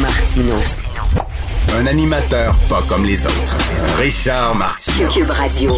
Martino. 0.00 0.54
Un 1.78 1.86
animateur 1.86 2.54
pas 2.68 2.82
comme 2.88 3.04
les 3.04 3.24
autres. 3.26 3.56
Richard 3.98 4.54
Martineau. 4.54 5.08
Cube 5.08 5.30
Radio. 5.30 5.76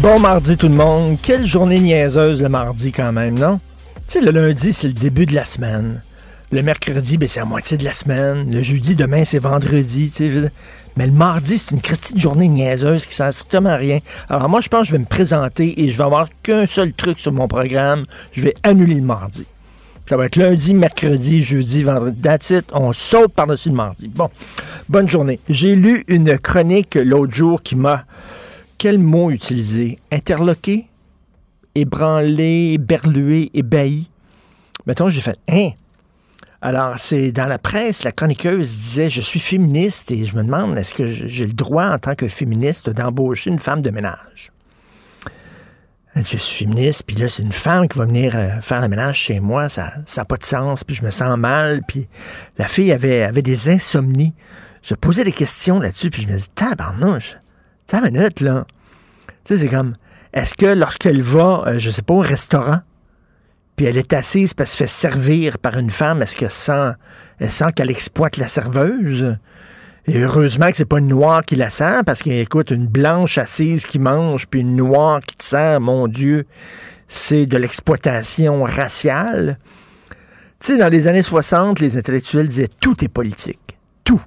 Bon 0.00 0.20
mardi 0.20 0.56
tout 0.56 0.68
le 0.68 0.74
monde. 0.74 1.18
Quelle 1.20 1.46
journée 1.46 1.80
niaiseuse 1.80 2.40
le 2.40 2.48
mardi 2.48 2.92
quand 2.92 3.12
même, 3.12 3.36
non? 3.38 3.58
Tu 4.06 4.18
sais, 4.18 4.20
le 4.20 4.30
lundi, 4.30 4.72
c'est 4.72 4.86
le 4.86 4.92
début 4.92 5.26
de 5.26 5.34
la 5.34 5.44
semaine. 5.44 6.02
Le 6.52 6.62
mercredi, 6.62 7.18
ben, 7.18 7.28
c'est 7.28 7.40
la 7.40 7.46
moitié 7.46 7.76
de 7.76 7.84
la 7.84 7.92
semaine. 7.92 8.50
Le 8.52 8.62
jeudi, 8.62 8.94
demain, 8.94 9.24
c'est 9.24 9.40
vendredi. 9.40 10.12
Mais 10.96 11.06
le 11.06 11.12
mardi, 11.12 11.58
c'est 11.58 11.72
une 11.72 11.80
christie 11.80 12.14
de 12.14 12.20
journée 12.20 12.48
niaiseuse 12.48 13.06
qui 13.06 13.14
sert 13.14 13.32
strictement 13.32 13.70
à 13.70 13.76
rien. 13.76 13.98
Alors 14.28 14.48
moi, 14.48 14.60
je 14.60 14.68
pense 14.68 14.82
que 14.82 14.86
je 14.86 14.92
vais 14.92 14.98
me 14.98 15.04
présenter 15.04 15.82
et 15.82 15.90
je 15.90 15.98
vais 15.98 16.04
avoir 16.04 16.28
qu'un 16.42 16.66
seul 16.66 16.92
truc 16.92 17.18
sur 17.18 17.32
mon 17.32 17.48
programme. 17.48 18.06
Je 18.32 18.42
vais 18.42 18.54
annuler 18.62 18.94
le 18.94 19.02
mardi. 19.02 19.46
Ça 20.08 20.16
va 20.16 20.24
être 20.24 20.36
lundi, 20.36 20.72
mercredi, 20.72 21.42
jeudi, 21.42 21.82
vendredi. 21.82 22.18
That's 22.22 22.48
it. 22.48 22.64
On 22.72 22.94
saute 22.94 23.34
par-dessus 23.34 23.68
le 23.68 23.74
mardi. 23.74 24.08
Bon, 24.08 24.30
bonne 24.88 25.06
journée. 25.06 25.38
J'ai 25.50 25.76
lu 25.76 26.02
une 26.08 26.38
chronique 26.38 26.94
l'autre 26.94 27.34
jour 27.34 27.62
qui 27.62 27.76
m'a... 27.76 28.04
Quel 28.78 28.98
mot 28.98 29.30
utiliser? 29.30 29.98
Interloqué? 30.10 30.86
Ébranlé? 31.74 32.78
Berlué? 32.78 33.50
Ébahi? 33.52 34.08
Mettons, 34.86 35.10
j'ai 35.10 35.20
fait... 35.20 35.38
Hein? 35.46 35.72
Alors, 36.62 36.98
c'est 36.98 37.30
dans 37.30 37.46
la 37.46 37.58
presse, 37.58 38.02
la 38.02 38.12
chroniqueuse 38.12 38.78
disait 38.78 39.10
Je 39.10 39.20
suis 39.20 39.40
féministe 39.40 40.10
et 40.10 40.24
je 40.24 40.34
me 40.36 40.42
demande 40.42 40.78
est-ce 40.78 40.94
que 40.94 41.06
j'ai 41.06 41.44
le 41.44 41.52
droit, 41.52 41.84
en 41.84 41.98
tant 41.98 42.14
que 42.14 42.28
féministe, 42.28 42.88
d'embaucher 42.88 43.50
une 43.50 43.58
femme 43.58 43.82
de 43.82 43.90
ménage? 43.90 44.52
Je 46.20 46.36
suis 46.36 46.64
féministe, 46.64 47.04
puis 47.06 47.16
là, 47.16 47.28
c'est 47.28 47.42
une 47.42 47.52
femme 47.52 47.86
qui 47.88 47.98
va 47.98 48.04
venir 48.04 48.34
euh, 48.34 48.60
faire 48.60 48.80
le 48.80 48.88
ménage 48.88 49.18
chez 49.18 49.40
moi, 49.40 49.68
ça 49.68 49.94
n'a 50.16 50.24
pas 50.24 50.36
de 50.36 50.44
sens, 50.44 50.82
puis 50.82 50.96
je 50.96 51.04
me 51.04 51.10
sens 51.10 51.38
mal, 51.38 51.82
puis 51.86 52.08
la 52.56 52.66
fille 52.66 52.90
avait, 52.92 53.30
des 53.30 53.68
insomnies. 53.68 54.34
Je 54.82 54.94
posais 54.94 55.22
des 55.22 55.32
questions 55.32 55.78
là-dessus, 55.78 56.10
puis 56.10 56.22
je 56.22 56.28
me 56.28 56.36
dis 56.36 56.48
Tabarnouche, 56.54 57.36
une 57.92 58.10
minute, 58.10 58.40
là. 58.40 58.66
Tu 59.44 59.54
sais, 59.54 59.62
c'est 59.62 59.68
comme 59.68 59.92
Est-ce 60.32 60.54
que 60.54 60.66
lorsqu'elle 60.66 61.22
va, 61.22 61.64
euh, 61.66 61.78
je 61.78 61.90
sais 61.90 62.02
pas, 62.02 62.14
au 62.14 62.20
restaurant, 62.20 62.80
puis 63.76 63.86
elle 63.86 63.96
est 63.96 64.12
assise 64.12 64.54
parce 64.54 64.74
qu'elle 64.74 64.88
se 64.88 64.94
fait 64.94 65.08
servir 65.08 65.58
par 65.58 65.78
une 65.78 65.90
femme, 65.90 66.20
est-ce 66.22 66.36
qu'elle 66.36 66.50
sent, 66.50 66.92
elle 67.38 67.50
sent 67.50 67.72
qu'elle 67.76 67.90
exploite 67.90 68.36
la 68.36 68.48
serveuse? 68.48 69.36
Et 70.06 70.18
heureusement 70.18 70.70
que 70.70 70.76
c'est 70.76 70.84
pas 70.84 71.00
une 71.00 71.08
noire 71.08 71.44
qui 71.44 71.56
la 71.56 71.70
sent, 71.70 72.02
parce 72.06 72.22
qu'écoute, 72.22 72.70
une 72.70 72.86
blanche 72.86 73.36
assise 73.36 73.84
qui 73.84 73.98
mange, 73.98 74.46
puis 74.46 74.60
une 74.60 74.76
noire 74.76 75.20
qui 75.20 75.36
te 75.36 75.44
sert, 75.44 75.80
mon 75.80 76.08
Dieu, 76.08 76.46
c'est 77.08 77.46
de 77.46 77.58
l'exploitation 77.58 78.64
raciale. 78.64 79.58
Tu 80.60 80.72
sais, 80.72 80.78
dans 80.78 80.88
les 80.88 81.06
années 81.08 81.22
60, 81.22 81.80
les 81.80 81.96
intellectuels 81.96 82.48
disaient 82.48 82.68
tout 82.80 83.04
est 83.04 83.08
politique. 83.08 83.78
Tout. 84.04 84.20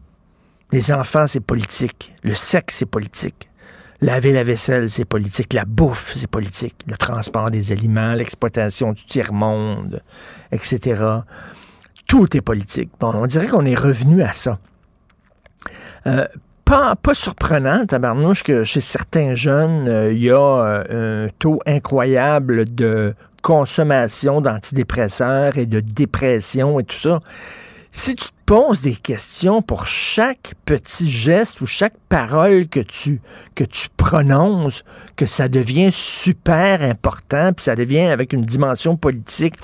Les 0.72 0.91
enfants, 0.91 1.28
c'est 1.28 1.39
politique. 1.41 2.13
Le 2.23 2.35
sexe, 2.35 2.75
c'est 2.75 2.85
politique. 2.85 3.50
Laver 4.02 4.31
la 4.31 4.44
vaisselle, 4.44 4.90
c'est 4.90 5.06
politique. 5.06 5.53
La 5.53 5.66
bouffe, 5.66 6.16
c'est 6.16 6.29
politique. 6.29 6.75
Le 6.88 6.97
transport 6.97 7.51
des 7.51 7.72
aliments, 7.72 8.13
l'exploitation 8.13 8.94
du 8.94 9.06
tiers-monde, 9.06 10.01
etc. 10.51 11.03
Tout 12.07 12.35
est 12.35 12.41
politique. 12.41 12.90
Bon, 13.00 13.12
on 13.13 13.28
dirait 13.28 13.47
qu'on 13.47 13.66
est 13.66 13.75
revenu 13.75 14.23
à 14.23 14.34
ça. 14.34 14.59
Euh, 16.07 16.25
pas, 16.66 16.95
pas 16.95 17.13
surprenant, 17.13 17.85
tabarnouche, 17.85 18.44
que 18.44 18.63
chez 18.63 18.81
certains 18.81 19.33
jeunes, 19.33 19.89
euh, 19.89 20.13
il 20.13 20.23
y 20.23 20.31
a 20.31 20.38
euh, 20.38 21.25
un 21.25 21.29
taux 21.38 21.59
incroyable 21.66 22.73
de 22.73 23.13
consommation 23.41 24.39
d'antidépresseurs 24.39 25.57
et 25.57 25.66
de 25.66 25.79
dépression 25.79 26.79
et 26.79 26.83
tout 26.83 26.97
ça. 26.97 27.19
Si 27.91 28.16
tu 28.16 28.27
te 28.27 28.33
poses 28.45 28.83
des 28.83 28.95
questions 28.95 29.61
pour 29.61 29.85
chaque 29.85 30.53
petit 30.63 31.09
geste 31.09 31.59
ou 31.59 31.66
chaque 31.66 31.95
parole 32.07 32.67
que 32.69 32.79
tu, 32.79 33.19
que 33.53 33.66
tu 33.66 33.89
prononces, 33.97 34.85
que 35.17 35.25
ça 35.25 35.49
devient 35.49 35.91
super 35.91 36.81
important, 36.83 37.51
puis 37.51 37.66
ça 37.66 37.75
devient 37.75 38.07
avec 38.07 38.31
une 38.31 38.45
dimension 38.45 38.95
politique. 38.95 39.55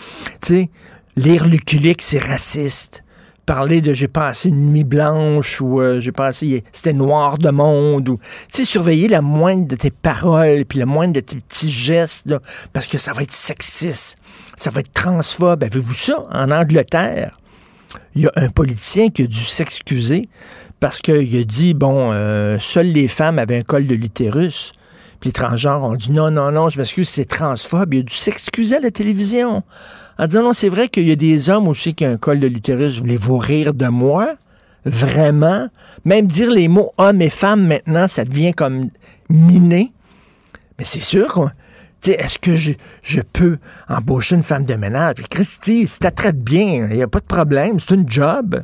Tu 0.41 0.47
sais, 0.47 0.69
lire 1.15 1.45
Luculique, 1.45 2.01
c'est 2.01 2.19
raciste. 2.19 3.03
Parler 3.47 3.81
de 3.81 3.93
j'ai 3.93 4.07
passé 4.07 4.49
une 4.49 4.71
nuit 4.71 4.83
blanche 4.83 5.59
ou 5.61 5.81
euh, 5.81 5.99
j'ai 5.99 6.11
passé 6.11 6.63
c'était 6.71 6.93
noir 6.93 7.39
de 7.39 7.49
monde 7.49 8.09
ou 8.09 8.17
tu 8.51 8.57
sais 8.57 8.65
surveiller 8.65 9.07
la 9.07 9.21
moindre 9.21 9.67
de 9.67 9.75
tes 9.75 9.89
paroles 9.89 10.65
puis 10.65 10.77
la 10.77 10.85
moindre 10.85 11.13
de 11.13 11.21
tes 11.21 11.37
petits 11.37 11.71
gestes 11.71 12.31
parce 12.73 12.85
que 12.85 12.99
ça 12.99 13.13
va 13.13 13.23
être 13.23 13.31
sexiste, 13.31 14.17
ça 14.57 14.69
va 14.69 14.81
être 14.81 14.93
transphobe. 14.93 15.63
Avez-vous 15.63 15.95
ça? 15.95 16.27
En 16.31 16.51
Angleterre? 16.51 17.39
il 18.15 18.23
y 18.23 18.27
a 18.27 18.31
un 18.35 18.49
politicien 18.49 19.09
qui 19.09 19.23
a 19.23 19.27
dû 19.27 19.39
s'excuser 19.39 20.27
parce 20.79 21.01
qu'il 21.01 21.37
a 21.37 21.43
dit, 21.43 21.73
bon, 21.73 22.11
euh, 22.11 22.57
seules 22.59 22.91
les 22.91 23.07
femmes 23.07 23.39
avaient 23.39 23.57
un 23.57 23.61
col 23.61 23.87
de 23.87 23.95
l'utérus. 23.95 24.73
Puis 25.19 25.29
les 25.29 25.33
transgenres 25.33 25.83
ont 25.83 25.95
dit, 25.95 26.11
non, 26.11 26.29
non, 26.31 26.51
non, 26.51 26.69
je 26.69 26.77
m'excuse, 26.77 27.09
c'est 27.09 27.25
transphobe. 27.25 27.93
Il 27.93 27.99
a 27.99 28.03
dû 28.03 28.13
s'excuser 28.13 28.75
à 28.75 28.79
la 28.79 28.91
télévision 28.91 29.63
en 30.19 30.27
disant, 30.27 30.43
non, 30.43 30.53
c'est 30.53 30.69
vrai 30.69 30.87
qu'il 30.87 31.07
y 31.07 31.11
a 31.11 31.15
des 31.15 31.49
hommes 31.49 31.67
aussi 31.67 31.93
qui 31.93 32.05
ont 32.05 32.11
un 32.11 32.17
col 32.17 32.39
de 32.39 32.47
l'utérus. 32.47 32.99
Voulez-vous 32.99 33.37
rire 33.37 33.73
de 33.73 33.87
moi? 33.87 34.35
Vraiment? 34.85 35.67
Même 36.05 36.27
dire 36.27 36.51
les 36.51 36.67
mots 36.67 36.91
homme 36.97 37.21
et 37.21 37.29
femme 37.29 37.67
maintenant, 37.67 38.07
ça 38.07 38.25
devient 38.25 38.53
comme 38.53 38.89
miné. 39.29 39.91
Mais 40.77 40.85
c'est 40.85 40.99
sûr 40.99 41.27
qu'on 41.27 41.49
est-ce 42.05 42.39
que 42.39 42.55
je, 42.55 43.21
peux 43.21 43.57
embaucher 43.89 44.35
une 44.35 44.43
femme 44.43 44.65
de 44.65 44.75
ménage? 44.75 45.15
Puis 45.15 45.25
Christy, 45.27 45.87
si 45.87 45.99
tu 45.99 46.11
traite 46.11 46.41
bien, 46.41 46.87
il 46.89 46.95
n'y 46.95 47.03
a 47.03 47.07
pas 47.07 47.19
de 47.19 47.25
problème, 47.25 47.79
c'est 47.79 47.95
une 47.95 48.09
job. 48.09 48.63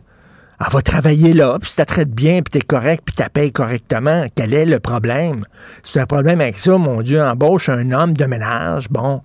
Elle 0.60 0.72
va 0.72 0.82
travailler 0.82 1.34
là, 1.34 1.58
puis 1.60 1.70
si 1.70 1.84
tu 1.84 2.06
bien, 2.06 2.42
puis 2.42 2.52
tu 2.52 2.58
es 2.60 2.62
correct, 2.62 3.04
puis 3.06 3.16
tu 3.16 3.52
correctement, 3.52 4.26
quel 4.36 4.54
est 4.54 4.66
le 4.66 4.80
problème? 4.80 5.46
Si 5.84 5.94
tu 5.94 6.00
as 6.00 6.04
un 6.04 6.06
problème 6.06 6.42
avec 6.42 6.60
ça, 6.60 6.78
mon 6.78 7.02
Dieu, 7.02 7.22
embauche 7.22 7.70
un 7.70 7.92
homme 7.92 8.14
de 8.14 8.26
ménage, 8.26 8.90
bon. 8.90 9.22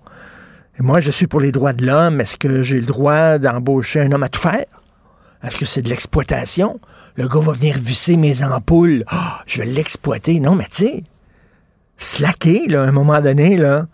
Moi, 0.79 1.01
je 1.01 1.11
suis 1.11 1.27
pour 1.27 1.41
les 1.41 1.51
droits 1.51 1.73
de 1.73 1.85
l'homme. 1.85 2.21
Est-ce 2.21 2.37
que 2.37 2.61
j'ai 2.61 2.79
le 2.79 2.85
droit 2.85 3.37
d'embaucher 3.37 3.99
un 3.99 4.11
homme 4.13 4.23
à 4.23 4.29
tout 4.29 4.39
faire? 4.39 4.65
Est-ce 5.43 5.57
que 5.57 5.65
c'est 5.65 5.81
de 5.81 5.89
l'exploitation? 5.89 6.79
Le 7.15 7.27
gars 7.27 7.39
va 7.39 7.51
venir 7.51 7.77
visser 7.77 8.15
mes 8.15 8.43
ampoules. 8.43 9.03
Ah, 9.07 9.41
je 9.45 9.61
vais 9.61 9.67
l'exploiter. 9.67 10.39
Non, 10.39 10.55
mais 10.55 10.67
tu 10.71 10.85
sais, 10.85 11.03
slacker, 11.97 12.67
là, 12.67 12.83
à 12.83 12.87
un 12.87 12.93
moment 12.93 13.19
donné, 13.19 13.57
là. 13.57 13.87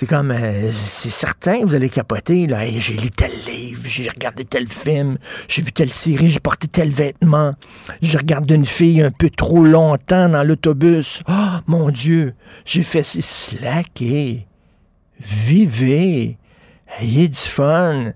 C'est 0.00 0.06
comme, 0.06 0.30
euh, 0.30 0.72
c'est 0.72 1.10
certain 1.10 1.62
vous 1.62 1.74
allez 1.74 1.90
capoter. 1.90 2.48
J'ai 2.78 2.96
lu 2.96 3.10
tel 3.10 3.32
livre, 3.46 3.82
j'ai 3.84 4.08
regardé 4.08 4.46
tel 4.46 4.66
film, 4.66 5.18
j'ai 5.46 5.60
vu 5.60 5.72
telle 5.72 5.92
série, 5.92 6.28
j'ai 6.28 6.40
porté 6.40 6.68
tel 6.68 6.88
vêtement. 6.88 7.52
Je 8.00 8.16
regarde 8.16 8.50
une 8.50 8.64
fille 8.64 9.02
un 9.02 9.10
peu 9.10 9.28
trop 9.28 9.62
longtemps 9.62 10.30
dans 10.30 10.42
l'autobus. 10.42 11.22
Oh, 11.28 11.58
mon 11.66 11.90
Dieu, 11.90 12.32
j'ai 12.64 12.82
fait 12.82 13.02
si 13.02 13.20
slacker. 13.20 14.46
Vivez. 15.20 16.38
Ayez 16.98 17.28
du 17.28 17.36
fun. 17.36 18.14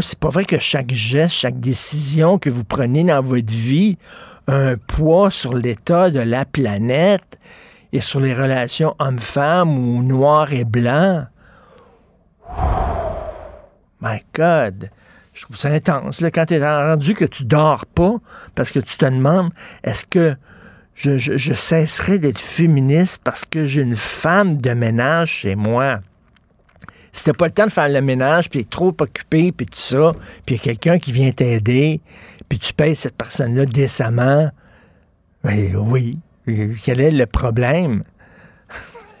C'est 0.00 0.18
pas 0.18 0.30
vrai 0.30 0.46
que 0.46 0.58
chaque 0.58 0.90
geste, 0.90 1.34
chaque 1.34 1.60
décision 1.60 2.38
que 2.38 2.48
vous 2.48 2.64
prenez 2.64 3.04
dans 3.04 3.20
votre 3.20 3.52
vie 3.52 3.98
a 4.46 4.54
un 4.54 4.76
poids 4.78 5.30
sur 5.30 5.52
l'état 5.52 6.08
de 6.08 6.20
la 6.20 6.46
planète 6.46 7.38
et 7.92 8.00
sur 8.00 8.20
les 8.20 8.34
relations 8.34 8.94
homme-femme 8.98 9.76
ou 9.76 10.02
noir 10.02 10.52
et 10.52 10.64
blanc. 10.64 11.26
My 14.00 14.18
God! 14.34 14.90
Je 15.34 15.42
trouve 15.42 15.56
ça 15.56 15.70
intense. 15.70 16.22
Quand 16.34 16.46
tu 16.46 16.54
es 16.54 16.66
rendu 16.66 17.14
que 17.14 17.24
tu 17.24 17.44
dors 17.44 17.86
pas 17.86 18.16
parce 18.54 18.70
que 18.70 18.80
tu 18.80 18.96
te 18.96 19.04
demandes 19.06 19.50
est-ce 19.82 20.04
que 20.04 20.36
je, 20.94 21.16
je, 21.16 21.54
cesserai 21.54 22.18
d'être 22.18 22.38
féministe 22.38 23.22
parce 23.24 23.46
que 23.46 23.64
j'ai 23.64 23.80
une 23.80 23.96
femme 23.96 24.58
de 24.58 24.72
ménage 24.74 25.30
chez 25.30 25.54
moi? 25.54 26.00
Si 27.12 27.32
pas 27.32 27.46
le 27.46 27.52
temps 27.52 27.66
de 27.66 27.70
faire 27.70 27.88
le 27.88 28.02
ménage, 28.02 28.50
puis 28.50 28.64
trop 28.66 28.94
occupé, 29.00 29.50
puis 29.50 29.66
tout 29.66 29.78
ça, 29.78 30.12
puis 30.46 30.54
il 30.54 30.58
y 30.58 30.60
a 30.60 30.62
quelqu'un 30.62 30.98
qui 30.98 31.10
vient 31.10 31.32
t'aider, 31.32 32.00
puis 32.48 32.58
tu 32.58 32.72
payes 32.72 32.94
cette 32.94 33.16
personne-là 33.16 33.64
décemment, 33.66 34.50
ben 35.42 35.74
oui, 35.76 36.18
quel 36.82 37.00
est 37.00 37.10
le 37.10 37.26
problème? 37.26 38.04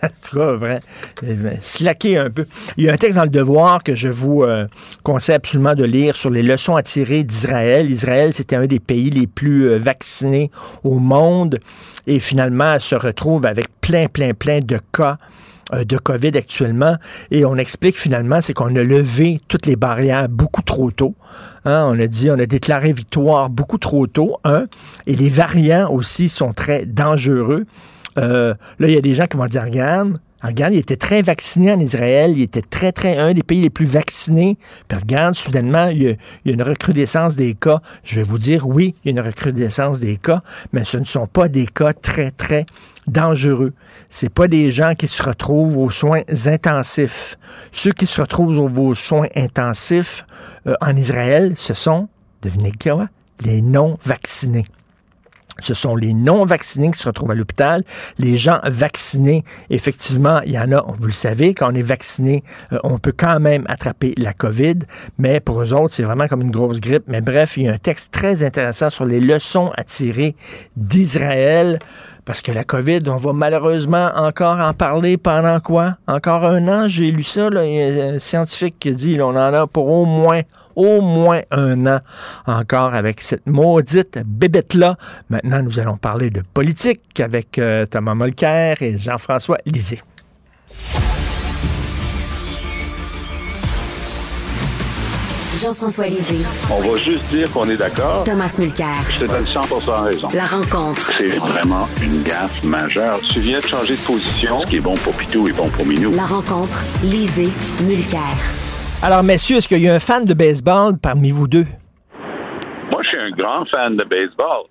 vrai, 0.32 0.80
slacker 1.60 2.16
un 2.18 2.30
peu. 2.30 2.46
Il 2.76 2.84
y 2.84 2.88
a 2.88 2.92
un 2.92 2.96
texte 2.96 3.16
dans 3.16 3.24
le 3.24 3.30
Devoir 3.30 3.82
que 3.82 3.94
je 3.94 4.08
vous 4.08 4.42
euh, 4.42 4.66
conseille 5.02 5.34
absolument 5.34 5.74
de 5.74 5.84
lire 5.84 6.16
sur 6.16 6.30
les 6.30 6.42
leçons 6.42 6.76
à 6.76 6.82
tirer 6.82 7.22
d'Israël. 7.22 7.90
Israël, 7.90 8.32
c'était 8.32 8.56
un 8.56 8.66
des 8.66 8.80
pays 8.80 9.10
les 9.10 9.26
plus 9.26 9.68
euh, 9.68 9.78
vaccinés 9.78 10.50
au 10.84 10.98
monde 10.98 11.58
et 12.06 12.18
finalement, 12.18 12.74
elle 12.74 12.80
se 12.80 12.94
retrouve 12.94 13.44
avec 13.46 13.66
plein, 13.80 14.06
plein, 14.06 14.32
plein 14.32 14.60
de 14.60 14.78
cas 14.92 15.18
euh, 15.18 15.39
de 15.72 15.96
COVID 15.96 16.36
actuellement. 16.36 16.96
Et 17.30 17.44
on 17.44 17.56
explique 17.56 17.98
finalement, 17.98 18.40
c'est 18.40 18.54
qu'on 18.54 18.74
a 18.76 18.82
levé 18.82 19.40
toutes 19.48 19.66
les 19.66 19.76
barrières 19.76 20.28
beaucoup 20.28 20.62
trop 20.62 20.90
tôt. 20.90 21.14
Hein. 21.64 21.86
on 21.88 21.98
a 21.98 22.06
dit, 22.06 22.30
on 22.30 22.38
a 22.38 22.46
déclaré 22.46 22.92
victoire 22.92 23.50
beaucoup 23.50 23.78
trop 23.78 24.06
tôt, 24.06 24.38
un. 24.44 24.66
Et 25.06 25.14
les 25.14 25.28
variants 25.28 25.90
aussi 25.90 26.28
sont 26.28 26.52
très 26.52 26.86
dangereux. 26.86 27.66
Euh, 28.18 28.54
là, 28.78 28.88
il 28.88 28.94
y 28.94 28.98
a 28.98 29.02
des 29.02 29.14
gens 29.14 29.24
qui 29.24 29.36
vont 29.36 29.46
dire, 29.46 29.62
regarde, 29.62 30.18
regarde, 30.48 30.74
il 30.74 30.78
était 30.78 30.96
très 30.96 31.22
vacciné 31.22 31.72
en 31.72 31.80
Israël, 31.80 32.32
il 32.36 32.42
était 32.42 32.62
très, 32.62 32.92
très, 32.92 33.18
un 33.18 33.32
des 33.34 33.42
pays 33.42 33.60
les 33.60 33.70
plus 33.70 33.86
vaccinés. 33.86 34.56
Puis 34.88 34.98
regarde, 34.98 35.34
soudainement, 35.34 35.88
il 35.88 36.02
y, 36.02 36.08
a, 36.08 36.14
une 36.44 36.62
recrudescence 36.62 37.36
des 37.36 37.54
cas. 37.54 37.80
Je 38.04 38.16
vais 38.16 38.22
vous 38.22 38.38
dire, 38.38 38.66
oui, 38.66 38.94
il 39.04 39.08
y 39.08 39.16
a 39.16 39.20
une 39.20 39.26
recrudescence 39.26 40.00
des 40.00 40.16
cas, 40.16 40.42
mais 40.72 40.84
ce 40.84 40.96
ne 40.96 41.04
sont 41.04 41.26
pas 41.26 41.48
des 41.48 41.66
cas 41.66 41.92
très, 41.92 42.30
très 42.30 42.66
dangereux. 43.06 43.72
C'est 44.08 44.28
pas 44.28 44.48
des 44.48 44.70
gens 44.70 44.94
qui 44.94 45.08
se 45.08 45.22
retrouvent 45.22 45.78
aux 45.78 45.90
soins 45.90 46.22
intensifs. 46.46 47.36
Ceux 47.72 47.92
qui 47.92 48.06
se 48.06 48.20
retrouvent 48.20 48.78
aux 48.78 48.94
soins 48.94 49.28
intensifs 49.36 50.26
euh, 50.66 50.74
en 50.80 50.96
Israël, 50.96 51.54
ce 51.56 51.74
sont, 51.74 52.08
devinez 52.42 52.72
quoi, 52.80 53.08
les 53.44 53.62
non-vaccinés. 53.62 54.64
Ce 55.60 55.74
sont 55.74 55.96
les 55.96 56.14
non-vaccinés 56.14 56.90
qui 56.90 56.98
se 56.98 57.06
retrouvent 57.06 57.30
à 57.30 57.34
l'hôpital. 57.34 57.84
Les 58.18 58.36
gens 58.36 58.60
vaccinés, 58.64 59.44
effectivement, 59.70 60.40
il 60.42 60.52
y 60.52 60.58
en 60.58 60.72
a, 60.72 60.84
vous 60.86 61.06
le 61.06 61.12
savez, 61.12 61.54
quand 61.54 61.70
on 61.70 61.74
est 61.74 61.82
vacciné, 61.82 62.42
euh, 62.72 62.78
on 62.84 62.98
peut 62.98 63.14
quand 63.16 63.40
même 63.40 63.64
attraper 63.68 64.14
la 64.18 64.32
COVID, 64.32 64.80
mais 65.18 65.40
pour 65.40 65.62
eux 65.62 65.72
autres, 65.72 65.94
c'est 65.94 66.02
vraiment 66.02 66.26
comme 66.28 66.42
une 66.42 66.50
grosse 66.50 66.80
grippe. 66.80 67.04
Mais 67.06 67.20
bref, 67.20 67.56
il 67.56 67.64
y 67.64 67.68
a 67.68 67.72
un 67.72 67.78
texte 67.78 68.12
très 68.12 68.44
intéressant 68.44 68.90
sur 68.90 69.04
les 69.04 69.20
leçons 69.20 69.70
à 69.76 69.84
tirer 69.84 70.34
d'Israël. 70.76 71.78
Parce 72.30 72.42
que 72.42 72.52
la 72.52 72.62
COVID, 72.62 73.00
on 73.08 73.16
va 73.16 73.32
malheureusement 73.32 74.12
encore 74.14 74.60
en 74.60 74.72
parler 74.72 75.16
pendant 75.16 75.58
quoi? 75.58 75.96
Encore 76.06 76.44
un 76.44 76.68
an, 76.68 76.86
j'ai 76.86 77.10
lu 77.10 77.24
ça, 77.24 77.50
là, 77.50 77.62
a 77.62 77.64
un 77.64 78.20
scientifique 78.20 78.76
qui 78.78 78.92
dit 78.92 79.18
qu'on 79.18 79.30
en 79.30 79.52
a 79.52 79.66
pour 79.66 79.88
au 79.88 80.04
moins, 80.04 80.42
au 80.76 81.00
moins 81.00 81.40
un 81.50 81.88
an 81.88 81.98
encore 82.46 82.94
avec 82.94 83.20
cette 83.20 83.48
maudite 83.48 84.20
bébête-là. 84.24 84.96
Maintenant, 85.28 85.60
nous 85.60 85.80
allons 85.80 85.96
parler 85.96 86.30
de 86.30 86.42
politique 86.54 87.18
avec 87.18 87.58
euh, 87.58 87.84
Thomas 87.86 88.14
Molker 88.14 88.74
et 88.80 88.96
Jean-François 88.96 89.58
Lisée. 89.66 90.00
Jean-François 95.60 96.06
Lisée. 96.06 96.46
On 96.72 96.80
va 96.80 96.96
juste 96.96 97.26
dire 97.28 97.52
qu'on 97.52 97.68
est 97.68 97.76
d'accord. 97.76 98.24
Thomas 98.24 98.56
Mulcair. 98.58 98.96
Je 99.10 99.26
te 99.26 99.30
donne 99.30 99.44
100 99.44 99.60
raison. 100.04 100.28
La 100.32 100.46
rencontre. 100.46 101.12
C'est 101.18 101.36
vraiment 101.36 101.86
une 102.02 102.22
gaffe 102.22 102.64
majeure. 102.64 103.20
Tu 103.30 103.40
viens 103.40 103.60
de 103.60 103.66
changer 103.66 103.94
de 103.94 104.00
position. 104.00 104.62
Ce 104.62 104.66
qui 104.68 104.76
est 104.76 104.80
bon 104.80 104.94
pour 105.04 105.12
Pitou 105.12 105.48
est 105.48 105.52
bon 105.52 105.68
pour 105.68 105.84
Minou. 105.84 106.12
La 106.12 106.24
rencontre. 106.24 106.78
Lisée. 107.02 107.50
Mulcair. 107.82 108.20
Alors, 109.02 109.22
messieurs, 109.22 109.58
est-ce 109.58 109.68
qu'il 109.68 109.82
y 109.82 109.88
a 109.88 109.94
un 109.94 110.00
fan 110.00 110.24
de 110.24 110.32
baseball 110.32 110.96
parmi 110.96 111.30
vous 111.30 111.46
deux? 111.46 111.66
Moi, 112.90 113.02
je 113.02 113.08
suis 113.08 113.18
un 113.18 113.30
grand 113.32 113.66
fan 113.66 113.98
de 113.98 114.04
baseball. 114.04 114.64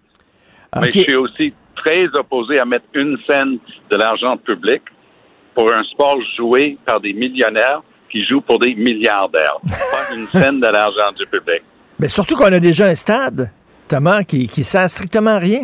Mais 0.81 0.89
je 0.89 1.01
suis 1.01 1.15
aussi 1.15 1.53
très 1.75 2.07
opposé 2.17 2.59
à 2.59 2.65
mettre 2.65 2.85
une 2.95 3.15
scène 3.29 3.59
de 3.91 3.97
l'argent 3.97 4.37
public 4.37 4.81
pour 5.53 5.69
un 5.69 5.83
sport 5.83 6.17
joué 6.35 6.79
par 6.83 6.99
des 6.99 7.13
millionnaires 7.13 7.81
qui 8.11 8.25
joue 8.25 8.41
pour 8.41 8.59
des 8.59 8.75
milliardaires, 8.75 9.57
pas 9.67 10.15
une 10.15 10.27
scène 10.27 10.59
de 10.59 10.67
l'argent 10.67 11.11
du 11.17 11.25
public. 11.27 11.61
Mais 11.99 12.07
surtout 12.07 12.35
qu'on 12.35 12.45
a 12.45 12.59
déjà 12.59 12.85
un 12.85 12.95
stade, 12.95 13.51
Thomas, 13.87 14.23
qui, 14.23 14.47
qui 14.47 14.63
sert 14.63 14.89
strictement 14.89 15.31
à 15.31 15.39
rien. 15.39 15.63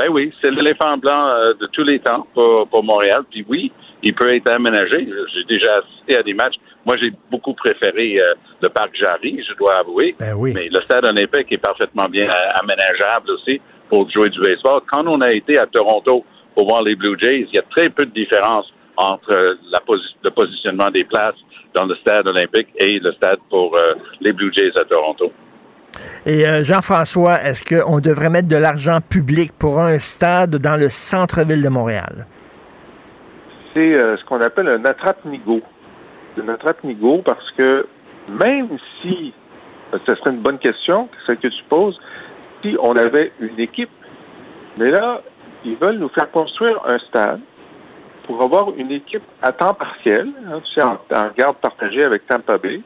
Ben 0.00 0.08
oui, 0.10 0.32
c'est 0.40 0.50
l'éléphant 0.50 0.96
blanc 0.96 1.26
euh, 1.26 1.52
de 1.60 1.66
tous 1.66 1.84
les 1.84 1.98
temps 1.98 2.26
pour, 2.34 2.66
pour, 2.68 2.82
Montréal. 2.82 3.22
Puis 3.30 3.44
oui, 3.48 3.70
il 4.02 4.14
peut 4.14 4.34
être 4.34 4.50
aménagé. 4.50 5.06
J'ai 5.34 5.44
déjà 5.44 5.76
assisté 5.76 6.18
à 6.18 6.22
des 6.22 6.32
matchs. 6.32 6.56
Moi, 6.86 6.96
j'ai 6.96 7.12
beaucoup 7.30 7.52
préféré 7.52 8.16
euh, 8.18 8.34
le 8.62 8.68
parc 8.70 8.94
Jarry, 8.94 9.44
je 9.46 9.54
dois 9.58 9.78
avouer. 9.78 10.14
Ben 10.18 10.32
oui. 10.34 10.52
Mais 10.54 10.68
le 10.68 10.82
stade 10.84 11.04
olympique 11.04 11.52
est 11.52 11.58
parfaitement 11.58 12.06
bien 12.06 12.28
euh, 12.28 12.60
aménageable 12.62 13.30
aussi 13.30 13.60
pour 13.90 14.10
jouer 14.10 14.30
du 14.30 14.40
baseball. 14.40 14.80
Quand 14.90 15.06
on 15.06 15.20
a 15.20 15.30
été 15.30 15.58
à 15.58 15.66
Toronto 15.66 16.24
pour 16.54 16.66
voir 16.66 16.82
les 16.82 16.94
Blue 16.94 17.16
Jays, 17.22 17.46
il 17.52 17.54
y 17.54 17.58
a 17.58 17.64
très 17.70 17.90
peu 17.90 18.06
de 18.06 18.12
différence 18.12 18.72
entre 19.00 19.56
la 19.70 19.80
le 20.22 20.30
positionnement 20.30 20.90
des 20.90 21.04
places 21.04 21.36
dans 21.74 21.86
le 21.86 21.94
stade 21.96 22.28
olympique 22.28 22.68
et 22.76 22.98
le 22.98 23.12
stade 23.12 23.38
pour 23.48 23.74
euh, 23.76 23.94
les 24.20 24.32
Blue 24.32 24.52
Jays 24.52 24.72
à 24.78 24.84
Toronto. 24.84 25.32
Et 26.26 26.46
euh, 26.46 26.62
Jean-François, 26.62 27.42
est-ce 27.42 27.64
qu'on 27.64 28.00
devrait 28.00 28.30
mettre 28.30 28.48
de 28.48 28.56
l'argent 28.56 28.98
public 29.00 29.52
pour 29.58 29.80
un 29.80 29.98
stade 29.98 30.56
dans 30.56 30.78
le 30.78 30.88
centre-ville 30.88 31.62
de 31.62 31.68
Montréal? 31.68 32.26
C'est 33.74 33.98
euh, 33.98 34.16
ce 34.18 34.24
qu'on 34.24 34.40
appelle 34.40 34.68
un 34.68 34.84
attrape-nigo. 34.84 35.62
Un 36.40 36.48
attrape-nigo 36.48 37.22
parce 37.24 37.50
que 37.56 37.86
même 38.28 38.68
si, 39.00 39.32
ce 40.06 40.14
serait 40.14 40.30
une 40.30 40.42
bonne 40.42 40.58
question, 40.58 41.08
celle 41.26 41.38
que 41.38 41.48
tu 41.48 41.64
poses, 41.68 41.98
si 42.62 42.76
on 42.80 42.94
avait 42.96 43.32
une 43.40 43.58
équipe, 43.58 43.90
mais 44.76 44.90
là, 44.90 45.22
ils 45.64 45.76
veulent 45.76 45.98
nous 45.98 46.10
faire 46.10 46.30
construire 46.30 46.80
un 46.86 46.98
stade 47.08 47.40
pour 48.30 48.44
avoir 48.44 48.72
une 48.76 48.92
équipe 48.92 49.24
à 49.42 49.50
temps 49.50 49.74
partiel, 49.74 50.28
hein, 50.46 50.60
en, 50.84 51.30
garde 51.36 51.56
partagée 51.56 52.04
avec 52.04 52.28
Tampa 52.28 52.58
Bay. 52.58 52.80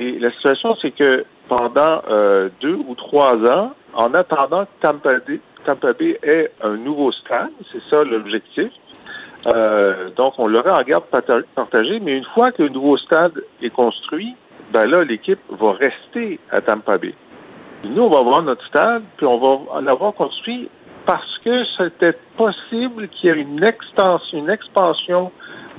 Et 0.00 0.18
la 0.18 0.30
situation, 0.32 0.74
c'est 0.80 0.92
que 0.92 1.26
pendant 1.46 2.00
euh, 2.08 2.48
deux 2.62 2.78
ou 2.88 2.94
trois 2.94 3.34
ans, 3.34 3.72
en 3.92 4.14
attendant 4.14 4.64
que 4.64 4.70
Tampa 4.80 5.18
Bay, 5.26 5.40
Tampa 5.66 5.88
ait 6.00 6.50
un 6.62 6.76
nouveau 6.78 7.12
stade, 7.12 7.50
c'est 7.70 7.82
ça 7.90 8.02
l'objectif. 8.02 8.72
Euh, 9.54 10.08
donc, 10.16 10.32
on 10.38 10.46
l'aurait 10.46 10.72
en 10.72 10.82
garde 10.82 11.04
partagée, 11.54 12.00
mais 12.00 12.16
une 12.16 12.26
fois 12.34 12.50
que 12.52 12.62
le 12.62 12.70
nouveau 12.70 12.96
stade 12.96 13.42
est 13.60 13.70
construit, 13.70 14.36
ben 14.72 14.88
là, 14.88 15.04
l'équipe 15.04 15.40
va 15.50 15.72
rester 15.72 16.40
à 16.50 16.62
Tampa 16.62 16.96
Bay. 16.96 17.14
nous, 17.84 18.02
on 18.02 18.08
va 18.08 18.20
avoir 18.20 18.42
notre 18.42 18.66
stade, 18.68 19.02
puis 19.18 19.26
on 19.26 19.38
va 19.38 19.82
l'avoir 19.82 20.14
construit 20.14 20.70
parce 21.06 21.38
que 21.44 21.64
c'était 21.78 22.18
possible 22.36 23.08
qu'il 23.08 23.30
y 23.30 23.32
ait 23.32 23.40
une 23.40 23.64
extension, 23.64 24.38
une 24.38 24.50
expansion 24.50 25.30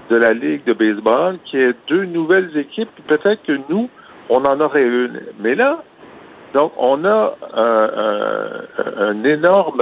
de 0.09 0.18
la 0.18 0.31
Ligue 0.33 0.63
de 0.63 0.74
baseball, 0.74 1.38
qu'il 1.45 1.59
y 1.59 1.63
ait 1.63 1.75
deux 1.88 2.06
nouvelles 2.06 2.57
équipes, 2.57 2.89
peut-être 3.07 3.44
que 3.44 3.59
nous, 3.69 3.89
on 4.29 4.44
en 4.45 4.59
aurait 4.62 4.83
une. 4.83 5.21
Mais 5.39 5.56
là, 5.56 5.83
donc, 6.53 6.71
on 6.77 7.03
a 7.03 7.36
un, 7.53 9.24
énorme, 9.25 9.81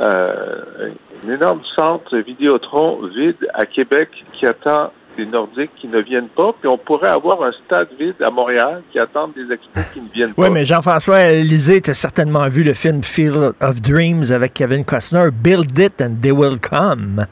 euh, 0.00 0.90
un 1.24 1.30
énorme 1.30 1.62
centre 1.76 2.16
Vidéotron 2.18 3.00
vide 3.14 3.48
à 3.54 3.66
Québec 3.66 4.08
qui 4.34 4.46
attend 4.46 4.92
des 5.24 5.30
Nordiques 5.30 5.70
qui 5.80 5.88
ne 5.88 6.00
viennent 6.00 6.28
pas, 6.28 6.52
puis 6.58 6.68
on 6.68 6.78
pourrait 6.78 7.08
avoir 7.08 7.42
un 7.42 7.52
stade 7.64 7.88
vide 7.98 8.14
à 8.22 8.30
Montréal 8.30 8.82
qui 8.90 8.98
attend 8.98 9.28
des 9.28 9.52
expos 9.52 9.90
qui 9.92 10.00
ne 10.00 10.08
viennent 10.08 10.34
pas. 10.34 10.42
Oui, 10.42 10.50
mais 10.50 10.64
Jean-François 10.64 11.30
Lisée, 11.32 11.80
tu 11.80 11.90
as 11.90 11.94
certainement 11.94 12.48
vu 12.48 12.62
le 12.64 12.72
film 12.72 13.02
Field 13.02 13.52
of 13.60 13.80
Dreams 13.82 14.32
avec 14.32 14.54
Kevin 14.54 14.84
Costner. 14.84 15.28
Build 15.30 15.78
it 15.78 16.00
and 16.00 16.16
they 16.22 16.32
will 16.32 16.58
come. 16.58 17.26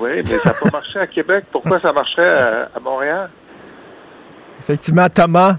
Oui, 0.00 0.22
mais 0.24 0.38
ça 0.38 0.50
n'a 0.50 0.54
pas 0.54 0.70
marché 0.70 0.98
à 1.00 1.06
Québec. 1.06 1.44
Pourquoi 1.52 1.78
ça 1.78 1.92
marcherait 1.92 2.68
à 2.74 2.80
Montréal? 2.82 3.28
Effectivement, 4.60 5.08
Thomas, 5.08 5.56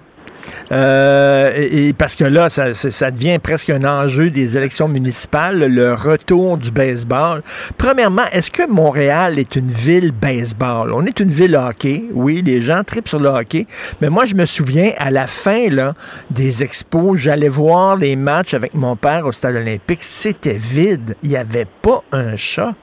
euh, 0.71 1.51
et, 1.55 1.93
parce 1.93 2.15
que 2.15 2.23
là, 2.23 2.49
ça, 2.49 3.11
devient 3.11 3.39
presque 3.39 3.69
un 3.69 3.83
enjeu 3.83 4.29
des 4.29 4.57
élections 4.57 4.87
municipales, 4.87 5.59
le 5.59 5.93
retour 5.93 6.57
du 6.57 6.71
baseball. 6.71 7.41
Premièrement, 7.77 8.25
est-ce 8.31 8.51
que 8.51 8.67
Montréal 8.67 9.39
est 9.39 9.55
une 9.55 9.69
ville 9.69 10.11
baseball? 10.11 10.93
On 10.93 11.05
est 11.05 11.19
une 11.19 11.29
ville 11.29 11.55
hockey, 11.55 12.05
oui, 12.13 12.41
les 12.45 12.61
gens 12.61 12.83
tripent 12.83 13.07
sur 13.07 13.19
le 13.19 13.29
hockey, 13.29 13.67
mais 14.01 14.09
moi, 14.09 14.25
je 14.25 14.35
me 14.35 14.45
souviens, 14.45 14.91
à 14.97 15.11
la 15.11 15.27
fin 15.27 15.69
là, 15.69 15.93
des 16.29 16.63
expos, 16.63 17.19
j'allais 17.19 17.49
voir 17.49 17.97
les 17.97 18.15
matchs 18.15 18.53
avec 18.53 18.73
mon 18.73 18.95
père 18.95 19.25
au 19.25 19.31
stade 19.31 19.55
olympique, 19.55 19.99
c'était 20.01 20.57
vide, 20.57 21.15
il 21.23 21.29
n'y 21.29 21.37
avait 21.37 21.67
pas 21.81 22.03
un 22.11 22.35
chat. 22.35 22.75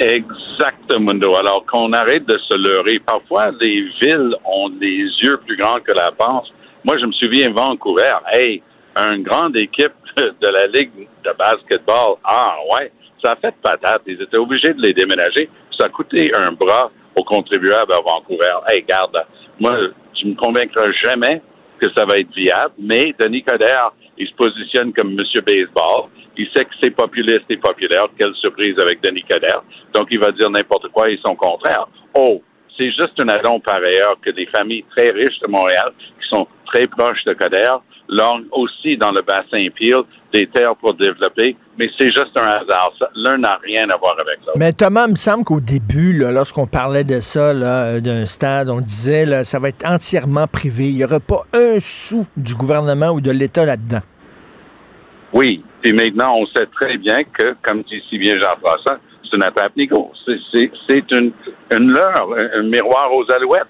Exactement. 0.00 1.12
Alors 1.38 1.64
qu'on 1.66 1.92
arrête 1.92 2.26
de 2.26 2.36
se 2.38 2.56
leurrer. 2.56 2.98
Parfois, 3.00 3.50
les 3.60 3.82
villes 4.02 4.34
ont 4.44 4.68
des 4.68 5.06
yeux 5.22 5.38
plus 5.46 5.56
grands 5.56 5.80
que 5.86 5.92
la 5.92 6.10
panse. 6.10 6.52
Moi, 6.84 6.98
je 6.98 7.06
me 7.06 7.12
souviens 7.12 7.50
Vancouver. 7.50 8.12
Hey, 8.32 8.62
une 8.96 9.22
grande 9.22 9.56
équipe 9.56 9.94
de 10.16 10.48
la 10.48 10.66
Ligue 10.66 11.08
de 11.24 11.30
basketball. 11.38 12.16
Ah, 12.24 12.56
ouais. 12.72 12.92
Ça 13.24 13.32
a 13.32 13.36
fait 13.36 13.54
patate. 13.62 14.02
Ils 14.06 14.20
étaient 14.20 14.38
obligés 14.38 14.74
de 14.74 14.82
les 14.82 14.92
déménager. 14.92 15.48
Ça 15.78 15.86
a 15.86 15.88
coûté 15.88 16.30
un 16.34 16.52
bras 16.52 16.90
aux 17.16 17.24
contribuables 17.24 17.92
à 17.92 18.00
Vancouver. 18.00 18.52
Hey, 18.68 18.84
garde, 18.86 19.16
moi, 19.58 19.76
tu 20.12 20.26
me 20.26 20.34
convaincras 20.34 20.90
jamais 21.02 21.40
que 21.80 21.88
ça 21.96 22.04
va 22.04 22.16
être 22.16 22.32
viable, 22.34 22.74
mais 22.78 23.14
Denis 23.18 23.42
Coderre 23.42 23.92
il 24.16 24.28
se 24.28 24.34
positionne 24.34 24.92
comme 24.92 25.14
Monsieur 25.14 25.40
Baseball. 25.40 26.10
Il 26.36 26.46
sait 26.54 26.64
que 26.64 26.74
c'est 26.82 26.90
populiste 26.90 27.44
et 27.48 27.56
populaire. 27.56 28.06
Quelle 28.18 28.34
surprise 28.36 28.74
avec 28.80 29.02
Denis 29.02 29.24
Coderre. 29.28 29.62
Donc, 29.92 30.08
il 30.10 30.18
va 30.18 30.30
dire 30.32 30.50
n'importe 30.50 30.88
quoi 30.88 31.08
et 31.10 31.18
son 31.24 31.34
contraire. 31.34 31.86
Oh, 32.14 32.42
c'est 32.76 32.90
juste 32.90 33.20
un 33.20 33.28
addon 33.28 33.60
par 33.60 33.76
ailleurs 33.76 34.16
que 34.20 34.30
des 34.30 34.46
familles 34.46 34.84
très 34.96 35.10
riches 35.10 35.38
de 35.40 35.48
Montréal, 35.48 35.92
qui 36.24 36.36
sont 36.36 36.46
très 36.66 36.86
proches 36.86 37.24
de 37.26 37.34
Coderre, 37.34 37.80
l'ont 38.08 38.44
aussi 38.52 38.96
dans 38.96 39.10
le 39.12 39.22
bassin 39.22 39.66
Peel 39.74 40.02
des 40.32 40.46
terres 40.48 40.74
pour 40.76 40.94
développer, 40.94 41.56
mais 41.78 41.88
c'est 41.98 42.08
juste 42.08 42.36
un 42.36 42.42
hasard. 42.46 42.92
L'un 43.14 43.38
n'a 43.38 43.58
rien 43.62 43.84
à 43.88 43.96
voir 43.96 44.14
avec 44.20 44.40
l'autre. 44.40 44.58
Mais 44.58 44.72
Thomas, 44.72 45.06
il 45.06 45.12
me 45.12 45.16
semble 45.16 45.44
qu'au 45.44 45.60
début, 45.60 46.12
lorsqu'on 46.12 46.66
parlait 46.66 47.04
de 47.04 47.20
ça, 47.20 47.54
là, 47.54 48.00
d'un 48.00 48.26
stade, 48.26 48.68
on 48.68 48.80
disait 48.80 49.26
là, 49.26 49.44
ça 49.44 49.58
va 49.58 49.68
être 49.68 49.86
entièrement 49.86 50.46
privé. 50.46 50.88
Il 50.88 50.96
n'y 50.96 51.04
aura 51.04 51.20
pas 51.20 51.42
un 51.52 51.78
sou 51.78 52.26
du 52.36 52.54
gouvernement 52.54 53.10
ou 53.10 53.20
de 53.20 53.30
l'État 53.30 53.64
là-dedans. 53.64 54.02
Oui, 55.32 55.64
et 55.84 55.92
maintenant, 55.92 56.34
on 56.36 56.46
sait 56.46 56.66
très 56.78 56.96
bien 56.98 57.22
que, 57.24 57.54
comme 57.62 57.82
dit 57.82 58.02
si 58.08 58.18
bien 58.18 58.34
Jean-François, 58.40 58.98
c'est 59.22 59.36
une 59.36 59.42
attrape-nigo. 59.42 60.10
C'est 60.56 61.12
une, 61.12 61.32
une 61.72 61.92
leurre, 61.92 62.28
un, 62.38 62.60
un 62.60 62.62
miroir 62.62 63.10
aux 63.12 63.24
alouettes. 63.32 63.66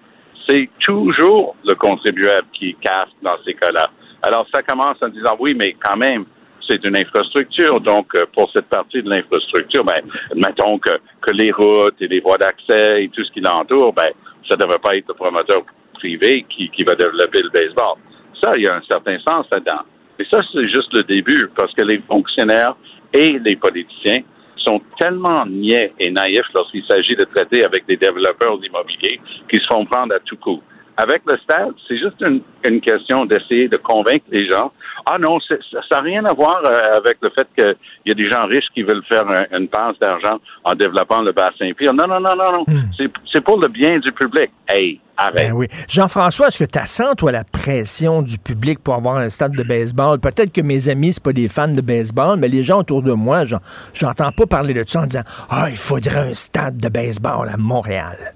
C'est 0.48 0.68
toujours 0.80 1.56
le 1.64 1.74
contribuable 1.74 2.46
qui 2.52 2.76
casse 2.80 3.08
dans 3.22 3.36
ces 3.44 3.54
cas-là. 3.54 3.88
Alors, 4.22 4.46
ça 4.54 4.62
commence 4.62 4.96
en 5.02 5.08
disant, 5.08 5.36
oui, 5.38 5.54
mais 5.54 5.74
quand 5.82 5.96
même, 5.96 6.24
c'est 6.68 6.82
une 6.86 6.96
infrastructure. 6.96 7.80
Donc, 7.80 8.06
euh, 8.14 8.26
pour 8.34 8.50
cette 8.54 8.66
partie 8.66 9.02
de 9.02 9.08
l'infrastructure, 9.08 9.84
ben, 9.84 10.02
mettons 10.34 10.78
que, 10.78 10.92
que 11.20 11.30
les 11.32 11.52
routes 11.52 12.00
et 12.00 12.08
les 12.08 12.20
voies 12.20 12.38
d'accès 12.38 13.04
et 13.04 13.08
tout 13.08 13.24
ce 13.24 13.32
qui 13.32 13.40
l'entoure, 13.40 13.92
ben, 13.92 14.08
ça 14.48 14.56
ne 14.56 14.62
devrait 14.62 14.78
pas 14.78 14.94
être 14.94 15.08
le 15.08 15.14
promoteur 15.14 15.62
privé 15.94 16.44
qui, 16.48 16.70
qui 16.70 16.82
va 16.84 16.94
développer 16.94 17.40
le 17.42 17.50
baseball. 17.50 17.96
Ça, 18.42 18.52
il 18.56 18.64
y 18.64 18.68
a 18.68 18.76
un 18.76 18.82
certain 18.88 19.18
sens 19.20 19.46
là-dedans. 19.52 19.82
Mais 20.18 20.26
ça, 20.30 20.40
c'est 20.52 20.68
juste 20.68 20.92
le 20.94 21.02
début, 21.02 21.50
parce 21.56 21.72
que 21.74 21.82
les 21.82 22.00
fonctionnaires 22.08 22.76
et 23.12 23.38
les 23.38 23.56
politiciens 23.56 24.20
sont 24.64 24.80
tellement 24.99 25.44
niais 25.47 25.92
et 25.99 26.11
naïfs 26.11 26.49
lorsqu'il 26.54 26.85
s'agit 26.87 27.16
de 27.16 27.25
traiter 27.25 27.64
avec 27.64 27.87
des 27.87 27.97
développeurs 27.97 28.59
immobiliers 28.62 29.21
qui 29.50 29.56
se 29.59 29.66
font 29.73 29.85
prendre 29.85 30.14
à 30.14 30.21
tout 30.21 30.37
coup. 30.37 30.61
Avec 30.97 31.23
le 31.26 31.37
stade, 31.38 31.75
c'est 31.88 31.99
juste 31.99 32.21
une, 32.21 32.40
une 32.64 32.80
question 32.80 33.25
d'essayer 33.25 33.68
de 33.68 33.76
convaincre 33.78 34.25
les 34.30 34.49
gens. 34.49 34.73
Ah 35.06 35.18
non, 35.18 35.38
ça 35.40 35.56
n'a 35.90 36.00
rien 36.00 36.25
à 36.25 36.32
voir 36.32 36.62
euh, 36.64 36.96
avec 36.96 37.18
le 37.20 37.30
fait 37.30 37.46
qu'il 37.56 37.76
y 38.06 38.12
a 38.12 38.14
des 38.14 38.30
gens 38.30 38.46
riches 38.46 38.68
qui 38.75 38.82
veulent 38.82 39.04
faire 39.11 39.25
un, 39.28 39.58
une 39.58 39.68
passe 39.68 39.99
d'argent 40.00 40.38
en 40.64 40.75
développant 40.75 41.20
le 41.23 41.32
bassin 41.32 41.70
pire. 41.76 41.92
Non, 41.92 42.06
non, 42.08 42.20
non, 42.20 42.34
non, 42.37 42.52
non. 42.52 42.64
Hmm. 42.66 42.90
C'est 43.32 43.40
pour 43.42 43.61
le 43.61 43.68
bien 43.68 43.99
du 43.99 44.12
public. 44.12 44.50
Hey, 44.68 45.00
arrête. 45.16 45.34
Ben 45.37 45.52
oui. 45.52 45.66
Jean-François, 45.88 46.49
est-ce 46.49 46.64
que 46.64 46.70
tu 46.70 46.87
sens, 46.87 47.14
toi, 47.16 47.32
la 47.32 47.44
pression 47.44 48.23
du 48.23 48.38
public 48.38 48.78
pour 48.82 48.94
avoir 48.94 49.16
un 49.16 49.28
stade 49.28 49.52
de 49.52 49.62
baseball? 49.62 50.18
Peut-être 50.18 50.52
que 50.52 50.62
mes 50.62 50.88
amis, 50.88 51.12
c'est 51.12 51.23
pas 51.23 51.32
des 51.32 51.49
fans 51.49 51.68
de 51.68 51.82
baseball, 51.82 52.38
mais 52.38 52.49
les 52.49 52.62
gens 52.62 52.80
autour 52.80 53.02
de 53.02 53.12
moi, 53.12 53.44
j'entends 53.92 54.32
pas 54.32 54.46
parler 54.46 54.73
de 54.73 54.84
ça 54.87 55.00
en 55.00 55.06
disant 55.06 55.25
Ah, 55.50 55.66
il 55.68 55.76
faudrait 55.76 56.30
un 56.30 56.34
stade 56.34 56.78
de 56.78 56.88
baseball 56.88 57.49
à 57.49 57.56
Montréal 57.56 58.34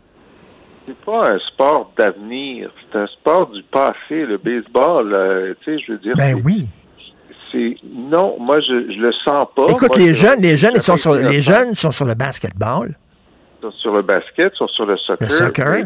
c'est 0.88 1.04
pas 1.04 1.32
un 1.32 1.38
sport 1.38 1.92
d'avenir, 1.96 2.70
c'est 2.80 2.98
un 2.98 3.06
sport 3.06 3.50
du 3.50 3.62
passé. 3.64 4.24
Le 4.24 4.38
baseball, 4.38 5.14
euh, 5.14 5.54
tu 5.62 5.76
sais, 5.76 5.84
je 5.86 5.92
veux 5.92 5.98
dire. 5.98 6.14
Ben 6.16 6.40
oui. 6.44 6.66
C'est 7.52 7.76
non, 7.84 8.36
moi 8.38 8.58
je, 8.60 8.92
je 8.92 9.00
le 9.00 9.12
sens 9.24 9.46
pas. 9.54 9.66
Écoute, 9.68 9.96
les 9.96 10.14
jeunes, 10.14 10.40
les 10.40 10.56
jeunes, 10.56 10.72
ils 10.76 10.82
sont 10.82 10.96
sur 10.96 11.14
les 11.14 11.40
jeunes 11.40 11.74
sont 11.74 11.90
sur 11.90 12.04
le 12.04 12.14
basketball. 12.14 12.94
Ils 13.58 13.66
sont 13.66 13.72
sur 13.72 13.92
le 13.94 14.02
basket, 14.02 14.52
ils 14.54 14.56
sont 14.56 14.68
sur 14.68 14.86
le 14.86 14.96
soccer. 14.98 15.28
Le 15.28 15.34
soccer. 15.34 15.84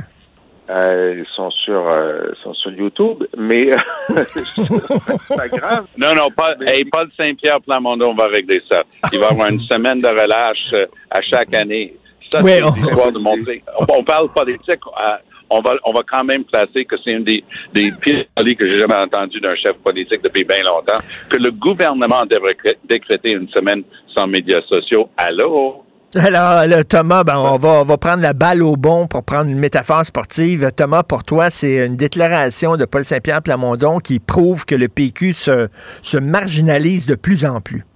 Euh, 0.71 1.17
ils 1.19 1.35
sont 1.35 1.51
sur, 1.51 1.87
euh, 1.91 2.29
sont 2.43 2.55
sur 2.55 2.71
YouTube, 2.71 3.25
mais 3.37 3.67
c'est 4.09 5.37
pas 5.37 5.49
grave. 5.49 5.87
Non, 5.99 6.15
non, 6.15 6.29
Paul, 6.35 6.57
hey, 6.67 6.85
Paul 6.85 7.09
Saint-Pierre 7.17 7.61
Plamondon 7.61 8.15
va 8.15 8.27
régler 8.29 8.63
ça. 8.71 8.83
Il 9.13 9.19
va 9.19 9.31
avoir 9.31 9.51
une 9.51 9.61
semaine 9.61 10.01
de 10.01 10.09
relâche 10.09 10.73
euh, 10.73 10.87
à 11.11 11.21
chaque 11.21 11.53
année 11.55 11.97
oui, 12.43 12.53
on... 12.63 13.11
de 13.11 13.19
montrer. 13.19 13.63
On, 13.89 14.03
parle 14.05 14.29
politique. 14.33 14.81
Euh, 14.87 15.17
on 15.51 15.61
va, 15.61 15.73
on 15.85 15.93
va 15.93 16.01
quand 16.11 16.25
même 16.25 16.45
placer 16.45 16.85
que 16.85 16.97
c'est 17.05 17.13
une 17.13 17.25
des, 17.25 17.45
des 17.75 17.93
pires 18.01 18.25
que 18.37 18.73
j'ai 18.73 18.79
jamais 18.79 18.97
entendu 18.97 19.39
d'un 19.41 19.55
chef 19.55 19.75
politique 19.85 20.23
depuis 20.25 20.45
bien 20.45 20.63
longtemps, 20.65 21.01
que 21.29 21.37
le 21.37 21.51
gouvernement 21.51 22.25
devrait 22.25 22.57
décréter 22.89 23.33
une 23.33 23.49
semaine 23.49 23.83
sans 24.15 24.27
médias 24.27 24.63
sociaux. 24.69 25.11
Allô? 25.17 25.85
Alors, 26.15 26.63
Thomas, 26.87 27.25
ben, 27.25 27.39
on, 27.39 27.57
va, 27.57 27.69
on 27.81 27.85
va 27.85 27.97
prendre 27.97 28.23
la 28.23 28.35
balle 28.35 28.63
au 28.63 28.77
bon 28.77 29.07
pour 29.07 29.25
prendre 29.25 29.49
une 29.49 29.59
métaphore 29.59 30.05
sportive. 30.05 30.71
Thomas, 30.77 31.03
pour 31.03 31.25
toi, 31.25 31.49
c'est 31.49 31.87
une 31.87 31.97
déclaration 31.97 32.77
de 32.77 32.85
Paul 32.85 33.05
Saint-Pierre 33.05 33.41
Plamondon 33.41 33.99
qui 33.99 34.19
prouve 34.19 34.67
que 34.67 34.75
le 34.75 34.89
PQ 34.89 35.33
se, 35.33 35.69
se 36.03 36.19
marginalise 36.19 37.07
de 37.07 37.15
plus 37.15 37.47
en 37.47 37.63
plus. 37.63 37.87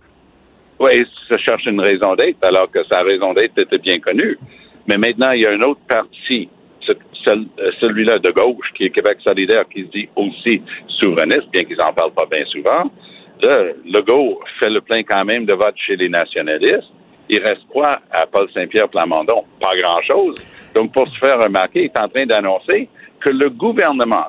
Oui, 0.78 1.02
ça 1.30 1.38
cherche 1.38 1.66
une 1.66 1.80
raison 1.80 2.14
d'être, 2.14 2.44
alors 2.44 2.70
que 2.70 2.80
sa 2.90 3.00
raison 3.00 3.32
d'être 3.32 3.60
était 3.60 3.78
bien 3.78 3.96
connue. 3.98 4.38
Mais 4.86 4.96
maintenant, 4.98 5.30
il 5.32 5.42
y 5.42 5.46
a 5.46 5.52
un 5.52 5.60
autre 5.62 5.80
parti, 5.88 6.48
euh, 7.28 7.70
celui-là 7.80 8.18
de 8.18 8.30
gauche, 8.30 8.72
qui 8.74 8.84
est 8.84 8.90
Québec 8.90 9.18
solidaire, 9.26 9.64
qui 9.68 9.82
se 9.82 9.88
dit 9.88 10.08
aussi 10.14 10.62
souverainiste, 11.00 11.48
bien 11.52 11.62
qu'ils 11.64 11.78
n'en 11.78 11.92
parlent 11.92 12.12
pas 12.12 12.26
bien 12.30 12.44
souvent. 12.46 12.90
Là, 13.42 13.58
Legault 13.84 14.40
fait 14.62 14.70
le 14.70 14.80
plein 14.80 15.02
quand 15.02 15.24
même 15.24 15.44
de 15.44 15.54
vote 15.54 15.74
chez 15.76 15.96
les 15.96 16.08
nationalistes. 16.08 16.92
Il 17.28 17.40
reste 17.40 17.66
quoi 17.68 17.96
à 18.10 18.26
Paul 18.26 18.48
Saint-Pierre 18.54 18.88
Plamondon? 18.88 19.44
Pas 19.60 19.76
grand-chose. 19.76 20.36
Donc, 20.74 20.92
pour 20.92 21.08
se 21.08 21.18
faire 21.18 21.42
remarquer, 21.42 21.80
il 21.80 21.84
est 21.86 22.00
en 22.00 22.08
train 22.08 22.24
d'annoncer 22.26 22.88
que 23.20 23.30
le 23.30 23.50
gouvernement, 23.50 24.26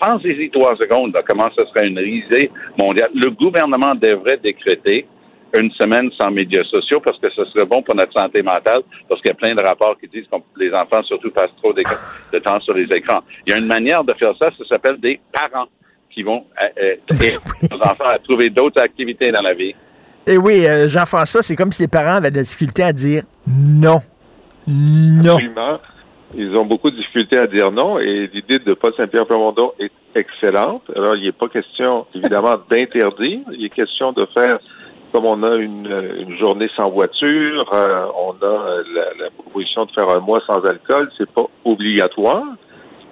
pensez-y 0.00 0.48
trois 0.50 0.76
secondes, 0.76 1.14
comment 1.28 1.50
ce 1.54 1.64
serait 1.66 1.88
une 1.88 1.98
risée 1.98 2.50
mondiale. 2.78 3.10
Le 3.14 3.30
gouvernement 3.30 3.94
devrait 3.94 4.38
décréter 4.38 5.06
une 5.54 5.70
semaine 5.72 6.10
sans 6.20 6.30
médias 6.30 6.64
sociaux 6.64 7.00
parce 7.00 7.18
que 7.18 7.30
ce 7.30 7.44
serait 7.46 7.66
bon 7.66 7.82
pour 7.82 7.94
notre 7.94 8.12
santé 8.12 8.42
mentale 8.42 8.82
parce 9.08 9.20
qu'il 9.20 9.30
y 9.30 9.32
a 9.32 9.34
plein 9.34 9.54
de 9.54 9.62
rapports 9.62 9.96
qui 9.98 10.08
disent 10.08 10.26
que 10.30 10.36
les 10.60 10.72
enfants 10.72 11.02
surtout 11.04 11.30
passent 11.30 11.54
trop 11.62 11.72
de 11.72 12.38
temps 12.38 12.60
sur 12.60 12.74
les 12.74 12.86
écrans. 12.96 13.20
Il 13.46 13.52
y 13.52 13.54
a 13.54 13.58
une 13.58 13.66
manière 13.66 14.04
de 14.04 14.14
faire 14.14 14.32
ça, 14.40 14.50
ça 14.56 14.64
s'appelle 14.68 14.98
des 15.00 15.20
parents 15.32 15.66
qui 16.10 16.22
vont 16.22 16.44
euh, 16.60 16.82
euh 16.82 17.14
aider 17.14 17.36
les 17.70 17.82
enfants 17.82 18.08
à 18.08 18.18
trouver 18.18 18.50
d'autres 18.50 18.80
activités 18.80 19.30
dans 19.30 19.42
la 19.42 19.54
vie. 19.54 19.74
Et 20.26 20.36
oui, 20.36 20.66
euh, 20.66 20.88
Jean-François, 20.88 21.42
c'est 21.42 21.56
comme 21.56 21.72
si 21.72 21.82
les 21.82 21.88
parents 21.88 22.16
avaient 22.16 22.30
des 22.30 22.42
difficultés 22.42 22.82
à 22.82 22.92
dire 22.92 23.22
non. 23.46 24.00
Non. 24.66 25.34
Absolument. 25.34 25.80
Ils 26.36 26.54
ont 26.56 26.64
beaucoup 26.64 26.90
de 26.90 26.96
difficultés 26.96 27.38
à 27.38 27.46
dire 27.46 27.72
non 27.72 27.98
et 27.98 28.30
l'idée 28.32 28.58
de 28.58 28.74
Paul 28.74 28.92
Saint-Pierre 28.96 29.26
Plamondon 29.26 29.72
est 29.80 29.90
excellente. 30.14 30.82
Alors, 30.94 31.16
il 31.16 31.24
n'est 31.24 31.32
pas 31.32 31.48
question, 31.48 32.06
évidemment, 32.14 32.56
d'interdire. 32.70 33.40
Il 33.52 33.64
est 33.64 33.70
question 33.70 34.12
de 34.12 34.26
faire 34.34 34.58
comme 35.12 35.26
on 35.26 35.42
a 35.42 35.56
une, 35.56 35.86
une 36.18 36.38
journée 36.38 36.68
sans 36.76 36.90
voiture, 36.90 37.70
euh, 37.72 38.06
on 38.16 38.32
a 38.42 38.46
euh, 38.46 38.82
la, 38.94 39.24
la, 39.24 39.30
proposition 39.30 39.84
de 39.84 39.90
faire 39.92 40.08
un 40.08 40.20
mois 40.20 40.40
sans 40.46 40.64
alcool, 40.64 41.10
c'est 41.18 41.30
pas 41.30 41.46
obligatoire. 41.64 42.44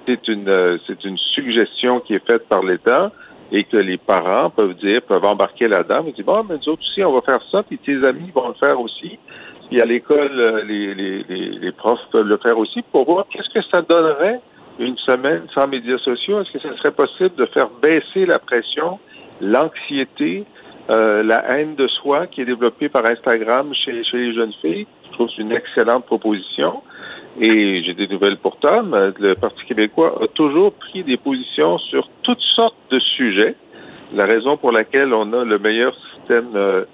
C'est 0.06 0.26
une 0.28 0.48
euh, 0.48 0.78
c'est 0.86 1.04
une 1.04 1.18
suggestion 1.34 2.00
qui 2.00 2.14
est 2.14 2.26
faite 2.26 2.48
par 2.48 2.62
l'État 2.62 3.10
et 3.50 3.64
que 3.64 3.76
les 3.76 3.98
parents 3.98 4.50
peuvent 4.50 4.74
dire, 4.74 5.00
peuvent 5.02 5.24
embarquer 5.24 5.68
là-dedans, 5.68 6.04
et 6.06 6.12
dire 6.12 6.24
bon, 6.24 6.44
mais 6.48 6.56
nous 6.56 6.72
autres 6.72 6.82
aussi, 6.82 7.02
on 7.04 7.12
va 7.12 7.22
faire 7.22 7.40
ça, 7.50 7.62
puis 7.62 7.78
tes 7.78 8.04
amis 8.06 8.30
vont 8.34 8.48
le 8.48 8.54
faire 8.54 8.80
aussi. 8.80 9.18
Puis 9.68 9.80
à 9.80 9.84
l'école, 9.84 10.64
les, 10.66 10.94
les, 10.94 11.22
les, 11.24 11.50
les 11.50 11.72
profs 11.72 12.00
peuvent 12.10 12.26
le 12.26 12.38
faire 12.38 12.58
aussi 12.58 12.82
pour 12.92 13.04
voir 13.04 13.26
qu'est-ce 13.30 13.52
que 13.52 13.64
ça 13.72 13.82
donnerait 13.82 14.40
une 14.78 14.96
semaine 14.98 15.42
sans 15.54 15.66
médias 15.66 15.98
sociaux. 15.98 16.40
Est-ce 16.40 16.52
que 16.52 16.58
ce 16.60 16.74
serait 16.76 16.92
possible 16.92 17.34
de 17.36 17.46
faire 17.46 17.68
baisser 17.82 18.26
la 18.26 18.38
pression, 18.38 18.98
l'anxiété, 19.40 20.44
euh, 20.90 21.22
la 21.22 21.44
haine 21.54 21.74
de 21.74 21.86
soi 21.86 22.26
qui 22.26 22.40
est 22.40 22.46
développée 22.46 22.88
par 22.88 23.04
Instagram 23.04 23.72
chez, 23.74 24.04
chez 24.04 24.16
les 24.16 24.34
jeunes 24.34 24.54
filles. 24.62 24.86
Je 25.06 25.12
trouve 25.12 25.26
que 25.26 25.32
c'est 25.36 25.42
une 25.42 25.52
excellente 25.52 26.06
proposition. 26.06 26.82
Et 27.40 27.82
j'ai 27.84 27.94
des 27.94 28.08
nouvelles 28.08 28.38
pour 28.38 28.58
Tom. 28.58 28.96
Le 29.18 29.34
Parti 29.34 29.64
québécois 29.66 30.18
a 30.22 30.26
toujours 30.28 30.72
pris 30.72 31.04
des 31.04 31.16
positions 31.16 31.78
sur 31.78 32.08
toutes 32.22 32.42
sortes 32.56 32.76
de 32.90 32.98
sujets. 32.98 33.54
La 34.14 34.24
raison 34.24 34.56
pour 34.56 34.72
laquelle 34.72 35.12
on 35.12 35.32
a 35.32 35.44
le 35.44 35.58
meilleur 35.58 35.94
système 36.14 36.48
euh, 36.56 36.84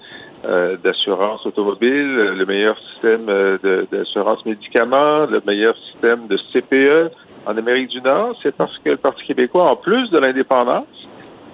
euh 0.45 0.77
d'assurance 0.77 1.47
automobile, 1.47 2.17
le 2.17 2.45
meilleur 2.45 2.77
système 2.91 3.29
euh, 3.29 3.87
d'assurance 3.91 4.45
médicaments, 4.45 5.25
le 5.27 5.41
meilleur 5.47 5.77
système 5.93 6.27
de 6.27 6.37
CPE 6.53 7.13
en 7.47 7.57
Amérique 7.57 7.91
du 7.91 8.01
Nord, 8.01 8.37
c'est 8.43 8.55
parce 8.55 8.77
que 8.79 8.91
le 8.91 8.97
Parti 8.97 9.25
québécois, 9.25 9.71
en 9.71 9.77
plus 9.77 10.11
de 10.11 10.19
l'indépendance, 10.19 11.04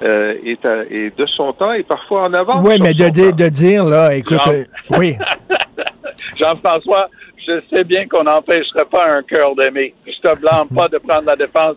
euh, 0.02 0.35
est, 0.45 1.16
de 1.16 1.26
son 1.37 1.52
temps 1.52 1.73
et 1.73 1.83
parfois 1.83 2.28
en 2.28 2.35
avance. 2.35 2.66
Oui, 2.66 2.78
mais 2.80 2.95
de, 2.95 3.33
de, 3.33 3.49
dire, 3.49 3.85
là, 3.85 4.14
écoute, 4.14 4.40
euh, 4.49 4.64
oui. 4.99 5.16
Jean-François, 6.38 7.09
je 7.47 7.61
sais 7.73 7.85
bien 7.85 8.07
qu'on 8.07 8.25
n'empêcherait 8.25 8.87
pas 8.90 9.09
un 9.14 9.23
cœur 9.23 9.54
d'aimer. 9.57 9.95
Je 10.07 10.21
te 10.21 10.40
blâme 10.40 10.69
pas 10.75 10.88
de 10.88 10.99
prendre 10.99 11.26
la 11.26 11.37
défense 11.37 11.76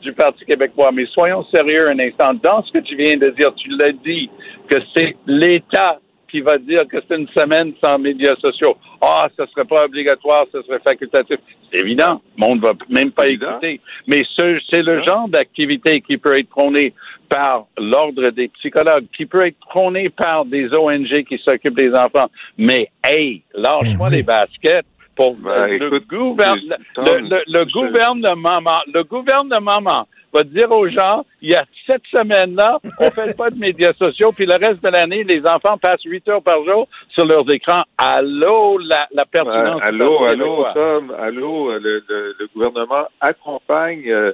du 0.00 0.12
Parti 0.12 0.44
québécois, 0.44 0.90
mais 0.92 1.06
soyons 1.06 1.44
sérieux 1.54 1.88
un 1.88 1.98
instant. 1.98 2.32
Dans 2.42 2.62
ce 2.64 2.72
que 2.72 2.78
tu 2.78 2.96
viens 2.96 3.16
de 3.16 3.28
dire, 3.30 3.54
tu 3.54 3.68
l'as 3.70 3.92
dit, 3.92 4.30
que 4.68 4.78
c'est 4.94 5.16
l'État 5.26 5.98
qui 6.32 6.40
va 6.40 6.56
dire 6.56 6.80
que 6.90 6.96
c'est 7.06 7.18
une 7.18 7.28
semaine 7.36 7.74
sans 7.84 7.98
médias 7.98 8.34
sociaux. 8.40 8.74
Ah, 9.02 9.28
ce 9.38 9.44
serait 9.46 9.66
pas 9.66 9.84
obligatoire, 9.84 10.46
ce 10.50 10.62
serait 10.62 10.80
facultatif. 10.82 11.36
C'est 11.70 11.80
évident. 11.82 12.22
Le 12.38 12.46
monde 12.46 12.60
va 12.62 12.72
même 12.88 13.12
pas 13.12 13.28
écouter. 13.28 13.80
Mais 14.06 14.22
c'est 14.38 14.82
le 14.82 15.04
genre 15.04 15.28
d'activité 15.28 16.00
qui 16.00 16.16
peut 16.16 16.38
être 16.38 16.48
prôné 16.48 16.94
par 17.32 17.66
l'ordre 17.78 18.28
des 18.30 18.48
psychologues, 18.48 19.06
qui 19.16 19.24
peut 19.26 19.46
être 19.46 19.58
prôné 19.60 20.10
par 20.10 20.44
des 20.44 20.68
ONG 20.76 21.24
qui 21.28 21.38
s'occupent 21.38 21.76
des 21.78 21.94
enfants. 21.94 22.28
Mais, 22.58 22.88
hey, 23.04 23.42
lâche-moi 23.54 24.08
oui. 24.10 24.16
les 24.16 24.22
baskets 24.22 24.84
pour 25.16 25.34
Ben, 25.36 25.66
le, 25.66 25.86
écoute, 25.86 26.06
gouverne- 26.08 26.76
Tom, 26.94 27.04
le, 27.06 27.20
le- 27.28 27.42
le 27.46 27.64
je- 27.66 27.72
gouvernement, 27.72 28.80
le 28.92 29.02
gouvernement 29.04 30.06
va 30.34 30.42
dire 30.44 30.70
aux 30.72 30.88
gens, 30.88 31.24
il 31.42 31.50
y 31.50 31.54
a 31.54 31.62
cette 31.86 32.02
semaine-là, 32.16 32.78
on 32.98 33.10
fait 33.10 33.36
pas 33.36 33.50
de 33.50 33.58
médias 33.58 33.92
sociaux, 33.98 34.30
puis 34.34 34.46
le 34.46 34.54
reste 34.54 34.82
de 34.82 34.88
l'année, 34.88 35.24
les 35.24 35.40
enfants 35.46 35.76
passent 35.76 36.04
huit 36.04 36.26
heures 36.28 36.42
par 36.42 36.64
jour 36.64 36.88
sur 37.14 37.26
leurs 37.26 37.44
écrans. 37.52 37.82
Allô, 37.98 38.78
la, 38.78 39.06
la 39.12 39.24
pertinence. 39.26 39.80
Allô, 39.82 40.24
allô. 40.24 40.64
Tom, 40.74 41.12
allô, 41.20 41.72
le, 41.72 42.02
le- 42.08 42.34
le 42.38 42.46
gouvernement 42.54 43.04
accompagne 43.20 44.04
euh, 44.10 44.32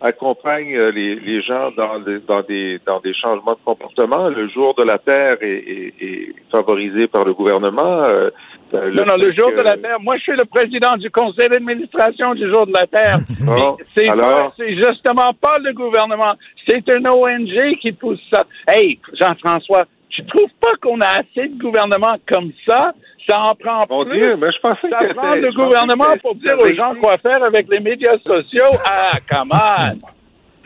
accompagne 0.00 0.76
euh, 0.76 0.90
les, 0.92 1.16
les 1.16 1.42
gens 1.42 1.70
dans, 1.76 1.98
des- 2.00 2.20
dans 2.20 2.42
des 2.42 2.78
dans 2.86 3.00
des 3.00 3.14
changements 3.14 3.52
de 3.54 3.58
comportement. 3.64 4.28
Le 4.28 4.48
jour 4.48 4.74
de 4.76 4.84
la 4.84 4.98
Terre 4.98 5.36
est, 5.40 5.46
est- 5.48 5.94
est 6.00 6.34
favorisé 6.52 7.06
par 7.08 7.24
le 7.24 7.34
gouvernement. 7.34 8.04
euh, 8.04 8.30
euh, 8.74 8.90
Non, 8.92 9.04
non, 9.08 9.16
le 9.16 9.32
jour 9.32 9.50
que- 9.50 9.56
de 9.58 9.62
la 9.62 9.76
Terre. 9.76 9.98
Moi, 10.00 10.16
je 10.18 10.22
suis 10.22 10.32
le 10.32 10.44
président 10.44 10.96
du 10.96 11.10
conseil 11.10 11.48
d'administration 11.48 12.34
du 12.34 12.48
jour 12.48 12.66
de 12.66 12.72
la 12.72 12.86
Terre. 12.86 13.18
Puis 13.26 13.84
c'est 13.96 14.08
alors? 14.08 14.54
justement 14.58 15.32
pas 15.40 15.58
le 15.58 15.72
gouvernement. 15.72 16.32
C'est 16.68 16.84
un 16.96 17.04
ONG 17.06 17.76
qui 17.80 17.92
pousse 17.92 18.20
ça. 18.32 18.44
Hey, 18.68 18.98
Jean-François, 19.20 19.84
tu 20.10 20.24
trouves 20.26 20.50
pas 20.60 20.72
qu'on 20.80 21.00
a 21.00 21.06
assez 21.20 21.48
de 21.48 21.58
gouvernements 21.58 22.16
comme 22.30 22.52
ça? 22.68 22.92
Ça 23.28 23.40
en 23.40 23.54
prend 23.54 23.80
Mon 23.90 24.04
plus. 24.04 24.20
Dieu, 24.20 24.36
mais 24.36 24.50
je 24.52 24.60
pensais 24.60 24.88
Ça 24.88 25.06
que 25.06 25.12
prend 25.12 25.34
le 25.34 25.52
gouvernement 25.52 26.16
pour 26.22 26.34
dire 26.36 26.56
aux 26.58 26.74
gens 26.74 26.94
quoi 27.00 27.18
faire 27.18 27.42
avec 27.42 27.68
les 27.68 27.80
médias 27.80 28.16
sociaux. 28.26 28.70
Ah, 28.86 29.18
come 29.28 29.52
on! 29.52 29.98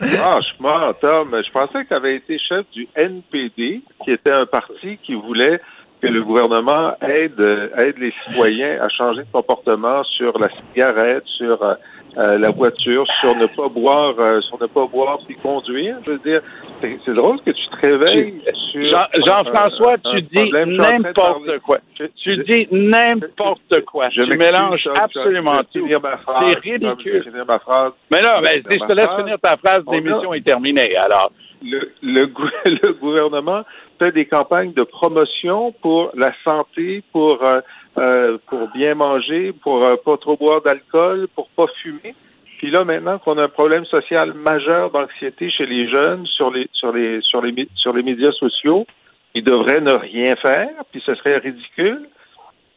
Franchement, 0.05 0.91
Tom, 0.99 1.29
je 1.31 1.51
pensais 1.51 1.83
que 1.83 1.87
tu 1.87 1.93
avais 1.93 2.15
été 2.15 2.39
chef 2.39 2.65
du 2.73 2.87
NPD, 2.95 3.81
qui 4.03 4.11
était 4.11 4.31
un 4.31 4.45
parti 4.45 4.97
qui 5.03 5.13
voulait 5.13 5.59
que 6.01 6.07
le 6.07 6.23
gouvernement 6.23 6.95
aide, 7.01 7.39
euh, 7.39 7.69
aide 7.77 7.97
les 7.97 8.13
citoyens 8.25 8.81
à 8.81 8.89
changer 8.89 9.21
de 9.21 9.31
comportement 9.31 10.03
sur 10.03 10.37
la 10.37 10.49
cigarette, 10.49 11.23
sur 11.37 11.63
euh, 12.17 12.37
la 12.37 12.51
voiture, 12.51 13.05
sur 13.21 13.35
ne 13.35 13.47
pas 13.47 13.67
boire, 13.69 14.13
euh, 14.19 14.39
sur 14.41 14.61
ne 14.61 14.67
pas 14.67 14.85
boire 14.85 15.19
puis 15.25 15.35
conduire. 15.35 15.97
Je 16.05 16.11
veux 16.11 16.19
dire, 16.19 16.41
c'est 16.81 17.13
drôle 17.13 17.39
que 17.41 17.51
tu 17.51 17.67
te 17.69 17.87
réveilles 17.87 18.41
sur 18.71 18.99
Jean-François, 19.25 19.97
tu 20.11 20.21
dis 20.21 20.51
n'importe 20.51 21.59
quoi. 21.65 21.77
Je- 21.99 22.05
Tu 22.21 22.35
je- 22.35 22.41
dis 22.41 22.67
n'importe 22.71 23.81
quoi. 23.85 24.09
je 24.11 24.21
Tu 24.21 24.37
mélanges 24.37 24.87
absolument 25.01 25.51
tout. 25.73 25.87
C'est 26.49 26.59
ridicule. 26.59 27.23
finir 27.23 27.45
ma 27.47 27.59
phrase. 27.59 27.93
Mais 28.11 28.21
là, 28.21 28.41
ben, 28.41 28.51
Je 28.63 28.67
vais 28.69 28.73
si 28.75 28.79
je 28.81 28.85
te 28.87 28.95
laisse 28.95 29.15
finir 29.17 29.37
ta 29.41 29.57
phrase, 29.57 29.83
l'émission 29.91 30.33
est 30.33 30.45
terminée. 30.45 30.95
Alors, 30.97 31.31
le, 31.63 31.91
le, 32.01 32.21
le 32.65 32.93
gouvernement 32.93 33.63
fait 34.01 34.11
des 34.11 34.25
campagnes 34.25 34.73
de 34.73 34.83
promotion 34.83 35.71
pour 35.81 36.11
la 36.15 36.31
santé, 36.45 37.03
pour 37.11 37.39
euh, 37.43 37.61
euh, 37.97 38.37
pour 38.47 38.69
bien 38.69 38.95
manger, 38.95 39.53
pour 39.53 39.83
euh, 39.85 39.95
pas 40.03 40.17
trop 40.17 40.35
boire 40.37 40.61
d'alcool, 40.61 41.27
pour 41.35 41.47
pas 41.49 41.65
fumer. 41.81 42.15
Puis 42.57 42.71
là, 42.71 42.83
maintenant 42.85 43.19
qu'on 43.19 43.37
a 43.37 43.43
un 43.45 43.49
problème 43.49 43.85
social 43.85 44.33
majeur 44.33 44.89
d'anxiété 44.91 45.49
chez 45.51 45.65
les 45.65 45.89
jeunes 45.89 46.25
sur 46.27 46.49
les 46.51 46.67
sur 46.73 46.91
les 46.91 47.19
sur 47.21 47.41
les 47.41 47.67
sur 47.75 47.93
les 47.93 48.03
médias 48.03 48.31
sociaux, 48.31 48.85
ils 49.35 49.43
devraient 49.43 49.81
ne 49.81 49.93
rien 49.93 50.35
faire, 50.35 50.69
puis 50.91 51.01
ce 51.05 51.13
serait 51.15 51.37
ridicule. 51.37 52.07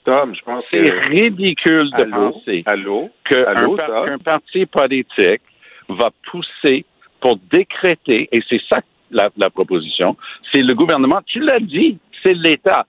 Tom, 0.05 0.35
je 0.35 0.43
pense 0.43 0.65
c'est 0.71 0.79
que 0.89 1.09
ridicule 1.11 1.91
de 1.99 2.03
allô, 2.03 2.31
penser 2.33 2.63
allô, 2.67 3.11
qu'un 3.29 3.45
allô, 3.45 3.77
par- 3.77 4.05
qu'un 4.07 4.19
parti 4.19 4.67
politique 4.67 5.43
va 5.89 6.11
pousser 6.31 6.85
pour 7.21 7.37
décréter, 7.51 8.29
et 8.33 8.41
c'est 8.49 8.61
ça 8.69 8.81
la, 9.11 9.29
la 9.37 9.51
proposition, 9.51 10.17
c'est 10.53 10.63
le 10.63 10.75
gouvernement, 10.75 11.21
tu 11.27 11.41
l'as 11.41 11.61
dit, 11.61 11.99
c'est 12.25 12.35
l'État. 12.35 12.87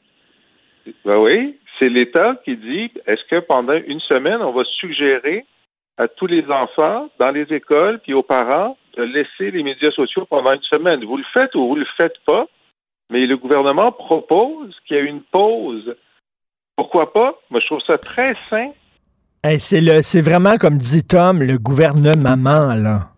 Ben 1.06 1.18
oui, 1.20 1.56
c'est 1.80 1.90
l'État 1.90 2.36
qui 2.44 2.58
dit 2.58 2.92
est-ce 3.06 3.24
que 3.30 3.40
pendant 3.40 3.74
une 3.74 4.00
semaine, 4.02 4.42
on 4.42 4.52
va 4.52 4.64
suggérer 4.80 5.46
à 5.98 6.08
tous 6.08 6.28
les 6.28 6.46
enfants 6.50 7.10
dans 7.20 7.32
les 7.32 7.52
écoles 7.54 8.00
puis 8.00 8.14
aux 8.14 8.24
parents 8.24 8.78
de 8.96 9.04
laisser 9.04 9.52
les 9.52 9.64
médias 9.64 9.92
sociaux 9.92 10.26
pendant 10.30 10.52
une 10.54 10.64
semaine? 10.64 11.04
Vous 11.06 11.18
le 11.18 11.26
faites 11.34 11.54
ou 11.56 11.68
vous 11.68 11.76
le 11.76 11.88
faites 12.00 12.18
pas, 12.26 12.46
mais 13.12 13.26
le 13.26 13.38
gouvernement 13.38 13.92
propose 13.92 14.76
qu'il 14.86 14.98
y 14.98 15.00
ait 15.00 15.06
une 15.06 15.22
pause. 15.22 15.96
Pourquoi 16.76 17.12
pas? 17.12 17.40
Moi, 17.50 17.60
je 17.60 17.66
trouve 17.66 17.82
ça 17.88 17.98
très 17.98 18.36
sain. 18.50 18.72
Hey, 19.44 19.60
c'est 19.60 19.82
le, 19.82 20.02
c'est 20.02 20.22
vraiment 20.22 20.58
comme 20.58 20.78
dit 20.78 21.06
Tom, 21.06 21.42
le 21.42 21.58
gouvernement 21.58 22.74
là. 22.74 23.10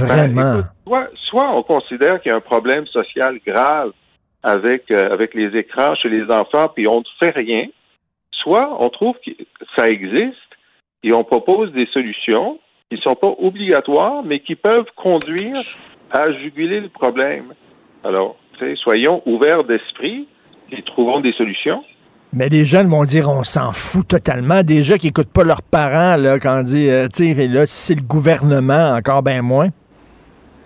Ben, 0.00 0.06
Vraiment. 0.06 0.60
écoute, 0.60 0.70
soit, 0.86 1.10
soit 1.28 1.56
on 1.56 1.62
considère 1.64 2.20
qu'il 2.20 2.30
y 2.30 2.32
a 2.32 2.36
un 2.36 2.40
problème 2.40 2.86
social 2.86 3.38
grave 3.44 3.92
avec, 4.42 4.90
euh, 4.90 5.12
avec 5.12 5.34
les 5.34 5.56
écrans 5.56 5.94
chez 5.94 6.08
les 6.08 6.24
enfants, 6.24 6.68
puis 6.74 6.86
on 6.86 7.00
ne 7.00 7.04
fait 7.22 7.34
rien, 7.34 7.66
soit 8.32 8.76
on 8.80 8.88
trouve 8.88 9.16
que 9.24 9.30
ça 9.76 9.88
existe 9.88 10.36
et 11.02 11.12
on 11.12 11.24
propose 11.24 11.72
des 11.72 11.86
solutions 11.86 12.58
qui 12.90 12.96
ne 12.96 13.00
sont 13.02 13.14
pas 13.14 13.32
obligatoires, 13.38 14.22
mais 14.24 14.40
qui 14.40 14.54
peuvent 14.54 14.90
conduire 14.96 15.62
à 16.10 16.32
juguler 16.32 16.80
le 16.80 16.88
problème. 16.88 17.54
Alors, 18.04 18.36
soyons 18.76 19.22
ouverts 19.26 19.64
d'esprit 19.64 20.28
et 20.70 20.82
trouvons 20.82 21.20
des 21.20 21.32
solutions. 21.32 21.82
Mais 22.32 22.48
les 22.48 22.64
jeunes 22.64 22.88
vont 22.88 23.04
dire 23.04 23.28
on 23.28 23.44
s'en 23.44 23.72
fout 23.72 24.08
totalement. 24.08 24.62
Déjà 24.62 24.96
qui 24.96 25.06
n'écoutent 25.06 25.32
pas 25.32 25.44
leurs 25.44 25.62
parents 25.62 26.16
là, 26.16 26.38
quand 26.38 26.60
on 26.60 26.62
dit 26.62 26.88
euh, 26.88 27.06
tu 27.08 27.34
sais, 27.34 27.48
là, 27.48 27.66
c'est 27.66 27.94
le 27.94 28.06
gouvernement, 28.06 28.94
encore 28.96 29.22
bien 29.22 29.42
moins. 29.42 29.68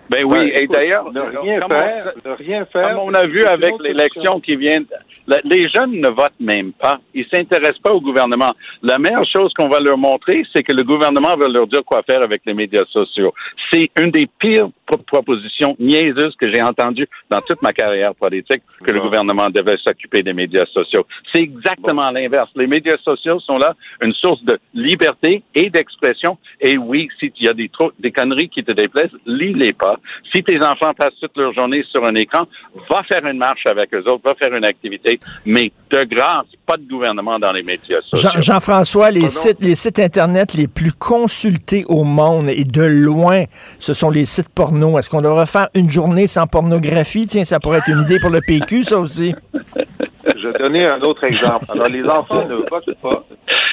Ben 0.09 0.23
oui, 0.23 0.37
Ben, 0.53 0.63
et 0.63 0.67
d'ailleurs, 0.67 1.11
ne 1.11 1.19
rien 1.21 1.59
comme 1.59 1.69
on- 1.73 1.79
faire, 1.79 2.11
ne 2.25 2.31
rien 2.31 2.65
faire. 2.65 2.81
Comme 2.83 2.99
on 2.99 3.13
a 3.13 3.25
vu 3.25 3.43
avec 3.43 3.73
l'élection 3.81 4.39
qui 4.39 4.55
vient, 4.55 4.81
la- 5.27 5.41
les 5.43 5.67
jeunes 5.69 5.99
ne 5.99 6.07
votent 6.07 6.39
même 6.39 6.71
pas. 6.73 6.99
Ils 7.13 7.25
s'intéressent 7.31 7.79
pas 7.79 7.91
au 7.91 7.99
gouvernement. 7.99 8.51
La 8.81 8.97
meilleure 8.99 9.25
chose 9.25 9.51
qu'on 9.53 9.67
va 9.67 9.79
leur 9.79 9.97
montrer, 9.97 10.43
c'est 10.53 10.63
que 10.63 10.73
le 10.73 10.83
gouvernement 10.83 11.35
va 11.35 11.47
leur 11.47 11.67
dire 11.67 11.83
quoi 11.85 12.01
faire 12.09 12.23
avec 12.23 12.41
les 12.45 12.53
médias 12.53 12.85
sociaux. 12.85 13.33
C'est 13.71 13.89
une 14.01 14.11
des 14.11 14.27
pires 14.39 14.69
pro- 14.85 14.97
propositions 14.99 15.75
niaiseuses 15.79 16.35
que 16.39 16.51
j'ai 16.53 16.61
entendues 16.61 17.07
dans 17.29 17.39
toute 17.41 17.61
ma 17.61 17.73
carrière 17.73 18.15
politique, 18.15 18.61
que 18.85 18.91
le 18.91 19.01
gouvernement 19.01 19.47
devait 19.49 19.75
s'occuper 19.85 20.21
des 20.23 20.33
médias 20.33 20.65
sociaux. 20.67 21.05
C'est 21.33 21.41
exactement 21.41 22.09
l'inverse. 22.11 22.49
Les 22.55 22.67
médias 22.67 22.97
sociaux 23.03 23.39
sont 23.41 23.57
là 23.57 23.75
une 24.03 24.13
source 24.13 24.41
de 24.43 24.57
liberté 24.73 25.43
et 25.53 25.69
d'expression. 25.69 26.37
Et 26.61 26.77
oui, 26.77 27.09
s'il 27.19 27.31
y 27.41 27.49
a 27.49 27.53
des, 27.53 27.69
des 27.99 28.11
conneries 28.11 28.47
qui 28.49 28.63
te 28.63 28.73
déplaisent, 28.73 29.11
lis-les 29.25 29.73
pas. 29.73 29.96
Si 30.33 30.43
tes 30.43 30.57
enfants 30.57 30.93
passent 30.97 31.13
toute 31.19 31.35
leur 31.37 31.53
journée 31.53 31.83
sur 31.91 32.03
un 32.05 32.15
écran, 32.15 32.43
va 32.89 33.01
faire 33.11 33.25
une 33.25 33.37
marche 33.37 33.63
avec 33.69 33.93
eux 33.93 34.03
autres, 34.07 34.21
va 34.25 34.33
faire 34.35 34.53
une 34.53 34.65
activité, 34.65 35.19
mais 35.45 35.71
de 35.91 36.03
grâce, 36.03 36.45
pas 36.65 36.77
de 36.77 36.87
gouvernement 36.87 37.39
dans 37.39 37.51
les 37.51 37.63
médias 37.63 38.01
sociaux. 38.01 38.29
Jean- 38.35 38.41
Jean-François, 38.41 39.11
les 39.11 39.21
Pardon? 39.21 39.35
sites, 39.35 39.57
les 39.61 39.75
sites 39.75 39.99
Internet 39.99 40.53
les 40.53 40.67
plus 40.67 40.91
consultés 40.91 41.83
au 41.87 42.03
monde 42.03 42.49
et 42.49 42.63
de 42.63 42.83
loin, 42.83 43.43
ce 43.79 43.93
sont 43.93 44.09
les 44.09 44.25
sites 44.25 44.49
porno. 44.49 44.97
Est-ce 44.99 45.09
qu'on 45.09 45.21
devrait 45.21 45.45
faire 45.45 45.69
une 45.75 45.89
journée 45.89 46.27
sans 46.27 46.47
pornographie? 46.47 47.27
Tiens, 47.27 47.43
ça 47.43 47.59
pourrait 47.59 47.79
être 47.79 47.89
une 47.89 48.01
idée 48.01 48.19
pour 48.19 48.29
le 48.29 48.41
PQ, 48.41 48.83
ça 48.83 48.99
aussi. 48.99 49.33
Je 50.35 50.47
vais 50.49 50.59
donner 50.59 50.85
un 50.85 50.99
autre 51.01 51.23
exemple. 51.23 51.65
Alors, 51.69 51.87
les 51.87 52.03
enfants 52.03 52.47
ne 52.47 52.55
votent 52.55 52.95
pas 53.01 53.25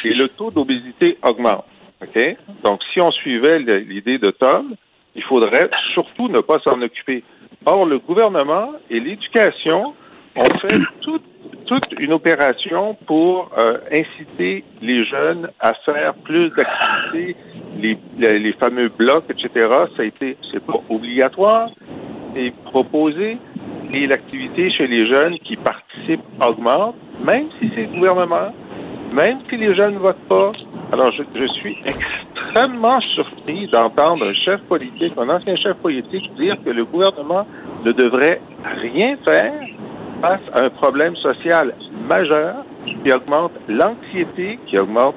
et 0.05 0.15
le 0.15 0.29
taux 0.29 0.51
d'obésité 0.51 1.19
augmente. 1.23 1.65
OK? 2.03 2.37
Donc, 2.65 2.81
si 2.93 3.01
on 3.01 3.11
suivait 3.11 3.59
l'idée 3.59 4.19
de 4.19 4.31
Tom, 4.31 4.75
il 5.14 5.22
faudrait 5.24 5.70
surtout 5.92 6.29
ne 6.29 6.40
pas 6.40 6.59
s'en 6.66 6.81
occuper. 6.83 7.22
Or, 7.66 7.87
le 7.87 7.98
gouvernement 7.98 8.72
et 8.90 9.00
l'éducation 9.00 9.94
ont 10.37 10.59
fait 10.61 10.79
toute, 11.00 11.22
toute 11.66 11.87
une 11.98 12.12
opération 12.12 12.96
pour 13.07 13.50
euh, 13.59 13.79
inciter 13.90 14.64
les 14.83 15.05
jeunes 15.05 15.48
à 15.61 15.72
faire 15.87 16.14
plus 16.24 16.50
d'activités, 16.50 17.37
les, 17.79 17.98
les, 18.18 18.38
les 18.38 18.53
fameux 18.55 18.88
blocs, 18.88 19.24
etc. 19.31 19.68
Ça 19.96 20.03
a 20.03 20.05
été, 20.05 20.37
c'est 20.53 20.64
pas 20.64 20.81
obligatoire, 20.88 21.70
c'est 22.35 22.53
proposé 22.64 23.38
et 23.94 24.07
l'activité 24.07 24.70
chez 24.72 24.87
les 24.87 25.07
jeunes 25.07 25.38
qui 25.38 25.57
participent 25.57 26.24
augmente, 26.46 26.96
même 27.24 27.46
si 27.61 27.70
c'est 27.74 27.83
le 27.83 27.98
gouvernement, 27.98 28.53
même 29.14 29.38
si 29.48 29.57
les 29.57 29.74
jeunes 29.74 29.94
ne 29.94 29.98
votent 29.98 30.29
pas. 30.29 30.53
Alors, 30.92 31.11
je, 31.12 31.22
je 31.35 31.46
suis 31.55 31.79
extrêmement 31.85 33.00
surpris 33.00 33.68
d'entendre 33.68 34.27
un 34.27 34.35
chef 34.35 34.61
politique, 34.62 35.12
un 35.16 35.29
ancien 35.29 35.57
chef 35.57 35.77
politique, 35.77 36.35
dire 36.37 36.57
que 36.64 36.70
le 36.70 36.85
gouvernement 36.85 37.46
ne 37.85 37.92
devrait 37.92 38.40
rien 38.83 39.16
faire 39.24 39.53
face 40.20 40.40
à 40.55 40.66
un 40.66 40.70
problème 40.70 41.14
social 41.16 41.74
majeur 42.09 42.57
qui 42.85 43.12
augmente 43.12 43.53
l'anxiété, 43.68 44.59
qui 44.66 44.79
augmente, 44.79 45.14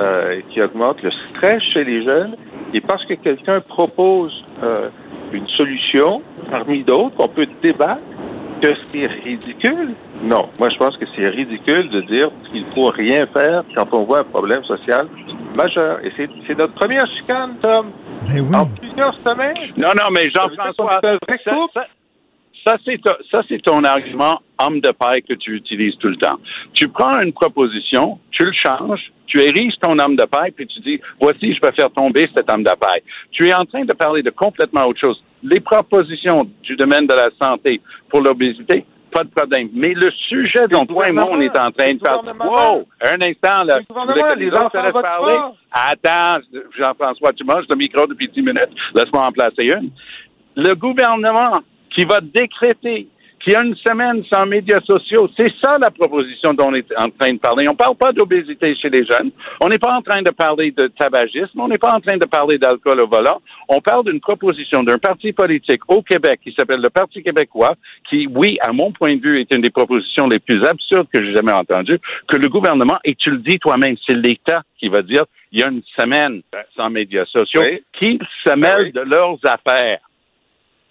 euh, 0.00 0.40
qui 0.50 0.62
augmente 0.62 1.02
le 1.02 1.10
stress 1.10 1.62
chez 1.72 1.84
les 1.84 2.04
jeunes, 2.04 2.34
et 2.74 2.80
parce 2.80 3.04
que 3.06 3.14
quelqu'un 3.14 3.60
propose 3.60 4.32
euh, 4.62 4.88
une 5.32 5.46
solution 5.48 6.22
parmi 6.50 6.82
d'autres 6.84 7.16
qu'on 7.16 7.28
peut 7.28 7.46
débattre, 7.62 8.00
que 8.60 8.68
c'est 8.92 9.06
ridicule? 9.06 9.94
Non. 10.22 10.50
Moi, 10.58 10.68
je 10.70 10.76
pense 10.78 10.96
que 10.96 11.04
c'est 11.16 11.28
ridicule 11.28 11.90
de 11.90 12.00
dire 12.02 12.30
qu'il 12.50 12.64
faut 12.74 12.88
rien 12.88 13.26
faire 13.32 13.64
quand 13.76 13.88
on 13.92 14.04
voit 14.04 14.20
un 14.20 14.24
problème 14.24 14.62
social 14.64 15.06
majeur. 15.56 15.98
Et 16.04 16.12
c'est 16.16 16.58
notre 16.58 16.74
première 16.74 17.06
chicane, 17.18 17.56
Tom. 17.60 17.90
Ben 18.28 18.40
oui. 18.40 18.56
En 18.56 18.66
plusieurs 18.66 19.14
semaines. 19.24 19.72
Non, 19.76 19.88
non, 19.88 20.08
mais 20.14 20.30
Jean-François, 20.30 21.00
Ça 22.68 22.76
c'est 22.84 23.00
ta- 23.02 23.16
ça, 23.30 23.42
c'est 23.48 23.62
ton 23.62 23.82
argument 23.82 24.40
homme 24.60 24.80
de 24.80 24.90
paille 24.90 25.22
que 25.22 25.34
tu 25.34 25.54
utilises 25.54 25.96
tout 25.98 26.08
le 26.08 26.16
temps. 26.16 26.36
Tu 26.74 26.88
prends 26.88 27.18
une 27.20 27.32
proposition, 27.32 28.18
tu 28.30 28.44
le 28.44 28.52
changes, 28.52 29.10
tu 29.26 29.40
ériges 29.40 29.74
ton 29.80 29.98
homme 29.98 30.16
de 30.16 30.24
paille, 30.24 30.50
puis 30.50 30.66
tu 30.66 30.80
dis, 30.80 31.00
voici, 31.20 31.54
je 31.54 31.60
vais 31.62 31.72
faire 31.74 31.90
tomber 31.92 32.26
cet 32.36 32.50
homme 32.50 32.64
de 32.64 32.70
paille. 32.78 33.02
Tu 33.32 33.46
es 33.46 33.54
en 33.54 33.64
train 33.64 33.84
de 33.84 33.92
parler 33.94 34.22
de 34.22 34.30
complètement 34.30 34.84
autre 34.86 35.00
chose. 35.00 35.22
Les 35.42 35.60
propositions 35.60 36.46
du 36.62 36.76
domaine 36.76 37.06
de 37.06 37.14
la 37.14 37.28
santé 37.40 37.80
pour 38.10 38.20
l'obésité, 38.22 38.84
pas 39.14 39.24
de 39.24 39.30
problème. 39.30 39.68
Mais 39.72 39.94
le 39.94 40.10
sujet 40.28 40.66
dont 40.70 40.84
toi 40.84 41.06
et 41.08 41.12
moi, 41.12 41.26
on 41.30 41.40
est 41.40 41.56
en 41.56 41.70
train 41.70 41.94
de 41.94 41.94
le 41.94 41.98
parler. 42.00 42.32
Wow! 42.44 42.86
Un 43.04 43.20
instant, 43.22 43.64
là. 43.64 43.78
Voulez 43.88 44.22
que 44.22 44.38
les 44.38 44.50
enfants 44.50 44.68
te 44.70 44.76
laissent 44.78 45.02
parler? 45.02 45.34
pas. 45.36 45.54
Attends, 45.72 46.44
Jean-François, 46.76 47.32
tu 47.32 47.44
manges 47.44 47.64
le 47.70 47.76
micro 47.76 48.06
depuis 48.06 48.28
10 48.28 48.42
minutes. 48.42 48.68
Laisse-moi 48.94 49.24
en 49.24 49.30
placer 49.30 49.62
une. 49.64 49.90
Le 50.56 50.74
gouvernement 50.74 51.60
qui 51.98 52.04
va 52.04 52.20
décréter 52.20 53.08
qu'il 53.40 53.52
y 53.52 53.56
a 53.56 53.62
une 53.62 53.74
semaine 53.76 54.22
sans 54.32 54.46
médias 54.46 54.80
sociaux, 54.80 55.28
c'est 55.36 55.52
ça 55.62 55.78
la 55.80 55.90
proposition 55.90 56.52
dont 56.54 56.68
on 56.68 56.74
est 56.74 56.86
en 56.96 57.08
train 57.08 57.32
de 57.32 57.38
parler. 57.38 57.68
On 57.68 57.72
ne 57.72 57.76
parle 57.76 57.96
pas 57.96 58.12
d'obésité 58.12 58.74
chez 58.76 58.90
les 58.90 59.04
jeunes. 59.04 59.30
On 59.60 59.68
n'est 59.68 59.78
pas 59.78 59.92
en 59.94 60.02
train 60.02 60.22
de 60.22 60.30
parler 60.30 60.72
de 60.72 60.88
tabagisme. 60.88 61.60
On 61.60 61.68
n'est 61.68 61.78
pas 61.78 61.94
en 61.94 62.00
train 62.00 62.16
de 62.16 62.26
parler 62.26 62.58
d'alcool 62.58 63.00
au 63.00 63.06
volant. 63.08 63.40
On 63.68 63.80
parle 63.80 64.04
d'une 64.06 64.20
proposition 64.20 64.82
d'un 64.82 64.98
parti 64.98 65.32
politique 65.32 65.80
au 65.88 66.02
Québec 66.02 66.40
qui 66.42 66.52
s'appelle 66.58 66.80
le 66.80 66.90
Parti 66.90 67.22
québécois, 67.22 67.74
qui, 68.08 68.28
oui, 68.28 68.58
à 68.60 68.72
mon 68.72 68.90
point 68.92 69.14
de 69.14 69.20
vue, 69.22 69.40
est 69.40 69.54
une 69.54 69.62
des 69.62 69.70
propositions 69.70 70.26
les 70.26 70.40
plus 70.40 70.64
absurdes 70.64 71.06
que 71.12 71.24
j'ai 71.24 71.34
jamais 71.34 71.52
entendues, 71.52 72.00
que 72.26 72.36
le 72.36 72.48
gouvernement, 72.48 72.98
et 73.04 73.14
tu 73.14 73.30
le 73.30 73.38
dis 73.38 73.58
toi-même, 73.58 73.96
c'est 74.06 74.16
l'État 74.16 74.62
qui 74.78 74.88
va 74.88 75.02
dire, 75.02 75.24
il 75.52 75.60
y 75.60 75.62
a 75.62 75.68
une 75.68 75.82
semaine 75.98 76.42
sans 76.76 76.90
médias 76.90 77.24
sociaux, 77.26 77.62
Oui. 77.64 77.82
qui 77.98 78.18
se 78.44 78.56
mêlent 78.56 78.86
oui. 78.86 78.92
de 78.92 79.00
leurs 79.00 79.38
affaires. 79.44 80.00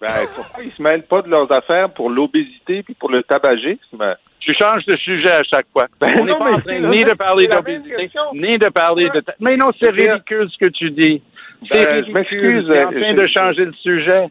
Ben, 0.00 0.06
pourquoi 0.36 0.64
ils 0.64 0.72
se 0.72 0.82
mêlent 0.82 1.02
pas 1.02 1.22
de 1.22 1.28
leurs 1.30 1.50
affaires 1.52 1.90
pour 1.90 2.10
l'obésité 2.10 2.82
puis 2.82 2.94
pour 2.94 3.10
le 3.10 3.22
tabagisme? 3.22 4.16
Tu 4.40 4.54
changes 4.54 4.84
de 4.86 4.96
sujet 4.96 5.30
à 5.32 5.42
chaque 5.52 5.66
fois. 5.72 5.86
Ben 6.00 6.10
on 6.20 6.24
n'est 6.24 6.32
pas 6.32 6.52
en 6.52 6.58
train 6.60 6.78
ni 6.78 7.04
de 7.04 7.14
parler 7.14 7.46
d'obésité, 7.48 8.10
ni 8.34 8.56
de 8.56 8.68
parler 8.68 9.10
de... 9.10 9.22
Mais 9.40 9.56
non, 9.56 9.66
c'est 9.78 9.90
ridicule 9.90 10.48
ce 10.50 10.64
que 10.64 10.70
tu 10.70 10.90
dis. 10.90 11.22
C'est 11.70 11.84
Ben, 11.84 12.04
je 12.06 12.12
m'excuse, 12.12 12.64
en 12.70 12.90
train 12.92 12.92
je- 12.92 13.22
de 13.22 13.26
changer 13.36 13.64
le 13.64 13.72
sujet. 13.74 14.26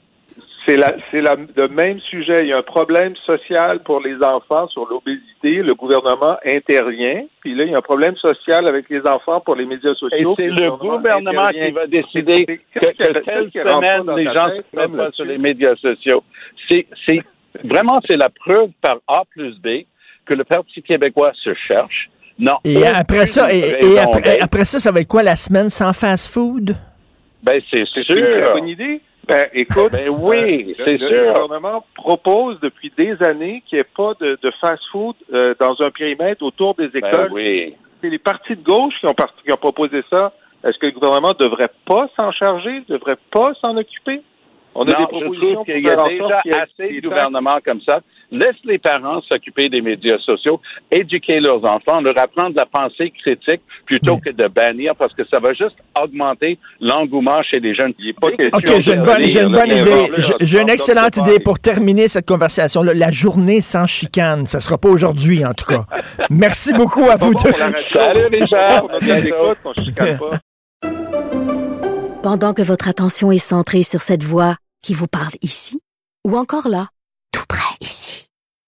C'est 0.68 0.76
la, 0.76 0.96
c'est 1.10 1.22
la, 1.22 1.36
le 1.56 1.68
même 1.70 2.00
sujet. 2.02 2.40
Il 2.42 2.48
y 2.48 2.54
a 2.54 2.58
un 2.58 2.62
problème 2.62 3.16
social 3.26 3.80
pour 3.84 4.02
les 4.02 4.16
enfants 4.22 4.68
sur 4.68 4.86
l'obésité. 4.86 5.64
Le 5.64 5.74
gouvernement 5.74 6.36
intervient. 6.46 7.24
Puis 7.40 7.56
là, 7.56 7.64
il 7.64 7.72
y 7.72 7.74
a 7.74 7.78
un 7.78 7.82
problème 7.82 8.18
social 8.18 8.68
avec 8.68 8.90
les 8.90 9.00
enfants 9.08 9.40
pour 9.40 9.56
les 9.56 9.66
médias 9.66 9.92
Et 9.92 9.96
sociaux. 9.96 10.36
c'est 10.38 10.48
puis 10.50 10.56
le 10.66 10.72
gouvernement 10.72 11.48
qui 11.48 11.72
va 11.72 11.88
décider 11.88 12.46
que, 12.46 12.80
Qu'est-ce 12.80 12.98
que 12.98 13.20
telle 13.24 13.50
semaine, 13.52 14.16
les 14.18 14.26
gens 14.26 14.46
tête, 14.46 14.66
se 14.74 14.78
mettent 14.78 14.98
pas 14.98 15.12
sur 15.14 15.24
les 15.24 15.38
médias 15.38 15.76
sociaux. 15.78 16.22
C'est, 16.70 16.86
c'est, 17.08 17.22
vraiment, 17.64 17.98
c'est 18.06 18.18
la 18.18 18.28
preuve 18.30 18.70
par 18.82 18.98
A 19.08 19.24
plus 19.30 19.58
B 19.62 19.86
que 20.26 20.34
le 20.34 20.44
Parti 20.44 20.82
québécois 20.84 21.32
se 21.44 21.54
cherche. 21.54 22.10
Non. 22.38 22.58
Et 22.66 22.86
après 22.86 23.26
ça, 23.26 23.54
et, 23.54 23.74
et 23.82 24.00
après, 24.42 24.66
ça, 24.66 24.80
ça 24.80 24.92
va 24.92 25.00
être 25.00 25.08
quoi 25.08 25.24
la 25.24 25.38
semaine 25.38 25.70
sans 25.70 25.94
fast-food? 25.94 26.76
Ben, 27.42 27.62
c'est 27.72 27.84
C'est 27.94 28.02
une 28.10 28.22
très 28.22 28.44
sûr. 28.44 28.54
bonne 28.54 28.68
idée. 28.68 29.00
Ben, 29.28 29.48
écoute, 29.54 29.92
Ben 29.92 30.10
oui, 30.10 30.76
euh, 30.80 30.84
c'est 30.86 30.98
sûr. 30.98 31.10
Le 31.10 31.34
gouvernement 31.34 31.86
propose 31.96 32.60
depuis 32.62 32.92
des 32.98 33.22
années 33.24 33.62
qu'il 33.68 33.78
n'y 33.78 33.82
ait 33.82 33.88
pas 33.96 34.14
de, 34.20 34.38
de 34.42 34.52
fast-food 34.62 35.16
euh, 35.34 35.54
dans 35.60 35.76
un 35.82 35.92
périmètre 35.92 36.44
autour 36.44 36.76
des 36.76 36.88
Ben 36.88 37.06
écoles. 37.06 37.30
oui. 37.34 37.76
C'est 38.02 38.10
les 38.10 38.20
partis 38.20 38.56
de 38.56 38.64
gauche 38.64 38.94
qui 39.00 39.06
ont, 39.08 39.14
par- 39.14 39.34
qui 39.44 39.52
ont 39.52 39.58
proposé 39.58 40.04
ça. 40.12 40.32
Est-ce 40.64 40.78
que 40.78 40.86
le 40.86 40.92
gouvernement 40.94 41.34
ne 41.40 41.46
devrait 41.46 41.72
pas 41.86 42.08
s'en 42.20 42.32
charger, 42.32 42.84
ne 42.88 42.96
devrait 42.96 43.18
pas 43.32 43.54
s'en 43.60 43.76
occuper? 43.76 44.22
On 44.76 44.84
a 44.84 44.86
non, 44.86 44.92
des 44.94 45.00
je 45.00 45.06
propositions 45.20 45.54
trouve 45.56 45.66
qu'il 45.66 45.86
y 45.86 45.90
a 45.90 45.96
déjà 46.08 46.42
assez 46.62 46.88
des 46.94 47.02
de 47.02 47.08
gouvernements 47.10 47.58
comme 47.66 47.82
ça. 47.82 48.02
Laisse 48.32 48.56
les 48.66 48.78
parents 48.78 49.22
s'occuper 49.22 49.70
des 49.70 49.82
médias 49.82 50.18
sociaux, 50.20 50.60
éduquer 50.92 51.40
leurs 51.40 51.64
enfants, 51.64 52.02
leur 52.02 52.18
apprendre 52.20 52.56
la 52.56 52.66
pensée 52.66 53.12
critique 53.12 53.62
plutôt 53.86 54.18
que 54.18 54.30
de 54.32 54.48
bannir 54.48 54.96
parce 54.96 55.14
que 55.14 55.24
ça 55.32 55.40
va 55.40 55.54
juste 55.54 55.76
augmenter 56.02 56.60
l'engouement 56.82 57.42
chez 57.50 57.60
les 57.60 57.74
jeunes. 57.74 57.94
Il 58.00 58.14
pas 58.16 58.28
OK, 58.28 58.80
j'ai 58.80 58.94
une 58.94 59.04
bonne, 59.06 59.24
j'ai 59.24 59.44
une 59.44 59.56
idée. 59.56 60.12
J'ai- 60.42 60.62
une 60.62 60.70
excellente 60.70 61.16
idée 61.18 61.40
pour 61.40 61.60
terminer 61.60 62.08
cette 62.08 62.28
conversation-là. 62.28 62.94
La 62.94 63.12
journée 63.12 63.62
sans 63.62 63.86
chicane. 63.86 64.46
Ça 64.46 64.60
sera 64.60 64.78
pas 64.78 64.90
aujourd'hui, 64.90 65.46
en 65.46 65.54
tout 65.54 65.66
cas. 65.66 65.86
Merci 66.30 66.74
beaucoup 66.74 67.06
à 67.10 67.16
vous 67.16 67.34
deux. 67.34 67.52
Salut, 67.94 68.26
Richard. 68.32 68.88
On 69.66 69.74
se 69.74 69.84
chicane 69.84 70.18
pas. 70.18 70.40
Pendant 72.24 72.54
que 72.54 72.62
votre 72.62 72.90
attention 72.90 73.32
est 73.32 73.38
centrée 73.38 73.84
sur 73.84 74.02
cette 74.02 74.24
voix 74.24 74.56
qui 74.84 74.94
vous 74.94 75.08
parle 75.08 75.34
ici, 75.42 75.80
ou 76.26 76.36
encore 76.38 76.68
là, 76.68 76.88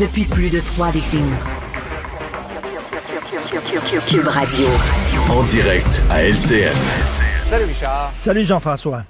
depuis 0.00 0.24
plus 0.24 0.50
de 0.50 0.60
trois 0.60 0.90
décennies. 0.90 1.22
Cube 4.08 4.26
Radio. 4.26 4.66
En 5.30 5.44
direct 5.44 6.02
à 6.10 6.24
LCN. 6.24 6.74
Salut 7.44 7.64
Richard. 7.64 8.12
Salut 8.18 8.44
Jean-François. 8.44 9.04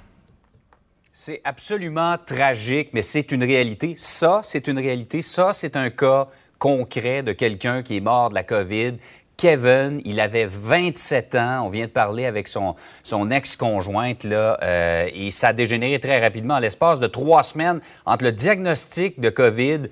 C'est 1.11 1.41
absolument 1.43 2.17
tragique, 2.23 2.89
mais 2.93 3.01
c'est 3.01 3.31
une 3.31 3.43
réalité. 3.43 3.95
Ça, 3.97 4.41
c'est 4.43 4.67
une 4.67 4.77
réalité. 4.77 5.21
Ça, 5.21 5.53
c'est 5.53 5.75
un 5.75 5.89
cas 5.89 6.27
concret 6.59 7.23
de 7.23 7.31
quelqu'un 7.31 7.81
qui 7.81 7.97
est 7.97 8.01
mort 8.01 8.29
de 8.29 8.35
la 8.35 8.43
COVID. 8.43 8.93
Kevin, 9.37 10.01
il 10.05 10.19
avait 10.19 10.45
27 10.45 11.35
ans. 11.35 11.63
On 11.65 11.69
vient 11.69 11.85
de 11.85 11.91
parler 11.91 12.25
avec 12.25 12.47
son, 12.47 12.75
son 13.03 13.31
ex-conjointe, 13.31 14.23
là, 14.23 14.57
euh, 14.61 15.09
et 15.13 15.31
ça 15.31 15.49
a 15.49 15.53
dégénéré 15.53 15.99
très 15.99 16.21
rapidement. 16.21 16.55
En 16.55 16.59
l'espace 16.59 16.99
de 16.99 17.07
trois 17.07 17.43
semaines, 17.43 17.81
entre 18.05 18.23
le 18.23 18.31
diagnostic 18.31 19.19
de 19.19 19.29
COVID, 19.29 19.89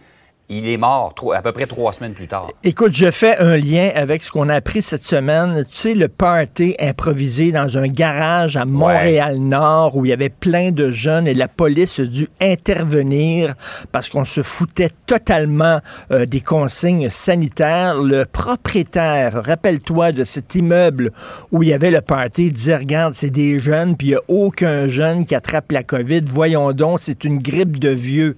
il 0.58 0.70
est 0.70 0.78
mort 0.78 1.14
à 1.34 1.42
peu 1.42 1.52
près 1.52 1.66
trois 1.66 1.92
semaines 1.92 2.14
plus 2.14 2.28
tard. 2.28 2.50
Écoute, 2.64 2.96
je 2.96 3.12
fais 3.12 3.38
un 3.38 3.58
lien 3.58 3.90
avec 3.96 4.24
ce 4.24 4.32
qu'on 4.32 4.50
a 4.50 4.56
appris 4.56 4.82
cette 4.82 5.06
semaine. 5.06 5.66
Tu 5.70 5.76
sais, 5.76 5.94
le 5.96 6.08
party 6.08 6.76
improvisé 6.80 7.52
dans 7.52 7.78
un 7.78 7.88
garage 7.88 8.58
à 8.58 8.66
Montréal-Nord 8.66 9.96
où 9.96 10.06
il 10.06 10.10
y 10.10 10.14
avait 10.14 10.30
plein 10.30 10.72
de 10.72 10.92
jeunes 10.92 11.28
et 11.28 11.34
la 11.34 11.48
police 11.48 12.00
a 12.00 12.06
dû 12.06 12.30
intervenir 12.42 13.56
parce 13.92 14.10
qu'on 14.10 14.26
se 14.26 14.42
foutait 14.42 14.92
totalement 15.06 15.80
euh, 16.12 16.26
des 16.26 16.42
consignes 16.42 17.10
sanitaires. 17.10 18.02
Le 18.02 18.26
propriétaire, 18.26 19.44
rappelle-toi 19.44 20.12
de 20.12 20.24
cet 20.24 20.56
immeuble 20.56 21.12
où 21.52 21.64
il 21.64 21.70
y 21.70 21.74
avait 21.74 21.92
le 21.92 22.02
party, 22.02 22.52
disait, 22.52 22.78
regarde, 22.78 23.14
c'est 23.14 23.30
des 23.30 23.60
jeunes, 23.60 23.96
puis 23.96 24.08
il 24.08 24.10
n'y 24.12 24.16
a 24.16 24.22
aucun 24.28 24.88
jeune 24.88 25.26
qui 25.26 25.36
attrape 25.36 25.72
la 25.72 25.84
COVID. 25.84 26.22
Voyons 26.28 26.72
donc, 26.74 27.00
c'est 27.00 27.24
une 27.24 27.40
grippe 27.40 27.80
de 27.80 27.90
vieux. 27.90 28.38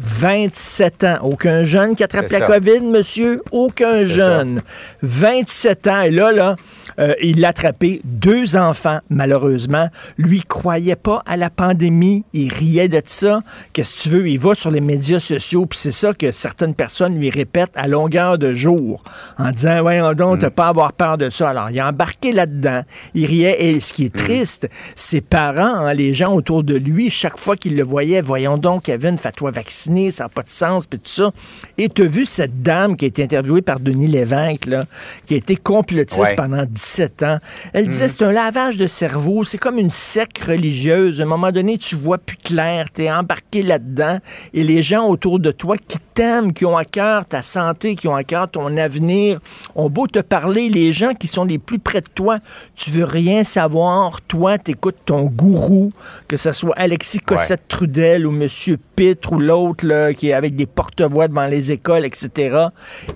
27 0.00 1.04
ans. 1.04 1.18
Aucun 1.22 1.64
jeune 1.64 1.94
qui 1.94 2.02
attrape 2.02 2.30
la 2.30 2.38
ça. 2.38 2.46
COVID, 2.46 2.80
monsieur? 2.80 3.42
Aucun 3.52 4.04
jeune. 4.04 4.62
27 5.02 5.86
ans. 5.86 6.02
Et 6.02 6.10
là, 6.10 6.32
là, 6.32 6.56
euh, 6.98 7.14
il 7.22 7.44
a 7.44 7.48
attrapé 7.48 8.00
deux 8.04 8.56
enfants, 8.56 9.00
malheureusement. 9.10 9.88
Lui 10.18 10.40
croyait 10.40 10.96
pas 10.96 11.22
à 11.26 11.36
la 11.36 11.50
pandémie. 11.50 12.24
Il 12.32 12.52
riait 12.52 12.88
de 12.88 13.02
ça. 13.04 13.40
Qu'est-ce 13.72 13.96
que 13.96 14.02
tu 14.02 14.08
veux? 14.08 14.28
Il 14.28 14.38
va 14.38 14.54
sur 14.54 14.70
les 14.70 14.80
médias 14.80 15.20
sociaux, 15.20 15.66
puis 15.66 15.78
c'est 15.78 15.92
ça 15.92 16.14
que 16.14 16.32
certaines 16.32 16.74
personnes 16.74 17.18
lui 17.18 17.30
répètent 17.30 17.72
à 17.74 17.88
longueur 17.88 18.38
de 18.38 18.54
jour, 18.54 19.02
en 19.38 19.50
disant, 19.50 19.82
voyons 19.82 20.12
donc, 20.14 20.40
t'as 20.40 20.50
pas 20.50 20.66
à 20.66 20.68
avoir 20.68 20.92
peur 20.92 21.18
de 21.18 21.30
ça. 21.30 21.50
Alors, 21.50 21.70
il 21.70 21.78
a 21.80 21.88
embarqué 21.88 22.32
là-dedans. 22.32 22.82
Il 23.14 23.26
riait. 23.26 23.62
Et 23.62 23.80
ce 23.80 23.92
qui 23.92 24.06
est 24.06 24.14
triste, 24.14 24.68
ses 24.96 25.20
parents, 25.20 25.86
hein, 25.86 25.94
les 25.94 26.14
gens 26.14 26.34
autour 26.34 26.62
de 26.62 26.74
lui, 26.74 27.10
chaque 27.10 27.38
fois 27.38 27.56
qu'ils 27.56 27.76
le 27.76 27.82
voyaient, 27.82 28.20
voyons 28.20 28.58
donc, 28.58 28.84
Kevin, 28.84 29.18
fais-toi 29.18 29.50
vacciner, 29.50 29.89
ça 30.10 30.24
n'a 30.24 30.28
pas 30.28 30.42
de 30.42 30.50
sens, 30.50 30.86
puis 30.86 30.98
tout 30.98 31.10
ça. 31.10 31.30
Et 31.78 31.88
tu 31.88 32.02
as 32.02 32.06
vu 32.06 32.26
cette 32.26 32.62
dame 32.62 32.96
qui 32.96 33.04
a 33.04 33.08
été 33.08 33.22
interviewée 33.24 33.62
par 33.62 33.80
Denis 33.80 34.06
Lévesque, 34.06 34.66
là, 34.66 34.84
qui 35.26 35.34
a 35.34 35.36
été 35.36 35.56
complotiste 35.56 36.20
Ouais. 36.20 36.34
pendant 36.34 36.64
17 36.64 37.22
ans. 37.22 37.38
Elle 37.72 37.88
disait, 37.88 38.08
c'est 38.08 38.24
un 38.24 38.32
lavage 38.32 38.76
de 38.76 38.86
cerveau, 38.86 39.44
c'est 39.44 39.58
comme 39.58 39.78
une 39.78 39.90
secte 39.90 40.44
religieuse. 40.44 41.20
À 41.20 41.24
un 41.24 41.26
moment 41.26 41.50
donné, 41.52 41.78
tu 41.78 41.96
vois 41.96 42.18
plus 42.18 42.36
clair, 42.36 42.86
tu 42.94 43.02
es 43.04 43.10
embarqué 43.12 43.62
là-dedans, 43.62 44.18
et 44.54 44.62
les 44.64 44.82
gens 44.82 45.08
autour 45.08 45.38
de 45.40 45.50
toi 45.50 45.76
qui 45.78 45.98
t'aiment, 46.14 46.52
qui 46.52 46.64
ont 46.66 46.76
à 46.76 46.84
cœur 46.84 47.24
ta 47.24 47.42
santé, 47.42 47.96
qui 47.96 48.06
ont 48.08 48.14
à 48.14 48.24
cœur 48.24 48.50
ton 48.50 48.76
avenir, 48.76 49.40
ont 49.74 49.88
beau 49.88 50.06
te 50.06 50.18
parler, 50.18 50.68
les 50.68 50.92
gens 50.92 51.14
qui 51.14 51.26
sont 51.26 51.44
les 51.44 51.58
plus 51.58 51.78
près 51.78 52.00
de 52.00 52.08
toi, 52.14 52.38
tu 52.76 52.90
veux 52.90 53.04
rien 53.04 53.44
savoir, 53.44 54.20
toi, 54.22 54.58
t'écoutes 54.58 54.98
ton 55.06 55.24
gourou, 55.24 55.92
que 56.28 56.36
ce 56.36 56.52
soit 56.52 56.74
Alexis 56.76 57.20
Cossette-Trudel 57.20 58.26
ou 58.26 58.30
Monsieur 58.30 58.78
Pitre 58.96 59.32
ou 59.32 59.38
l'autre 59.38 59.79
là, 59.82 60.12
qui 60.14 60.28
est 60.28 60.32
avec 60.32 60.54
des 60.56 60.66
porte-voix 60.66 61.28
devant 61.28 61.46
les 61.46 61.72
écoles, 61.72 62.04
etc. 62.04 62.66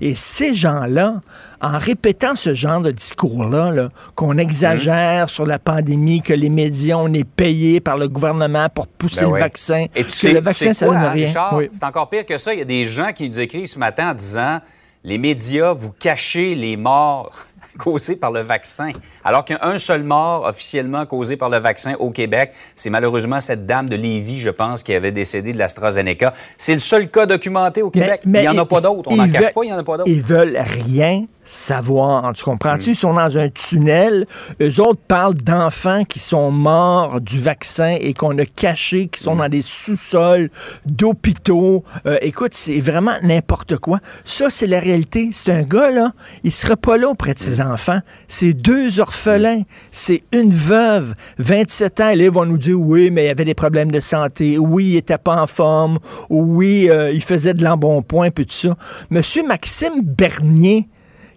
Et 0.00 0.14
ces 0.14 0.54
gens-là, 0.54 1.20
en 1.60 1.78
répétant 1.78 2.36
ce 2.36 2.54
genre 2.54 2.80
de 2.80 2.90
discours-là, 2.90 3.70
là, 3.70 3.88
qu'on 4.14 4.36
exagère 4.38 5.30
sur 5.30 5.46
la 5.46 5.58
pandémie, 5.58 6.20
que 6.22 6.34
les 6.34 6.50
médias, 6.50 6.96
on 6.96 7.12
est 7.12 7.24
payés 7.24 7.80
par 7.80 7.96
le 7.96 8.08
gouvernement 8.08 8.68
pour 8.68 8.86
pousser 8.86 9.20
Ben 9.22 9.26
le 9.28 9.32
oui. 9.34 9.40
vaccin, 9.40 9.86
Et 9.94 10.04
tu 10.04 10.10
que 10.10 10.12
sais, 10.12 10.32
le 10.32 10.38
tu 10.38 10.44
vaccin, 10.44 10.72
ça 10.72 10.86
donne 10.86 10.96
rien. 11.04 11.32
Oui. 11.52 11.68
C'est 11.72 11.84
encore 11.84 12.08
pire 12.08 12.26
que 12.26 12.38
ça. 12.38 12.52
Il 12.52 12.58
y 12.58 12.62
a 12.62 12.66
des 12.66 12.84
gens 12.84 13.12
qui 13.12 13.28
nous 13.30 13.40
écrivent 13.40 13.66
ce 13.66 13.78
matin 13.78 14.10
en 14.10 14.14
disant 14.14 14.60
les 15.04 15.18
médias, 15.18 15.72
vous 15.72 15.90
cachez 15.90 16.54
les 16.54 16.76
morts 16.76 17.30
causés 17.78 18.16
par 18.16 18.32
le 18.32 18.40
vaccin. 18.40 18.90
Alors 19.24 19.44
qu'il 19.44 19.56
y 19.56 19.58
a 19.58 19.66
un 19.66 19.78
seul 19.78 20.02
mort 20.02 20.44
officiellement 20.44 21.06
causé 21.06 21.36
par 21.36 21.48
le 21.48 21.58
vaccin 21.58 21.94
au 21.98 22.10
Québec, 22.10 22.52
c'est 22.74 22.90
malheureusement 22.90 23.40
cette 23.40 23.66
dame 23.66 23.88
de 23.88 23.96
Lévis, 23.96 24.40
je 24.40 24.50
pense, 24.50 24.82
qui 24.82 24.94
avait 24.94 25.12
décédé 25.12 25.52
de 25.52 25.58
l'AstraZeneca. 25.58 26.34
C'est 26.56 26.74
le 26.74 26.80
seul 26.80 27.08
cas 27.08 27.26
documenté 27.26 27.82
au 27.82 27.90
Québec. 27.90 28.20
il 28.24 28.30
n'y 28.30 28.48
en 28.48 28.58
a 28.58 28.66
pas 28.66 28.80
d'autres. 28.80 29.10
On 29.12 29.16
n'en 29.16 29.28
cache 29.28 29.52
pas, 29.52 29.64
il 29.64 29.68
n'y 29.68 29.72
en 29.72 29.78
a 29.78 29.84
pas 29.84 29.98
d'autres. 29.98 30.10
Ils 30.10 30.22
veulent 30.22 30.58
rien 30.58 31.26
savoir. 31.44 32.32
Tu 32.34 32.44
comprends-tu? 32.44 32.90
Mm. 32.90 32.92
Ils 32.92 32.96
sont 32.96 33.14
dans 33.14 33.38
un 33.38 33.48
tunnel. 33.48 34.26
Eux 34.60 34.80
autres 34.80 35.00
parlent 35.06 35.34
d'enfants 35.34 36.04
qui 36.04 36.18
sont 36.18 36.50
morts 36.50 37.20
du 37.20 37.38
vaccin 37.40 37.96
et 38.00 38.14
qu'on 38.14 38.36
a 38.38 38.44
cachés, 38.46 39.08
qui 39.08 39.20
Mm. 39.20 39.24
sont 39.24 39.36
dans 39.36 39.48
des 39.48 39.62
sous-sols 39.62 40.50
d'hôpitaux. 40.86 41.84
Euh, 42.06 42.18
écoute, 42.22 42.54
c'est 42.54 42.80
vraiment 42.80 43.14
n'importe 43.22 43.76
quoi. 43.76 44.00
Ça, 44.24 44.48
c'est 44.50 44.66
la 44.66 44.80
réalité. 44.80 45.30
C'est 45.32 45.52
un 45.52 45.62
gars, 45.62 45.90
là, 45.90 46.12
il 46.44 46.52
sera 46.52 46.76
pas 46.76 46.96
là 46.96 47.08
auprès 47.08 47.34
de 47.34 47.38
ses 47.38 47.62
Mm. 47.62 47.70
enfants. 47.72 48.00
C'est 48.28 48.52
deux 48.52 49.00
orphelins. 49.00 49.62
C'est 49.92 50.22
une 50.32 50.50
veuve, 50.50 51.14
27 51.38 52.00
ans. 52.00 52.08
Et 52.10 52.16
là, 52.16 52.24
ils 52.24 52.30
vont 52.30 52.46
nous 52.46 52.58
dire, 52.58 52.78
oui, 52.80 53.10
mais 53.10 53.24
il 53.24 53.26
y 53.26 53.30
avait 53.30 53.44
des 53.44 53.54
problèmes 53.54 53.90
de 53.90 54.00
santé. 54.00 54.58
Oui, 54.58 54.84
il 54.90 54.96
était 54.96 55.18
pas 55.18 55.40
en 55.42 55.46
forme. 55.46 55.98
Oui, 56.30 56.88
euh, 56.90 57.10
il 57.12 57.22
faisait 57.22 57.54
de 57.54 57.62
l'embonpoint, 57.64 58.30
puis 58.30 58.46
tout 58.46 58.54
ça. 58.54 58.76
Monsieur 59.10 59.46
Maxime 59.46 60.02
Bernier, 60.02 60.86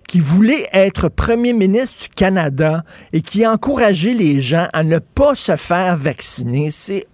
qui 0.08 0.20
voulait 0.20 0.68
être 0.74 1.10
premier 1.10 1.54
ministre 1.54 2.04
du 2.04 2.10
Canada 2.10 2.84
et 3.14 3.22
qui 3.22 3.44
a 3.44 3.52
encouragé 3.52 4.14
les 4.14 4.42
gens 4.42 4.68
à 4.74 4.84
ne 4.84 5.00
pas 5.00 5.36
se 5.36 5.56
faire 5.58 5.98
vacciner, 5.98 6.72
c'est 6.72 7.06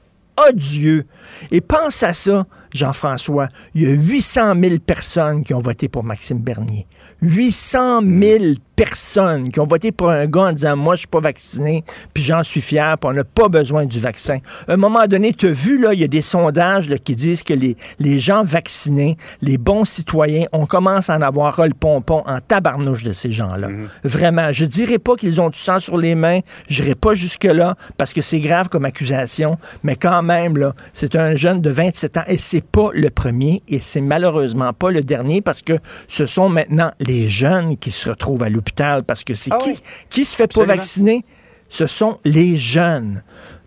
odieux. 0.49 1.05
Et 1.51 1.61
pense 1.61 2.03
à 2.03 2.13
ça, 2.13 2.45
Jean-François. 2.73 3.49
Il 3.75 3.81
y 3.81 3.87
a 3.87 3.91
800 3.91 4.53
000 4.61 4.75
personnes 4.79 5.43
qui 5.43 5.53
ont 5.53 5.59
voté 5.59 5.89
pour 5.89 6.03
Maxime 6.03 6.39
Bernier. 6.39 6.87
800 7.21 8.01
000 8.01 8.43
personnes 8.75 9.51
qui 9.51 9.59
ont 9.59 9.67
voté 9.67 9.91
pour 9.91 10.09
un 10.09 10.25
gars 10.25 10.41
en 10.41 10.51
disant 10.51 10.75
Moi, 10.75 10.95
je 10.95 10.99
suis 10.99 11.07
pas 11.07 11.19
vacciné, 11.19 11.83
puis 12.13 12.23
j'en 12.23 12.43
suis 12.43 12.61
fier, 12.61 12.97
puis 12.97 13.09
on 13.09 13.13
n'a 13.13 13.23
pas 13.23 13.47
besoin 13.47 13.85
du 13.85 13.99
vaccin. 13.99 14.39
À 14.67 14.73
un 14.73 14.77
moment 14.77 15.05
donné, 15.07 15.33
tu 15.33 15.47
as 15.47 15.51
vu, 15.51 15.79
là, 15.79 15.93
il 15.93 15.99
y 15.99 16.03
a 16.03 16.07
des 16.07 16.21
sondages 16.21 16.89
là, 16.89 16.97
qui 16.97 17.15
disent 17.15 17.43
que 17.43 17.53
les, 17.53 17.77
les 17.99 18.19
gens 18.19 18.43
vaccinés, 18.43 19.17
les 19.41 19.57
bons 19.57 19.85
citoyens, 19.85 20.45
on 20.51 20.65
commence 20.65 21.09
à 21.09 21.17
en 21.17 21.21
avoir 21.21 21.65
le 21.65 21.73
pompon 21.73 22.23
en 22.25 22.39
tabarnouche 22.39 23.03
de 23.03 23.13
ces 23.13 23.31
gens-là. 23.31 23.69
Vraiment. 24.03 24.51
Je 24.51 24.65
dirais 24.65 24.99
pas 24.99 25.15
qu'ils 25.15 25.39
ont 25.39 25.49
du 25.49 25.59
sang 25.59 25.79
sur 25.79 25.97
les 25.97 26.15
mains, 26.15 26.39
j'irai 26.67 26.95
pas 26.95 27.13
jusque-là, 27.13 27.75
parce 27.97 28.13
que 28.13 28.21
c'est 28.21 28.39
grave 28.39 28.69
comme 28.69 28.85
accusation, 28.85 29.57
mais 29.83 29.95
quand 29.95 30.23
même, 30.23 30.57
là, 30.57 30.73
c'est 30.93 31.15
un 31.15 31.35
jeune 31.35 31.61
de 31.61 31.69
27 31.69 32.17
ans 32.17 32.23
et 32.27 32.37
c'est 32.37 32.63
pas 32.63 32.89
le 32.93 33.09
premier 33.09 33.61
et 33.67 33.79
c'est 33.79 34.01
malheureusement 34.01 34.73
pas 34.73 34.91
le 34.91 35.01
dernier 35.01 35.41
parce 35.41 35.61
que 35.61 35.73
ce 36.07 36.25
sont 36.25 36.49
maintenant 36.49 36.91
les 36.99 37.27
jeunes 37.27 37.77
qui 37.77 37.91
se 37.91 38.09
retrouvent 38.09 38.43
à 38.43 38.49
l'hôpital 38.49 38.62
parce 39.05 39.23
que 39.23 39.33
c'est 39.33 39.51
Ah 39.53 39.57
qui, 39.57 39.69
oui. 39.69 39.79
qui 40.09 40.25
se 40.25 40.35
fait 40.35 40.43
Absolument. 40.43 40.73
pas 40.73 40.75
vacciner? 40.77 41.25
Ce 41.69 41.87
sont 41.87 42.19
les 42.23 42.57
jeunes. 42.57 43.23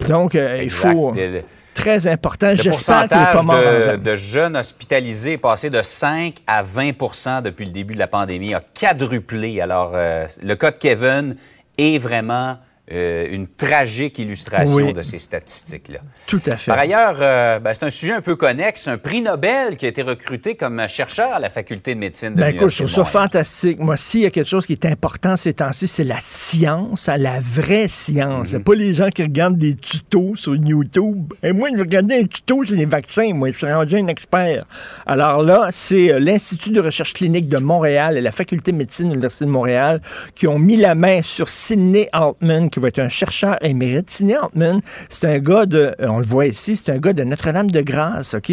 Donc, 0.09 0.35
euh, 0.35 0.61
il 0.63 0.71
faut... 0.71 1.15
Très 1.75 2.07
important. 2.07 2.49
Le 2.51 2.57
J'espère 2.57 3.07
qu'il 3.07 3.19
n'est 3.19 3.25
pas 3.33 3.43
mort. 3.43 3.99
de 3.99 4.15
jeunes 4.15 4.57
hospitalisés 4.57 5.33
est 5.33 5.39
passé 5.39 5.69
de 5.69 5.83
5 5.83 6.37
à 6.47 6.63
20% 6.63 7.43
depuis 7.43 7.67
le 7.67 7.71
début 7.73 7.93
de 7.93 7.99
la 7.99 8.07
pandémie, 8.07 8.55
a 8.55 8.61
quadruplé. 8.61 9.61
Alors, 9.61 9.93
euh, 9.95 10.27
le 10.43 10.55
cas 10.55 10.71
de 10.71 10.79
Kevin 10.79 11.37
est 11.77 11.99
vraiment 11.99 12.57
euh, 12.93 13.27
une 13.31 13.49
tragique 13.49 14.19
illustration 14.19 14.77
Oui. 14.77 14.93
de 14.93 15.03
ces 15.03 15.19
statistiques-là. 15.19 15.99
Tout 16.27 16.41
à 16.47 16.57
fait. 16.57 16.71
Par 16.71 16.79
ailleurs, 16.79 17.17
euh, 17.21 17.59
ben, 17.59 17.75
c'est 17.75 17.85
un 17.85 17.91
sujet 17.91 18.13
un 18.13 18.21
peu 18.21 18.37
connexe, 18.37 18.87
un 18.87 18.97
prix 18.97 19.23
Nobel 19.23 19.77
qui 19.77 19.87
a 19.87 19.89
été 19.89 20.03
recruté 20.03 20.55
comme 20.55 20.87
chercheur 20.89 21.33
à 21.33 21.41
la 21.41 21.51
faculté 21.51 21.95
de 21.95 21.99
médecine 21.99 22.35
de 22.35 22.41
Ben 22.41 22.55
écoute, 22.55 22.69
je 22.71 22.79
trouve 22.79 22.91
ça 22.91 23.05
fantastique. 23.05 23.81
Moi, 23.81 23.97
s'il 23.97 24.21
y 24.21 24.27
a 24.27 24.31
quelque 24.31 24.49
chose 24.49 24.67
qui 24.67 24.73
est 24.75 24.87
important 24.87 25.37
ces 25.37 25.55
temps-ci, 25.55 25.89
c'est 25.89 26.05
la 26.05 26.19
science, 26.21 27.09
hein, 27.09 27.17
la 27.17 27.41
vraie 27.41 27.89
science. 27.89 28.41
Mhm. 28.41 28.47
C'est 28.47 28.65
pas 28.65 28.75
les 28.75 28.95
gens 28.95 29.09
qui 29.11 29.23
regardent 29.23 29.59
des 29.59 29.75
tutos 29.75 30.37
sur 30.37 30.55
YouTube. 30.55 31.33
Et 31.43 31.53
moi, 31.53 31.69
je 31.75 31.81
regardais 31.81 32.21
un 32.21 32.27
tuto 32.27 32.65
sur 32.65 32.77
les 32.77 32.87
vaccins. 32.87 33.33
Moi, 33.35 33.51
je 33.51 33.57
suis 33.59 33.67
rendu 33.67 33.97
un 33.97 34.07
expert. 34.07 34.65
Alors 35.07 35.43
là, 35.43 35.71
c'est 35.73 36.13
euh, 36.13 36.21
l'Institut 36.21 36.71
de 36.71 36.81
recherche 36.81 37.15
clinique 37.15 37.49
de 37.49 37.59
Montréal 37.59 38.17
et 38.17 38.21
la 38.21 38.31
faculté 38.31 38.71
de 38.71 38.77
médecine 38.77 39.07
de 39.07 39.11
l'Université 39.11 39.45
de 39.45 39.51
Montréal 39.51 40.01
qui 40.35 40.47
ont 40.47 40.59
mis 40.59 40.77
la 40.77 40.95
main 40.95 41.23
sur 41.23 41.49
Sidney 41.49 42.09
Altman, 42.13 42.71
qui 42.77 42.81
va 42.81 42.89
être 42.89 42.99
un 42.99 43.09
chercheur 43.09 43.57
émérite. 43.65 44.11
Sidney 44.11 44.35
Altman, 44.35 44.81
c'est 45.09 45.27
un 45.27 45.39
gars 45.39 45.65
de, 45.65 45.95
euh, 45.99 46.09
on 46.09 46.19
le 46.19 46.27
voit 46.27 46.45
ici, 46.45 46.77
c'est 46.77 46.93
un 46.93 46.99
gars 46.99 47.15
de 47.15 47.25
Notre-Dame-de-Grâce, 47.25 48.35
OK? 48.35 48.51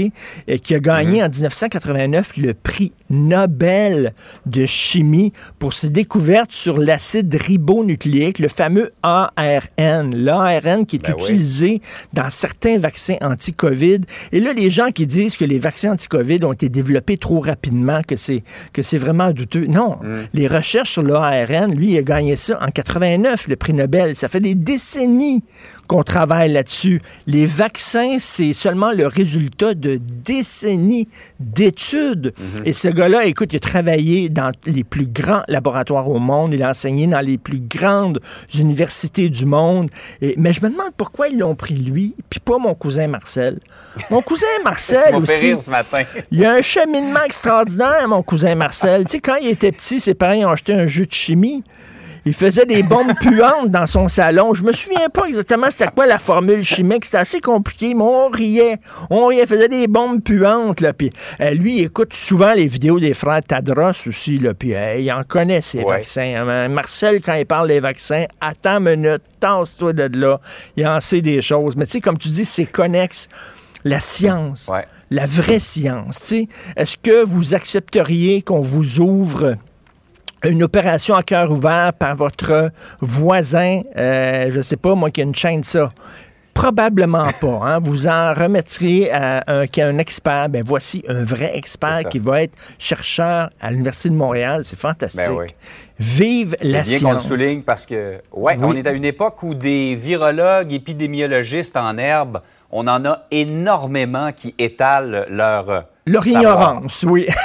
Et 0.47 0.59
qui 0.59 0.75
a 0.75 0.79
gagné 0.79 1.21
en 1.21 1.27
1989 1.27 2.37
le 2.37 2.53
prix 2.53 2.93
Nobel 3.09 4.13
de 4.45 4.65
chimie 4.65 5.33
pour 5.59 5.73
ses 5.73 5.89
découvertes 5.89 6.53
sur 6.53 6.77
l'acide 6.77 7.35
ribonucléique, 7.35 8.39
le 8.39 8.47
fameux 8.47 8.91
ARN. 9.03 10.15
L'ARN 10.15 10.85
qui 10.85 10.95
est 10.95 10.99
Ben 10.99 11.13
oui. 11.17 11.23
utilisé 11.23 11.81
dans 12.13 12.29
certains 12.29 12.77
vaccins 12.79 13.17
anti-COVID. 13.21 13.99
Et 14.31 14.39
là, 14.39 14.53
les 14.53 14.69
gens 14.69 14.91
qui 14.91 15.05
disent 15.05 15.35
que 15.35 15.43
les 15.43 15.59
vaccins 15.59 15.91
anti-COVID 15.91 16.45
ont 16.45 16.53
été 16.53 16.69
développés 16.69 17.17
trop 17.17 17.41
rapidement, 17.41 18.01
que 18.07 18.15
c'est, 18.15 18.43
que 18.71 18.81
c'est 18.83 18.97
vraiment 18.97 19.31
douteux. 19.31 19.65
Non. 19.65 19.99
Les 20.33 20.47
recherches 20.47 20.91
sur 20.91 21.03
l'ARN, 21.03 21.75
lui, 21.75 21.91
il 21.91 21.97
a 21.97 22.03
gagné 22.03 22.37
ça 22.37 22.57
en 22.61 22.71
89, 22.71 23.49
le 23.49 23.55
prix 23.57 23.73
Nobel. 23.73 24.12
Ça 24.15 24.27
fait 24.27 24.39
des 24.39 24.55
décennies 24.55 25.43
qu'on 25.87 26.03
travaille 26.03 26.51
là-dessus. 26.51 27.01
Les 27.27 27.45
vaccins, 27.45 28.17
c'est 28.19 28.53
seulement 28.53 28.91
le 28.91 29.07
résultat 29.07 29.73
de 29.73 29.99
décennies 30.25 31.07
d'études. 31.39 32.33
Et 32.65 32.73
ce 32.73 32.87
gars-là, 32.87 33.25
écoute, 33.25 33.53
il 33.53 33.57
a 33.57 33.59
travaillé 33.59 34.29
dans 34.29 34.51
les 34.65 34.83
plus 34.83 35.07
grands 35.07 35.43
laboratoires 35.47 36.09
au 36.09 36.19
monde. 36.19 36.53
Il 36.53 36.63
a 36.63 36.69
enseigné 36.69 37.07
dans 37.07 37.19
les 37.21 37.37
plus 37.37 37.59
grandes 37.59 38.19
universités 38.57 39.29
du 39.29 39.45
monde. 39.45 39.89
Et, 40.21 40.35
mais 40.37 40.53
je 40.53 40.61
me 40.61 40.69
demande 40.69 40.91
pourquoi 40.97 41.27
ils 41.27 41.37
l'ont 41.37 41.55
pris 41.55 41.75
lui, 41.75 42.15
puis 42.29 42.39
pas 42.39 42.57
mon 42.57 42.75
cousin 42.75 43.07
Marcel. 43.07 43.59
Mon 44.09 44.21
cousin 44.21 44.45
Marcel 44.63 45.15
aussi. 45.15 45.55
ce 45.59 45.69
matin. 45.69 46.03
Il 46.31 46.39
y 46.39 46.45
a 46.45 46.53
un 46.53 46.61
cheminement 46.61 47.23
extraordinaire, 47.25 48.07
mon 48.07 48.23
cousin 48.23 48.55
Marcel. 48.55 49.05
Tu 49.05 49.11
sais, 49.11 49.19
quand 49.19 49.35
il 49.35 49.49
était 49.49 49.71
petit, 49.71 49.99
ses 49.99 50.13
parents 50.13 50.35
ont 50.35 50.51
acheté 50.51 50.73
un 50.73 50.87
jus 50.87 51.07
de 51.07 51.13
chimie. 51.13 51.63
Il 52.25 52.33
faisait 52.33 52.65
des 52.65 52.83
bombes 52.83 53.13
puantes 53.19 53.69
dans 53.69 53.85
son 53.85 54.07
salon. 54.07 54.53
Je 54.53 54.63
me 54.63 54.71
souviens 54.71 55.09
pas 55.09 55.25
exactement 55.25 55.67
c'était 55.69 55.91
quoi 55.91 56.05
la 56.05 56.17
formule 56.19 56.63
chimique. 56.63 57.03
C'était 57.05 57.17
assez 57.17 57.41
compliqué, 57.41 57.93
mais 57.93 58.03
on 58.03 58.29
riait. 58.29 58.77
On 59.09 59.25
riait, 59.27 59.45
faisait 59.45 59.67
des 59.67 59.87
bombes 59.87 60.21
puantes. 60.23 60.79
Là. 60.79 60.93
Puis, 60.93 61.09
euh, 61.41 61.49
lui, 61.51 61.79
il 61.79 61.83
écoute 61.85 62.13
souvent 62.13 62.53
les 62.53 62.67
vidéos 62.67 62.99
des 62.99 63.13
frères 63.13 63.41
Tadros 63.43 63.91
aussi. 64.07 64.39
Là. 64.39 64.53
Puis, 64.53 64.73
euh, 64.73 64.99
il 64.99 65.11
en 65.11 65.23
connaît 65.23 65.61
ces 65.61 65.79
Ouais. 65.79 65.97
vaccins. 65.97 66.45
hein. 66.47 66.69
Marcel, 66.69 67.21
quand 67.21 67.33
il 67.33 67.45
parle 67.45 67.67
des 67.67 67.79
vaccins, 67.81 68.23
attends 68.39 68.77
une 68.85 69.01
minute, 69.01 69.21
tasse-toi 69.41 69.91
de 69.93 70.17
là. 70.17 70.39
Il 70.77 70.87
en 70.87 71.01
sait 71.01 71.21
des 71.21 71.41
choses. 71.41 71.75
Mais 71.75 71.85
tu 71.85 71.93
sais, 71.93 72.01
comme 72.01 72.17
tu 72.17 72.29
dis, 72.29 72.45
c'est 72.45 72.65
connexe. 72.65 73.27
La 73.83 73.99
science 73.99 74.69
Ouais. 74.71 74.85
la 75.11 75.25
vraie 75.25 75.59
science. 75.59 76.33
Est-ce 76.77 76.95
que 76.95 77.25
vous 77.25 77.53
accepteriez 77.53 78.41
qu'on 78.41 78.61
vous 78.61 79.01
ouvre 79.01 79.55
une 80.43 80.63
opération 80.63 81.15
à 81.15 81.23
cœur 81.23 81.51
ouvert 81.51 81.93
par 81.93 82.15
votre 82.15 82.71
voisin, 83.01 83.81
euh, 83.97 84.49
je 84.51 84.61
sais 84.61 84.77
pas, 84.77 84.95
moi 84.95 85.09
qui 85.09 85.21
a 85.21 85.23
une 85.23 85.35
chaîne 85.35 85.61
de 85.61 85.65
ça? 85.65 85.89
Probablement 86.53 87.31
pas. 87.41 87.59
Hein? 87.63 87.79
Vous 87.79 88.07
en 88.07 88.33
remettrez 88.33 89.09
à 89.09 89.43
un, 89.47 89.65
un 89.65 89.97
expert. 89.97 90.49
Ben 90.49 90.63
voici 90.65 91.03
un 91.07 91.23
vrai 91.23 91.51
C'est 91.53 91.57
expert 91.57 92.09
qui 92.09 92.19
va 92.19 92.43
être 92.43 92.53
chercheur 92.77 93.49
à 93.59 93.71
l'Université 93.71 94.09
de 94.09 94.15
Montréal. 94.15 94.61
C'est 94.63 94.77
fantastique. 94.77 95.23
Ben 95.25 95.31
oui. 95.33 95.47
Vive 95.99 96.55
C'est 96.59 96.71
la 96.71 96.81
bien 96.81 96.99
qu'on 96.99 97.11
le 97.13 97.17
science. 97.17 97.27
souligne 97.27 97.61
parce 97.61 97.85
que, 97.85 98.19
ouais, 98.33 98.57
on 98.61 98.75
est 98.75 98.85
à 98.85 98.91
une 98.91 99.05
époque 99.05 99.41
où 99.43 99.55
des 99.55 99.95
virologues, 99.95 100.73
épidémiologistes 100.73 101.77
en 101.77 101.97
herbe, 101.97 102.41
on 102.73 102.87
en 102.87 103.05
a 103.05 103.23
énormément 103.31 104.31
qui 104.33 104.53
étalent 104.57 105.25
leur. 105.29 105.69
euh, 105.69 105.81
Leur 106.05 106.23
savoir. 106.23 106.41
ignorance, 106.41 107.03
oui. 107.07 107.27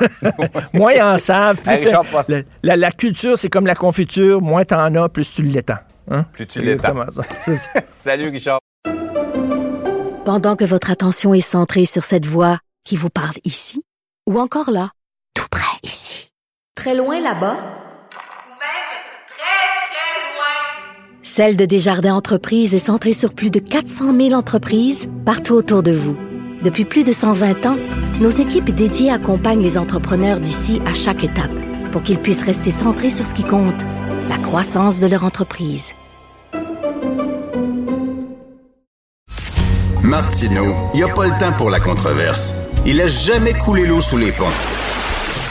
moins 0.72 0.92
ils 0.92 1.02
en 1.02 1.18
savent. 1.18 1.62
Plus 1.62 1.70
Hey, 1.72 1.84
Richard, 1.84 2.04
la, 2.28 2.40
la- 2.64 2.76
la 2.76 2.90
culture, 2.90 3.38
c'est 3.38 3.48
comme 3.48 3.66
la 3.66 3.74
confiture. 3.76 4.40
Moins 4.42 4.64
t'en 4.64 4.92
as, 4.96 5.08
plus 5.08 5.32
tu 5.32 5.42
l'étends. 5.42 5.78
Hein? 6.10 6.24
Plus 6.32 6.46
tu 6.46 6.58
C'est 6.58 6.64
l'étends. 6.64 6.88
exactement 7.00 7.22
ça. 7.22 7.28
C'est 7.40 7.56
ça. 7.56 7.70
Salut, 7.86 8.28
Richard. 8.30 8.58
Pendant 10.24 10.56
que 10.56 10.64
votre 10.64 10.90
attention 10.90 11.34
est 11.34 11.40
centrée 11.40 11.84
sur 11.84 12.02
cette 12.04 12.26
voix 12.26 12.58
qui 12.84 12.96
vous 12.96 13.10
parle 13.10 13.36
ici 13.44 13.82
Ou 14.28 14.38
encore 14.40 14.70
là, 14.70 14.90
tout 15.34 15.46
près 15.50 15.78
ici. 15.82 16.30
Très 16.74 16.94
loin 16.94 17.20
là-bas. 17.20 17.56
Ou 17.56 18.50
même 18.50 18.94
très, 19.28 19.68
très 19.86 20.34
loin. 20.34 21.23
Celle 21.36 21.56
de 21.56 21.64
Desjardins 21.64 22.14
Entreprises 22.14 22.76
est 22.76 22.78
centrée 22.78 23.12
sur 23.12 23.34
plus 23.34 23.50
de 23.50 23.58
400 23.58 24.16
000 24.16 24.34
entreprises 24.34 25.08
partout 25.24 25.54
autour 25.54 25.82
de 25.82 25.90
vous. 25.90 26.16
Depuis 26.62 26.84
plus 26.84 27.02
de 27.02 27.10
120 27.10 27.66
ans, 27.66 27.76
nos 28.20 28.30
équipes 28.30 28.70
dédiées 28.70 29.10
accompagnent 29.10 29.60
les 29.60 29.76
entrepreneurs 29.76 30.38
d'ici 30.38 30.80
à 30.86 30.94
chaque 30.94 31.24
étape 31.24 31.50
pour 31.90 32.04
qu'ils 32.04 32.20
puissent 32.20 32.44
rester 32.44 32.70
centrés 32.70 33.10
sur 33.10 33.26
ce 33.26 33.34
qui 33.34 33.42
compte, 33.42 33.74
la 34.28 34.38
croissance 34.38 35.00
de 35.00 35.08
leur 35.08 35.24
entreprise. 35.24 35.90
Martineau, 40.04 40.72
il 40.94 40.98
n'y 40.98 41.02
a 41.02 41.12
pas 41.12 41.26
le 41.26 41.36
temps 41.40 41.52
pour 41.58 41.68
la 41.68 41.80
controverse. 41.80 42.54
Il 42.86 43.00
a 43.00 43.08
jamais 43.08 43.54
coulé 43.54 43.86
l'eau 43.86 44.00
sous 44.00 44.18
les 44.18 44.30
ponts. 44.30 44.54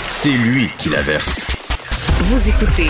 C'est 0.09 0.31
lui 0.31 0.69
qui 0.77 0.87
la 0.87 1.01
verse. 1.01 1.45
Vous 2.21 2.47
écoutez. 2.47 2.87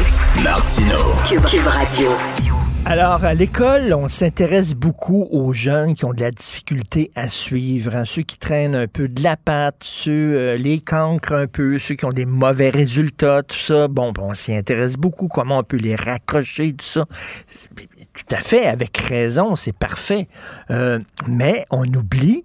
Cube, 1.28 1.44
Cube 1.44 1.66
Radio. 1.66 2.53
Alors, 2.86 3.24
à 3.24 3.34
l'école, 3.34 3.94
on 3.94 4.10
s'intéresse 4.10 4.76
beaucoup 4.76 5.30
aux 5.32 5.54
jeunes 5.54 5.94
qui 5.94 6.04
ont 6.04 6.14
de 6.14 6.20
la 6.20 6.32
difficulté 6.32 7.12
à 7.16 7.30
suivre, 7.30 7.96
hein, 7.96 8.04
ceux 8.04 8.24
qui 8.24 8.38
traînent 8.38 8.76
un 8.76 8.88
peu 8.88 9.08
de 9.08 9.24
la 9.24 9.38
patte, 9.38 9.78
ceux, 9.84 10.12
euh, 10.36 10.58
les 10.58 10.82
cancres 10.82 11.32
un 11.32 11.48
peu, 11.48 11.80
ceux 11.80 11.96
qui 11.96 12.04
ont 12.04 12.12
des 12.12 12.26
mauvais 12.26 12.72
résultats, 12.72 13.42
tout 13.44 13.58
ça. 13.58 13.88
Bon, 13.88 14.12
ben, 14.12 14.24
on 14.24 14.34
s'y 14.34 14.54
intéresse 14.54 14.98
beaucoup, 14.98 15.30
comment 15.30 15.60
on 15.60 15.64
peut 15.64 15.78
les 15.78 15.96
raccrocher, 15.96 16.74
tout 16.74 16.86
ça. 16.86 17.06
Tout 18.14 18.36
à 18.36 18.42
fait, 18.42 18.66
avec 18.66 18.98
raison, 18.98 19.56
c'est 19.56 19.76
parfait. 19.76 20.28
Euh, 20.70 21.00
mais 21.26 21.64
on 21.72 21.86
oublie 21.86 22.44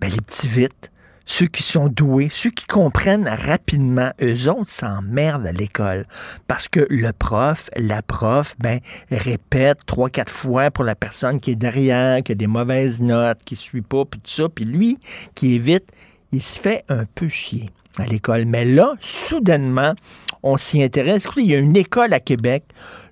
ben, 0.00 0.08
les 0.08 0.20
petits 0.22 0.48
vites 0.48 0.90
ceux 1.26 1.46
qui 1.46 1.62
sont 1.62 1.88
doués, 1.88 2.28
ceux 2.30 2.50
qui 2.50 2.66
comprennent 2.66 3.28
rapidement, 3.28 4.10
eux 4.22 4.48
autres 4.48 4.70
s'emmerdent 4.70 5.46
à 5.46 5.52
l'école. 5.52 6.06
Parce 6.46 6.68
que 6.68 6.86
le 6.90 7.12
prof, 7.12 7.70
la 7.76 8.02
prof, 8.02 8.54
ben, 8.58 8.80
répète 9.10 9.78
trois, 9.86 10.10
quatre 10.10 10.32
fois 10.32 10.70
pour 10.70 10.84
la 10.84 10.94
personne 10.94 11.40
qui 11.40 11.52
est 11.52 11.56
derrière, 11.56 12.22
qui 12.22 12.32
a 12.32 12.34
des 12.34 12.46
mauvaises 12.46 13.02
notes, 13.02 13.38
qui 13.44 13.56
suit 13.56 13.82
pas, 13.82 14.04
puis 14.04 14.20
tout 14.20 14.30
ça. 14.30 14.48
Puis 14.48 14.64
lui, 14.64 14.98
qui 15.34 15.56
est 15.56 15.58
vite, 15.58 15.88
il 16.32 16.42
se 16.42 16.58
fait 16.58 16.84
un 16.88 17.04
peu 17.14 17.28
chier 17.28 17.66
à 17.98 18.06
l'école. 18.06 18.44
Mais 18.44 18.64
là, 18.64 18.94
soudainement, 19.00 19.92
on 20.44 20.58
s'y 20.58 20.82
intéresse. 20.82 21.24
Écoutez, 21.24 21.42
il 21.42 21.50
y 21.50 21.54
a 21.54 21.58
une 21.58 21.76
école 21.76 22.12
à 22.12 22.20
Québec, 22.20 22.64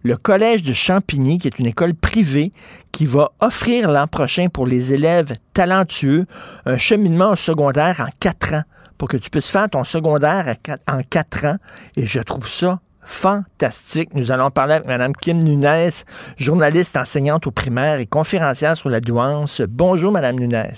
le 0.02 0.16
Collège 0.16 0.62
de 0.62 0.72
Champigny, 0.72 1.38
qui 1.38 1.48
est 1.48 1.58
une 1.58 1.66
école 1.66 1.94
privée, 1.94 2.52
qui 2.92 3.06
va 3.06 3.32
offrir 3.40 3.90
l'an 3.90 4.06
prochain 4.06 4.48
pour 4.48 4.66
les 4.66 4.92
élèves 4.92 5.32
talentueux 5.54 6.26
un 6.66 6.76
cheminement 6.76 7.30
au 7.30 7.36
secondaire 7.36 8.04
en 8.06 8.10
quatre 8.20 8.54
ans, 8.54 8.62
pour 8.98 9.08
que 9.08 9.16
tu 9.16 9.30
puisses 9.30 9.50
faire 9.50 9.68
ton 9.68 9.82
secondaire 9.82 10.54
en 10.86 11.00
quatre 11.08 11.46
ans. 11.46 11.56
Et 11.96 12.06
je 12.06 12.20
trouve 12.20 12.46
ça 12.46 12.80
fantastique. 13.00 14.14
Nous 14.14 14.30
allons 14.30 14.50
parler 14.50 14.74
avec 14.74 14.86
Mme 14.86 15.14
Kim 15.14 15.42
Nunes, 15.42 15.90
journaliste 16.36 16.96
enseignante 16.96 17.46
au 17.46 17.50
primaire 17.50 17.98
et 17.98 18.06
conférencière 18.06 18.76
sur 18.76 18.90
la 18.90 19.00
douance. 19.00 19.62
Bonjour, 19.66 20.12
Mme 20.12 20.38
Nunes. 20.38 20.70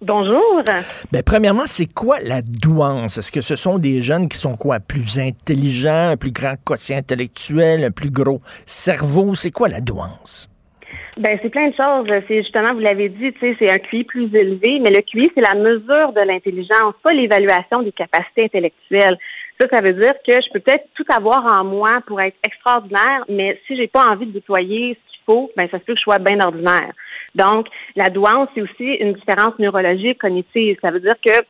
Bonjour. 0.00 0.62
Ben, 1.10 1.22
premièrement, 1.26 1.66
c'est 1.66 1.92
quoi 1.92 2.18
la 2.20 2.40
douance? 2.40 3.18
Est-ce 3.18 3.32
que 3.32 3.40
ce 3.40 3.56
sont 3.56 3.78
des 3.78 4.00
jeunes 4.00 4.28
qui 4.28 4.38
sont 4.38 4.56
quoi? 4.56 4.78
Plus 4.78 5.18
intelligents, 5.18 6.10
un 6.10 6.16
plus 6.16 6.30
grand 6.30 6.54
quotient 6.64 6.98
intellectuel, 6.98 7.82
un 7.82 7.90
plus 7.90 8.12
gros 8.12 8.40
cerveau? 8.64 9.34
C'est 9.34 9.50
quoi 9.50 9.68
la 9.68 9.80
douance? 9.80 10.48
Ben, 11.16 11.36
c'est 11.42 11.48
plein 11.50 11.70
de 11.70 11.74
choses. 11.74 12.06
C'est 12.28 12.42
justement, 12.44 12.74
vous 12.74 12.78
l'avez 12.78 13.08
dit, 13.08 13.32
tu 13.32 13.40
sais, 13.40 13.56
c'est 13.58 13.72
un 13.72 13.78
QI 13.78 14.04
plus 14.04 14.32
élevé, 14.36 14.78
mais 14.78 14.90
le 14.90 15.00
QI, 15.00 15.32
c'est 15.36 15.42
la 15.42 15.60
mesure 15.60 16.12
de 16.12 16.24
l'intelligence, 16.24 16.94
pas 17.02 17.12
l'évaluation 17.12 17.82
des 17.82 17.90
capacités 17.90 18.44
intellectuelles. 18.44 19.18
Ça, 19.60 19.66
ça 19.72 19.80
veut 19.82 20.00
dire 20.00 20.12
que 20.24 20.32
je 20.32 20.52
peux 20.52 20.60
peut-être 20.60 20.84
tout 20.94 21.06
avoir 21.12 21.60
en 21.60 21.64
moi 21.64 21.96
pour 22.06 22.20
être 22.20 22.36
extraordinaire, 22.46 23.24
mais 23.28 23.60
si 23.66 23.76
j'ai 23.76 23.88
pas 23.88 24.04
envie 24.06 24.26
de 24.26 24.32
déployer 24.32 24.94
ce 24.94 25.10
qu'il 25.10 25.24
faut, 25.26 25.50
ben, 25.56 25.66
ça 25.72 25.80
se 25.80 25.84
peut 25.84 25.94
que 25.94 25.98
je 25.98 26.04
sois 26.04 26.20
bien 26.20 26.38
ordinaire. 26.38 26.92
Donc, 27.38 27.66
la 27.96 28.10
douance, 28.10 28.48
c'est 28.54 28.62
aussi 28.62 28.94
une 29.00 29.14
différence 29.14 29.58
neurologique 29.58 30.18
cognitive. 30.18 30.76
Ça 30.82 30.90
veut 30.90 31.00
dire 31.00 31.14
que 31.24 31.44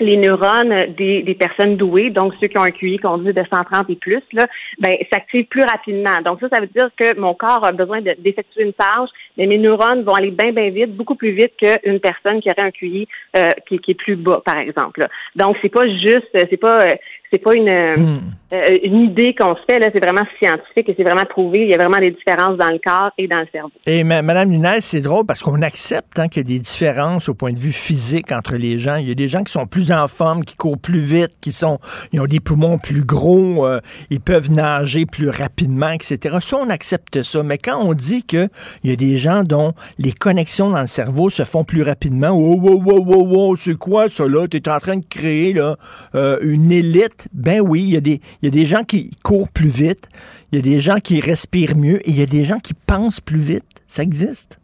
les 0.00 0.16
neurones 0.16 0.94
des, 0.96 1.36
personnes 1.38 1.76
douées, 1.76 2.10
donc 2.10 2.32
ceux 2.40 2.48
qui 2.48 2.58
ont 2.58 2.62
un 2.62 2.70
QI 2.70 2.98
conduit 2.98 3.32
de 3.32 3.42
130 3.52 3.90
et 3.90 3.96
plus, 3.96 4.22
là, 4.32 4.46
ben, 4.78 4.96
s'activent 5.12 5.46
plus 5.46 5.62
rapidement. 5.62 6.18
Donc 6.24 6.40
ça, 6.40 6.48
ça 6.48 6.60
veut 6.60 6.68
dire 6.68 6.90
que 6.96 7.18
mon 7.18 7.34
corps 7.34 7.64
a 7.64 7.72
besoin 7.72 8.00
d'effectuer 8.00 8.62
une 8.62 8.72
tâche, 8.72 9.10
mais 9.36 9.46
mes 9.46 9.58
neurones 9.58 10.02
vont 10.02 10.14
aller 10.14 10.30
bien, 10.30 10.52
bien 10.52 10.70
vite, 10.70 10.96
beaucoup 10.96 11.14
plus 11.14 11.32
vite 11.32 11.52
qu'une 11.60 12.00
personne 12.00 12.40
qui 12.40 12.48
aurait 12.50 12.68
un 12.68 12.70
QI 12.70 13.08
euh, 13.36 13.48
qui, 13.66 13.80
est 13.88 13.94
plus 13.94 14.16
bas, 14.16 14.40
par 14.44 14.58
exemple. 14.58 15.06
Donc 15.36 15.56
c'est 15.62 15.68
pas 15.68 15.86
juste, 15.86 16.28
c'est 16.32 16.56
pas 16.56 16.78
euh, 16.80 16.94
c'est 17.30 17.42
pas 17.42 17.54
une, 17.54 17.68
hmm. 17.68 18.20
euh, 18.52 18.78
une 18.82 19.00
idée 19.00 19.34
qu'on 19.34 19.54
se 19.54 19.60
fait, 19.68 19.78
là, 19.78 19.88
c'est 19.92 20.02
vraiment 20.02 20.26
scientifique 20.40 20.88
et 20.88 20.94
c'est 20.96 21.04
vraiment 21.04 21.26
prouvé. 21.28 21.62
Il 21.62 21.70
y 21.70 21.74
a 21.74 21.76
vraiment 21.76 21.98
des 21.98 22.10
différences 22.10 22.56
dans 22.56 22.70
le 22.70 22.78
corps 22.84 23.10
et 23.18 23.28
dans 23.28 23.40
le 23.40 23.46
cerveau. 23.52 23.70
Et 23.86 24.02
Madame 24.04 24.48
Nunez, 24.48 24.80
c'est 24.80 25.00
drôle 25.00 25.26
parce 25.26 25.42
qu'on 25.42 25.60
accepte 25.62 26.18
hein, 26.18 26.28
qu'il 26.28 26.42
y 26.42 26.46
a 26.46 26.48
des 26.56 26.58
différences 26.58 27.28
au 27.28 27.34
point 27.34 27.52
de 27.52 27.58
vue 27.58 27.72
physique 27.72 28.32
entre 28.32 28.56
les 28.56 28.78
gens. 28.78 28.96
Il 28.96 29.08
y 29.08 29.10
a 29.10 29.14
des 29.14 29.28
gens 29.28 29.44
qui 29.44 29.52
sont 29.52 29.66
plus 29.66 29.92
en 29.92 30.08
forme, 30.08 30.44
qui 30.44 30.56
courent 30.56 30.78
plus 30.78 31.00
vite, 31.00 31.32
qui 31.40 31.52
sont, 31.52 31.78
ils 32.12 32.20
ont 32.20 32.26
des 32.26 32.40
poumons 32.40 32.78
plus 32.78 33.04
gros, 33.04 33.66
euh, 33.66 33.80
ils 34.10 34.20
peuvent 34.20 34.50
nager 34.50 35.04
plus 35.04 35.28
rapidement, 35.28 35.90
etc. 35.90 36.38
Ça, 36.40 36.56
on 36.56 36.70
accepte 36.70 37.22
ça. 37.22 37.42
Mais 37.42 37.58
quand 37.58 37.78
on 37.84 37.92
dit 37.92 38.22
qu'il 38.22 38.48
y 38.84 38.92
a 38.92 38.96
des 38.96 39.16
gens 39.18 39.44
dont 39.44 39.74
les 39.98 40.12
connexions 40.12 40.70
dans 40.70 40.80
le 40.80 40.86
cerveau 40.86 41.28
se 41.28 41.44
font 41.44 41.64
plus 41.64 41.82
rapidement, 41.82 42.30
oh, 42.30 42.58
oh, 42.62 42.82
oh, 42.86 43.04
oh, 43.06 43.28
oh, 43.34 43.56
c'est 43.56 43.76
quoi 43.76 44.08
ça 44.08 44.26
là? 44.26 44.46
Tu 44.48 44.56
es 44.56 44.68
en 44.68 44.78
train 44.78 44.96
de 44.96 45.04
créer 45.04 45.52
là, 45.52 45.76
euh, 46.14 46.38
une 46.40 46.72
élite 46.72 47.17
ben 47.32 47.60
oui, 47.60 47.80
il 47.80 47.94
y, 47.94 47.96
a 47.96 48.00
des, 48.00 48.20
il 48.42 48.44
y 48.44 48.48
a 48.48 48.50
des 48.50 48.66
gens 48.66 48.84
qui 48.84 49.10
courent 49.22 49.50
plus 49.50 49.68
vite, 49.68 50.08
il 50.52 50.56
y 50.56 50.58
a 50.58 50.62
des 50.62 50.80
gens 50.80 50.98
qui 50.98 51.20
respirent 51.20 51.76
mieux 51.76 51.98
et 52.06 52.10
il 52.10 52.18
y 52.18 52.22
a 52.22 52.26
des 52.26 52.44
gens 52.44 52.58
qui 52.58 52.74
pensent 52.74 53.20
plus 53.20 53.40
vite. 53.40 53.64
Ça 53.86 54.02
existe? 54.02 54.60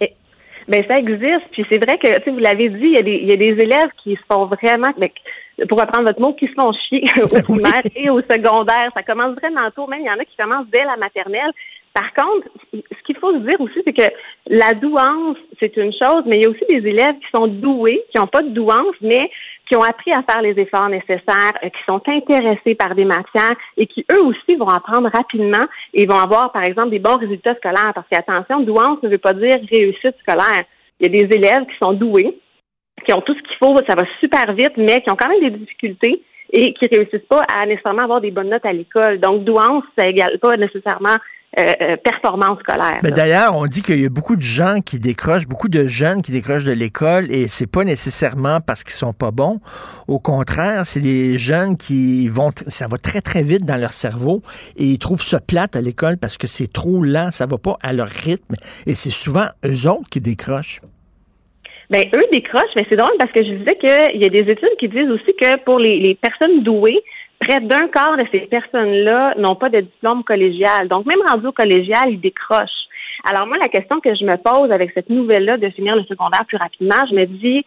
ben 0.69 0.85
ça 0.89 0.97
existe. 0.97 1.47
Puis 1.53 1.65
c'est 1.71 1.85
vrai 1.85 1.99
que, 1.99 2.31
vous 2.31 2.39
l'avez 2.39 2.69
dit, 2.69 2.87
il 2.87 2.97
y, 2.97 2.99
a 2.99 3.03
des, 3.03 3.19
il 3.23 3.29
y 3.29 3.33
a 3.33 3.37
des 3.37 3.63
élèves 3.63 3.91
qui 4.03 4.15
se 4.15 4.23
font 4.31 4.47
vraiment, 4.47 4.93
ben, 4.99 5.09
pour 5.69 5.81
reprendre 5.81 6.05
votre 6.05 6.21
mot, 6.21 6.33
qui 6.35 6.47
se 6.47 6.53
font 6.53 6.73
chier 6.89 7.05
au 7.23 7.43
primaire 7.43 7.83
et 7.97 8.11
au 8.11 8.21
secondaire. 8.21 8.91
Ça 8.95 9.03
commence 9.03 9.37
vraiment 9.37 9.71
tôt. 9.71 9.87
Même 9.87 10.01
il 10.01 10.07
y 10.07 10.11
en 10.11 10.19
a 10.19 10.25
qui 10.25 10.37
commencent 10.37 10.69
dès 10.73 10.85
la 10.85 10.97
maternelle. 10.97 11.53
Par 11.93 12.13
contre, 12.13 12.49
ce 12.73 13.03
qu'il 13.07 13.17
faut 13.19 13.33
se 13.33 13.39
dire 13.39 13.61
aussi, 13.61 13.81
c'est 13.85 13.93
que 13.93 14.13
la 14.49 14.73
douance, 14.73 15.37
c'est 15.61 15.77
une 15.77 15.93
chose, 15.93 16.25
mais 16.27 16.39
il 16.39 16.43
y 16.43 16.47
a 16.47 16.51
aussi 16.51 16.65
des 16.69 16.89
élèves 16.89 17.15
qui 17.21 17.31
sont 17.33 17.47
doués, 17.47 18.03
qui 18.11 18.19
n'ont 18.19 18.27
pas 18.27 18.43
de 18.43 18.49
douance, 18.49 18.97
mais 19.01 19.31
qui 19.69 19.77
ont 19.77 19.83
appris 19.83 20.13
à 20.13 20.23
faire 20.23 20.43
les 20.43 20.59
efforts 20.61 20.89
nécessaires, 20.89 21.53
euh, 21.63 21.69
qui 21.69 21.83
sont 21.87 22.01
intéressés 22.07 22.75
par 22.75 22.95
des 22.95 23.05
matières 23.05 23.57
et 23.77 23.87
qui 23.87 24.05
eux 24.13 24.23
aussi 24.23 24.57
vont 24.57 24.69
apprendre 24.69 25.09
rapidement 25.13 25.67
et 25.93 26.07
vont 26.07 26.19
avoir, 26.19 26.53
par 26.53 26.65
exemple, 26.65 26.91
des 26.91 26.99
bons 26.99 27.17
résultats 27.17 27.55
scolaires. 27.57 27.93
Parce 27.95 28.07
qu'attention, 28.11 28.61
douance 28.61 29.03
ne 29.03 29.09
veut 29.09 29.19
pas 29.19 29.33
dire 29.33 29.59
réussite 29.71 30.17
scolaire. 30.21 30.65
Il 31.01 31.07
y 31.07 31.17
a 31.17 31.27
des 31.27 31.35
élèves 31.35 31.67
qui 31.67 31.77
sont 31.83 31.93
doués, 31.93 32.39
qui 33.07 33.13
ont 33.13 33.21
tout 33.21 33.35
ce 33.35 33.43
qu'il 33.43 33.57
faut, 33.63 33.77
ça 33.89 33.97
va 33.97 34.05
super 34.21 34.55
vite, 34.55 34.77
mais 34.77 35.01
qui 35.01 35.11
ont 35.11 35.17
quand 35.17 35.29
même 35.29 35.41
des 35.41 35.59
difficultés 35.59 36.23
et 36.53 36.73
qui 36.75 36.87
réussissent 36.87 37.29
pas 37.29 37.43
à 37.61 37.67
nécessairement 37.67 38.03
avoir 38.03 38.21
des 38.21 38.31
bonnes 38.31 38.51
notes 38.51 38.67
à 38.67 38.73
l'école. 38.73 39.19
Donc, 39.19 39.45
douance, 39.45 39.85
ça 39.99 40.07
égale 40.07 40.39
pas 40.39 40.57
nécessairement 40.57 41.17
euh, 41.57 41.63
euh, 41.83 41.97
performance 41.97 42.59
scolaire. 42.61 43.01
D'ailleurs, 43.03 43.57
on 43.57 43.67
dit 43.67 43.83
qu'il 43.83 44.01
y 44.01 44.07
a 44.07 44.09
beaucoup 44.09 44.35
de 44.35 44.43
gens 44.43 44.81
qui 44.81 44.99
décrochent, 44.99 45.47
beaucoup 45.47 45.69
de 45.69 45.87
jeunes 45.87 46.21
qui 46.21 46.33
décrochent 46.33 46.65
de 46.65 46.73
l'école 46.73 47.31
et 47.31 47.47
c'est 47.47 47.71
pas 47.71 47.85
nécessairement 47.85 48.61
parce 48.61 48.83
qu'ils 48.83 48.95
sont 48.95 49.13
pas 49.13 49.31
bons. 49.31 49.61
Au 50.09 50.19
contraire, 50.19 50.85
c'est 50.85 51.01
des 51.01 51.39
jeunes 51.39 51.77
qui 51.77 52.27
vont, 52.29 52.51
ça 52.67 52.89
va 52.89 52.99
très 52.99 53.21
très 53.21 53.43
vite 53.43 53.65
dans 53.65 53.77
leur 53.77 53.93
cerveau 53.93 54.43
et 54.77 54.85
ils 54.85 54.99
trouvent 54.99 55.23
ça 55.23 55.41
plate 55.41 55.77
à 55.77 55.81
l'école 55.81 56.17
parce 56.17 56.37
que 56.39 56.49
c'est 56.49 56.73
trop 56.73 57.05
lent, 57.05 57.31
ça 57.31 57.47
va 57.47 57.59
pas 57.59 57.77
à 57.83 57.93
leur 57.93 58.09
rythme 58.09 58.57
et 58.87 58.95
c'est 58.95 59.11
souvent 59.11 59.47
eux 59.65 59.89
autres 59.89 60.11
qui 60.11 60.21
décrochent. 60.21 60.81
Ben, 61.91 62.05
eux 62.17 62.27
décrochent, 62.33 62.75
mais 62.75 62.87
c'est 62.91 62.97
drôle 62.97 63.15
parce 63.19 63.31
que 63.31 63.45
je 63.45 63.51
disais 63.51 63.77
qu'il 63.77 64.21
y 64.21 64.25
a 64.25 64.29
des 64.29 64.51
études 64.51 64.77
qui 64.81 64.89
disent 64.89 65.11
aussi 65.11 65.37
que 65.41 65.63
pour 65.65 65.79
les, 65.79 66.01
les 66.01 66.15
personnes 66.17 66.63
douées, 66.63 67.01
près 67.47 67.61
d'un 67.61 67.89
quart 67.89 68.17
de 68.17 68.25
ces 68.33 68.41
personnes-là 68.41 69.35
n'ont 69.39 69.55
pas 69.55 69.69
de 69.69 69.81
diplôme 69.81 70.25
collégial. 70.25 70.89
Donc, 70.89 71.07
même 71.07 71.21
rendu 71.29 71.47
au 71.47 71.53
collégial, 71.53 72.11
ils 72.11 72.21
décrochent. 72.21 72.85
Alors, 73.25 73.47
moi, 73.47 73.57
la 73.61 73.69
question 73.69 74.01
que 74.01 74.15
je 74.15 74.25
me 74.25 74.37
pose 74.37 74.71
avec 74.73 74.91
cette 74.95 75.09
nouvelle-là 75.09 75.57
de 75.57 75.71
finir 75.71 75.97
le 75.97 76.05
secondaire 76.05 76.45
plus 76.47 76.57
rapidement, 76.57 77.03
je 77.09 77.15
me 77.15 77.27
dis, 77.27 77.65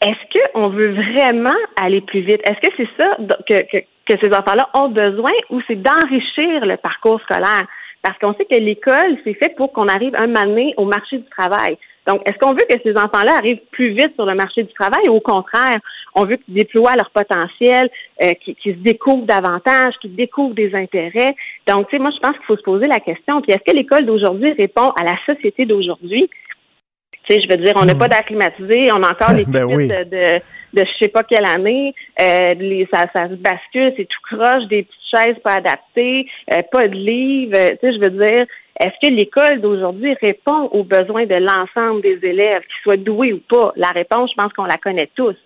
est-ce 0.00 0.52
qu'on 0.52 0.68
veut 0.68 0.92
vraiment 0.92 1.56
aller 1.80 2.00
plus 2.00 2.20
vite? 2.20 2.40
Est-ce 2.48 2.68
que 2.68 2.74
c'est 2.76 3.02
ça 3.02 3.16
que, 3.48 3.78
que, 3.78 4.18
ces 4.20 4.34
enfants-là 4.34 4.68
ont 4.74 4.88
besoin 4.88 5.30
ou 5.50 5.60
c'est 5.66 5.80
d'enrichir 5.80 6.66
le 6.66 6.76
parcours 6.76 7.20
scolaire? 7.22 7.66
Parce 8.02 8.18
qu'on 8.18 8.34
sait 8.34 8.44
que 8.44 8.58
l'école, 8.58 9.16
c'est 9.24 9.34
fait 9.34 9.54
pour 9.56 9.72
qu'on 9.72 9.86
arrive 9.86 10.14
un 10.16 10.26
moment 10.26 10.70
au 10.76 10.84
marché 10.84 11.18
du 11.18 11.28
travail. 11.38 11.78
Donc, 12.06 12.20
est-ce 12.28 12.38
qu'on 12.38 12.52
veut 12.52 12.66
que 12.68 12.78
ces 12.84 12.96
enfants-là 12.96 13.36
arrivent 13.38 13.60
plus 13.70 13.90
vite 13.90 14.14
sur 14.16 14.26
le 14.26 14.34
marché 14.34 14.64
du 14.64 14.72
travail 14.72 15.08
ou 15.08 15.12
au 15.12 15.20
contraire, 15.20 15.78
on 16.14 16.24
veut 16.24 16.36
qu'ils 16.36 16.54
déploient 16.54 16.96
leur 16.96 17.10
potentiel, 17.10 17.88
euh, 18.22 18.32
qu'ils 18.44 18.74
se 18.74 18.80
découvrent 18.80 19.24
davantage, 19.26 19.94
qu'ils 20.00 20.16
découvrent 20.16 20.54
des 20.54 20.74
intérêts? 20.74 21.34
Donc, 21.68 21.88
tu 21.88 21.96
sais, 21.96 22.02
moi, 22.02 22.10
je 22.14 22.18
pense 22.18 22.36
qu'il 22.36 22.46
faut 22.46 22.56
se 22.56 22.62
poser 22.62 22.86
la 22.88 22.98
question. 22.98 23.40
Puis, 23.40 23.52
est-ce 23.52 23.70
que 23.70 23.76
l'école 23.76 24.04
d'aujourd'hui 24.04 24.52
répond 24.52 24.88
à 25.00 25.04
la 25.04 25.16
société 25.26 25.64
d'aujourd'hui? 25.64 26.28
Tu 27.28 27.34
sais, 27.34 27.40
je 27.40 27.48
veux 27.48 27.62
dire, 27.62 27.74
on 27.76 27.84
n'a 27.84 27.94
pas 27.94 28.08
d'acclimatisé, 28.08 28.88
on 28.92 29.02
a 29.02 29.10
encore 29.12 29.36
des 29.36 29.44
Ben 29.46 29.64
oui. 29.64 29.86
de, 29.86 30.02
de, 30.02 30.40
de 30.74 30.84
je 30.84 31.04
sais 31.04 31.08
pas 31.08 31.22
quelle 31.22 31.46
année, 31.46 31.94
euh, 32.20 32.54
les, 32.54 32.88
ça, 32.92 33.04
ça 33.12 33.28
se 33.28 33.34
bascule, 33.34 33.92
c'est 33.96 34.08
tout 34.08 34.36
croche, 34.36 34.66
des 34.68 34.82
petites 34.82 35.14
chaises 35.14 35.38
pas 35.44 35.54
adaptées, 35.54 36.26
euh, 36.52 36.62
pas 36.72 36.88
de 36.88 36.94
livres. 36.96 37.56
euh, 37.56 37.68
tu 37.70 37.76
sais, 37.80 37.92
je 37.94 38.00
veux 38.00 38.18
dire, 38.18 38.44
est-ce 38.80 39.08
que 39.08 39.12
l'école 39.12 39.60
d'aujourd'hui 39.60 40.14
répond 40.20 40.68
aux 40.72 40.84
besoins 40.84 41.26
de 41.26 41.34
l'ensemble 41.34 42.02
des 42.02 42.18
élèves, 42.22 42.62
qu'ils 42.62 42.82
soient 42.82 42.96
doués 42.96 43.32
ou 43.32 43.40
pas? 43.48 43.72
La 43.76 43.88
réponse, 43.88 44.30
je 44.30 44.42
pense 44.42 44.52
qu'on 44.52 44.64
la 44.64 44.76
connaît 44.76 45.10
tous. 45.14 45.36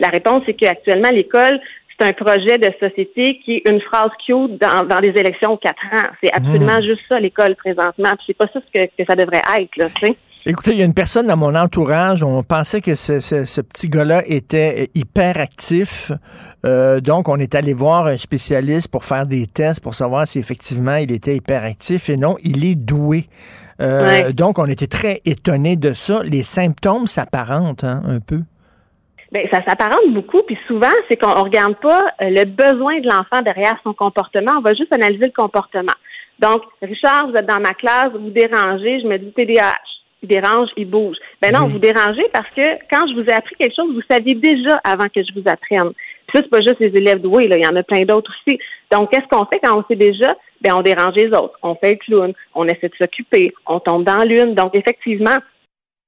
La 0.00 0.08
réponse, 0.08 0.42
c'est 0.46 0.54
qu'actuellement, 0.54 1.10
l'école, 1.10 1.60
c'est 1.98 2.06
un 2.08 2.12
projet 2.12 2.58
de 2.58 2.70
société 2.80 3.40
qui 3.44 3.56
est 3.56 3.70
une 3.70 3.80
phrase 3.80 4.10
cute 4.26 4.60
dans, 4.60 4.86
dans 4.86 4.98
les 5.00 5.10
élections 5.10 5.52
aux 5.52 5.56
quatre 5.56 5.84
ans. 5.92 6.08
C'est 6.22 6.34
absolument 6.34 6.80
juste 6.82 7.02
ça, 7.08 7.20
l'école, 7.20 7.54
présentement. 7.56 8.10
Puis 8.16 8.24
c'est 8.28 8.36
pas 8.36 8.48
ça 8.52 8.60
ce 8.60 8.80
que, 8.80 8.86
que 8.86 9.04
ça 9.08 9.14
devrait 9.14 9.42
être, 9.60 9.76
là, 9.76 9.88
tu 9.90 10.06
sais. 10.06 10.16
Écoutez, 10.46 10.72
il 10.72 10.76
y 10.78 10.82
a 10.82 10.84
une 10.84 10.92
personne 10.92 11.26
dans 11.26 11.38
mon 11.38 11.54
entourage, 11.54 12.22
on 12.22 12.42
pensait 12.42 12.82
que 12.82 12.96
ce, 12.96 13.18
ce- 13.20 13.46
ce 13.46 13.60
petit 13.62 13.88
gars-là 13.88 14.22
était 14.26 14.90
hyper 14.94 15.38
actif. 15.40 16.12
Euh, 16.66 17.00
donc, 17.00 17.30
on 17.30 17.36
est 17.38 17.54
allé 17.54 17.72
voir 17.72 18.06
un 18.06 18.18
spécialiste 18.18 18.88
pour 18.88 19.04
faire 19.04 19.26
des 19.26 19.46
tests 19.46 19.82
pour 19.82 19.94
savoir 19.94 20.26
si 20.28 20.38
effectivement 20.38 20.96
il 20.96 21.10
était 21.12 21.34
hyperactif. 21.34 22.10
Et 22.10 22.16
non, 22.16 22.36
il 22.42 22.62
est 22.64 22.74
doué. 22.74 23.24
Euh, 23.80 24.04
Ouais. 24.06 24.32
Donc, 24.34 24.58
on 24.58 24.66
était 24.66 24.86
très 24.86 25.22
étonnés 25.24 25.76
de 25.76 25.94
ça. 25.94 26.22
Les 26.22 26.42
symptômes 26.42 27.06
s'apparentent 27.06 27.84
hein, 27.84 28.02
un 28.06 28.20
peu. 28.20 28.40
Ben, 29.32 29.48
ça 29.50 29.60
s'apparente 29.66 30.12
beaucoup, 30.12 30.42
puis 30.46 30.56
souvent, 30.68 30.92
c'est 31.10 31.16
qu'on 31.16 31.30
on 31.36 31.42
regarde 31.42 31.74
pas 31.80 32.02
euh, 32.20 32.28
le 32.30 32.44
besoin 32.44 33.00
de 33.00 33.06
l'enfant 33.08 33.40
derrière 33.42 33.74
son 33.82 33.92
comportement, 33.94 34.52
on 34.58 34.60
va 34.60 34.74
juste 34.74 34.92
analyser 34.92 35.24
le 35.24 35.32
comportement. 35.34 35.92
Donc, 36.38 36.60
Richard, 36.82 37.28
vous 37.28 37.34
êtes 37.34 37.46
dans 37.48 37.60
ma 37.60 37.72
classe, 37.72 38.10
vous 38.12 38.30
dérangez, 38.30 39.00
je 39.00 39.08
me 39.08 39.18
dis 39.18 39.32
TDAH. 39.32 39.74
Il 40.24 40.28
dérange, 40.28 40.70
il 40.78 40.88
bouge. 40.88 41.16
Ben 41.42 41.52
non, 41.52 41.66
Oui. 41.66 41.72
vous 41.72 41.78
dérangez 41.78 42.24
parce 42.32 42.48
que 42.56 42.62
quand 42.90 43.06
je 43.08 43.14
vous 43.14 43.24
ai 43.28 43.32
appris 43.32 43.54
quelque 43.56 43.74
chose, 43.76 43.94
vous 43.94 44.00
saviez 44.10 44.34
déjà 44.34 44.80
avant 44.82 45.04
que 45.14 45.22
je 45.22 45.32
vous 45.34 45.46
apprenne. 45.46 45.92
Puis 46.26 46.38
ça, 46.38 46.40
c'est 46.42 46.48
pas 46.50 46.62
juste 46.62 46.80
les 46.80 46.96
élèves 46.98 47.20
doués, 47.20 47.46
là, 47.46 47.56
il 47.58 47.64
y 47.64 47.68
en 47.68 47.76
a 47.76 47.82
plein 47.82 48.06
d'autres 48.06 48.30
aussi. 48.32 48.58
Donc, 48.90 49.10
qu'est-ce 49.10 49.28
qu'on 49.28 49.44
fait 49.44 49.60
quand 49.62 49.78
on 49.78 49.84
sait 49.86 49.96
déjà? 49.96 50.34
Ben, 50.62 50.72
on 50.74 50.80
dérange 50.80 51.14
les 51.16 51.28
autres. 51.28 51.58
On 51.62 51.74
fait 51.74 51.92
le 51.92 51.96
clown, 51.98 52.32
on 52.54 52.64
essaie 52.64 52.88
de 52.88 52.94
s'occuper, 52.98 53.52
on 53.66 53.80
tombe 53.80 54.04
dans 54.04 54.24
l'une. 54.24 54.54
Donc, 54.54 54.70
effectivement, 54.78 55.36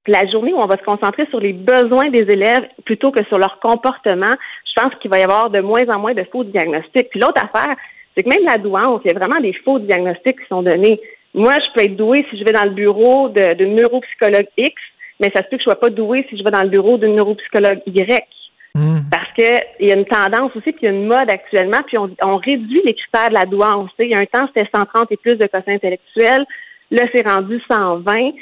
la 0.07 0.25
journée 0.31 0.53
où 0.53 0.57
on 0.57 0.65
va 0.65 0.77
se 0.77 0.83
concentrer 0.83 1.27
sur 1.29 1.39
les 1.39 1.53
besoins 1.53 2.09
des 2.09 2.25
élèves 2.33 2.67
plutôt 2.85 3.11
que 3.11 3.23
sur 3.25 3.37
leur 3.37 3.59
comportement, 3.59 4.31
je 4.65 4.81
pense 4.81 4.95
qu'il 4.99 5.11
va 5.11 5.19
y 5.19 5.23
avoir 5.23 5.51
de 5.51 5.61
moins 5.61 5.83
en 5.93 5.99
moins 5.99 6.13
de 6.15 6.23
faux 6.31 6.43
diagnostics. 6.43 7.09
Puis 7.11 7.19
l'autre 7.19 7.43
affaire, 7.43 7.75
c'est 8.15 8.23
que 8.23 8.29
même 8.29 8.47
la 8.47 8.57
douance, 8.57 9.01
il 9.05 9.11
y 9.11 9.15
a 9.15 9.19
vraiment 9.19 9.39
des 9.39 9.53
faux 9.63 9.77
diagnostics 9.77 10.39
qui 10.39 10.47
sont 10.49 10.63
donnés. 10.63 10.99
Moi, 11.37 11.53
je 11.53 11.73
peux 11.73 11.85
être 11.85 11.95
douée 11.95 12.25
si 12.31 12.39
je 12.39 12.43
vais 12.43 12.51
dans 12.51 12.65
le 12.65 12.71
bureau 12.71 13.29
de, 13.29 13.53
de 13.53 13.65
neuropsychologue 13.65 14.47
X, 14.57 14.73
mais 15.19 15.31
ça 15.35 15.43
se 15.43 15.49
peut 15.49 15.57
que 15.57 15.63
je 15.63 15.69
sois 15.69 15.79
pas 15.79 15.91
douée 15.91 16.25
si 16.29 16.37
je 16.37 16.43
vais 16.43 16.49
dans 16.49 16.63
le 16.63 16.69
bureau 16.69 16.97
d'une 16.97 17.15
neuropsychologue 17.15 17.81
Y. 17.85 18.25
Hmm. 18.73 19.01
Parce 19.11 19.31
que 19.37 19.63
il 19.79 19.89
y 19.89 19.91
a 19.91 19.95
une 19.95 20.05
tendance 20.05 20.51
aussi, 20.55 20.71
puis 20.71 20.81
il 20.81 20.85
y 20.85 20.87
a 20.87 20.91
une 20.91 21.05
mode 21.05 21.29
actuellement, 21.29 21.77
puis 21.85 21.97
on, 21.99 22.09
on 22.23 22.33
réduit 22.33 22.81
les 22.83 22.95
critères 22.95 23.29
de 23.29 23.35
la 23.35 23.45
douance. 23.45 23.91
Il 23.99 24.09
y 24.09 24.15
a 24.15 24.19
un 24.19 24.25
temps, 24.25 24.47
c'était 24.47 24.67
130 24.75 25.11
et 25.11 25.17
plus 25.17 25.35
de 25.35 25.45
quotient 25.45 25.73
intellectuel. 25.73 26.43
Là, 26.89 27.03
c'est 27.13 27.27
rendu 27.27 27.61
120, 27.69 28.13
ce 28.13 28.19
qui 28.19 28.33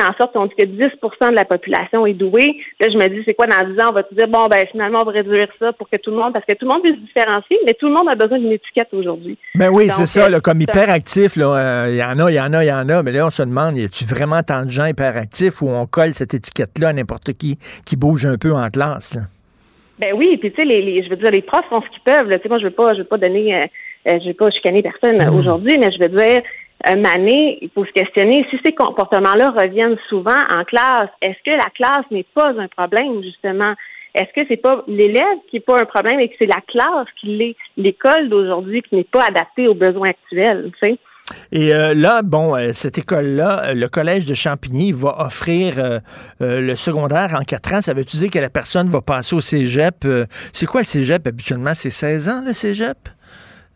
fait 0.00 0.06
en 0.08 0.16
sorte 0.16 0.32
qu'on 0.32 0.46
dit 0.46 0.54
que 0.58 0.64
10 0.64 0.78
de 0.78 1.34
la 1.34 1.44
population 1.44 2.06
est 2.06 2.12
douée. 2.14 2.56
Là, 2.80 2.88
je 2.92 2.96
me 2.96 3.06
dis, 3.08 3.22
c'est 3.24 3.34
quoi 3.34 3.46
dans 3.46 3.66
10 3.66 3.80
ans, 3.82 3.88
on 3.90 3.92
va 3.92 4.02
te 4.02 4.14
dire, 4.14 4.28
bon, 4.28 4.46
ben 4.46 4.64
finalement, 4.70 5.00
on 5.02 5.04
va 5.04 5.12
réduire 5.12 5.48
ça 5.58 5.72
pour 5.72 5.88
que 5.88 5.96
tout 5.96 6.10
le 6.10 6.16
monde, 6.16 6.32
parce 6.32 6.44
que 6.44 6.54
tout 6.54 6.66
le 6.66 6.72
monde 6.72 6.82
peut 6.82 6.94
se 6.94 7.00
différencier, 7.00 7.58
mais 7.66 7.74
tout 7.74 7.86
le 7.86 7.92
monde 7.94 8.08
a 8.10 8.14
besoin 8.16 8.38
d'une 8.38 8.52
étiquette 8.52 8.88
aujourd'hui. 8.92 9.36
Ben 9.54 9.68
oui, 9.70 9.88
c'est 9.90 10.06
ça, 10.06 10.28
là, 10.28 10.40
comme 10.40 10.60
hyperactif, 10.60 11.36
là, 11.36 11.54
euh, 11.56 11.86
il 11.90 11.96
y 11.96 12.02
en 12.04 12.18
a, 12.24 12.30
il 12.30 12.34
y 12.34 12.40
en 12.40 12.52
a, 12.52 12.64
il 12.64 12.68
y 12.68 12.72
en 12.72 12.88
a, 12.88 13.02
mais 13.02 13.12
là, 13.12 13.26
on 13.26 13.30
se 13.30 13.42
demande, 13.42 13.76
y 13.76 13.84
a-tu 13.84 14.04
vraiment 14.04 14.42
tant 14.42 14.64
de 14.64 14.70
gens 14.70 14.86
hyperactifs 14.86 15.62
où 15.62 15.68
on 15.68 15.86
colle 15.86 16.14
cette 16.14 16.34
étiquette-là 16.34 16.88
à 16.88 16.92
n'importe 16.92 17.32
qui 17.34 17.58
qui 17.86 17.96
bouge 17.96 18.26
un 18.26 18.36
peu 18.38 18.52
en 18.52 18.68
classe? 18.70 19.14
là? 19.16 19.22
Ben 19.98 20.12
oui, 20.14 20.36
puis 20.36 20.50
tu 20.52 20.56
sais, 20.56 20.64
les, 20.64 20.80
les- 20.80 21.02
je 21.02 21.10
veux 21.10 21.16
dire, 21.16 21.30
les 21.32 21.42
profs 21.42 21.64
font 21.68 21.82
ce 21.82 21.88
qu'ils 21.88 22.02
peuvent. 22.04 22.28
Tu 22.28 22.36
sais, 22.42 22.48
moi, 22.48 22.58
je 22.60 22.64
veux 22.64 22.70
pas, 22.70 22.92
je 22.94 22.98
veux 22.98 23.04
pas 23.04 23.18
donner, 23.18 23.56
euh, 23.56 23.60
euh, 24.08 24.18
je 24.22 24.28
veux 24.28 24.34
pas 24.34 24.48
chicaner 24.50 24.80
personne 24.80 25.20
euh, 25.20 25.32
aujourd'hui, 25.32 25.76
mais 25.76 25.90
je 25.90 25.98
veux 25.98 26.08
dire, 26.16 26.40
une 26.86 27.06
année, 27.06 27.58
il 27.60 27.70
faut 27.70 27.84
se 27.84 27.92
questionner 27.92 28.46
si 28.50 28.58
ces 28.64 28.72
comportements-là 28.72 29.50
reviennent 29.50 29.98
souvent 30.08 30.36
en 30.54 30.64
classe. 30.64 31.10
Est-ce 31.22 31.42
que 31.44 31.50
la 31.50 31.70
classe 31.74 32.04
n'est 32.10 32.26
pas 32.34 32.50
un 32.56 32.68
problème 32.68 33.22
justement? 33.22 33.74
Est-ce 34.14 34.32
que 34.34 34.46
c'est 34.48 34.56
pas 34.56 34.84
l'élève 34.86 35.38
qui 35.50 35.56
n'est 35.56 35.60
pas 35.60 35.80
un 35.80 35.84
problème 35.84 36.20
et 36.20 36.28
que 36.28 36.34
c'est 36.40 36.46
la 36.46 36.60
classe 36.66 37.06
qui 37.20 37.36
l'est, 37.36 37.56
l'école 37.76 38.28
d'aujourd'hui 38.28 38.82
qui 38.82 38.96
n'est 38.96 39.04
pas 39.04 39.24
adaptée 39.26 39.68
aux 39.68 39.74
besoins 39.74 40.08
actuels, 40.08 40.70
tu 40.80 40.88
sais? 40.88 40.98
Et 41.52 41.74
euh, 41.74 41.94
là, 41.94 42.22
bon, 42.22 42.56
euh, 42.56 42.70
cette 42.72 42.96
école-là, 42.98 43.64
euh, 43.66 43.74
le 43.74 43.88
collège 43.88 44.24
de 44.24 44.34
Champigny 44.34 44.92
va 44.92 45.20
offrir 45.20 45.74
euh, 45.78 45.98
euh, 46.40 46.60
le 46.60 46.74
secondaire 46.74 47.34
en 47.38 47.42
quatre 47.42 47.74
ans. 47.74 47.82
Ça 47.82 47.92
veut-tu 47.92 48.16
dire 48.16 48.30
que 48.30 48.38
la 48.38 48.48
personne 48.50 48.88
va 48.88 49.02
passer 49.02 49.36
au 49.36 49.40
cégep? 49.40 50.04
euh, 50.04 50.24
c'est 50.52 50.66
quoi 50.66 50.80
le 50.80 50.86
cégep? 50.86 51.26
Habituellement? 51.26 51.74
C'est 51.74 51.90
16 51.90 52.28
ans, 52.28 52.42
le 52.46 52.52
cégep? 52.52 52.96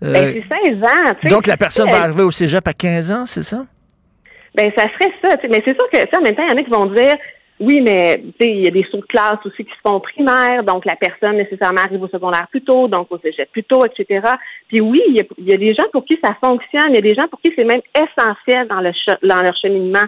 Euh, 0.03 0.13
Ben, 0.13 0.43
c'est 0.51 0.71
16 0.73 0.83
ans, 0.83 1.15
tu 1.21 1.29
sais. 1.29 1.35
donc, 1.35 1.47
la 1.47 1.57
personne 1.57 1.89
Euh, 1.89 1.93
va 1.93 2.03
arriver 2.03 2.23
au 2.23 2.31
cégep 2.31 2.67
à 2.67 2.73
15 2.73 3.11
ans, 3.13 3.27
c'est 3.27 3.43
ça? 3.43 3.65
Ben, 4.55 4.71
ça 4.77 4.85
serait 4.85 5.13
ça. 5.23 5.37
tu 5.37 5.43
sais. 5.43 5.49
Mais 5.49 5.63
c'est 5.65 5.75
sûr 5.79 5.89
que 5.91 5.99
ça, 5.99 6.19
en 6.19 6.23
même 6.23 6.35
temps, 6.35 6.43
il 6.47 6.53
y 6.53 6.55
en 6.55 6.61
a 6.61 6.65
qui 6.65 6.71
vont 6.71 6.87
dire 6.87 7.15
oui, 7.61 7.81
mais 7.81 8.17
tu 8.17 8.33
sais, 8.41 8.51
il 8.51 8.65
y 8.65 8.67
a 8.67 8.73
des 8.73 8.85
sauts 8.91 8.97
de 8.97 9.07
classe 9.07 9.39
aussi 9.45 9.65
qui 9.65 9.71
se 9.71 9.81
font 9.89 10.01
primaire, 10.01 10.65
donc 10.65 10.85
la 10.85 10.97
personne 10.97 11.37
nécessairement 11.37 11.83
arrive 11.83 12.03
au 12.03 12.09
secondaire 12.09 12.49
plus 12.51 12.63
tôt, 12.63 12.89
donc 12.89 13.07
au 13.11 13.19
cégep 13.19 13.49
plus 13.53 13.63
tôt, 13.63 13.85
etc. 13.87 14.21
Puis 14.69 14.81
oui, 14.81 15.01
il 15.09 15.15
y, 15.17 15.21
a, 15.21 15.25
il 15.39 15.49
y 15.49 15.55
a 15.55 15.57
des 15.57 15.69
gens 15.75 15.87
pour 15.93 16.05
qui 16.05 16.19
ça 16.25 16.37
fonctionne, 16.43 16.89
il 16.89 16.95
y 16.97 16.99
a 16.99 17.03
des 17.03 17.15
gens 17.15 17.29
pour 17.29 17.41
qui 17.41 17.53
c'est 17.55 17.63
même 17.65 17.83
essentiel 17.95 18.67
dans, 18.67 18.81
le 18.81 18.91
dans 19.29 19.43
leur 19.43 19.57
cheminement. 19.63 20.03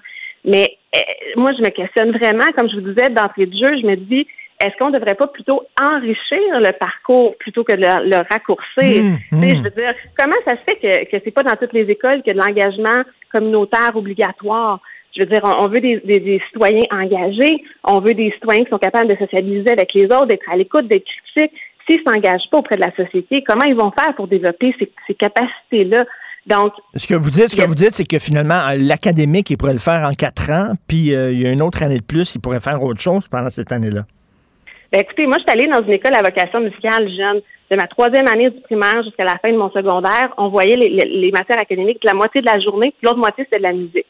Mais 0.44 0.66
euh, 0.96 1.00
moi, 1.36 1.52
je 1.56 1.62
me 1.62 1.68
questionne 1.68 2.10
vraiment, 2.10 2.44
comme 2.58 2.68
je 2.68 2.74
vous 2.74 2.90
disais 2.92 3.08
d'entrée 3.10 3.46
de 3.46 3.52
jeu, 3.52 3.70
je 3.80 3.86
me 3.86 3.94
dis, 3.96 4.26
est-ce 4.60 4.76
qu'on 4.78 4.90
ne 4.90 4.98
devrait 4.98 5.14
pas 5.16 5.26
plutôt 5.26 5.62
enrichir 5.80 6.38
le 6.60 6.72
parcours 6.78 7.36
plutôt 7.38 7.64
que 7.64 7.72
de 7.72 7.80
le, 7.82 8.10
le 8.10 8.16
raccourcir? 8.30 9.02
Mmh, 9.02 9.16
sais, 9.30 9.36
mmh. 9.36 9.48
Je 9.58 9.62
veux 9.62 9.70
dire, 9.70 9.94
comment 10.18 10.36
ça 10.46 10.56
se 10.56 10.62
fait 10.68 10.76
que, 10.76 11.10
que 11.10 11.22
c'est 11.24 11.30
pas 11.30 11.42
dans 11.42 11.56
toutes 11.56 11.72
les 11.72 11.90
écoles 11.90 12.22
que 12.22 12.30
de 12.30 12.38
l'engagement 12.38 13.02
communautaire 13.32 13.90
obligatoire? 13.94 14.80
Je 15.16 15.20
veux 15.22 15.26
dire, 15.26 15.40
on, 15.44 15.64
on 15.64 15.68
veut 15.68 15.80
des, 15.80 16.00
des- 16.04 16.18
des 16.20 16.42
citoyens 16.48 16.86
engagés, 16.90 17.62
on 17.84 18.00
veut 18.00 18.14
des 18.14 18.30
citoyens 18.32 18.64
qui 18.64 18.70
sont 18.70 18.78
capables 18.78 19.08
de 19.08 19.16
socialiser 19.16 19.70
avec 19.70 19.92
les 19.94 20.04
autres, 20.06 20.26
d'être 20.26 20.48
à 20.50 20.56
l'écoute, 20.56 20.86
d'être 20.88 21.04
critiques. 21.34 21.52
S'ils 21.88 22.00
ne 22.06 22.12
s'engagent 22.12 22.48
pas 22.50 22.58
auprès 22.58 22.76
de 22.76 22.80
la 22.80 22.94
société, 22.96 23.44
comment 23.46 23.64
ils 23.66 23.74
vont 23.76 23.92
faire 23.92 24.14
pour 24.14 24.26
développer 24.26 24.74
ces, 24.78 24.90
ces 25.06 25.14
capacités-là? 25.14 26.04
Donc, 26.46 26.72
Ce 26.94 27.06
que 27.06 27.14
vous 27.14 27.30
dites, 27.30 27.48
ce 27.48 27.56
que 27.56 27.66
vous 27.66 27.74
dites, 27.74 27.94
c'est 27.94 28.06
que 28.06 28.18
finalement, 28.18 28.68
euh, 28.68 28.76
l'académique, 28.78 29.50
il 29.50 29.56
pourrait 29.56 29.72
le 29.74 29.78
faire 29.78 30.06
en 30.06 30.12
quatre 30.12 30.50
ans, 30.50 30.72
puis 30.88 31.14
euh, 31.14 31.32
il 31.32 31.40
y 31.40 31.46
a 31.46 31.52
une 31.52 31.62
autre 31.62 31.82
année 31.82 31.98
de 31.98 32.02
plus, 32.04 32.34
il 32.34 32.40
pourrait 32.40 32.60
faire 32.60 32.82
autre 32.82 33.00
chose 33.00 33.28
pendant 33.28 33.50
cette 33.50 33.70
année-là. 33.72 34.04
Ben, 34.94 35.00
écoutez, 35.00 35.26
moi, 35.26 35.38
je 35.38 35.42
suis 35.42 35.58
allée 35.60 35.68
dans 35.68 35.84
une 35.84 35.92
école 35.94 36.14
à 36.14 36.22
vocation 36.22 36.60
musicale 36.60 37.08
jeune. 37.10 37.40
De 37.68 37.76
ma 37.76 37.88
troisième 37.88 38.28
année 38.28 38.48
du 38.50 38.60
primaire 38.60 39.02
jusqu'à 39.02 39.24
la 39.24 39.38
fin 39.42 39.50
de 39.50 39.56
mon 39.56 39.68
secondaire, 39.72 40.32
on 40.38 40.50
voyait 40.50 40.76
les, 40.76 40.88
les- 40.88 41.18
les 41.18 41.32
matières 41.32 41.60
académiques 41.60 41.98
la 42.04 42.14
moitié 42.14 42.40
de 42.42 42.46
la 42.46 42.60
journée, 42.60 42.92
puis 42.96 43.04
l'autre 43.06 43.18
moitié, 43.18 43.42
c'était 43.44 43.58
de 43.58 43.66
la 43.66 43.72
musique. 43.72 44.06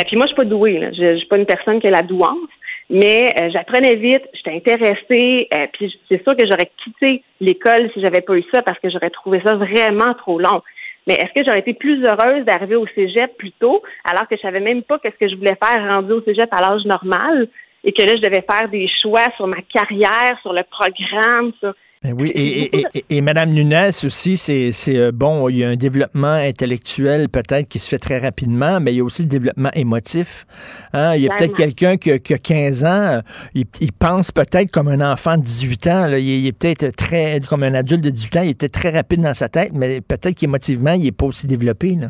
Et 0.00 0.04
puis 0.06 0.16
moi, 0.16 0.24
je 0.24 0.28
suis 0.28 0.36
pas 0.36 0.44
douée. 0.46 0.78
Là. 0.78 0.92
Je, 0.92 1.12
je 1.12 1.16
suis 1.18 1.26
pas 1.26 1.36
une 1.36 1.44
personne 1.44 1.78
qui 1.80 1.88
a 1.88 1.90
la 1.90 2.00
douance, 2.00 2.48
mais 2.88 3.24
euh, 3.42 3.50
j'apprenais 3.52 3.96
vite, 3.96 4.22
j'étais 4.32 4.56
intéressée. 4.56 5.48
euh, 5.58 5.66
puis 5.74 5.94
c'est 6.08 6.22
sûr 6.22 6.34
que 6.34 6.46
j'aurais 6.46 6.70
quitté 6.82 7.22
l'école 7.42 7.90
si 7.92 8.00
j'avais 8.00 8.22
pas 8.22 8.34
eu 8.38 8.44
ça 8.54 8.62
parce 8.62 8.78
que 8.78 8.88
j'aurais 8.88 9.10
trouvé 9.10 9.42
ça 9.44 9.56
vraiment 9.56 10.14
trop 10.16 10.38
long. 10.38 10.62
Mais 11.06 11.14
est-ce 11.14 11.34
que 11.34 11.44
j'aurais 11.46 11.60
été 11.60 11.74
plus 11.74 12.02
heureuse 12.02 12.46
d'arriver 12.46 12.76
au 12.76 12.86
cégep 12.94 13.36
plus 13.36 13.52
tôt, 13.60 13.82
alors 14.10 14.26
que 14.26 14.36
je 14.36 14.40
savais 14.40 14.60
même 14.60 14.82
pas 14.82 14.98
qu'est-ce 14.98 15.18
que 15.20 15.28
je 15.28 15.36
voulais 15.36 15.58
faire 15.62 15.92
rendu 15.92 16.12
au 16.12 16.22
cégep 16.22 16.48
à 16.52 16.62
l'âge 16.62 16.84
normal? 16.86 17.48
Et 17.86 17.92
que 17.92 18.02
là, 18.02 18.14
je 18.16 18.20
devais 18.20 18.44
faire 18.50 18.68
des 18.68 18.86
choix 19.00 19.26
sur 19.36 19.46
ma 19.46 19.62
carrière, 19.72 20.36
sur 20.42 20.52
le 20.52 20.62
programme, 20.70 21.52
sur 21.60 21.72
Ben 22.02 22.14
oui, 22.18 22.30
et, 22.34 22.76
et, 22.80 22.84
et, 22.94 23.04
et 23.08 23.20
Mme 23.22 23.50
Nunes 23.50 23.90
aussi, 24.04 24.36
c'est 24.36 24.72
euh, 24.88 25.12
bon, 25.12 25.48
il 25.48 25.56
y 25.58 25.64
a 25.64 25.68
un 25.68 25.76
développement 25.76 26.34
intellectuel 26.34 27.28
peut-être 27.28 27.68
qui 27.68 27.78
se 27.78 27.88
fait 27.88 27.98
très 27.98 28.18
rapidement, 28.18 28.80
mais 28.80 28.92
il 28.92 28.96
y 28.98 29.00
a 29.00 29.04
aussi 29.04 29.22
le 29.22 29.28
développement 29.28 29.70
émotif. 29.74 30.46
Hein? 30.92 31.14
Il 31.16 31.22
y 31.22 31.28
a 31.28 31.34
peut-être 31.36 31.56
quelqu'un 31.56 31.96
qui, 31.96 32.10
a- 32.12 32.18
qui 32.18 32.34
a 32.34 32.38
15 32.38 32.84
ans, 32.84 33.20
il, 33.54 33.64
il 33.80 33.92
pense 33.92 34.30
peut-être 34.32 34.70
comme 34.70 34.88
un 34.88 35.00
enfant 35.12 35.36
de 35.38 35.42
18 35.42 35.86
ans, 35.86 36.06
là. 36.06 36.18
Il, 36.18 36.28
est- 36.28 36.40
il 36.40 36.46
est 36.48 36.52
peut-être 36.58 36.94
très, 36.96 37.40
comme 37.48 37.62
un 37.62 37.74
adulte 37.74 38.02
de 38.02 38.10
18 38.10 38.36
ans, 38.36 38.42
il 38.42 38.50
est 38.50 38.54
peut-être 38.60 38.74
très 38.74 38.90
rapide 38.90 39.22
dans 39.22 39.34
sa 39.34 39.48
tête, 39.48 39.70
mais 39.72 40.00
peut-être 40.00 40.34
qu'émotivement, 40.36 40.92
il 40.92 41.04
n'est 41.04 41.12
pas 41.12 41.26
aussi 41.26 41.46
développé. 41.46 41.94
Là. 41.94 42.08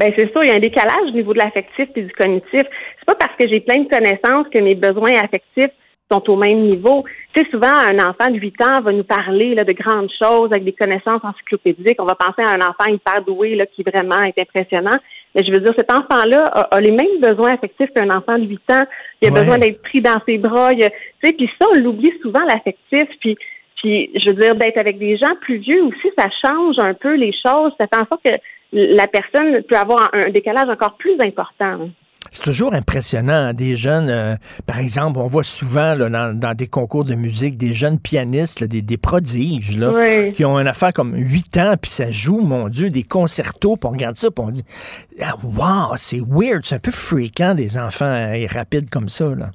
Ben 0.00 0.12
c'est 0.16 0.30
sûr, 0.32 0.42
il 0.42 0.48
y 0.48 0.52
a 0.52 0.56
un 0.56 0.60
décalage 0.60 1.08
au 1.08 1.10
niveau 1.10 1.34
de 1.34 1.38
l'affectif 1.38 1.86
et 1.94 2.02
du 2.02 2.12
cognitif. 2.12 2.62
C'est 2.98 3.06
pas 3.06 3.14
parce 3.14 3.36
que 3.38 3.46
j'ai 3.48 3.60
plein 3.60 3.82
de 3.82 3.88
connaissances 3.88 4.46
que 4.52 4.60
mes 4.62 4.74
besoins 4.74 5.12
affectifs 5.22 5.70
sont 6.10 6.22
au 6.28 6.36
même 6.36 6.62
niveau. 6.62 7.04
Tu 7.34 7.42
sais, 7.44 7.50
souvent, 7.50 7.68
un 7.68 7.98
enfant 7.98 8.30
de 8.32 8.38
8 8.38 8.54
ans 8.62 8.80
va 8.82 8.92
nous 8.92 9.04
parler 9.04 9.54
là, 9.54 9.62
de 9.62 9.72
grandes 9.72 10.10
choses 10.20 10.48
avec 10.50 10.64
des 10.64 10.72
connaissances 10.72 11.22
encyclopédiques. 11.22 12.00
On 12.00 12.06
va 12.06 12.16
penser 12.16 12.42
à 12.44 12.52
un 12.54 12.66
enfant 12.66 12.90
hyper 12.90 13.22
doué 13.24 13.54
là, 13.54 13.66
qui 13.66 13.82
vraiment 13.84 14.20
est 14.24 14.36
impressionnant. 14.40 14.96
Mais 15.36 15.44
je 15.44 15.52
veux 15.52 15.58
dire, 15.60 15.72
cet 15.78 15.92
enfant-là 15.92 16.44
a, 16.46 16.60
a 16.74 16.80
les 16.80 16.90
mêmes 16.90 17.20
besoins 17.20 17.54
affectifs 17.54 17.90
qu'un 17.94 18.10
enfant 18.10 18.38
de 18.38 18.46
8 18.46 18.60
ans. 18.72 18.82
Il 19.22 19.28
a 19.28 19.32
Ouais. 19.32 19.38
besoin 19.40 19.58
d'être 19.58 19.82
pris 19.82 20.00
dans 20.00 20.20
ses 20.26 20.38
bras. 20.38 20.70
Il 20.72 20.82
a- 20.82 20.88
tu 20.90 20.96
sais, 21.22 21.32
puis 21.34 21.48
ça, 21.60 21.68
on 21.72 21.78
l'oublie 21.78 22.12
souvent, 22.22 22.42
l'affectif. 22.48 23.04
Puis 23.20 23.36
puis, 23.76 24.10
je 24.14 24.28
veux 24.28 24.34
dire, 24.38 24.54
d'être 24.56 24.78
avec 24.78 24.98
des 24.98 25.16
gens 25.16 25.34
plus 25.40 25.56
vieux 25.56 25.82
aussi, 25.84 26.10
ça 26.18 26.26
change 26.44 26.76
un 26.80 26.92
peu 26.92 27.14
les 27.14 27.32
choses. 27.32 27.72
Ça 27.80 27.86
fait 27.86 27.96
en 28.02 28.06
sorte 28.06 28.20
que 28.22 28.34
la 28.72 29.06
personne 29.06 29.62
peut 29.68 29.76
avoir 29.76 30.10
un, 30.12 30.30
décalage 30.30 30.68
encore 30.68 30.96
plus 30.96 31.16
important. 31.24 31.90
C'est 32.30 32.44
toujours 32.44 32.74
impressionnant, 32.74 33.52
des 33.54 33.76
jeunes, 33.76 34.10
euh, 34.10 34.34
par 34.66 34.78
exemple, 34.78 35.18
on 35.18 35.26
voit 35.26 35.42
souvent 35.42 35.94
là, 35.94 36.10
dans, 36.10 36.38
dans, 36.38 36.54
des 36.54 36.68
concours 36.68 37.04
de 37.04 37.14
musique 37.14 37.56
des 37.56 37.72
jeunes 37.72 37.98
pianistes, 37.98 38.60
là, 38.60 38.66
des, 38.66 38.82
des, 38.82 38.98
prodiges, 38.98 39.76
là, 39.78 39.90
Oui. 39.90 40.32
qui 40.32 40.44
ont 40.44 40.58
une 40.58 40.68
affaire 40.68 40.92
comme 40.92 41.14
8 41.16 41.56
ans, 41.56 41.74
puis 41.80 41.90
ça 41.90 42.10
joue, 42.10 42.40
mon 42.40 42.68
Dieu, 42.68 42.90
des 42.90 43.04
concertos, 43.04 43.76
puis 43.76 43.88
on 43.88 43.92
regarde 43.92 44.16
ça, 44.16 44.30
puis 44.30 44.44
on 44.46 44.50
dit, 44.50 44.64
ah, 45.22 45.34
wow, 45.42 45.96
c'est 45.96 46.20
weird, 46.20 46.64
c'est 46.64 46.74
un 46.76 46.78
peu 46.78 46.92
fréquent 46.92 47.54
des 47.54 47.78
enfants 47.78 48.04
euh, 48.04 48.46
rapides 48.48 48.90
comme 48.90 49.08
ça, 49.08 49.34
là. 49.34 49.50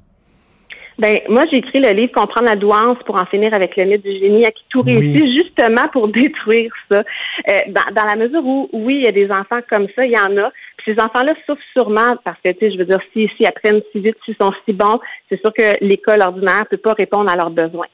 Ben, 0.98 1.18
moi, 1.28 1.44
j'ai 1.50 1.58
écrit 1.58 1.80
le 1.80 1.90
livre 1.90 2.12
Comprendre 2.12 2.46
la 2.46 2.56
douance 2.56 2.98
pour 3.04 3.16
en 3.20 3.26
finir 3.26 3.52
avec 3.52 3.76
le 3.76 3.84
mythe 3.84 4.02
du 4.02 4.12
génie 4.18 4.46
à 4.46 4.50
qui 4.50 4.64
tout 4.70 4.82
Oui. 4.84 4.94
réussit, 4.94 5.26
justement 5.38 5.86
pour 5.92 6.08
détruire 6.20 6.72
ça. 6.90 7.00
Euh, 7.00 7.52
dans, 7.68 7.94
dans 7.94 8.04
la 8.06 8.16
mesure 8.16 8.44
où, 8.44 8.68
oui, 8.72 8.96
il 8.96 9.04
y 9.04 9.08
a 9.08 9.12
des 9.12 9.30
enfants 9.30 9.60
comme 9.70 9.86
ça, 9.94 10.04
il 10.04 10.12
y 10.12 10.18
en 10.18 10.36
a. 10.38 10.50
Puis 10.78 10.94
ces 10.94 11.02
enfants-là 11.02 11.34
souffrent 11.46 11.60
sûrement 11.76 12.16
parce 12.24 12.38
que, 12.42 12.50
tu 12.52 12.58
sais, 12.60 12.72
je 12.72 12.78
veux 12.78 12.86
dire, 12.86 13.00
s'ils 13.12 13.30
si, 13.36 13.46
apprennent 13.46 13.82
si 13.92 14.00
vite, 14.00 14.16
s'ils 14.24 14.36
sont 14.40 14.52
si 14.64 14.72
bons, 14.72 14.98
c'est 15.28 15.40
sûr 15.40 15.52
que 15.52 15.84
l'école 15.84 16.22
ordinaire 16.22 16.64
peut 16.70 16.76
pas 16.78 16.94
répondre 16.98 17.30
à 17.30 17.36
leurs 17.36 17.50
besoins. 17.50 17.86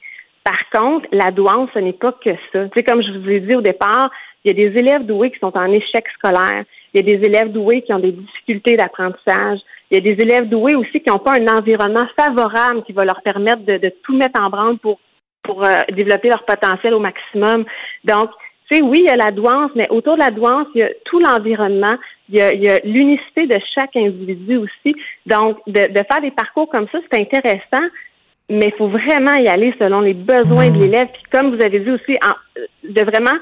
Par 0.45 0.59
contre, 0.73 1.07
la 1.13 1.31
douance, 1.31 1.71
ce 1.75 1.79
n'est 1.79 1.93
pas 1.93 2.13
que 2.25 2.31
ça. 2.53 2.65
Tu 2.65 2.71
sais, 2.77 2.83
comme 2.85 3.03
je 3.03 3.19
vous 3.19 3.31
ai 3.31 3.41
dit 3.41 3.55
au 3.55 3.61
départ, 3.61 4.11
il 4.45 4.51
y 4.51 4.51
a 4.51 4.69
des 4.69 4.79
élèves 4.79 5.07
doués 5.07 5.31
qui 5.31 5.39
sont 5.39 5.57
en 5.57 5.71
échec 5.73 6.05
scolaire. 6.19 6.65
Il 6.93 7.01
y 7.01 7.09
a 7.15 7.17
des 7.17 7.25
élèves 7.25 7.53
doués 7.53 7.83
qui 7.83 7.93
ont 7.93 8.01
des 8.01 8.13
difficultés 8.13 8.77
d'apprentissage. 8.77 9.61
Il 9.93 10.03
y 10.03 10.09
a 10.09 10.15
des 10.15 10.23
élèves 10.23 10.49
doués 10.49 10.75
aussi 10.75 11.03
qui 11.03 11.11
n'ont 11.11 11.19
pas 11.19 11.35
un 11.35 11.47
environnement 11.49 12.07
favorable 12.19 12.83
qui 12.85 12.95
va 12.95 13.05
leur 13.05 13.21
permettre 13.21 13.61
de, 13.67 13.77
de 13.77 13.93
tout 14.03 14.17
mettre 14.17 14.41
en 14.41 14.49
branle 14.49 14.79
pour, 14.79 14.99
pour 15.43 15.63
euh, 15.63 15.81
développer 15.93 16.29
leur 16.29 16.47
potentiel 16.47 16.95
au 16.95 16.99
maximum. 16.99 17.67
Donc, 18.03 18.31
tu 18.71 18.79
sais, 18.79 18.83
oui, 18.83 19.01
il 19.01 19.07
y 19.07 19.11
a 19.11 19.17
la 19.17 19.31
douance, 19.31 19.71
mais 19.75 19.87
autour 19.91 20.15
de 20.15 20.21
la 20.21 20.31
douance, 20.31 20.67
il 20.75 20.81
y 20.81 20.85
a 20.85 20.89
tout 21.05 21.19
l'environnement, 21.19 21.93
il 22.31 22.37
y 22.37 22.71
a, 22.71 22.79
l'unicité 22.85 23.47
de 23.47 23.59
chaque 23.75 23.95
individu 23.95 24.57
aussi. 24.57 24.97
Donc, 25.27 25.59
de, 25.67 25.93
de 25.93 26.01
faire 26.11 26.23
des 26.23 26.31
parcours 26.31 26.71
comme 26.71 26.87
ça, 26.91 26.99
c'est 27.11 27.21
intéressant, 27.21 27.87
mais 28.49 28.69
il 28.69 28.75
faut 28.79 28.89
vraiment 28.89 29.35
y 29.35 29.49
aller 29.49 29.75
selon 29.79 30.01
les 30.01 30.15
besoins 30.15 30.71
de 30.71 30.79
l'élève. 30.79 31.09
Puis 31.13 31.23
comme 31.31 31.55
vous 31.55 31.63
avez 31.63 31.81
dit 31.81 31.91
aussi, 31.91 32.17
en, 32.25 32.33
de 32.83 33.03
vraiment 33.03 33.37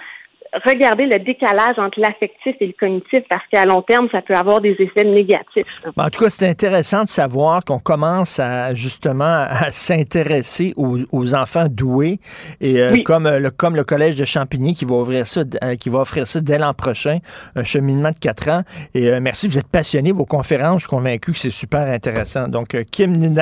regarder 0.65 1.07
le 1.07 1.19
décalage 1.19 1.79
entre 1.79 2.01
l'affectif 2.01 2.57
et 2.61 2.67
le 2.67 2.75
cognitif 2.79 3.21
parce 3.29 3.43
qu'à 3.53 3.65
long 3.65 3.83
terme, 3.83 4.09
ça 4.11 4.23
peut 4.23 4.35
avoir 4.35 4.61
des 4.61 4.77
effets 4.79 5.05
négatifs. 5.05 5.67
En 5.97 6.09
tout 6.11 6.25
cas, 6.25 6.31
c'est 6.31 6.49
intéressant 6.49 7.05
de 7.05 7.09
savoir 7.09 7.65
qu'on 7.65 7.79
commence 7.79 8.39
à 8.39 8.75
justement 8.75 9.25
à 9.49 9.71
s'intéresser 9.71 10.75
aux, 10.77 10.99
aux, 11.13 11.35
enfants 11.35 11.67
doués 11.69 12.19
et 12.61 12.81
euh, 12.81 12.93
Oui. 12.93 13.05
comme 13.05 13.27
euh, 13.27 13.39
le 13.39 13.51
comme 13.51 13.77
le 13.77 13.85
collège 13.85 14.17
de 14.17 14.25
Champigny 14.25 14.75
qui 14.75 14.85
va 14.85 14.97
ouvrir 14.97 15.27
ça 15.27 15.43
euh, 15.63 15.77
qui 15.77 15.89
va 15.91 16.01
offrir 16.01 16.27
ça 16.27 16.41
dès 16.41 16.59
l'an 16.59 16.75
prochain, 16.75 17.19
un 17.55 17.65
cheminement 17.65 18.11
de 18.11 18.19
quatre 18.19 18.49
ans. 18.49 18.63
Et 18.95 19.09
euh, 19.11 19.21
merci, 19.21 19.49
vous 19.49 19.59
êtes 19.59 19.69
passionné 19.69 20.13
vos 20.13 20.25
conférences, 20.25 20.83
je 20.83 20.87
suis 20.87 20.89
convaincu 20.89 21.33
que 21.33 21.39
c'est 21.39 21.51
super 21.51 21.87
intéressant. 21.87 22.49
Donc 22.49 22.75
euh, 22.75 22.85
Kim 22.91 23.17
Nunes, 23.17 23.41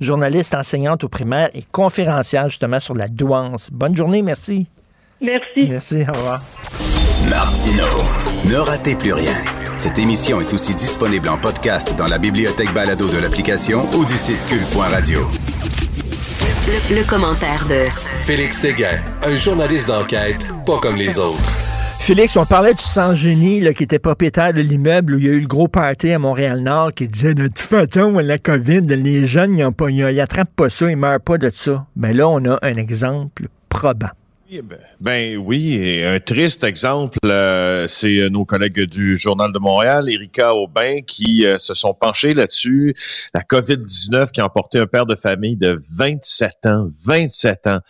journaliste, 0.00 0.54
enseignante 0.54 1.04
au 1.04 1.08
primaire 1.08 1.50
et 1.54 1.62
conférencière 1.70 2.48
justement 2.48 2.80
sur 2.80 2.94
la 2.94 3.08
douance. 3.08 3.70
Bonne 3.72 3.96
journée, 3.96 4.22
merci. 4.22 4.66
Merci. 5.24 5.68
Merci, 5.68 5.96
au 6.08 6.12
revoir. 6.12 6.42
Martino, 7.30 7.84
ne 8.44 8.56
ratez 8.56 8.94
plus 8.94 9.14
rien. 9.14 9.32
Cette 9.78 9.98
émission 9.98 10.40
est 10.40 10.52
aussi 10.52 10.74
disponible 10.74 11.30
en 11.30 11.38
podcast 11.38 11.94
dans 11.96 12.06
la 12.06 12.18
bibliothèque 12.18 12.72
balado 12.74 13.08
de 13.08 13.16
l'application 13.16 13.88
ou 13.94 14.04
du 14.04 14.12
site 14.12 14.44
cul.radio. 14.46 15.20
Le, 16.66 16.96
le 16.96 17.08
commentaire 17.08 17.64
de 17.66 17.84
Félix 18.26 18.58
Séguin, 18.58 19.00
un 19.22 19.34
journaliste 19.34 19.88
d'enquête 19.88 20.46
pas 20.66 20.78
comme 20.78 20.96
les 20.96 21.18
autres. 21.18 21.50
Félix, 22.00 22.36
on 22.36 22.44
parlait 22.44 22.74
du 22.74 22.82
sans-génie 22.82 23.62
qui 23.72 23.82
était 23.82 23.98
propriétaire 23.98 24.52
de 24.52 24.60
l'immeuble 24.60 25.14
où 25.14 25.18
il 25.18 25.24
y 25.24 25.28
a 25.28 25.32
eu 25.32 25.40
le 25.40 25.46
gros 25.46 25.68
party 25.68 26.12
à 26.12 26.18
Montréal-Nord 26.18 26.92
qui 26.92 27.08
disait 27.08 27.32
de 27.32 27.46
toute 27.46 27.58
façon, 27.58 28.12
la 28.18 28.36
COVID, 28.36 28.82
les 28.82 29.26
jeunes, 29.26 29.56
ils, 29.56 29.64
ont 29.64 29.72
pas, 29.72 29.88
ils 29.88 30.20
attrapent 30.20 30.54
pas 30.54 30.68
ça, 30.68 30.90
ils 30.90 30.98
meurent 30.98 31.20
pas 31.20 31.38
de 31.38 31.48
ça. 31.48 31.86
Ben 31.96 32.14
là, 32.14 32.28
on 32.28 32.44
a 32.44 32.58
un 32.60 32.74
exemple 32.74 33.48
probant. 33.70 34.10
Ben, 34.50 34.62
ben 35.00 35.36
oui, 35.38 36.02
un 36.04 36.20
triste 36.20 36.64
exemple, 36.64 37.18
euh, 37.24 37.86
c'est 37.88 38.18
euh, 38.20 38.28
nos 38.28 38.44
collègues 38.44 38.82
du 38.88 39.16
Journal 39.16 39.50
de 39.52 39.58
Montréal, 39.58 40.08
Erika 40.10 40.54
Aubin, 40.54 41.00
qui 41.00 41.46
euh, 41.46 41.56
se 41.58 41.72
sont 41.72 41.94
penchés 41.94 42.34
là-dessus. 42.34 42.94
La 43.34 43.40
COVID-19 43.40 44.30
qui 44.30 44.42
a 44.42 44.44
emporté 44.44 44.78
un 44.78 44.86
père 44.86 45.06
de 45.06 45.14
famille 45.16 45.56
de 45.56 45.80
27 45.96 46.66
ans, 46.66 46.90
27 47.04 47.66
ans. 47.68 47.80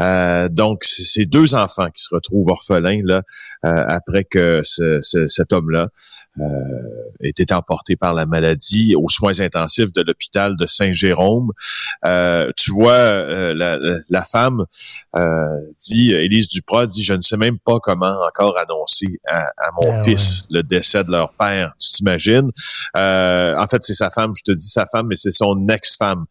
Euh, 0.00 0.48
donc, 0.48 0.84
c'est 0.84 1.24
deux 1.26 1.56
enfants 1.56 1.90
qui 1.90 2.04
se 2.04 2.14
retrouvent 2.14 2.48
orphelins 2.48 3.02
là 3.04 3.22
euh, 3.66 3.84
après 3.88 4.22
que 4.24 4.60
ce- 4.62 5.00
ce- 5.02 5.26
cet 5.26 5.52
homme-là 5.52 5.88
ait 7.20 7.28
été 7.28 7.52
emporté 7.54 7.96
par 7.96 8.14
la 8.14 8.24
maladie 8.26 8.94
aux 8.96 9.08
soins 9.08 9.38
intensifs 9.40 9.92
de 9.92 10.02
l'hôpital 10.02 10.56
de 10.56 10.66
Saint-Jérôme. 10.66 11.50
Tu 12.56 12.70
vois, 12.72 13.52
la, 13.54 13.78
la- 14.08 14.24
femme 14.24 14.64
euh, 15.16 15.46
dit, 16.04 16.14
Élise 16.14 16.48
Duprat 16.48 16.86
dit, 16.86 17.02
je 17.02 17.14
ne 17.14 17.20
sais 17.20 17.36
même 17.36 17.58
pas 17.58 17.78
comment 17.80 18.16
encore 18.26 18.56
annoncer 18.60 19.20
à, 19.26 19.46
à 19.56 19.70
mon 19.80 19.92
Ah 19.92 20.02
fils 20.02 20.44
le 20.50 20.62
décès 20.62 21.04
de 21.04 21.10
leur 21.10 21.32
père. 21.32 21.72
Tu 21.78 21.90
t'imagines? 21.90 22.50
Euh, 22.96 23.56
en 23.56 23.66
fait, 23.66 23.82
c'est 23.82 23.94
sa 23.94 24.10
femme, 24.10 24.32
je 24.36 24.42
te 24.42 24.52
dis 24.52 24.68
sa 24.68 24.86
femme, 24.86 25.06
mais 25.08 25.16
c'est 25.16 25.30
son 25.30 25.66
ex-femme. 25.68 26.24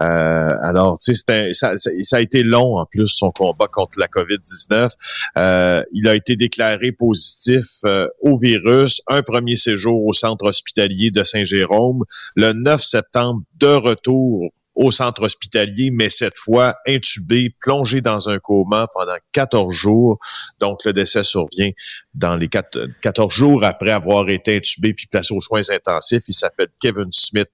Euh, 0.00 0.56
alors, 0.62 0.98
tu 0.98 1.14
sais, 1.14 1.52
ça, 1.52 1.76
ça 1.76 2.16
a 2.16 2.20
été 2.20 2.42
long 2.42 2.78
en 2.78 2.86
plus 2.86 3.06
son 3.06 3.30
combat 3.30 3.66
contre 3.66 3.98
la 3.98 4.06
COVID-19. 4.06 4.90
Euh, 5.36 5.82
il 5.92 6.08
a 6.08 6.14
été 6.14 6.36
déclaré 6.36 6.92
positif 6.92 7.64
euh, 7.84 8.08
au 8.20 8.38
virus. 8.38 9.00
Un 9.06 9.22
premier 9.22 9.56
séjour 9.56 10.06
au 10.06 10.12
centre 10.12 10.46
hospitalier 10.46 11.10
de 11.10 11.24
Saint-Jérôme. 11.24 12.04
Le 12.36 12.52
9 12.52 12.82
septembre, 12.82 13.42
de 13.58 13.66
retour 13.66 14.50
au 14.78 14.90
centre 14.92 15.22
hospitalier, 15.22 15.90
mais 15.92 16.08
cette 16.08 16.38
fois 16.38 16.74
intubé, 16.86 17.54
plongé 17.60 18.00
dans 18.00 18.30
un 18.30 18.38
coma 18.38 18.86
pendant 18.94 19.16
14 19.32 19.74
jours. 19.74 20.18
Donc, 20.60 20.84
le 20.84 20.92
décès 20.92 21.24
survient 21.24 21.70
dans 22.14 22.36
les 22.36 22.48
quatre- 22.48 22.86
14 23.02 23.34
jours 23.34 23.64
après 23.64 23.90
avoir 23.90 24.28
été 24.28 24.56
intubé 24.56 24.94
puis 24.94 25.06
placé 25.08 25.34
aux 25.34 25.40
soins 25.40 25.62
intensifs. 25.70 26.22
Il 26.28 26.32
s'appelle 26.34 26.68
Kevin 26.80 27.08
Smith 27.10 27.50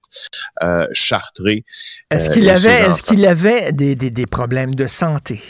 euh, 0.63 0.85
Chartré. 0.93 1.65
Est-ce 2.11 2.29
Euh, 2.29 2.33
qu'il 2.33 2.49
avait, 2.49 2.91
est-ce 2.91 3.01
qu'il 3.03 3.25
avait 3.25 3.71
des, 3.71 3.95
des, 3.95 4.11
des 4.11 4.25
problèmes 4.27 4.75
de 4.75 4.85
santé? 4.87 5.41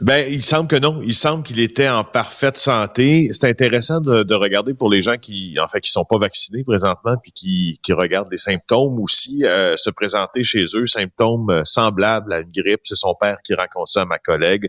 Ben, 0.00 0.26
il 0.30 0.42
semble 0.42 0.66
que 0.66 0.76
non. 0.76 1.02
Il 1.04 1.14
semble 1.14 1.42
qu'il 1.42 1.60
était 1.60 1.88
en 1.88 2.04
parfaite 2.04 2.56
santé. 2.56 3.28
C'est 3.32 3.48
intéressant 3.48 4.00
de, 4.00 4.22
de 4.22 4.34
regarder 4.34 4.72
pour 4.72 4.90
les 4.90 5.02
gens 5.02 5.16
qui, 5.16 5.56
en 5.60 5.68
fait, 5.68 5.80
qui 5.80 5.90
sont 5.90 6.04
pas 6.04 6.18
vaccinés 6.18 6.64
présentement, 6.64 7.16
puis 7.22 7.32
qui, 7.32 7.80
qui 7.82 7.92
regardent 7.92 8.30
les 8.30 8.38
symptômes 8.38 8.98
aussi 9.00 9.44
euh, 9.44 9.76
se 9.76 9.90
présenter 9.90 10.42
chez 10.42 10.64
eux, 10.74 10.86
symptômes 10.86 11.50
euh, 11.50 11.62
semblables 11.64 12.32
à 12.32 12.40
une 12.40 12.50
grippe. 12.50 12.80
C'est 12.84 12.96
son 12.96 13.14
père 13.14 13.38
qui 13.44 13.54
raconte 13.54 13.88
ça 13.88 14.02
à 14.02 14.04
ma 14.06 14.18
collègue 14.18 14.68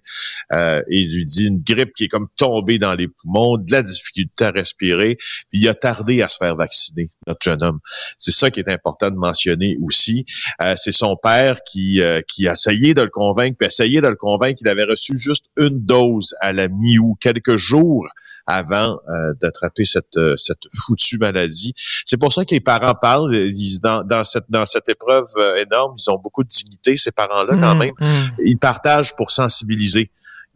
euh, 0.51 0.81
et 0.89 1.03
lui 1.03 1.23
dit 1.25 1.47
une 1.47 1.61
grippe 1.61 1.93
qui 1.93 2.05
est 2.05 2.09
comme 2.09 2.27
tombée 2.35 2.77
dans 2.77 2.93
les 2.93 3.07
poumons, 3.07 3.57
de 3.57 3.71
la 3.71 3.83
difficulté 3.83 4.45
à 4.45 4.51
respirer. 4.51 5.15
Puis 5.49 5.61
il 5.61 5.69
a 5.69 5.73
tardé 5.73 6.21
à 6.21 6.27
se 6.27 6.37
faire 6.37 6.55
vacciner, 6.55 7.09
notre 7.27 7.41
jeune 7.41 7.63
homme. 7.63 7.79
C'est 8.17 8.31
ça 8.31 8.51
qui 8.51 8.59
est 8.59 8.69
important 8.69 9.09
de 9.09 9.15
mentionner 9.15 9.77
aussi. 9.81 10.25
Euh, 10.61 10.75
c'est 10.77 10.91
son 10.91 11.15
père 11.15 11.59
qui, 11.63 12.01
euh, 12.01 12.21
qui 12.27 12.47
a 12.47 12.51
essayé 12.51 12.93
de 12.93 13.01
le 13.01 13.09
convaincre, 13.09 13.55
puis 13.57 13.67
essayé 13.67 14.01
de 14.01 14.07
le 14.07 14.15
convaincre 14.15 14.50
qu'il 14.53 14.67
avait 14.67 14.83
reçu 14.83 15.17
juste 15.17 15.45
une 15.57 15.85
dose 15.85 16.35
à 16.41 16.53
la 16.53 16.67
mi-août, 16.67 17.15
quelques 17.19 17.57
jours 17.57 18.07
avant 18.47 18.99
euh, 19.07 19.33
d'attraper 19.39 19.85
cette, 19.85 20.17
euh, 20.17 20.35
cette 20.35 20.63
foutue 20.73 21.17
maladie. 21.19 21.73
C'est 22.05 22.17
pour 22.17 22.33
ça 22.33 22.43
que 22.43 22.53
les 22.55 22.59
parents 22.59 22.95
parlent, 22.99 23.33
ils, 23.35 23.79
dans, 23.81 24.03
dans, 24.03 24.23
cette, 24.23 24.45
dans 24.49 24.65
cette 24.65 24.89
épreuve 24.89 25.25
euh, 25.37 25.55
énorme, 25.57 25.95
ils 25.97 26.09
ont 26.11 26.17
beaucoup 26.17 26.43
de 26.43 26.49
dignité, 26.49 26.97
ces 26.97 27.11
parents-là, 27.11 27.53
quand 27.59 27.75
Mmh, 27.75 27.79
même. 27.79 27.93
mmh. 27.99 28.41
Ils 28.45 28.57
partagent 28.57 29.15
pour 29.15 29.29
sensibiliser. 29.31 30.09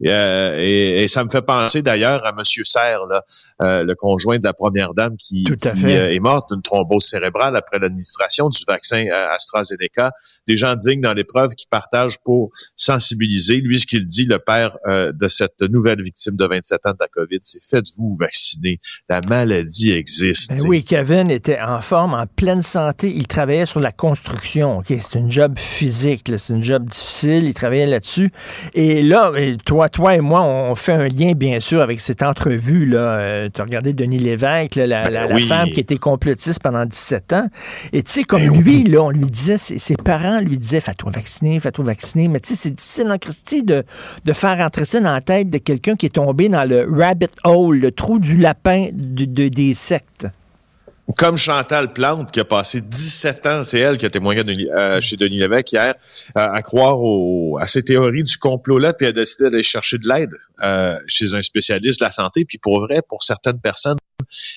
Euh, 0.06 0.58
et, 0.58 1.04
et 1.04 1.08
ça 1.08 1.24
me 1.24 1.30
fait 1.30 1.42
penser 1.42 1.80
d'ailleurs 1.82 2.24
à 2.26 2.32
Monsieur 2.32 2.64
Serre, 2.64 3.06
là, 3.06 3.22
euh, 3.62 3.84
le 3.84 3.94
conjoint 3.94 4.38
de 4.38 4.44
la 4.44 4.52
première 4.52 4.92
dame 4.92 5.16
qui, 5.16 5.44
Tout 5.44 5.56
à 5.62 5.70
qui, 5.70 5.80
fait. 5.80 5.98
euh, 5.98 6.14
est 6.14 6.18
morte 6.20 6.50
d'une 6.52 6.62
thrombose 6.62 7.04
cérébrale 7.06 7.56
après 7.56 7.78
l'administration 7.78 8.48
du 8.48 8.58
vaccin 8.68 9.06
AstraZeneca. 9.32 10.12
Des 10.46 10.56
gens 10.56 10.74
dignes 10.74 11.00
dans 11.00 11.14
l'épreuve 11.14 11.54
qui 11.54 11.66
partagent 11.66 12.18
pour 12.24 12.50
sensibiliser. 12.74 13.56
Lui, 13.56 13.80
ce 13.80 13.86
qu'il 13.86 14.06
dit, 14.06 14.26
le 14.26 14.38
père 14.38 14.76
euh, 14.86 15.12
de 15.12 15.28
cette 15.28 15.60
nouvelle 15.62 16.02
victime 16.02 16.36
de 16.36 16.46
27 16.46 16.86
ans 16.86 16.90
de 16.92 16.96
la 17.00 17.08
COVID, 17.08 17.38
c'est 17.42 17.64
faites-vous 17.64 18.16
vacciner. 18.20 18.80
La 19.08 19.20
maladie 19.22 19.92
existe. 19.92 20.50
Ben 20.52 20.68
oui, 20.68 20.84
Kevin 20.84 21.30
était 21.30 21.60
en 21.60 21.80
forme, 21.80 22.14
en 22.14 22.26
pleine 22.26 22.62
santé. 22.62 23.12
Il 23.14 23.26
travaillait 23.26 23.66
sur 23.66 23.80
la 23.80 23.92
construction. 23.92 24.78
Ok, 24.78 24.86
c'est 24.88 25.18
une 25.18 25.30
job 25.30 25.58
physique, 25.58 26.30
c'est 26.36 26.52
une 26.52 26.62
job 26.64 26.86
difficile. 26.88 27.44
Il 27.44 27.54
travaillait 27.54 27.86
là-dessus. 27.86 28.30
Et 28.74 29.02
là, 29.02 29.32
et 29.36 29.56
toi, 29.56 29.85
toi 29.88 30.14
et 30.14 30.20
moi, 30.20 30.42
on 30.42 30.74
fait 30.74 30.92
un 30.92 31.08
lien 31.08 31.32
bien 31.32 31.60
sûr 31.60 31.80
avec 31.80 32.00
cette 32.00 32.22
entrevue 32.22 32.86
là. 32.86 33.48
tu 33.50 33.60
as 33.60 33.64
regardé 33.64 33.92
Denis 33.92 34.18
Lévesque, 34.18 34.74
là, 34.76 34.86
la, 34.86 35.02
Ben 35.04 35.10
la 35.28 35.38
femme 35.48 35.70
qui 35.70 35.80
était 35.80 35.96
complotiste 35.96 36.60
pendant 36.62 36.84
17 36.84 37.32
ans. 37.32 37.46
Et 37.92 38.02
tu 38.02 38.12
sais, 38.12 38.22
comme 38.24 38.42
Ben 38.42 38.60
lui, 38.62 38.84
là, 38.84 39.02
on 39.02 39.10
lui 39.10 39.26
disait, 39.26 39.58
ses, 39.58 39.78
ses 39.78 39.96
parents 39.96 40.40
lui 40.40 40.58
disaient, 40.58 40.80
fais-toi 40.80 41.10
vacciner, 41.14 41.60
fais-toi 41.60 41.84
vacciner. 41.84 42.28
Mais 42.28 42.40
tu 42.40 42.50
sais, 42.50 42.54
c'est 42.54 42.70
difficile 42.74 43.10
en 43.10 43.18
Christie 43.18 43.62
de, 43.62 43.84
de 44.24 44.32
faire 44.32 44.58
rentrer 44.58 44.84
ça 44.84 45.00
dans 45.00 45.12
la 45.12 45.20
tête 45.20 45.50
de 45.50 45.58
quelqu'un 45.58 45.96
qui 45.96 46.06
est 46.06 46.10
tombé 46.10 46.48
dans 46.48 46.64
le 46.68 46.86
rabbit 46.90 47.26
hole, 47.44 47.78
le 47.78 47.90
trou 47.92 48.18
du 48.18 48.36
lapin 48.38 48.88
de- 48.92 49.24
de- 49.24 49.48
des 49.48 49.74
sectes. 49.74 50.26
Comme 51.14 51.36
Chantal 51.36 51.92
Plante, 51.92 52.32
qui 52.32 52.40
a 52.40 52.44
passé 52.44 52.80
17 52.80 53.46
ans, 53.46 53.62
c'est 53.62 53.78
elle 53.78 53.96
qui 53.96 54.06
a 54.06 54.10
témoigné 54.10 54.42
euh, 54.70 55.00
chez 55.00 55.16
Denis 55.16 55.38
Lévesque 55.38 55.72
hier, 55.72 55.94
à 56.34 56.62
croire 56.62 56.98
à 57.60 57.66
ces 57.66 57.84
théories 57.84 58.24
du 58.24 58.36
complot-là, 58.38 58.92
puis 58.92 59.06
a 59.06 59.12
décidé 59.12 59.44
d'aller 59.44 59.62
chercher 59.62 59.98
de 59.98 60.08
l'aide 60.08 60.32
euh, 60.62 60.96
chez 61.06 61.34
un 61.34 61.42
spécialiste 61.42 62.00
de 62.00 62.04
la 62.04 62.10
santé. 62.10 62.44
Puis 62.44 62.58
pour 62.58 62.80
vrai, 62.80 63.02
pour 63.08 63.22
certaines 63.22 63.60
personnes, 63.60 63.98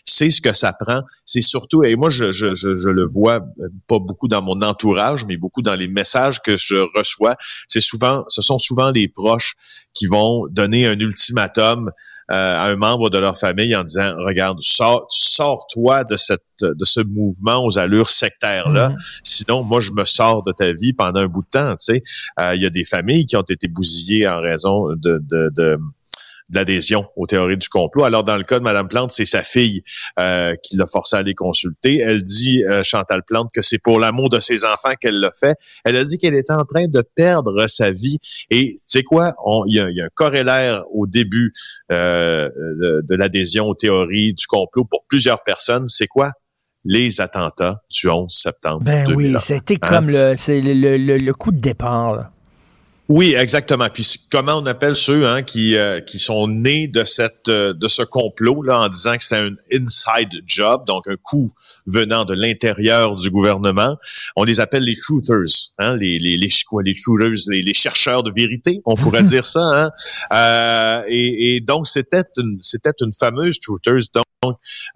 c'est 0.04 0.30
ce 0.30 0.42
que 0.42 0.54
ça 0.54 0.74
prend. 0.74 1.02
C'est 1.26 1.42
surtout, 1.42 1.84
et 1.84 1.96
moi, 1.96 2.10
je, 2.10 2.32
je, 2.32 2.56
je, 2.56 2.76
je, 2.76 2.90
le 2.90 3.06
vois 3.06 3.40
euh, 3.60 3.70
pas 3.88 4.00
beaucoup 4.00 4.28
dans 4.28 4.42
mon 4.42 4.62
entourage, 4.62 5.26
mais 5.26 5.38
beaucoup 5.38 5.62
dans 5.62 5.76
les 5.76 5.88
messages 5.88 6.42
que 6.42 6.58
je 6.58 6.76
reçois. 6.98 7.36
C'est 7.68 7.82
souvent, 7.82 8.26
ce 8.30 8.42
sont 8.42 8.58
souvent 8.58 8.92
les 8.92 9.08
proches 9.08 9.56
qui 9.94 10.06
vont 10.06 10.48
donner 10.48 10.88
un 10.88 11.00
ultimatum 11.00 11.92
euh, 12.32 12.34
à 12.34 12.66
un 12.68 12.76
membre 12.76 13.10
de 13.10 13.18
leur 13.18 13.38
famille 13.38 13.76
en 13.76 13.84
disant, 13.84 14.14
regarde, 14.18 14.58
sors, 14.62 15.08
sors-toi 15.10 16.04
de 16.04 16.16
cette, 16.16 16.44
de 16.62 16.86
ce 16.86 17.00
mouvement 17.02 17.66
aux 17.66 17.80
allures 17.80 18.10
sectaires 18.10 18.70
là. 18.70 18.90
Mhm. 18.90 18.98
Sinon, 19.24 19.64
moi, 19.64 19.80
je 19.80 19.92
me 19.92 20.06
sors 20.06 20.44
de 20.44 20.52
ta 20.52 20.72
vie 20.74 20.94
pendant 20.94 21.22
un 21.22 21.28
bout 21.28 21.42
de 21.42 21.50
temps. 21.50 21.72
Tu 21.72 21.94
sais, 21.96 22.04
euh, 22.40 22.56
il 22.56 22.62
y 22.62 22.66
a 22.66 22.70
des 22.70 22.84
familles 22.84 23.26
qui 23.26 23.36
ont 23.36 23.42
été 23.42 23.68
bousillées 23.68 24.28
en 24.28 24.42
raison 24.42 24.90
de, 24.96 25.22
de, 25.30 25.52
de 25.56 25.78
l'adhésion 26.52 27.06
aux 27.16 27.28
théories 27.28 27.58
du 27.58 27.70
complot. 27.70 28.04
Alors, 28.04 28.24
dans 28.24 28.38
le 28.38 28.44
cas 28.44 28.60
de 28.60 28.64
Mme 28.64 28.88
Plante, 28.88 29.12
c'est 29.12 29.26
sa 29.26 29.44
fille 29.44 29.84
euh, 30.20 30.56
qui 30.64 30.78
l'a 30.78 30.88
forcé 30.88 31.16
à 31.16 31.24
les 31.24 31.36
consulter. 31.36 32.00
Elle 32.00 32.24
dit, 32.24 32.64
euh, 32.64 32.82
Chantal 32.84 33.24
Plante, 33.24 33.50
que 33.54 33.62
c'est 33.62 33.78
pour 33.78 34.00
l'amour 34.00 34.30
de 34.30 34.40
ses 34.40 34.66
enfants 34.66 34.94
qu'elle 35.00 35.20
l'a 35.20 35.32
fait. 35.40 35.56
Elle 35.86 35.96
a 35.96 36.04
dit 36.04 36.18
qu'elle 36.18 36.36
était 36.36 36.54
en 36.54 36.66
train 36.66 36.88
de 36.88 37.04
perdre 37.16 37.68
sa 37.68 37.92
vie. 37.92 38.20
Et 38.50 38.74
c'est 38.78 39.04
quoi? 39.04 39.34
Il 39.68 39.76
y, 39.76 40.02
a 40.02 40.06
un 40.06 40.10
corollaire 40.14 40.84
au 40.92 41.08
début 41.08 41.54
euh, 41.92 42.50
de, 43.04 43.16
l'adhésion 43.16 43.66
aux 43.66 43.76
théories 43.76 44.34
du 44.34 44.48
complot 44.48 44.86
pour 44.86 45.06
plusieurs 45.08 45.44
personnes. 45.44 45.86
C'est 45.90 46.08
quoi? 46.08 46.32
les 46.86 47.20
attentats 47.20 47.82
du 47.92 48.08
11 48.08 48.34
septembre. 48.34 48.82
Ben 48.84 49.06
oui, 49.14 49.36
c'était 49.42 49.78
hein? 49.82 49.88
comme 49.90 50.10
le, 50.10 50.34
le, 50.48 51.18
le, 51.18 51.34
coup 51.34 51.52
de 51.52 51.60
départ. 51.60 52.16
Là. 52.16 52.32
Oui, 53.10 53.34
exactement. 53.36 53.90
Puis 53.92 54.28
comment 54.32 54.58
on 54.58 54.68
appelle 54.68 54.96
ceux 54.96 55.26
hein, 55.26 55.42
qui, 55.42 55.76
euh, 55.76 56.00
qui 56.00 56.20
sont 56.20 56.48
nés 56.48 56.88
de 56.88 57.04
cette 57.04 57.50
euh, 57.50 57.74
de 57.74 57.88
ce 57.88 58.04
complot 58.04 58.62
là 58.62 58.82
en 58.82 58.88
disant 58.88 59.18
que 59.18 59.24
c'est 59.24 59.36
un 59.36 59.56
inside 59.74 60.30
job, 60.46 60.86
donc 60.86 61.08
un 61.08 61.16
coup 61.16 61.52
venant 61.88 62.24
de 62.24 62.36
l'intérieur 62.36 63.16
du 63.16 63.32
gouvernement. 63.32 63.98
On 64.36 64.44
les 64.44 64.60
appelle 64.60 64.84
les 64.84 64.96
truthers, 64.96 65.72
hein, 65.80 65.96
les 65.96 66.20
les 66.20 66.38
les 66.38 66.50
quoi, 66.68 66.84
les 66.84 66.94
truthers, 66.94 67.34
les, 67.48 67.64
les, 67.64 67.74
chercheurs 67.74 68.22
de 68.22 68.32
vérité, 68.32 68.80
on 68.86 68.96
pourrait 68.96 69.24
dire 69.36 69.48
ça. 69.48 69.60
Hein? 69.60 69.90
Euh, 70.32 71.04
et, 71.08 71.56
et, 71.56 71.62
donc 71.62 71.88
c'était 71.88 72.22
une 72.38 72.60
c'était 72.62 72.94
une 73.02 73.12
fameuse 73.12 73.60
truthers. 73.60 74.02
Donc, 74.14 74.26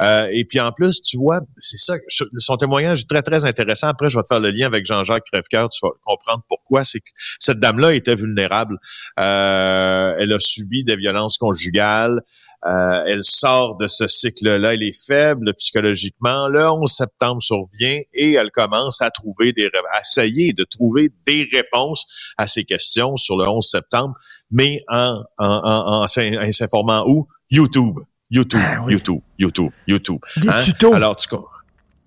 euh, 0.01 0.27
et 0.31 0.45
puis 0.45 0.59
en 0.59 0.71
plus, 0.71 1.01
tu 1.01 1.17
vois, 1.17 1.41
c'est 1.57 1.77
ça, 1.77 1.95
son 2.37 2.57
témoignage 2.57 3.01
est 3.01 3.09
très, 3.09 3.21
très 3.21 3.45
intéressant. 3.45 3.87
Après, 3.87 4.09
je 4.09 4.17
vais 4.17 4.23
te 4.23 4.27
faire 4.27 4.39
le 4.39 4.51
lien 4.51 4.67
avec 4.67 4.85
Jean-Jacques 4.85 5.25
Crèvecoeur, 5.31 5.69
tu 5.69 5.79
vas 5.85 5.91
comprendre 6.05 6.43
pourquoi. 6.47 6.83
C'est 6.83 6.99
que 6.99 7.09
cette 7.39 7.59
dame-là 7.59 7.93
était 7.93 8.15
vulnérable. 8.15 8.77
Euh, 9.19 10.15
elle 10.17 10.33
a 10.33 10.39
subi 10.39 10.83
des 10.83 10.95
violences 10.95 11.37
conjugales. 11.37 12.21
Euh, 12.65 13.03
elle 13.05 13.23
sort 13.23 13.75
de 13.75 13.89
ce 13.89 14.07
cycle-là, 14.07 14.73
elle 14.73 14.83
est 14.83 14.97
faible 14.97 15.53
psychologiquement. 15.55 16.47
Le 16.47 16.65
11 16.65 16.89
septembre 16.89 17.41
survient 17.41 17.99
et 18.13 18.35
elle 18.35 18.51
commence 18.51 19.01
à 19.01 19.11
trouver 19.11 19.51
des, 19.51 19.69
à 19.91 19.99
essayer 19.99 20.53
de 20.53 20.63
trouver 20.63 21.11
des 21.27 21.49
réponses 21.53 22.33
à 22.37 22.47
ces 22.47 22.63
questions 22.63 23.17
sur 23.17 23.35
le 23.35 23.45
11 23.49 23.67
septembre, 23.67 24.15
mais 24.49 24.81
en, 24.87 25.23
en, 25.37 25.45
en, 25.45 26.03
en 26.03 26.51
s'informant 26.51 27.03
où? 27.05 27.27
YouTube. 27.51 27.99
YouTube, 28.33 28.61
ah 28.63 28.83
YouTube, 28.89 29.21
YouTube, 29.37 29.71
YouTube. 29.87 30.19
Des 30.37 30.49
hein? 30.49 30.59
tutos. 30.63 30.93
Alors, 30.93 31.15
tu 31.15 31.27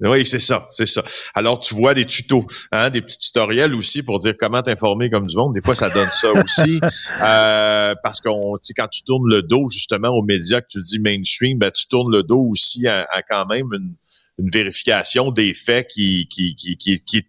oui, 0.00 0.26
c'est 0.26 0.38
ça, 0.38 0.68
c'est 0.72 0.86
ça. 0.86 1.02
Alors, 1.34 1.58
tu 1.58 1.74
vois 1.74 1.94
des 1.94 2.04
tutos, 2.04 2.46
hein, 2.70 2.90
des 2.90 3.00
petits 3.00 3.18
tutoriels 3.18 3.74
aussi 3.74 4.02
pour 4.02 4.18
dire 4.18 4.34
comment 4.38 4.60
t'informer 4.60 5.08
comme 5.08 5.26
du 5.26 5.36
monde. 5.36 5.54
Des 5.54 5.62
fois, 5.62 5.74
ça 5.74 5.88
donne 5.88 6.10
ça 6.10 6.32
aussi. 6.44 6.80
Euh, 7.22 7.94
parce 8.02 8.20
qu'on, 8.20 8.58
quand 8.76 8.88
tu 8.88 9.02
tournes 9.04 9.28
le 9.30 9.42
dos 9.42 9.68
justement 9.70 10.08
aux 10.08 10.22
médias 10.22 10.60
que 10.60 10.66
tu 10.68 10.80
dis 10.80 10.98
mainstream, 10.98 11.58
ben, 11.58 11.70
tu 11.70 11.86
tournes 11.86 12.12
le 12.12 12.22
dos 12.22 12.46
aussi 12.50 12.86
à, 12.86 13.06
quand 13.30 13.46
même 13.46 13.68
une, 13.72 13.94
une, 14.38 14.50
vérification 14.50 15.30
des 15.30 15.54
faits 15.54 15.86
qui, 15.88 16.28
qui, 16.28 16.54
qui, 16.54 16.76
qui, 16.76 17.00
qui 17.00 17.26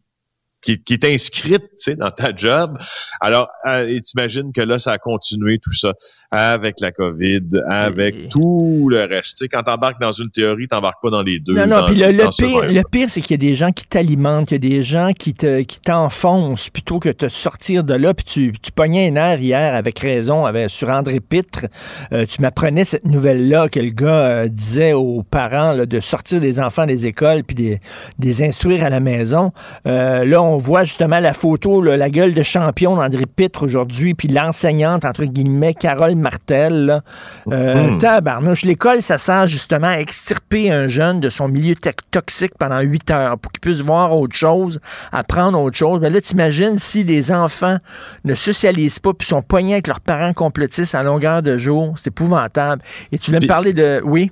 qui, 0.64 0.94
est 0.94 1.06
inscrite 1.06 1.64
dans 1.98 2.12
ta 2.12 2.36
job. 2.36 2.78
Alors, 3.22 3.48
euh, 3.68 4.00
t'imagines 4.00 4.52
que 4.52 4.62
là, 4.62 4.80
ça 4.80 4.94
a 4.94 4.98
continué 4.98 5.60
tout 5.60 5.72
ça 5.72 5.94
avec 6.32 6.80
la 6.80 6.92
COVID, 6.92 7.48
avec 7.68 8.30
tout 8.30 8.90
le 8.90 9.04
reste. 9.04 9.40
sais, 9.40 9.48
quand 9.48 9.64
t'embarques 9.64 10.02
dans 10.02 10.12
une 10.12 10.30
théorie, 10.30 10.68
t'embarques 10.68 11.02
pas 11.02 11.10
dans 11.10 11.22
les 11.22 11.40
deux. 11.40 11.54
Non, 11.54 11.68
non, 11.68 11.86
puis 11.86 11.96
le, 11.96 12.30
pire, 12.36 12.64
le 12.64 12.82
pire, 12.90 13.10
c'est 13.10 13.22
qu'il 13.22 13.32
y 13.32 13.46
a 13.46 13.50
des 13.50 13.56
gens 13.56 13.72
qui 13.72 13.88
t'alimentent, 13.88 14.48
qu'il 14.48 14.64
y 14.64 14.68
a 14.68 14.78
des 14.78 14.84
gens 14.84 15.12
qui 15.14 15.34
te 15.34 15.62
qui 15.62 15.80
t'enfoncent 15.80 16.70
plutôt 16.70 17.00
que 17.00 17.10
de 17.10 17.28
sortir 17.30 17.84
de 17.84 17.94
là. 17.94 18.14
Puis 18.14 18.26
tu, 18.26 18.54
tu 18.62 18.72
pognais 18.72 19.10
un 19.10 19.16
air 19.16 19.40
hier 19.40 19.76
avec 19.76 20.00
raison 20.00 20.46
avec, 20.46 20.70
sur 20.70 20.90
André 20.90 21.20
Pitre. 21.20 21.66
Euh, 22.12 22.26
tu 22.26 22.42
m'apprenais 22.42 22.86
cette 22.86 23.06
nouvelle-là 23.06 23.70
que 23.70 23.80
le 23.80 23.92
gars 23.92 24.26
euh, 24.26 24.48
disait 24.48 24.94
aux 24.94 25.24
parents 25.24 25.86
de 25.86 26.00
sortir 26.00 26.40
des 26.40 26.60
enfants 26.60 26.86
des 26.86 27.06
écoles 27.06 27.44
puis 27.44 27.56
des, 27.56 27.80
des 28.20 28.44
instruire 28.44 28.84
à 28.84 28.90
la 28.90 29.00
maison. 29.00 29.52
Euh, 29.86 30.26
là, 30.26 30.42
on 30.42 30.47
voit 30.56 30.86
justement 30.86 31.20
la 31.20 31.34
photo, 31.34 31.82
la 31.82 32.10
gueule 32.10 32.34
de 32.34 32.44
champion 32.44 32.96
d'André 32.96 33.26
Pitre 33.26 33.64
aujourd'hui, 33.64 34.14
puis 34.14 34.30
l'enseignante, 34.30 35.04
entre 35.04 35.26
guillemets, 35.26 35.74
Carole 35.74 36.16
Martel. 36.16 37.02
Euh, 37.52 37.92
mm. 37.92 37.98
Tabarnouche. 37.98 38.64
L'école, 38.64 39.02
ça 39.02 39.18
sert 39.18 39.48
justement 39.48 39.88
à 39.88 40.00
extirper 40.00 40.72
un 40.72 40.88
jeune 40.88 41.20
de 41.20 41.30
son 41.30 41.50
milieu 41.50 41.76
toxique 42.12 42.54
pendant 42.58 42.80
huit 42.80 43.12
heures 43.12 43.38
pour 43.38 43.52
qu'il 43.52 43.60
puisse 43.60 43.82
voir 43.82 44.16
autre 44.16 44.36
chose, 44.36 44.80
apprendre 45.12 45.60
autre 45.60 45.76
chose. 45.76 46.00
Mais 46.00 46.10
là, 46.10 46.22
t'imagines 46.22 46.80
si 46.80 47.04
les 47.04 47.32
enfants 47.32 47.78
ne 48.24 48.36
socialisent 48.36 49.00
pas 49.00 49.14
puis 49.14 49.28
sont 49.28 49.42
poignés 49.42 49.74
avec 49.74 49.88
leurs 49.88 50.00
parents 50.00 50.34
complotistes 50.34 50.96
à 50.96 51.04
longueur 51.04 51.42
de 51.42 51.58
jour. 51.58 51.96
C'est 51.98 52.08
épouvantable. 52.08 52.82
Et 53.12 53.18
tu 53.18 53.32
voulais 53.32 53.42
me 53.42 53.48
parler 53.48 53.74
de... 53.74 54.02
Oui? 54.06 54.32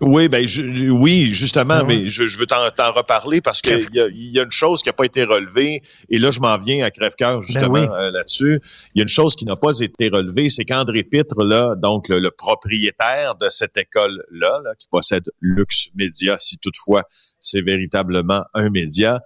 Oui, 0.00 0.28
ben 0.28 0.46
oui, 0.90 1.26
justement, 1.26 1.78
ah 1.80 1.84
mais 1.84 2.06
je, 2.06 2.38
veux 2.38 2.46
t'en 2.46 2.92
reparler 2.92 3.40
parce 3.40 3.62
qu'il 3.62 3.86
y 3.92 4.00
a, 4.00 4.08
y 4.12 4.38
a 4.38 4.42
une 4.42 4.50
chose 4.50 4.82
qui 4.82 4.90
n'a 4.90 4.92
pas 4.92 5.04
été 5.04 5.24
relevée, 5.24 5.82
et 6.10 6.18
là 6.18 6.30
je 6.30 6.40
m'en 6.40 6.58
viens 6.58 6.84
à 6.84 6.90
crève-cœur 6.90 7.36
ben 7.36 7.42
justement 7.42 7.94
euh, 7.94 8.10
là-dessus. 8.10 8.60
Il 8.94 8.98
y 8.98 9.00
a 9.00 9.04
une 9.04 9.08
chose 9.08 9.36
qui 9.36 9.46
n'a 9.46 9.56
pas 9.56 9.80
été 9.80 10.08
relevée, 10.08 10.50
c'est 10.50 10.64
qu'André 10.64 11.02
Pitre, 11.02 11.42
là, 11.42 11.74
donc 11.76 12.08
le, 12.08 12.30
propriétaire 12.30 13.36
de 13.36 13.48
cette 13.48 13.78
école-là, 13.78 14.60
là, 14.64 14.74
qui 14.78 14.86
possède 14.88 15.24
Lux 15.40 15.88
Média, 15.94 16.36
si 16.38 16.58
toutefois 16.58 17.02
c'est 17.40 17.62
véritablement 17.62 18.44
un 18.52 18.68
média, 18.68 19.20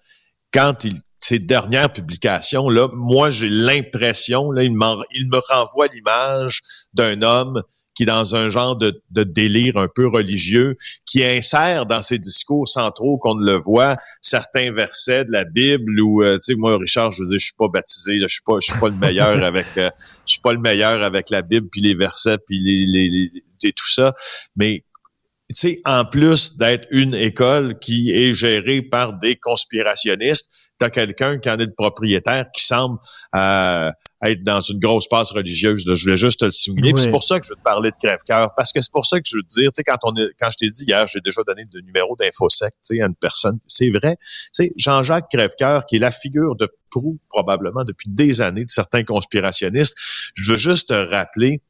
quand 0.53 0.85
il 0.85 1.01
ces 1.23 1.39
dernières 1.39 1.93
publications, 1.93 2.71
là, 2.71 2.89
moi, 2.95 3.29
j'ai 3.29 3.51
l'impression, 3.51 4.51
là, 4.51 4.63
il, 4.63 4.71
il 4.71 5.29
me 5.29 5.39
renvoie 5.49 5.87
l'image 5.89 6.63
d'un 6.95 7.21
homme 7.21 7.63
qui 7.95 8.05
est 8.05 8.07
dans 8.07 8.37
un 8.37 8.49
genre 8.49 8.77
de, 8.77 9.03
délire 9.11 9.77
un 9.77 9.89
peu 9.89 10.07
religieux, 10.07 10.77
qui 11.07 11.25
insère 11.25 11.87
dans 11.87 12.03
ses 12.03 12.19
discours 12.19 12.69
sans 12.69 12.91
trop 12.91 13.19
qu'on 13.19 13.35
ne 13.35 13.45
le 13.45 13.57
voit 13.57 13.97
certains 14.23 14.73
versets 14.73 15.25
de 15.25 15.33
la 15.33 15.45
Bible 15.45 16.01
ou 16.01 16.23
euh, 16.23 16.37
tu 16.37 16.53
sais 16.53 16.55
moi 16.55 16.77
Richard 16.79 17.13
je 17.13 17.23
veux 17.23 17.29
dire 17.29 17.39
je 17.39 17.45
suis 17.45 17.57
pas 17.59 17.69
baptisé 17.69 18.19
je 18.19 18.27
suis 18.27 18.43
pas 18.45 18.59
je 18.61 18.71
suis 18.71 18.81
pas 18.81 18.89
le 18.89 18.95
meilleur 18.95 19.43
avec 19.45 19.67
euh, 19.77 19.91
je 20.27 20.33
suis 20.33 20.41
pas 20.41 20.53
le 20.53 20.61
meilleur 20.61 21.03
avec 21.03 21.31
la 21.31 21.43
Bible 21.43 21.69
puis 21.71 21.81
les 21.81 21.95
versets 21.95 22.39
puis 22.47 22.59
les, 22.59 22.87
les, 22.87 23.11
les 23.11 23.43
tout 23.69 23.89
ça. 23.89 24.15
Mais 24.57 24.85
tu 25.49 25.55
sais, 25.57 25.81
en 25.85 26.05
plus 26.05 26.57
d'être 26.57 26.87
une 26.91 27.15
école 27.15 27.79
qui 27.81 28.13
est 28.13 28.35
gérée 28.35 28.83
par 28.83 29.19
des 29.19 29.37
conspirationnistes, 29.37 30.70
tu 30.81 30.87
as 30.87 30.91
quelqu'un 30.91 31.39
qui 31.39 31.51
en 31.51 31.59
est 31.59 31.67
le 31.67 31.75
propriétaire 31.75 32.47
qui 32.55 32.65
semble 32.65 32.99
euh, 33.37 33.91
être 34.25 34.43
dans 34.43 34.61
une 34.61 34.79
grosse 34.79 35.09
passe 35.09 35.33
religieuse. 35.33 35.85
Je 35.87 36.05
voulais 36.05 36.17
juste 36.17 36.41
te 36.41 36.47
le 36.47 36.51
souligner. 36.51 36.93
C'est 36.97 37.11
pour 37.11 37.23
ça 37.23 37.39
que 37.39 37.47
je 37.47 37.51
veux 37.53 37.57
te 37.57 37.63
parler 37.63 37.91
de 37.91 37.97
crève-cœur. 38.03 38.55
Parce 38.55 38.73
que 38.73 38.81
c'est 38.81 38.93
pour 38.93 39.07
ça 39.07 39.21
que 39.21 39.29
je 39.29 39.37
veux 39.37 39.43
te 39.43 39.61
dire, 39.61 39.71
tu 39.73 39.77
sais, 39.77 39.85
quand 39.85 39.99
on 40.05 40.15
est, 40.17 40.29
quand 40.39 40.51
je 40.51 40.57
t'ai 40.57 40.71
dit 40.71 40.85
hier, 40.87 41.07
j'ai 41.07 41.21
déjà 41.21 41.43
donné 41.47 41.65
le 41.73 41.81
numéro 41.83 42.17
d'infosec, 42.17 42.73
tu 42.85 42.97
sais, 42.97 43.03
à 43.03 43.07
une 43.07 43.15
personne. 43.15 43.59
C'est 43.67 43.91
vrai. 43.91 44.17
Tu 44.21 44.49
sais, 44.53 44.73
Jean-Jacques 44.77 45.29
Crèvecoeur, 45.31 45.87
qui 45.87 45.97
est 45.97 46.01
la 46.01 46.11
figure 46.11 46.57
de 46.57 46.69
proue 46.91 47.19
probablement 47.29 47.85
depuis 47.85 48.11
des 48.11 48.41
années 48.41 48.65
de 48.65 48.71
certains 48.71 49.05
conspirationnistes. 49.05 49.97
Je 50.35 50.51
veux 50.51 50.57
juste 50.57 50.89
te 50.89 50.95
rappeler 50.95 51.63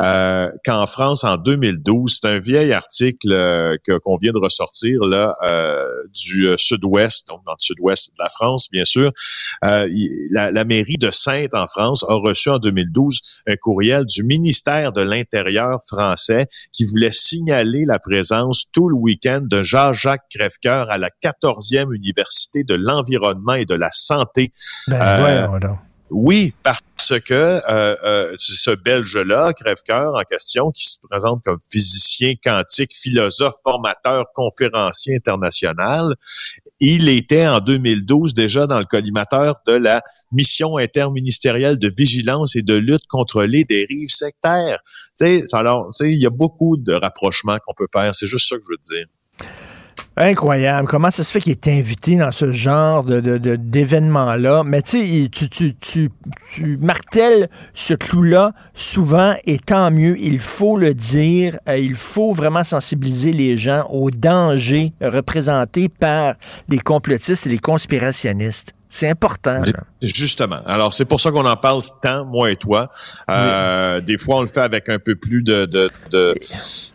euh, 0.00 0.50
qu'en 0.64 0.86
France, 0.86 1.24
en 1.24 1.36
2012, 1.36 2.18
c'est 2.20 2.28
un 2.28 2.40
vieil 2.40 2.72
article 2.72 3.30
euh, 3.32 3.76
qu'on 4.02 4.16
vient 4.16 4.32
de 4.32 4.38
ressortir 4.38 5.00
là 5.02 5.36
euh, 5.44 5.86
du 6.12 6.48
euh, 6.48 6.56
sud-ouest, 6.56 7.28
donc 7.28 7.44
dans 7.44 7.52
le 7.52 7.62
sud-ouest 7.62 8.10
de 8.16 8.22
la 8.22 8.28
France, 8.28 8.51
bien 8.70 8.84
sûr. 8.84 9.12
Euh, 9.64 9.88
la, 10.30 10.50
la, 10.50 10.64
mairie 10.64 10.96
de 10.98 11.10
Sainte 11.10 11.54
en 11.54 11.66
France 11.66 12.04
a 12.08 12.14
reçu 12.14 12.50
en 12.50 12.58
2012 12.58 13.42
un 13.48 13.56
courriel 13.56 14.04
du 14.04 14.24
ministère 14.24 14.92
de 14.92 15.02
l'Intérieur 15.02 15.80
français 15.86 16.46
qui 16.72 16.84
voulait 16.84 17.12
signaler 17.12 17.84
la 17.84 17.98
présence 17.98 18.66
tout 18.72 18.88
le 18.88 18.96
week-end 18.96 19.42
de 19.42 19.62
Jean-Jacques 19.62 20.24
Crèvecoeur 20.30 20.90
à 20.90 20.98
la 20.98 21.10
14e 21.22 21.94
université 21.94 22.64
de 22.64 22.74
l'environnement 22.74 23.54
et 23.54 23.64
de 23.64 23.74
la 23.74 23.90
santé 23.92 24.52
ben, 24.86 25.00
euh, 25.00 25.68
Oui, 26.10 26.54
parce 26.62 26.80
que 27.20 27.34
euh, 27.34 27.96
euh, 28.04 28.34
ce 28.38 28.70
Belge-là, 28.70 29.52
Crève-Cœur 29.52 30.14
en 30.14 30.22
question, 30.22 30.70
qui 30.70 30.88
se 30.88 30.98
présente 31.08 31.42
comme 31.44 31.58
physicien 31.70 32.34
quantique, 32.44 32.96
philosophe, 32.96 33.54
formateur, 33.64 34.26
conférencier 34.34 35.16
international, 35.16 36.14
il 36.84 37.08
était 37.08 37.46
en 37.46 37.60
2012 37.60 38.34
déjà 38.34 38.66
dans 38.66 38.80
le 38.80 38.84
collimateur 38.84 39.60
de 39.68 39.72
la 39.72 40.00
mission 40.32 40.78
interministérielle 40.78 41.78
de 41.78 41.92
vigilance 41.96 42.56
et 42.56 42.62
de 42.62 42.74
lutte 42.74 43.06
contre 43.08 43.44
les 43.44 43.64
dérives 43.64 44.08
sectaires. 44.08 44.80
Tu 45.16 45.26
sais, 45.26 45.44
alors, 45.52 45.90
tu 45.94 46.04
sais, 46.04 46.12
il 46.12 46.20
y 46.20 46.26
a 46.26 46.30
beaucoup 46.30 46.76
de 46.76 46.92
rapprochements 46.92 47.58
qu'on 47.64 47.72
peut 47.72 47.86
faire. 47.92 48.12
C'est 48.16 48.26
juste 48.26 48.48
ça 48.48 48.56
que 48.56 48.62
je 48.64 48.72
veux 48.72 48.78
te 48.78 48.96
dire. 48.96 49.06
Incroyable. 50.16 50.86
Comment 50.88 51.10
ça 51.10 51.24
se 51.24 51.32
fait 51.32 51.40
qu'il 51.40 51.52
est 51.52 51.68
invité 51.68 52.16
dans 52.16 52.30
ce 52.30 52.52
genre 52.52 53.02
de, 53.02 53.38
d'événements-là? 53.56 54.62
Mais 54.62 54.82
tu 54.82 54.98
sais, 54.98 55.28
tu, 55.30 55.48
tu, 55.48 55.74
tu, 55.76 56.10
tu 56.50 56.76
martèles 56.76 57.48
ce 57.72 57.94
clou-là 57.94 58.52
souvent 58.74 59.34
et 59.46 59.58
tant 59.58 59.90
mieux. 59.90 60.18
Il 60.18 60.38
faut 60.38 60.76
le 60.76 60.92
dire. 60.92 61.58
Euh, 61.66 61.78
il 61.78 61.94
faut 61.94 62.34
vraiment 62.34 62.62
sensibiliser 62.62 63.32
les 63.32 63.56
gens 63.56 63.86
aux 63.88 64.10
dangers 64.10 64.92
représentés 65.00 65.88
par 65.88 66.34
les 66.68 66.78
complotistes 66.78 67.46
et 67.46 67.50
les 67.50 67.58
conspirationnistes. 67.58 68.74
C'est 68.94 69.08
important. 69.08 69.62
Justement. 70.02 70.60
Alors, 70.66 70.92
c'est 70.92 71.06
pour 71.06 71.18
ça 71.18 71.30
qu'on 71.30 71.46
en 71.46 71.56
parle 71.56 71.80
tant, 72.02 72.26
moi 72.26 72.50
et 72.50 72.56
toi. 72.56 72.90
Euh, 73.30 74.02
Des 74.02 74.18
fois, 74.18 74.36
on 74.36 74.40
le 74.42 74.48
fait 74.48 74.60
avec 74.60 74.90
un 74.90 74.98
peu 74.98 75.14
plus 75.14 75.42
de, 75.42 75.64
de, 75.64 75.90
de, 76.10 76.34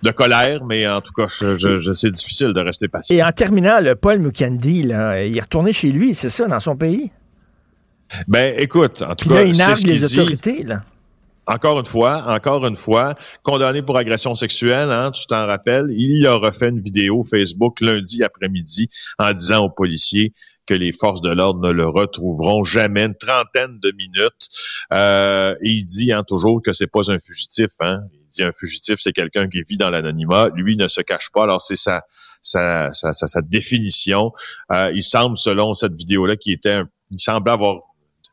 de 0.03 0.11
colère, 0.11 0.63
mais 0.63 0.87
en 0.87 1.01
tout 1.01 1.11
cas, 1.11 1.25
je, 1.27 1.57
je, 1.57 1.93
c'est 1.93 2.11
difficile 2.11 2.53
de 2.53 2.61
rester 2.61 2.87
patient. 2.87 3.15
Et 3.15 3.23
en 3.23 3.31
terminant, 3.31 3.79
le 3.81 3.95
Paul 3.95 4.19
Mukendi, 4.19 4.83
là, 4.83 5.23
il 5.23 5.35
est 5.35 5.41
retourné 5.41 5.73
chez 5.73 5.91
lui, 5.91 6.13
c'est 6.13 6.29
ça, 6.29 6.45
dans 6.45 6.59
son 6.59 6.75
pays? 6.77 7.09
Ben, 8.27 8.53
écoute, 8.59 9.01
en 9.01 9.15
tout 9.15 9.27
Puis 9.27 9.29
cas, 9.29 9.35
là, 9.35 9.43
il 9.45 9.55
c'est 9.55 9.75
ce 9.75 9.87
les 9.87 9.97
qu'il 9.97 10.05
dit. 10.07 10.19
autorités, 10.19 10.63
là. 10.63 10.83
Encore 11.47 11.79
une 11.79 11.85
fois, 11.87 12.25
encore 12.27 12.63
une 12.67 12.75
fois, 12.75 13.15
condamné 13.41 13.81
pour 13.81 13.97
agression 13.97 14.35
sexuelle, 14.35 14.91
hein, 14.91 15.09
tu 15.11 15.25
t'en 15.25 15.47
rappelles, 15.47 15.87
il 15.89 16.27
a 16.27 16.33
refait 16.35 16.69
une 16.69 16.81
vidéo 16.81 17.23
Facebook 17.23 17.81
lundi 17.81 18.21
après-midi 18.21 18.87
en 19.17 19.31
disant 19.31 19.63
aux 19.63 19.69
policiers 19.71 20.33
que 20.67 20.73
les 20.73 20.91
forces 20.91 21.21
de 21.21 21.31
l'ordre 21.31 21.65
ne 21.67 21.71
le 21.71 21.87
retrouveront 21.87 22.63
jamais, 22.63 23.05
une 23.05 23.15
trentaine 23.15 23.79
de 23.79 23.91
minutes. 23.91 24.49
Euh, 24.93 25.55
il 25.61 25.85
dit 25.85 26.11
hein, 26.11 26.23
toujours 26.23 26.61
que 26.61 26.73
c'est 26.73 26.87
pas 26.87 27.11
un 27.11 27.19
fugitif. 27.19 27.71
Hein. 27.79 28.01
Il 28.13 28.27
dit 28.27 28.43
un 28.43 28.51
fugitif, 28.51 28.97
c'est 28.99 29.13
quelqu'un 29.13 29.47
qui 29.47 29.63
vit 29.63 29.77
dans 29.77 29.89
l'anonymat. 29.89 30.49
Lui 30.55 30.77
ne 30.77 30.87
se 30.87 31.01
cache 31.01 31.29
pas. 31.31 31.43
Alors 31.43 31.61
c'est 31.61 31.75
sa, 31.77 32.03
sa, 32.41 32.91
sa, 32.91 33.13
sa, 33.13 33.41
définition. 33.41 34.31
Euh, 34.71 34.91
il 34.93 35.01
semble, 35.01 35.37
selon 35.37 35.73
cette 35.73 35.93
vidéo-là, 35.93 36.35
qui 36.35 36.51
était, 36.51 36.71
un- 36.71 36.89
il 37.11 37.19
semblait 37.19 37.51
avoir 37.53 37.77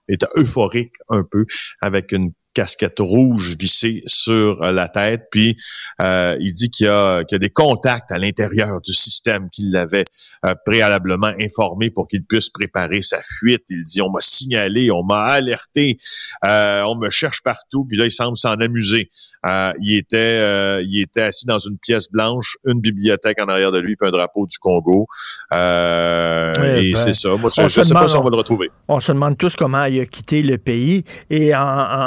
était 0.09 0.26
euphorique 0.37 0.93
un 1.09 1.24
peu 1.24 1.47
avec 1.80 2.12
une 2.12 2.32
casquette 2.55 3.00
rouge 3.00 3.57
vissée 3.59 4.02
sur 4.07 4.62
euh, 4.62 4.72
la 4.72 4.88
tête. 4.88 5.22
Puis 5.30 5.57
euh, 6.00 6.36
il 6.40 6.52
dit 6.52 6.70
qu'il 6.70 6.86
y, 6.86 6.88
a, 6.88 7.24
qu'il 7.24 7.34
y 7.34 7.36
a 7.36 7.38
des 7.40 7.50
contacts 7.50 8.11
à 8.12 8.18
l'intérieur 8.18 8.80
du 8.80 8.92
système 8.94 9.50
qui 9.50 9.68
l'avaient 9.70 10.05
euh, 10.46 10.55
préalablement 10.64 11.32
informé 11.42 11.90
pour 11.90 12.07
qu'il 12.09 12.24
puisse 12.24 12.48
préparer 12.48 13.02
sa 13.02 13.18
fuite. 13.22 13.64
Il 13.70 13.82
dit 13.82 14.00
on 14.00 14.11
m'a 14.11 14.20
signalé, 14.20 14.90
on 14.90 15.02
m'a 15.02 15.24
alerté, 15.24 15.98
euh, 16.46 16.82
on 16.86 16.94
me 16.96 17.11
cherche 17.11 17.42
partout. 17.42 17.84
Puis 17.84 17.96
là 17.98 18.05
il 18.07 18.11
semble 18.11 18.36
s'en 18.38 18.55
amuser. 18.61 19.11
Euh, 19.46 19.72
il 19.82 19.98
était 19.98 20.16
euh, 20.16 20.82
il 20.86 21.02
était 21.02 21.22
assis 21.22 21.46
dans 21.46 21.59
une 21.59 21.76
pièce 21.78 22.09
blanche, 22.11 22.57
une 22.66 22.80
bibliothèque 22.80 23.42
en 23.42 23.46
arrière 23.48 23.72
de 23.72 23.78
lui, 23.78 23.96
puis 23.96 24.09
un 24.09 24.12
drapeau 24.12 24.46
du 24.46 24.59
Congo. 24.59 25.07
Euh, 25.55 26.52
Eh 26.78 26.88
et 26.88 26.92
ben, 26.92 26.96
c'est 26.96 27.14
ça. 27.14 27.30
Moi 27.36 27.50
je, 27.55 27.61
on 27.62 27.68
je 27.68 27.74
se 27.74 27.82
sais 27.82 27.94
pas 27.94 28.00
demande- 28.00 28.09
si 28.11 28.16
on 28.16 28.22
va 28.22 28.30
le 28.30 28.36
retrouver. 28.36 28.70
On 28.88 29.00
se 29.00 29.12
demande 29.12 29.36
tous 29.36 29.57
comment 29.57 29.84
il 29.84 30.00
a 30.00 30.07
quitté 30.07 30.42
le 30.42 30.59
pays. 30.59 31.05
Et 31.30 31.55
en, 31.55 31.61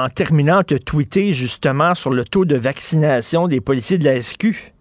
en 0.05 0.09
terminant, 0.09 0.36
tu 0.65 0.75
as 0.75 0.79
tweeté 0.79 1.33
justement 1.33 1.95
sur 1.95 2.11
le 2.11 2.23
taux 2.23 2.45
de 2.45 2.55
vaccination 2.55 3.47
des 3.47 3.61
policiers 3.61 3.97
de 3.97 4.05
la 4.05 4.21
SQ. 4.21 4.73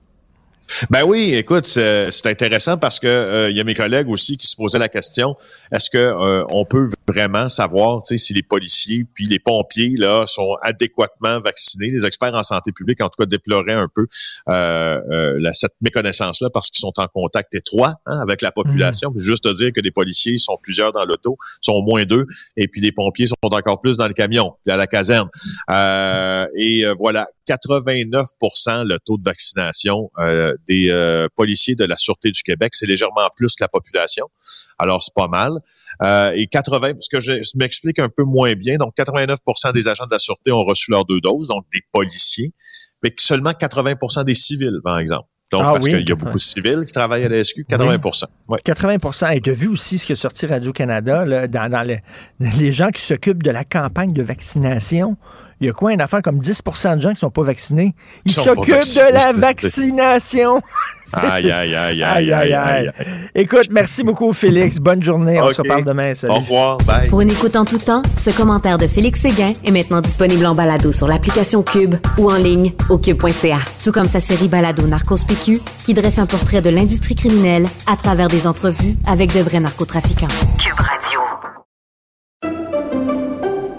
Ben 0.90 1.04
oui, 1.04 1.34
écoute, 1.34 1.66
c'est 1.66 2.26
intéressant 2.26 2.76
parce 2.76 2.98
que 2.98 3.06
euh, 3.06 3.50
il 3.50 3.56
y 3.56 3.60
a 3.60 3.64
mes 3.64 3.74
collègues 3.74 4.08
aussi 4.08 4.36
qui 4.36 4.46
se 4.48 4.56
posaient 4.56 4.78
la 4.78 4.88
question 4.88 5.36
est-ce 5.72 5.90
que 5.90 5.98
euh, 5.98 6.44
on 6.50 6.64
peut 6.64 6.88
vraiment 7.06 7.48
savoir, 7.48 8.04
si 8.04 8.34
les 8.34 8.42
policiers 8.42 9.04
puis 9.14 9.26
les 9.26 9.38
pompiers 9.38 9.94
là 9.96 10.26
sont 10.26 10.56
adéquatement 10.62 11.40
vaccinés 11.40 11.90
Les 11.90 12.04
experts 12.04 12.34
en 12.34 12.42
santé 12.42 12.72
publique, 12.72 13.00
en 13.00 13.08
tout 13.08 13.18
cas, 13.18 13.26
déploraient 13.26 13.72
un 13.72 13.88
peu 13.94 14.06
euh, 14.48 15.00
euh, 15.10 15.36
la, 15.38 15.52
cette 15.52 15.74
méconnaissance 15.80 16.40
là 16.40 16.50
parce 16.52 16.70
qu'ils 16.70 16.80
sont 16.80 16.92
en 16.98 17.06
contact 17.06 17.54
étroit 17.54 17.94
hein, 18.06 18.20
avec 18.20 18.42
la 18.42 18.52
population. 18.52 19.12
Puis 19.12 19.22
Juste 19.22 19.44
te 19.44 19.54
dire 19.54 19.70
que 19.74 19.80
les 19.80 19.90
policiers 19.90 20.36
sont 20.36 20.58
plusieurs 20.60 20.92
dans 20.92 21.04
l'auto, 21.04 21.36
sont 21.60 21.80
moins 21.82 22.04
deux, 22.04 22.26
et 22.56 22.68
puis 22.68 22.80
les 22.80 22.92
pompiers 22.92 23.26
sont 23.26 23.34
encore 23.42 23.80
plus 23.80 23.96
dans 23.96 24.08
le 24.08 24.14
camion, 24.14 24.54
puis 24.64 24.72
à 24.72 24.76
la 24.76 24.86
caserne. 24.86 25.28
Euh, 25.70 26.46
et 26.56 26.84
euh, 26.84 26.94
voilà, 26.98 27.26
89% 27.46 28.84
le 28.84 28.98
taux 28.98 29.16
de 29.16 29.24
vaccination 29.24 30.10
euh, 30.18 30.54
des 30.68 30.90
euh, 30.90 31.28
policiers 31.34 31.74
de 31.74 31.84
la 31.84 31.96
Sûreté 31.96 32.30
du 32.30 32.42
Québec. 32.42 32.74
C'est 32.74 32.86
légèrement 32.86 33.28
plus 33.36 33.54
que 33.54 33.62
la 33.62 33.68
population. 33.68 34.28
Alors, 34.78 35.02
c'est 35.02 35.14
pas 35.14 35.28
mal. 35.28 35.52
Euh, 36.02 36.32
et 36.32 36.46
80, 36.46 36.94
ce 36.98 37.08
que 37.08 37.20
je, 37.20 37.42
je 37.42 37.58
m'explique 37.58 37.98
un 37.98 38.08
peu 38.08 38.24
moins 38.24 38.54
bien, 38.54 38.76
donc 38.76 38.94
89% 38.96 39.72
des 39.72 39.88
agents 39.88 40.06
de 40.06 40.12
la 40.12 40.18
Sûreté 40.18 40.52
ont 40.52 40.64
reçu 40.64 40.90
leurs 40.90 41.04
deux 41.04 41.20
doses, 41.20 41.48
donc 41.48 41.64
des 41.72 41.80
policiers, 41.92 42.52
mais 43.02 43.10
seulement 43.18 43.50
80% 43.50 44.24
des 44.24 44.34
civils, 44.34 44.80
par 44.82 44.98
exemple. 44.98 45.28
Donc, 45.52 45.62
Ah 45.64 45.72
parce 45.72 45.84
oui, 45.84 45.90
qu'il 45.92 46.00
y 46.00 46.02
a 46.02 46.06
80. 46.06 46.24
beaucoup 46.24 46.38
de 46.38 46.42
civils 46.42 46.84
qui 46.84 46.92
travaillent 46.92 47.24
à 47.24 47.28
la 47.28 47.44
SQ, 47.44 47.60
80% 47.70 48.24
ouais. 48.48 48.58
80% 48.66 49.36
Et 49.36 49.40
tu 49.40 49.50
as 49.50 49.52
vu 49.52 49.68
aussi 49.68 49.96
ce 49.98 50.06
qui 50.06 50.12
a 50.12 50.16
sorti 50.16 50.46
Radio-Canada, 50.46 51.46
dans, 51.46 52.00
les 52.40 52.72
gens 52.72 52.90
qui 52.90 53.00
s'occupent 53.00 53.44
de 53.44 53.52
la 53.52 53.64
campagne 53.64 54.12
de 54.12 54.22
vaccination? 54.22 55.16
Il 55.60 55.66
y 55.66 55.70
a 55.70 55.72
quoi, 55.72 55.92
une 55.92 56.02
affaire 56.02 56.20
comme 56.20 56.38
10% 56.40 56.96
de 56.96 57.00
gens 57.00 57.14
qui 57.14 57.20
sont 57.20 57.30
pas 57.30 57.42
vaccinés? 57.42 57.94
Ils 58.26 58.32
s'occupent 58.32 58.74
de 58.74 59.12
la 59.12 59.32
vaccination. 59.32 60.60
Aïe, 61.12 61.52
aïe, 61.52 61.74
aïe, 61.74 62.02
Aïe, 62.02 62.32
aïe, 62.32 62.52
aïe. 62.52 62.90
Écoute, 63.34 63.68
merci 63.70 64.02
beaucoup, 64.02 64.32
Félix. 64.32 64.78
Bonne 64.80 65.02
journée. 65.02 65.40
On 65.40 65.52
se 65.52 65.62
reparle 65.62 65.84
demain. 65.84 66.14
Salut. 66.16 66.32
Au 66.32 66.36
revoir. 66.36 66.78
Bye. 66.78 67.08
Pour 67.08 67.20
une 67.20 67.30
écoute 67.30 67.54
en 67.54 67.64
tout 67.64 67.78
temps, 67.78 68.02
ce 68.16 68.30
commentaire 68.30 68.76
de 68.76 68.88
Félix 68.88 69.20
Séguin 69.20 69.52
est 69.64 69.70
maintenant 69.70 70.00
disponible 70.00 70.44
en 70.44 70.54
balado 70.56 70.90
sur 70.90 71.06
l'application 71.06 71.62
Cube 71.62 71.94
ou 72.18 72.28
en 72.28 72.36
ligne 72.36 72.72
au 72.90 72.98
cube.ca. 72.98 73.58
Tout 73.84 73.92
comme 73.92 74.08
sa 74.08 74.18
série 74.18 74.48
balado 74.48 74.84
Narcos 74.86 75.24
PQ 75.26 75.60
qui 75.84 75.94
dresse 75.94 76.18
un 76.18 76.26
portrait 76.26 76.60
de 76.60 76.70
l'industrie 76.70 77.14
criminelle 77.14 77.66
à 77.86 77.96
travers 77.96 78.26
des 78.26 78.48
entrevues 78.48 78.96
avec 79.06 79.32
de 79.32 79.40
vrais 79.40 79.60
narcotrafiquants. 79.60 80.26
Cube 80.58 80.80
Radio. 80.80 81.20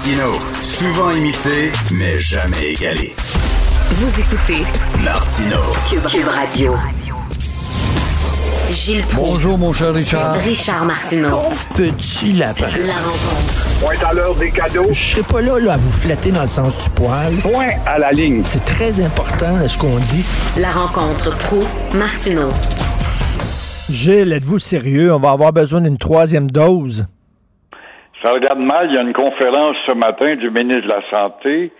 Martino, 0.00 0.32
souvent 0.62 1.10
imité, 1.10 1.70
mais 1.92 2.18
jamais 2.18 2.72
égalé. 2.72 3.14
Vous 3.90 4.18
écoutez 4.18 4.64
Martino, 5.04 5.58
Cube, 5.90 6.06
Cube 6.06 6.26
Radio. 6.26 6.74
Gilles 8.70 9.02
Proulx, 9.02 9.32
Bonjour, 9.32 9.58
mon 9.58 9.74
cher 9.74 9.92
Richard. 9.92 10.36
Richard 10.36 10.86
Martineau. 10.86 11.40
Petit 11.76 12.32
lapin. 12.32 12.68
La 12.86 12.94
rencontre. 12.94 13.66
Point 13.78 14.08
à 14.08 14.14
l'heure 14.14 14.34
des 14.36 14.50
cadeaux. 14.50 14.86
Je 14.90 14.98
serai 14.98 15.22
pas 15.22 15.42
là, 15.42 15.60
là 15.60 15.74
à 15.74 15.76
vous 15.76 15.90
flatter 15.92 16.32
dans 16.32 16.42
le 16.42 16.48
sens 16.48 16.82
du 16.82 16.88
poil. 16.88 17.34
Point 17.42 17.72
à 17.84 17.98
la 17.98 18.10
ligne. 18.12 18.40
C'est 18.42 18.64
très 18.64 19.02
important 19.02 19.68
ce 19.68 19.76
qu'on 19.76 19.98
dit. 19.98 20.24
La 20.56 20.70
rencontre 20.70 21.36
pro 21.36 21.62
Martineau. 21.92 22.48
Gilles, 23.90 24.32
êtes-vous 24.32 24.60
sérieux? 24.60 25.12
On 25.12 25.20
va 25.20 25.32
avoir 25.32 25.52
besoin 25.52 25.82
d'une 25.82 25.98
troisième 25.98 26.50
dose. 26.50 27.04
Ça 28.22 28.32
regarde 28.32 28.58
mal. 28.58 28.88
Il 28.90 28.94
y 28.94 28.98
a 28.98 29.02
une 29.02 29.14
conférence 29.14 29.76
ce 29.86 29.94
matin 29.94 30.36
du 30.36 30.50
ministre 30.50 30.82
de 30.82 30.92
la 30.92 31.02
Santé. 31.10 31.72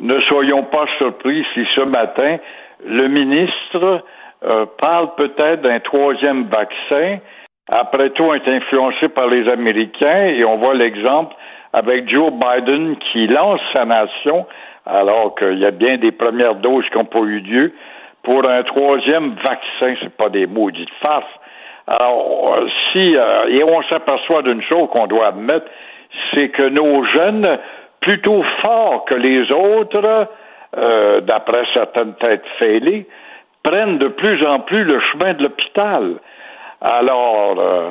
Ne 0.00 0.20
soyons 0.20 0.64
pas 0.64 0.86
surpris 0.98 1.44
si 1.54 1.66
ce 1.76 1.82
matin, 1.82 2.38
le 2.86 3.08
ministre 3.08 4.04
euh, 4.44 4.66
parle 4.80 5.14
peut-être 5.16 5.62
d'un 5.62 5.80
troisième 5.80 6.44
vaccin. 6.44 7.18
Après 7.70 8.10
tout, 8.10 8.22
on 8.22 8.32
est 8.32 8.48
influencé 8.48 9.08
par 9.08 9.26
les 9.28 9.50
Américains 9.50 10.22
et 10.22 10.44
on 10.44 10.58
voit 10.58 10.74
l'exemple 10.74 11.34
avec 11.72 12.08
Joe 12.08 12.32
Biden 12.32 12.96
qui 13.12 13.26
lance 13.26 13.60
sa 13.74 13.84
nation 13.84 14.46
alors 14.86 15.34
qu'il 15.34 15.58
y 15.58 15.66
a 15.66 15.70
bien 15.70 15.96
des 15.96 16.12
premières 16.12 16.54
doses 16.54 16.84
qui 16.90 16.98
n'ont 16.98 17.04
pas 17.04 17.20
eu 17.20 17.40
lieu 17.40 17.72
pour 18.22 18.40
un 18.48 18.62
troisième 18.62 19.34
vaccin. 19.34 19.94
C'est 20.00 20.16
pas 20.16 20.30
des 20.30 20.46
maudites 20.46 20.88
farces. 21.04 21.26
Alors, 21.98 22.56
si, 22.92 23.16
euh, 23.16 23.48
et 23.48 23.64
on 23.64 23.82
s'aperçoit 23.90 24.42
d'une 24.42 24.62
chose 24.62 24.88
qu'on 24.92 25.06
doit 25.06 25.28
admettre, 25.28 25.66
c'est 26.32 26.48
que 26.50 26.66
nos 26.66 27.04
jeunes, 27.04 27.46
plutôt 28.00 28.42
forts 28.64 29.04
que 29.06 29.14
les 29.14 29.42
autres, 29.52 30.28
euh, 30.76 31.20
d'après 31.22 31.64
certaines 31.74 32.14
têtes 32.14 32.44
fêlées, 32.62 33.06
prennent 33.62 33.98
de 33.98 34.08
plus 34.08 34.46
en 34.46 34.60
plus 34.60 34.84
le 34.84 35.00
chemin 35.00 35.34
de 35.34 35.42
l'hôpital. 35.42 36.14
Alors, 36.80 37.54
euh, 37.58 37.90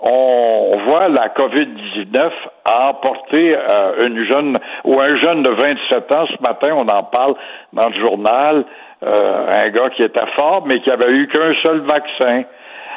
on 0.00 0.72
voit 0.86 1.06
la 1.08 1.28
COVID-19 1.28 2.30
a 2.64 2.90
emporté 2.90 3.56
euh, 3.56 4.06
une 4.06 4.24
jeune 4.24 4.56
ou 4.84 4.94
un 5.00 5.16
jeune 5.22 5.42
de 5.42 5.50
27 5.50 6.14
ans. 6.14 6.26
Ce 6.26 6.42
matin, 6.48 6.72
on 6.72 6.88
en 6.88 7.02
parle 7.04 7.34
dans 7.72 7.88
le 7.88 8.04
journal. 8.04 8.64
euh, 9.04 9.46
un 9.48 9.70
gars 9.70 9.90
qui 9.90 10.02
était 10.02 10.26
fort, 10.38 10.64
mais 10.66 10.80
qui 10.80 10.90
avait 10.90 11.10
eu 11.10 11.28
qu'un 11.28 11.52
seul 11.62 11.80
vaccin. 11.80 12.44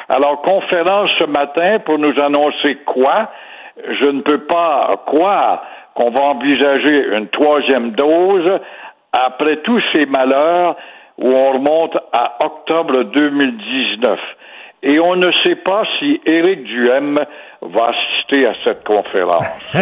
Alors, 0.08 0.40
conférence 0.42 1.10
ce 1.20 1.26
matin 1.26 1.80
pour 1.80 1.98
nous 1.98 2.14
annoncer 2.20 2.78
quoi? 2.86 3.30
Je 3.76 4.10
ne 4.10 4.22
peux 4.22 4.44
pas 4.46 4.90
croire 5.06 5.62
qu'on 5.94 6.10
va 6.10 6.28
envisager 6.28 7.08
une 7.14 7.28
troisième 7.28 7.90
dose 7.90 8.58
après 9.12 9.58
tous 9.58 9.82
ces 9.94 10.06
malheurs 10.06 10.76
où 11.18 11.30
on 11.30 11.52
remonte 11.52 11.96
à 12.12 12.38
octobre 12.44 13.02
2019. 13.04 14.18
Et 14.84 15.00
on 15.00 15.16
ne 15.16 15.30
sait 15.44 15.56
pas 15.56 15.82
si 15.98 16.20
Éric 16.24 16.62
Duhem 16.64 17.16
va 17.60 17.86
assister 17.86 18.46
à 18.46 18.52
cette 18.64 18.84
conférence. 18.84 19.76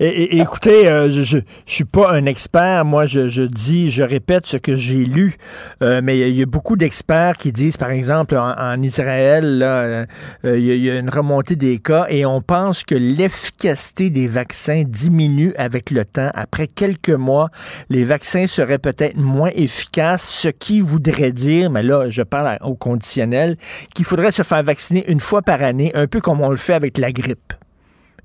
écoutez, 0.00 0.88
euh, 0.88 1.10
je, 1.10 1.22
je 1.22 1.40
suis 1.66 1.84
pas 1.84 2.10
un 2.12 2.26
expert. 2.26 2.84
Moi, 2.84 3.06
je, 3.06 3.42
dis, 3.42 3.90
je 3.90 4.02
répète 4.02 4.46
ce 4.46 4.56
que 4.56 4.74
j'ai 4.74 5.04
lu. 5.04 5.36
Euh, 5.82 6.00
mais 6.02 6.18
il 6.18 6.36
y 6.36 6.42
a- 6.42 6.46
beaucoup 6.46 6.76
d'experts 6.76 7.36
qui 7.36 7.52
disent, 7.52 7.76
par 7.76 7.90
exemple, 7.90 8.36
en, 8.36 8.82
Israël, 8.82 9.60
euh, 9.62 10.06
il 10.44 10.58
y, 10.58 10.78
y 10.86 10.90
a 10.90 10.98
une 10.98 11.10
remontée 11.10 11.56
des 11.56 11.78
cas 11.78 12.06
et 12.08 12.24
on 12.26 12.40
pense 12.40 12.82
que 12.82 12.94
l'efficacité 12.94 14.10
des 14.10 14.26
vaccins 14.26 14.82
diminue 14.86 15.54
avec 15.56 15.90
le 15.90 16.04
temps. 16.04 16.30
Après 16.34 16.66
quelques 16.66 17.10
mois, 17.10 17.48
les 17.90 18.04
vaccins 18.04 18.46
seraient 18.46 18.78
peut-être 18.78 19.16
moins 19.16 19.50
efficaces, 19.54 20.28
ce 20.28 20.48
qui 20.48 20.80
voudrait 20.80 21.32
dire, 21.32 21.70
mais 21.70 21.82
là, 21.82 22.08
je 22.08 22.22
parle 22.22 22.58
au 22.62 22.74
conditionnel, 22.74 23.56
qu'il 23.94 24.04
faudrait 24.04 24.32
se 24.32 24.42
faire 24.42 24.62
vacciner 24.62 25.04
une 25.08 25.20
fois 25.20 25.42
par 25.42 25.62
année, 25.62 25.92
un 25.94 26.06
peu 26.06 26.20
comme 26.20 26.40
on 26.40 26.50
le 26.50 26.56
fait 26.56 26.74
avec 26.74 26.87
la 26.96 27.12
grippe. 27.12 27.52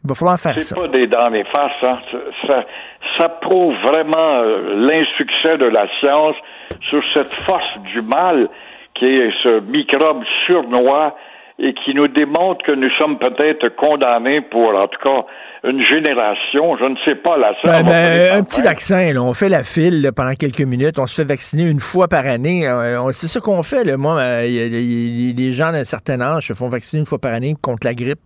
Il 0.04 0.10
va 0.10 0.16
falloir 0.16 0.40
faire 0.40 0.56
C'est 0.56 0.62
ça. 0.64 0.76
pas 0.76 0.88
des 0.88 1.08
dents 1.08 1.30
les 1.30 1.44
faces, 1.46 1.72
hein. 1.84 2.00
Ça, 2.12 2.18
ça, 2.48 2.58
ça 3.20 3.30
prouve 3.30 3.74
vraiment 3.86 4.42
euh, 4.42 4.88
l'insuccès 4.88 5.58
de 5.58 5.66
la 5.68 5.86
science 6.00 6.36
sur 6.90 7.02
cette 7.14 7.34
force 7.46 7.78
du 7.94 8.02
mal 8.02 8.50
qui 8.96 9.06
est 9.06 9.32
ce 9.44 9.60
microbe 9.62 10.24
surnois 10.46 11.16
et 11.60 11.74
qui 11.74 11.94
nous 11.94 12.08
démontre 12.08 12.66
que 12.66 12.72
nous 12.72 12.90
sommes 13.00 13.18
peut-être 13.20 13.76
condamnés 13.76 14.42
pour, 14.42 14.70
en 14.78 14.88
tout 14.88 15.00
cas, 15.04 15.22
une 15.64 15.84
génération, 15.84 16.76
je 16.84 16.90
ne 16.90 16.96
sais 17.08 17.16
pas, 17.16 17.38
la 17.38 17.54
Ben, 17.64 17.84
ben, 17.86 18.36
un 18.40 18.44
petit 18.44 18.62
vaccin, 18.62 19.14
là. 19.14 19.22
on 19.22 19.34
fait 19.34 19.50
la 19.50 19.64
file 19.64 20.02
là, 20.02 20.12
pendant 20.12 20.34
quelques 20.34 20.62
minutes, 20.62 21.00
on 21.00 21.08
se 21.08 21.22
fait 21.22 21.28
vacciner 21.28 21.70
une 21.70 21.80
fois 21.80 22.08
par 22.08 22.26
année. 22.26 22.68
Euh, 22.68 23.10
c'est 23.14 23.28
ça 23.28 23.40
qu'on 23.40 23.64
fait. 23.64 23.84
Là. 23.86 23.96
Moi, 23.96 24.18
euh, 24.20 24.42
les 24.46 25.54
gens 25.54 25.72
d'un 25.72 25.86
certain 25.86 26.20
âge 26.20 26.48
se 26.48 26.54
font 26.54 26.68
vacciner 26.68 27.02
une 27.02 27.06
fois 27.06 27.20
par 27.20 27.34
année 27.34 27.56
contre 27.62 27.88
la 27.88 27.94
grippe. 27.94 28.20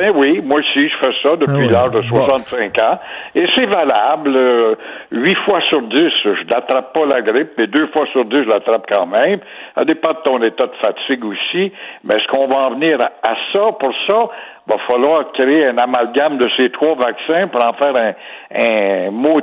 Ben 0.00 0.12
oui, 0.14 0.40
moi 0.44 0.58
aussi, 0.60 0.88
je 0.88 0.96
fais 1.02 1.12
ça 1.24 1.36
depuis 1.36 1.54
Ah 1.54 1.66
ouais. 1.66 1.72
l'âge 1.72 1.90
de 1.90 2.00
Bon. 2.10 2.26
65 2.26 2.78
ans. 2.80 2.98
Et 3.34 3.46
c'est 3.54 3.66
valable. 3.66 4.34
euh, 4.36 4.74
Huit 5.12 5.36
fois 5.46 5.60
sur 5.68 5.82
dix, 5.82 6.10
je 6.24 6.44
n'attrape 6.52 6.92
pas 6.92 7.06
la 7.06 7.22
grippe, 7.22 7.52
mais 7.58 7.66
deux 7.66 7.86
fois 7.88 8.06
sur 8.12 8.24
dix, 8.24 8.42
je 8.44 8.48
l'attrape 8.48 8.86
quand 8.90 9.06
même. 9.06 9.40
Ça 9.76 9.84
dépend 9.84 10.10
de 10.10 10.22
ton 10.30 10.42
état 10.42 10.66
de 10.66 10.74
fatigue 10.84 11.24
aussi. 11.24 11.72
Mais 12.04 12.14
est-ce 12.16 12.26
qu'on 12.28 12.46
va 12.48 12.66
en 12.66 12.70
venir 12.74 12.98
à, 13.00 13.30
à 13.30 13.34
ça? 13.52 13.72
Pour 13.78 13.92
ça, 14.08 14.28
va 14.66 14.76
falloir 14.88 15.30
créer 15.32 15.68
un 15.70 15.76
amalgame 15.78 16.38
de 16.38 16.48
ces 16.56 16.70
trois 16.70 16.94
vaccins 16.94 17.48
pour 17.48 17.62
en 17.64 17.74
faire 17.74 17.94
un, 18.02 19.06
un 19.06 19.10
mot 19.10 19.38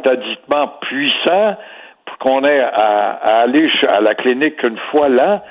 puissant 0.82 1.56
pour 2.06 2.18
qu'on 2.18 2.42
ait 2.44 2.60
à, 2.60 3.20
à 3.24 3.44
aller 3.44 3.70
à 3.94 4.02
la 4.02 4.14
clinique 4.16 4.62
une 4.66 4.78
fois 4.92 5.10
là. 5.10 5.44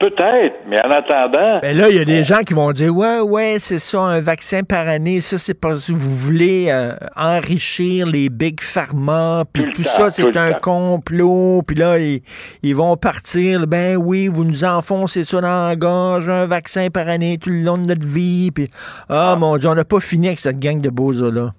Peut-être, 0.00 0.60
mais 0.68 0.78
en 0.86 0.90
attendant, 0.90 1.58
Ben 1.60 1.76
là, 1.76 1.88
il 1.90 1.96
y 1.96 1.98
a 1.98 2.04
des 2.04 2.22
gens 2.22 2.38
qui 2.46 2.54
vont 2.54 2.70
dire 2.70 2.94
Ouais, 2.96 3.18
ouais, 3.20 3.56
c'est 3.58 3.80
ça, 3.80 4.00
un 4.00 4.20
vaccin 4.20 4.60
par 4.62 4.86
année. 4.86 5.20
Ça, 5.20 5.38
c'est 5.38 5.60
parce 5.60 5.88
que 5.88 5.92
vous 5.92 5.98
voulez 5.98 6.66
euh, 6.70 6.92
enrichir 7.16 8.06
les 8.06 8.28
big 8.28 8.60
pharma, 8.60 9.42
puis 9.52 9.64
tout, 9.64 9.82
temps, 9.82 9.88
ça, 9.88 10.10
c'est 10.10 10.36
un 10.36 10.52
temps. 10.52 10.60
complot. 11.00 11.62
Puis 11.66 11.76
là, 11.76 11.98
ils, 11.98 12.20
ils 12.62 12.76
vont 12.76 12.96
partir. 12.96 13.66
Ben 13.66 13.96
oui, 13.96 14.28
vous 14.28 14.44
nous 14.44 14.64
enfoncez 14.64 15.24
ça 15.24 15.40
dans 15.40 15.66
la 15.68 15.74
gorge, 15.74 16.28
un 16.28 16.46
vaccin 16.46 16.88
par 16.94 17.08
année 17.08 17.36
tout 17.42 17.50
le 17.50 17.62
long 17.62 17.76
de 17.76 17.88
notre 17.88 18.06
vie. 18.06 18.50
Puis, 18.54 18.70
ah, 19.08 19.34
mon 19.38 19.56
Dieu, 19.56 19.68
on 19.68 19.74
n'a 19.74 19.84
pas 19.84 20.00
fini 20.00 20.28
avec 20.28 20.38
cette 20.38 20.60
gang 20.60 20.80
de 20.80 20.90
beaux-là. 20.90 21.50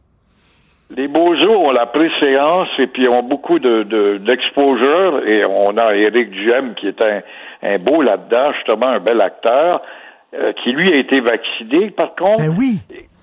Les 0.97 1.07
Beaux-Os 1.07 1.45
ont 1.55 1.71
la 1.71 1.85
préséance 1.85 2.69
et 2.79 2.87
puis 2.87 3.07
ont 3.09 3.21
beaucoup 3.21 3.59
de, 3.59 3.83
de- 3.83 4.17
d'exposure 4.25 5.21
et 5.27 5.41
on 5.47 5.77
a 5.77 5.93
Éric 5.93 6.31
Duhem 6.31 6.73
qui 6.73 6.87
est 6.87 7.05
un, 7.05 7.21
un 7.63 7.77
beau 7.79 8.01
là-dedans, 8.01 8.53
justement 8.53 8.87
un 8.87 8.99
bel 8.99 9.21
acteur, 9.21 9.81
euh, 10.33 10.53
qui 10.63 10.71
lui 10.71 10.91
a 10.91 10.97
été 10.97 11.19
vacciné 11.21 11.91
par 11.91 12.15
contre. 12.15 12.37
Ben 12.37 12.55
oui. 12.57 12.79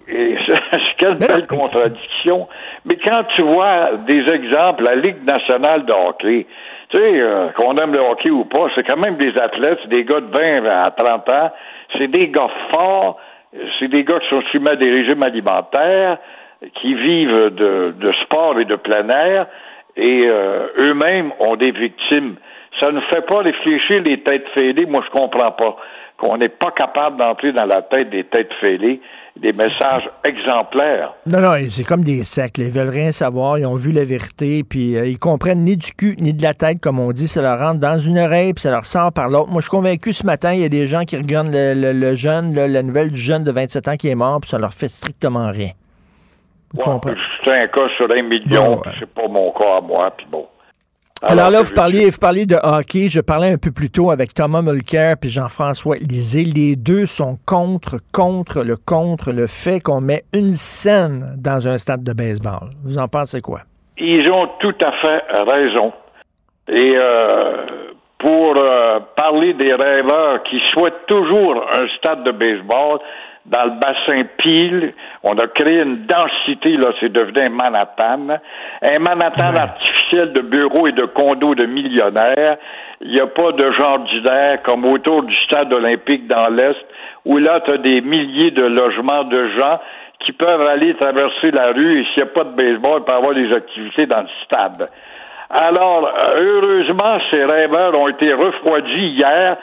Et 0.08 0.36
quelle 0.98 1.16
belle 1.16 1.46
contradiction. 1.46 2.48
Mais 2.84 2.96
quand 2.96 3.24
tu 3.36 3.44
vois 3.44 3.96
des 4.06 4.24
exemples, 4.32 4.84
la 4.84 4.94
Ligue 4.94 5.24
nationale 5.24 5.84
de 5.84 5.92
hockey, 5.92 6.46
tu 6.90 7.04
sais, 7.04 7.20
euh, 7.20 7.48
qu'on 7.56 7.76
aime 7.76 7.92
le 7.92 8.00
hockey 8.00 8.30
ou 8.30 8.44
pas, 8.44 8.68
c'est 8.74 8.84
quand 8.84 8.98
même 9.04 9.16
des 9.16 9.32
athlètes, 9.40 9.80
des 9.88 10.04
gars 10.04 10.20
de 10.20 10.60
20 10.60 10.68
à 10.68 10.90
30 10.90 11.32
ans, 11.32 11.50
c'est 11.98 12.08
des 12.08 12.28
gars 12.28 12.50
forts, 12.72 13.18
c'est 13.78 13.88
des 13.88 14.04
gars 14.04 14.20
qui 14.20 14.28
sont 14.34 14.42
soumis 14.52 14.68
à 14.68 14.76
des 14.76 14.90
régimes 14.90 15.22
alimentaires, 15.22 16.18
qui 16.80 16.94
vivent 16.94 17.50
de, 17.50 17.94
de 17.98 18.12
sport 18.24 18.58
et 18.60 18.64
de 18.64 18.76
plein 18.76 19.08
air, 19.08 19.46
et 19.96 20.24
euh, 20.26 20.68
eux-mêmes 20.78 21.32
ont 21.40 21.56
des 21.56 21.70
victimes. 21.70 22.36
Ça 22.80 22.90
ne 22.92 23.00
fait 23.12 23.22
pas 23.26 23.38
réfléchir 23.38 24.02
les 24.02 24.22
têtes 24.22 24.46
fêlées, 24.54 24.86
moi 24.86 25.02
je 25.06 25.10
comprends 25.18 25.52
pas. 25.52 25.76
Qu'on 26.18 26.38
n'est 26.38 26.48
pas 26.48 26.70
capable 26.70 27.18
d'entrer 27.18 27.52
dans 27.52 27.66
la 27.66 27.82
tête 27.82 28.08
des 28.10 28.24
têtes 28.24 28.50
fêlées 28.62 29.00
des 29.36 29.52
messages 29.52 30.08
exemplaires. 30.24 31.12
Non, 31.26 31.40
non, 31.42 31.52
c'est 31.68 31.84
comme 31.84 32.02
des 32.02 32.24
sectes. 32.24 32.56
Ils 32.56 32.70
veulent 32.70 32.88
rien 32.88 33.12
savoir. 33.12 33.58
Ils 33.58 33.66
ont 33.66 33.74
vu 33.74 33.92
la 33.92 34.02
vérité, 34.04 34.64
puis 34.64 34.96
euh, 34.96 35.04
ils 35.06 35.18
comprennent 35.18 35.62
ni 35.62 35.76
du 35.76 35.92
cul 35.92 36.16
ni 36.18 36.32
de 36.32 36.42
la 36.42 36.54
tête, 36.54 36.80
comme 36.80 36.98
on 36.98 37.12
dit. 37.12 37.28
Ça 37.28 37.42
leur 37.42 37.58
rentre 37.58 37.80
dans 37.80 37.98
une 37.98 38.18
oreille, 38.18 38.54
puis 38.54 38.62
ça 38.62 38.70
leur 38.70 38.86
sort 38.86 39.12
par 39.12 39.28
l'autre. 39.28 39.48
Moi, 39.50 39.60
je 39.60 39.66
suis 39.68 39.70
convaincu 39.76 40.14
ce 40.14 40.24
matin, 40.24 40.54
il 40.54 40.60
y 40.60 40.64
a 40.64 40.70
des 40.70 40.86
gens 40.86 41.04
qui 41.04 41.18
regardent 41.18 41.52
le, 41.52 41.74
le- 41.74 41.92
le 41.92 42.16
jeune, 42.16 42.54
la 42.54 42.82
nouvelle 42.82 43.10
du 43.10 43.20
jeune 43.20 43.44
de 43.44 43.52
27 43.52 43.88
ans 43.88 43.96
qui 43.96 44.08
est 44.08 44.14
mort, 44.14 44.40
puis 44.40 44.48
ça 44.48 44.58
leur 44.58 44.72
fait 44.72 44.88
strictement 44.88 45.50
rien. 45.50 45.72
Vous 46.72 46.80
comprenez? 46.80 47.16
C'est 47.44 47.52
un 47.60 47.66
cas 47.66 47.88
sur 47.98 48.10
un 48.10 48.22
million, 48.22 48.78
puis 48.78 48.92
c'est 49.00 49.10
pas 49.10 49.28
mon 49.28 49.50
cas 49.52 49.78
à 49.78 49.80
moi, 49.82 50.10
puis 50.16 50.26
bon. 50.30 50.46
Alors, 51.22 51.50
là, 51.50 51.62
vous 51.62 51.74
parliez, 51.74 52.10
vous 52.10 52.18
parliez 52.18 52.44
de 52.44 52.56
hockey. 52.62 53.08
Je 53.08 53.20
parlais 53.20 53.50
un 53.50 53.56
peu 53.56 53.72
plus 53.72 53.90
tôt 53.90 54.10
avec 54.10 54.34
Thomas 54.34 54.60
Mulcair 54.60 55.16
puis 55.18 55.30
Jean-François 55.30 55.96
Lisée. 55.96 56.44
Les 56.44 56.76
deux 56.76 57.06
sont 57.06 57.38
contre, 57.46 57.96
contre 58.12 58.62
le 58.62 58.76
contre 58.76 59.32
le 59.32 59.46
fait 59.46 59.80
qu'on 59.80 60.02
met 60.02 60.24
une 60.34 60.52
scène 60.52 61.34
dans 61.38 61.66
un 61.68 61.78
stade 61.78 62.04
de 62.04 62.12
baseball. 62.12 62.68
Vous 62.84 62.98
en 62.98 63.08
pensez 63.08 63.40
quoi? 63.40 63.60
Ils 63.96 64.30
ont 64.30 64.46
tout 64.60 64.74
à 64.84 64.92
fait 65.00 65.22
raison. 65.50 65.92
Et 66.68 66.96
euh, 67.00 67.66
pour 68.18 68.54
euh, 68.60 69.00
parler 69.16 69.54
des 69.54 69.72
rêveurs 69.72 70.42
qui 70.42 70.58
souhaitent 70.72 71.06
toujours 71.06 71.64
un 71.72 71.86
stade 71.96 72.24
de 72.24 72.32
baseball 72.32 72.98
dans 73.50 73.64
le 73.64 73.78
bassin 73.78 74.24
Peel, 74.38 74.92
on 75.22 75.32
a 75.38 75.46
créé 75.48 75.80
une 75.80 76.04
densité, 76.06 76.76
là, 76.76 76.90
c'est 77.00 77.12
devenu 77.12 77.46
un 77.46 77.50
Manhattan. 77.50 78.38
Un 78.82 78.98
Manhattan 78.98 79.54
artificiel 79.56 80.32
de 80.32 80.42
bureaux 80.42 80.86
et 80.88 80.92
de 80.92 81.04
condos 81.06 81.54
de 81.54 81.66
millionnaires. 81.66 82.56
Il 83.00 83.12
n'y 83.12 83.20
a 83.20 83.26
pas 83.26 83.52
de 83.52 83.70
jardinaire 83.72 84.62
comme 84.64 84.84
autour 84.86 85.22
du 85.22 85.34
stade 85.44 85.72
olympique 85.72 86.26
dans 86.26 86.48
l'Est, 86.48 86.84
où 87.24 87.38
là, 87.38 87.60
tu 87.60 87.74
as 87.74 87.78
des 87.78 88.00
milliers 88.00 88.50
de 88.50 88.64
logements 88.64 89.24
de 89.24 89.48
gens 89.60 89.78
qui 90.20 90.32
peuvent 90.32 90.66
aller 90.66 90.94
traverser 90.94 91.50
la 91.52 91.72
rue 91.72 92.00
et 92.00 92.04
s'il 92.06 92.24
n'y 92.24 92.30
a 92.30 92.32
pas 92.32 92.44
de 92.44 92.56
baseball, 92.56 93.00
il 93.00 93.04
peut 93.04 93.14
y 93.14 93.16
avoir 93.16 93.34
des 93.34 93.52
activités 93.54 94.06
dans 94.06 94.22
le 94.22 94.28
stade. 94.44 94.88
Alors, 95.48 96.08
euh, 96.08 96.42
heureusement, 96.42 97.18
ces 97.30 97.42
rêveurs 97.44 98.02
ont 98.02 98.08
été 98.08 98.32
refroidis 98.32 99.16
hier 99.18 99.56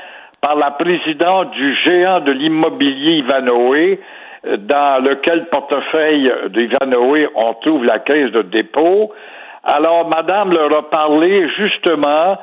par 0.44 0.56
la 0.58 0.72
présidente 0.72 1.52
du 1.52 1.74
géant 1.86 2.20
de 2.20 2.34
l'immobilier 2.34 3.24
Ivanoé, 3.24 4.02
euh, 4.46 4.58
dans 4.58 5.02
lequel 5.02 5.46
portefeuille 5.46 6.30
d'Ivanoé 6.50 7.30
on 7.34 7.54
trouve 7.62 7.86
la 7.86 8.00
caisse 8.00 8.32
de 8.32 8.42
dépôt. 8.42 9.14
Alors, 9.64 10.10
Madame 10.14 10.52
leur 10.52 10.78
a 10.78 10.90
parlé 10.90 11.48
justement 11.58 12.38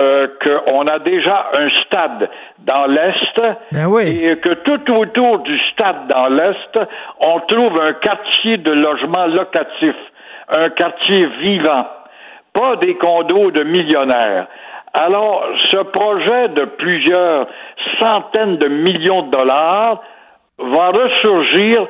euh, 0.00 0.28
qu'on 0.42 0.84
a 0.86 0.98
déjà 1.00 1.50
un 1.58 1.68
stade 1.84 2.30
dans 2.60 2.86
l'Est 2.86 3.42
et 4.06 4.36
que 4.38 4.54
tout 4.54 4.94
autour 4.94 5.40
du 5.40 5.58
stade 5.72 6.08
dans 6.08 6.30
l'Est, 6.30 6.88
on 7.20 7.40
trouve 7.40 7.78
un 7.82 7.92
quartier 7.94 8.56
de 8.56 8.72
logement 8.72 9.26
locatif, 9.26 9.96
un 10.56 10.70
quartier 10.70 11.26
vivant, 11.42 11.86
pas 12.54 12.76
des 12.76 12.94
condos 12.94 13.50
de 13.50 13.64
millionnaires. 13.64 14.46
Alors, 14.94 15.44
ce 15.70 15.78
projet 15.78 16.48
de 16.48 16.64
plusieurs 16.64 17.46
centaines 18.00 18.56
de 18.58 18.68
millions 18.68 19.22
de 19.22 19.30
dollars, 19.30 20.02
va 20.58 20.90
ressurgir 20.90 21.86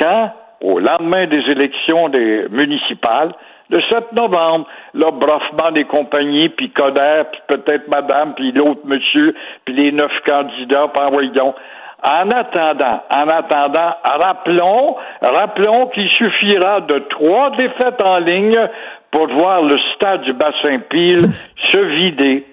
quand, 0.00 0.32
au 0.60 0.78
lendemain 0.78 1.26
des 1.26 1.42
élections 1.50 2.10
municipales, 2.50 3.32
le 3.70 3.80
7 3.90 4.12
novembre, 4.12 4.66
là, 4.94 5.10
Broffman 5.12 5.72
des 5.74 5.84
compagnies, 5.84 6.48
puis 6.48 6.70
Coder, 6.70 7.24
puis 7.30 7.40
peut-être 7.48 7.88
madame, 7.88 8.34
puis 8.34 8.52
l'autre 8.52 8.80
monsieur, 8.84 9.34
puis 9.64 9.74
les 9.74 9.92
neuf 9.92 10.12
candidats, 10.26 10.88
par 10.88 11.08
voyons. 11.12 11.54
En 12.00 12.30
attendant, 12.30 13.02
en 13.14 13.26
attendant, 13.26 13.92
rappelons, 14.04 14.96
rappelons 15.20 15.88
qu'il 15.88 16.08
suffira 16.08 16.80
de 16.82 17.00
trois 17.10 17.50
défaites 17.56 18.02
en 18.02 18.18
ligne 18.20 18.56
pour 19.10 19.26
voir 19.28 19.62
le 19.62 19.76
stade 19.94 20.22
du 20.22 20.32
bassin 20.32 20.78
Pile 20.88 21.28
se 21.64 21.78
vider 21.78 22.44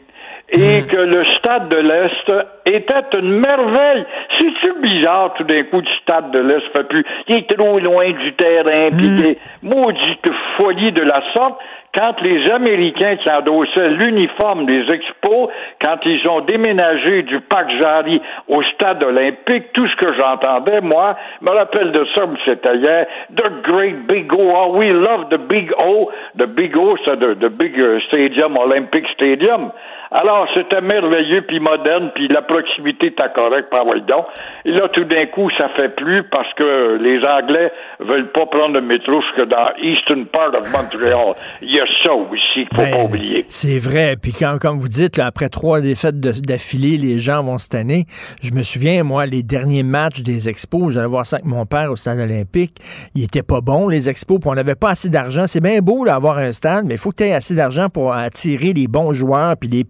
et 0.50 0.84
que 0.84 0.98
le 0.98 1.26
stade 1.26 1.70
de 1.70 1.80
l'Est 1.80 2.46
était 2.66 3.20
une 3.20 3.40
merveille. 3.40 4.06
C'est-tu 4.38 4.74
bizarre 4.80 5.34
tout 5.34 5.44
d'un 5.44 5.64
coup 5.72 5.82
du 5.82 5.92
stade 6.04 6.32
de 6.32 6.40
l'Est 6.40 6.62
fait 6.76 6.88
plus, 6.88 7.04
il 7.28 7.40
est 7.40 7.58
trop 7.58 7.80
loin 7.80 8.12
du 8.12 8.34
terrain, 8.34 8.92
puis 8.96 9.10
des 9.10 9.38
maudites 9.64 10.30
folies 10.58 10.92
de 10.92 11.04
la 11.04 11.34
sorte, 11.36 11.60
quand 11.96 12.22
les 12.22 12.52
Américains 12.52 13.16
qui 13.18 13.30
endossaient 13.32 13.90
l'uniforme 13.90 14.66
des 14.66 14.92
expos, 14.92 15.50
quand 15.84 15.98
ils 16.06 16.28
ont 16.28 16.42
déménagé 16.42 17.24
du 17.24 17.40
parc 17.42 17.70
Jarry 17.82 18.22
au 18.48 18.62
stade 18.74 19.04
olympique, 19.04 19.72
tout 19.74 19.88
ce 19.88 19.96
que 19.96 20.14
j'entendais, 20.20 20.82
moi, 20.82 21.16
me 21.42 21.52
rappelle 21.52 21.92
de 21.92 22.06
ça, 22.16 22.24
c'était 22.48 22.78
hier, 22.78 23.06
The 23.36 23.62
Great 23.64 24.08
Big 24.08 24.32
O, 24.34 24.54
oh, 24.58 24.76
we 24.78 24.92
love 24.92 25.30
the 25.30 25.40
Big 25.48 25.72
O, 25.84 26.10
the 26.38 26.48
Big 26.48 26.78
O, 26.78 26.96
c'est 27.06 27.20
the, 27.20 27.50
Big 27.50 27.78
uh, 27.78 28.00
Stadium, 28.08 28.56
Olympic 28.58 29.08
Stadium. 29.14 29.72
Alors, 30.18 30.48
c'était 30.56 30.80
merveilleux, 30.80 31.42
puis 31.42 31.60
moderne, 31.60 32.10
puis 32.16 32.30
la 32.30 32.42
proximité 32.42 33.08
était 33.08 33.28
correcte, 33.36 33.70
par 33.70 33.84
donc. 33.86 34.26
Et 34.64 34.72
là, 34.72 34.88
tout 34.94 35.04
d'un 35.04 35.26
coup, 35.26 35.50
ça 35.58 35.68
fait 35.76 35.90
plus 35.90 36.24
parce 36.32 36.48
que 36.54 36.98
les 37.02 37.18
Anglais 37.18 37.70
veulent 38.00 38.32
pas 38.32 38.46
prendre 38.46 38.80
le 38.80 38.82
métro 38.82 39.12
jusque 39.22 39.50
dans 39.50 39.66
Eastern 39.84 40.26
part 40.28 40.52
of 40.58 40.72
Montreal. 40.72 41.34
Il 41.62 41.76
y 41.76 41.82
a 41.82 41.86
ça 42.02 42.16
aussi 42.16 42.40
qu'il 42.54 42.68
faut 42.70 42.76
pas 42.78 42.98
Ben, 42.98 43.06
oublier. 43.06 43.46
C'est 43.50 43.78
vrai. 43.78 44.16
Puis 44.22 44.32
quand, 44.32 44.58
comme 44.58 44.80
vous 44.80 44.88
dites, 44.88 45.18
là, 45.18 45.26
après 45.26 45.50
trois 45.50 45.82
défaites 45.82 46.18
d'affilée, 46.22 46.98
les 46.98 47.20
gens 47.20 47.44
vont 47.44 47.58
se 47.58 47.68
tanner. 47.68 48.06
Je 48.42 48.52
me 48.54 48.64
souviens, 48.64 49.04
moi, 49.04 49.26
les 49.26 49.44
derniers 49.44 49.84
matchs 49.84 50.22
des 50.22 50.48
expos, 50.48 50.94
j'allais 50.94 51.08
voir 51.08 51.26
ça 51.26 51.38
avec 51.38 51.46
mon 51.46 51.66
père 51.66 51.92
au 51.92 51.98
stade 51.98 52.20
olympique. 52.20 52.78
Ils 53.16 53.26
étaient 53.26 53.44
pas 53.44 53.60
bons, 53.60 53.90
les 53.90 54.10
expos, 54.10 54.40
puis 54.40 54.50
on 54.50 54.56
n'avait 54.56 54.76
pas 54.76 54.92
assez 54.92 55.10
d'argent. 55.10 55.44
C'est 55.46 55.62
bien 55.62 55.80
beau 55.80 56.06
d'avoir 56.06 56.38
un 56.38 56.54
stade, 56.54 56.86
mais 56.86 56.94
il 56.94 57.00
faut 57.00 57.12
que 57.12 57.18
tu 57.18 57.24
aies 57.26 57.34
assez 57.34 57.54
d'argent 57.54 57.90
pour 57.90 58.14
attirer 58.14 58.72
les 58.72 58.88
bons 58.88 59.12
joueurs 59.12 59.58
puis 59.60 59.68
les 59.68 59.84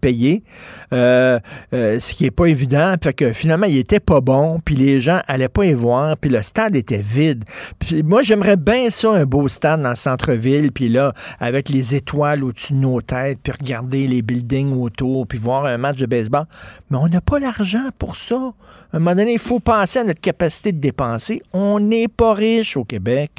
Euh, 0.93 1.39
euh, 1.73 1.99
ce 1.99 2.13
qui 2.13 2.25
est 2.25 2.31
pas 2.31 2.45
évident. 2.45 2.93
Fait 3.01 3.13
que 3.13 3.33
finalement, 3.33 3.67
il 3.67 3.77
était 3.77 3.99
pas 3.99 4.21
bon, 4.21 4.59
puis 4.63 4.75
les 4.75 4.99
gens 4.99 5.19
allaient 5.27 5.49
pas 5.49 5.65
y 5.65 5.73
voir, 5.73 6.15
puis 6.17 6.29
le 6.29 6.41
stade 6.41 6.75
était 6.75 7.01
vide. 7.01 7.43
Puis 7.79 8.03
moi, 8.03 8.21
j'aimerais 8.23 8.57
bien 8.57 8.89
ça, 8.89 9.11
un 9.11 9.25
beau 9.25 9.47
stade 9.47 9.81
dans 9.81 9.89
le 9.89 9.95
centre-ville, 9.95 10.71
puis 10.71 10.89
là, 10.89 11.13
avec 11.39 11.69
les 11.69 11.95
étoiles 11.95 12.43
au-dessus 12.43 12.73
de 12.73 12.79
nos 12.79 13.01
têtes, 13.01 13.39
puis 13.43 13.53
regarder 13.59 14.07
les 14.07 14.21
buildings 14.21 14.73
autour, 14.79 15.27
puis 15.27 15.37
voir 15.37 15.65
un 15.65 15.77
match 15.77 15.97
de 15.97 16.05
baseball. 16.05 16.45
Mais 16.89 16.97
on 16.97 17.07
n'a 17.07 17.21
pas 17.21 17.39
l'argent 17.39 17.89
pour 17.97 18.17
ça. 18.17 18.35
À 18.93 18.97
un 18.97 18.99
moment 18.99 19.15
donné, 19.15 19.33
il 19.33 19.39
faut 19.39 19.59
penser 19.59 19.99
à 19.99 20.03
notre 20.03 20.21
capacité 20.21 20.71
de 20.71 20.79
dépenser. 20.79 21.41
On 21.53 21.79
n'est 21.79 22.07
pas 22.07 22.33
riche 22.33 22.77
au 22.77 22.83
Québec. 22.83 23.31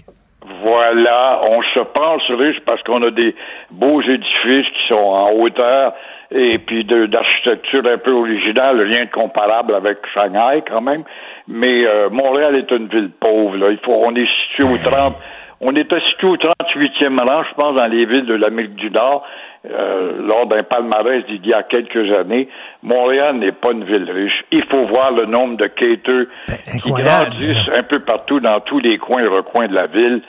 Voilà, 0.65 1.41
on 1.51 1.63
se 1.63 1.83
pense 1.95 2.23
riche 2.29 2.61
parce 2.67 2.83
qu'on 2.83 3.03
a 3.03 3.11
des 3.11 3.35
beaux 3.71 4.01
édifices 4.01 4.67
qui 4.67 4.95
sont 4.95 5.03
en 5.03 5.31
hauteur 5.33 5.93
et 6.31 6.59
puis 6.59 6.85
d'architecture 6.85 7.83
un 7.91 7.99
peu 7.99 8.13
originale, 8.13 8.81
rien 8.83 9.05
de 9.05 9.11
comparable 9.11 9.75
avec 9.75 9.99
Shanghai 10.15 10.63
quand 10.69 10.83
même. 10.83 11.05
Mais 11.49 11.89
euh, 11.89 12.11
Montréal 12.11 12.57
est 12.57 12.71
une 12.75 12.89
ville 12.89 13.11
pauvre. 13.21 13.57
Là. 13.57 13.67
Il 13.71 13.79
faut, 13.85 14.01
on 14.05 14.15
est 14.15 14.29
situé 14.49 14.65
au 14.65 14.77
30, 14.77 15.15
on 15.61 15.71
était 15.71 16.01
situé 16.09 16.27
au 16.27 16.37
38e 16.37 17.19
rang, 17.29 17.43
je 17.49 17.55
pense, 17.55 17.77
dans 17.77 17.87
les 17.87 18.05
villes 18.07 18.27
de 18.27 18.35
l'Amérique 18.35 18.75
du 18.75 18.91
Nord. 18.91 19.25
euh, 19.71 20.23
lors 20.27 20.47
d'un 20.47 20.63
palmarès 20.63 21.25
d'il 21.27 21.45
y 21.47 21.53
a 21.53 21.63
quelques 21.63 22.17
années, 22.17 22.49
Montréal 22.83 23.37
n'est 23.37 23.53
pas 23.53 23.73
une 23.73 23.85
ville 23.85 24.11
riche. 24.11 24.45
Il 24.53 24.65
faut 24.71 24.87
voir 24.87 25.13
le 25.13 25.27
nombre 25.27 25.57
de 25.57 25.67
quêteux 25.67 26.29
qui 26.47 26.77
incroyable. 26.77 27.31
grandissent 27.31 27.69
un 27.75 27.83
peu 27.83 28.01
partout 28.01 28.41
dans 28.41 28.61
tous 28.61 28.79
les 28.79 28.99
coins 28.99 29.23
et 29.23 29.27
recoins 29.27 29.67
de 29.69 29.75
la 29.75 29.87
ville 29.87 30.23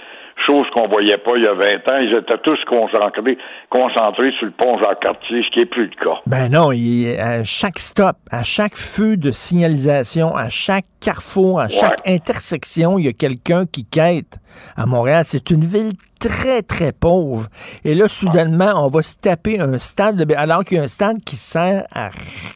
chose 0.46 0.66
qu'on 0.74 0.88
voyait 0.88 1.18
pas 1.18 1.32
il 1.36 1.44
y 1.44 1.48
a 1.48 1.54
20 1.54 1.62
ans. 1.92 1.98
Ils 2.00 2.16
étaient 2.18 2.38
tous 2.44 2.58
concentrés, 2.70 3.38
concentrés 3.70 4.32
sur 4.38 4.46
le 4.46 4.52
pont 4.52 4.78
Jacques-Cartier, 4.84 5.44
ce 5.44 5.52
qui 5.54 5.60
est 5.62 5.66
plus 5.66 5.86
le 5.88 5.96
cas. 6.04 6.20
Ben 6.26 6.50
non, 6.50 6.72
il- 6.72 7.18
à 7.20 7.44
chaque 7.44 7.80
stop, 7.80 8.16
à 8.32 8.44
chaque 8.44 8.76
feu 8.76 9.18
de 9.18 9.32
signalisation, 9.32 10.36
à 10.36 10.50
chaque 10.50 10.86
carrefour, 11.02 11.60
à 11.60 11.68
chaque 11.68 12.08
intersection, 12.08 12.98
il 13.00 13.06
y 13.06 13.08
a 13.10 13.14
quelqu'un 13.14 13.66
qui 13.66 13.86
quête. 13.86 14.38
À 14.76 14.86
Montréal, 14.86 15.24
c'est 15.26 15.50
une 15.50 15.64
ville 15.64 15.94
très, 16.20 16.62
très 16.62 16.92
pauvre. 16.92 17.48
Et 17.84 17.96
là, 17.96 18.08
soudainement, 18.08 18.86
on 18.86 18.88
va 18.90 19.02
se 19.04 19.16
taper 19.16 19.60
un 19.60 19.78
stade, 19.78 20.16
de, 20.18 20.34
alors 20.36 20.64
qu'il 20.64 20.78
y 20.78 20.80
a 20.80 20.84
un 20.84 20.88
stade 20.88 21.18
qui 21.26 21.36
sert 21.36 21.86
à 21.94 22.10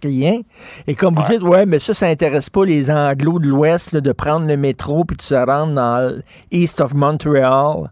rien. 0.03 0.39
Et 0.87 0.95
comme 0.95 1.15
vous 1.15 1.23
dites, 1.23 1.41
ouais, 1.41 1.65
mais 1.65 1.79
ça, 1.79 1.93
ça 1.93 2.07
intéresse 2.07 2.49
pas 2.49 2.65
les 2.65 2.89
Anglos 2.91 3.39
de 3.39 3.47
l'Ouest 3.47 3.95
de 3.95 4.11
prendre 4.11 4.47
le 4.47 4.57
métro 4.57 5.03
puis 5.05 5.17
de 5.17 5.21
se 5.21 5.35
rendre 5.35 5.73
dans 5.73 6.21
l'East 6.51 6.81
of 6.81 6.93
Montreal. 6.93 7.91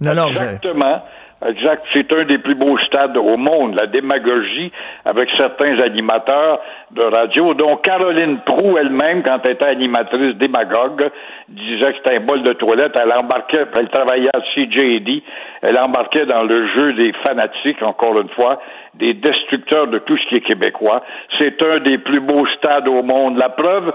Non, 0.00 0.14
non, 0.14 0.26
je- 0.30 0.38
Exactement. 0.38 1.02
Exact. 1.44 1.86
C'est 1.92 2.10
un 2.14 2.24
des 2.24 2.38
plus 2.38 2.54
beaux 2.54 2.78
stades 2.78 3.16
au 3.18 3.36
monde. 3.36 3.76
La 3.78 3.86
démagogie 3.86 4.72
avec 5.04 5.28
certains 5.36 5.78
animateurs 5.80 6.60
de 6.92 7.02
radio, 7.04 7.52
dont 7.52 7.76
Caroline 7.76 8.38
Prou 8.38 8.78
elle-même, 8.78 9.22
quand 9.22 9.40
elle 9.44 9.52
était 9.52 9.66
animatrice 9.66 10.34
démagogue, 10.36 11.10
disait 11.48 11.92
que 11.92 11.98
c'était 11.98 12.16
un 12.16 12.24
bol 12.24 12.42
de 12.42 12.54
toilette. 12.54 12.92
Elle 12.98 13.12
embarquait, 13.12 13.66
elle 13.78 13.88
travaillait 13.90 14.30
à 14.34 14.40
CJD. 14.54 15.22
Elle 15.60 15.78
embarquait 15.78 16.24
dans 16.24 16.42
le 16.42 16.68
jeu 16.68 16.94
des 16.94 17.12
fanatiques, 17.26 17.82
encore 17.82 18.18
une 18.18 18.30
fois, 18.30 18.58
des 18.94 19.12
destructeurs 19.12 19.88
de 19.88 19.98
tout 19.98 20.16
ce 20.16 20.28
qui 20.28 20.36
est 20.36 20.40
québécois. 20.40 21.02
C'est 21.38 21.62
un 21.62 21.80
des 21.80 21.98
plus 21.98 22.20
beaux 22.20 22.46
stades 22.56 22.88
au 22.88 23.02
monde. 23.02 23.38
La 23.38 23.50
preuve, 23.50 23.92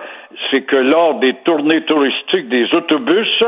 c'est 0.51 0.61
que 0.61 0.77
lors 0.77 1.15
des 1.15 1.33
tournées 1.43 1.81
touristiques 1.85 2.49
des 2.49 2.65
autobus, 2.75 3.41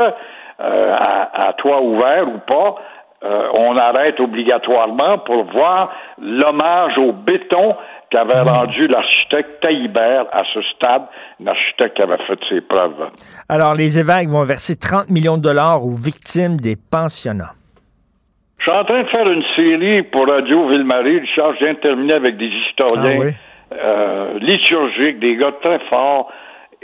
euh, 0.60 0.88
à, 0.90 1.48
à 1.48 1.52
toit 1.54 1.80
ouvert 1.80 2.28
ou 2.28 2.38
pas, 2.38 2.76
euh, 3.24 3.48
on 3.58 3.74
arrête 3.76 4.20
obligatoirement 4.20 5.18
pour 5.18 5.44
voir 5.52 5.90
l'hommage 6.20 6.98
au 6.98 7.12
béton 7.12 7.74
qu'avait 8.10 8.40
rendu 8.40 8.86
l'architecte 8.86 9.60
Taillibert 9.62 10.26
à 10.32 10.42
ce 10.52 10.60
stade, 10.74 11.02
un 11.42 11.46
architecte 11.48 11.96
qui 11.96 12.02
avait 12.02 12.22
fait 12.26 12.38
ses 12.48 12.60
preuves. 12.60 13.08
Alors, 13.48 13.74
les 13.74 13.98
évêques 13.98 14.28
vont 14.28 14.44
verser 14.44 14.76
30 14.78 15.08
millions 15.10 15.36
de 15.36 15.42
dollars 15.42 15.84
aux 15.84 15.96
victimes 15.96 16.56
des 16.58 16.76
pensionnats. 16.76 17.54
Je 18.58 18.70
suis 18.70 18.78
en 18.80 18.84
train 18.84 19.02
de 19.02 19.08
faire 19.08 19.28
une 19.30 19.42
série 19.56 20.02
pour 20.04 20.28
Radio 20.28 20.68
Ville-Marie. 20.68 21.20
Richard, 21.20 21.54
je 21.58 21.64
viens 21.64 21.74
de 21.74 21.78
terminer 21.80 22.14
avec 22.14 22.36
des 22.36 22.46
historiens 22.48 23.16
Ah 23.16 23.20
oui? 23.20 23.32
euh, 23.72 24.38
liturgiques, 24.40 25.18
des 25.18 25.36
gars 25.36 25.52
très 25.62 25.78
forts. 25.90 26.30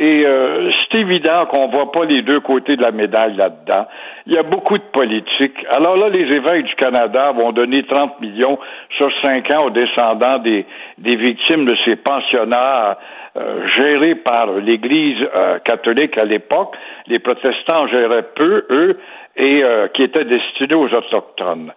Et 0.02 0.24
euh, 0.24 0.70
c'est 0.72 1.00
évident 1.00 1.44
qu'on 1.44 1.68
voit 1.68 1.92
pas 1.92 2.06
les 2.06 2.22
deux 2.22 2.40
côtés 2.40 2.74
de 2.74 2.82
la 2.82 2.90
médaille 2.90 3.36
là-dedans. 3.36 3.86
Il 4.26 4.32
y 4.32 4.38
a 4.38 4.42
beaucoup 4.42 4.78
de 4.78 4.84
politique. 4.94 5.54
Alors 5.76 5.98
là, 5.98 6.08
les 6.08 6.22
évêques 6.22 6.64
du 6.64 6.74
Canada 6.76 7.32
vont 7.32 7.52
donner 7.52 7.82
30 7.82 8.18
millions 8.18 8.58
sur 8.96 9.10
5 9.22 9.54
ans 9.54 9.66
aux 9.66 9.70
descendants 9.70 10.38
des, 10.38 10.64
des 10.96 11.16
victimes 11.18 11.66
de 11.66 11.76
ces 11.86 11.96
pensionnats 11.96 12.96
euh, 13.36 13.68
gérés 13.74 14.14
par 14.14 14.46
l'Église 14.52 15.22
euh, 15.22 15.58
catholique 15.58 16.16
à 16.18 16.24
l'époque. 16.24 16.74
Les 17.06 17.18
protestants 17.18 17.86
géraient 17.88 18.26
peu, 18.34 18.64
eux, 18.70 18.98
et 19.36 19.62
euh, 19.62 19.88
qui 19.88 20.02
étaient 20.02 20.24
destinés 20.24 20.76
aux 20.76 20.88
Autochtones. 20.88 21.72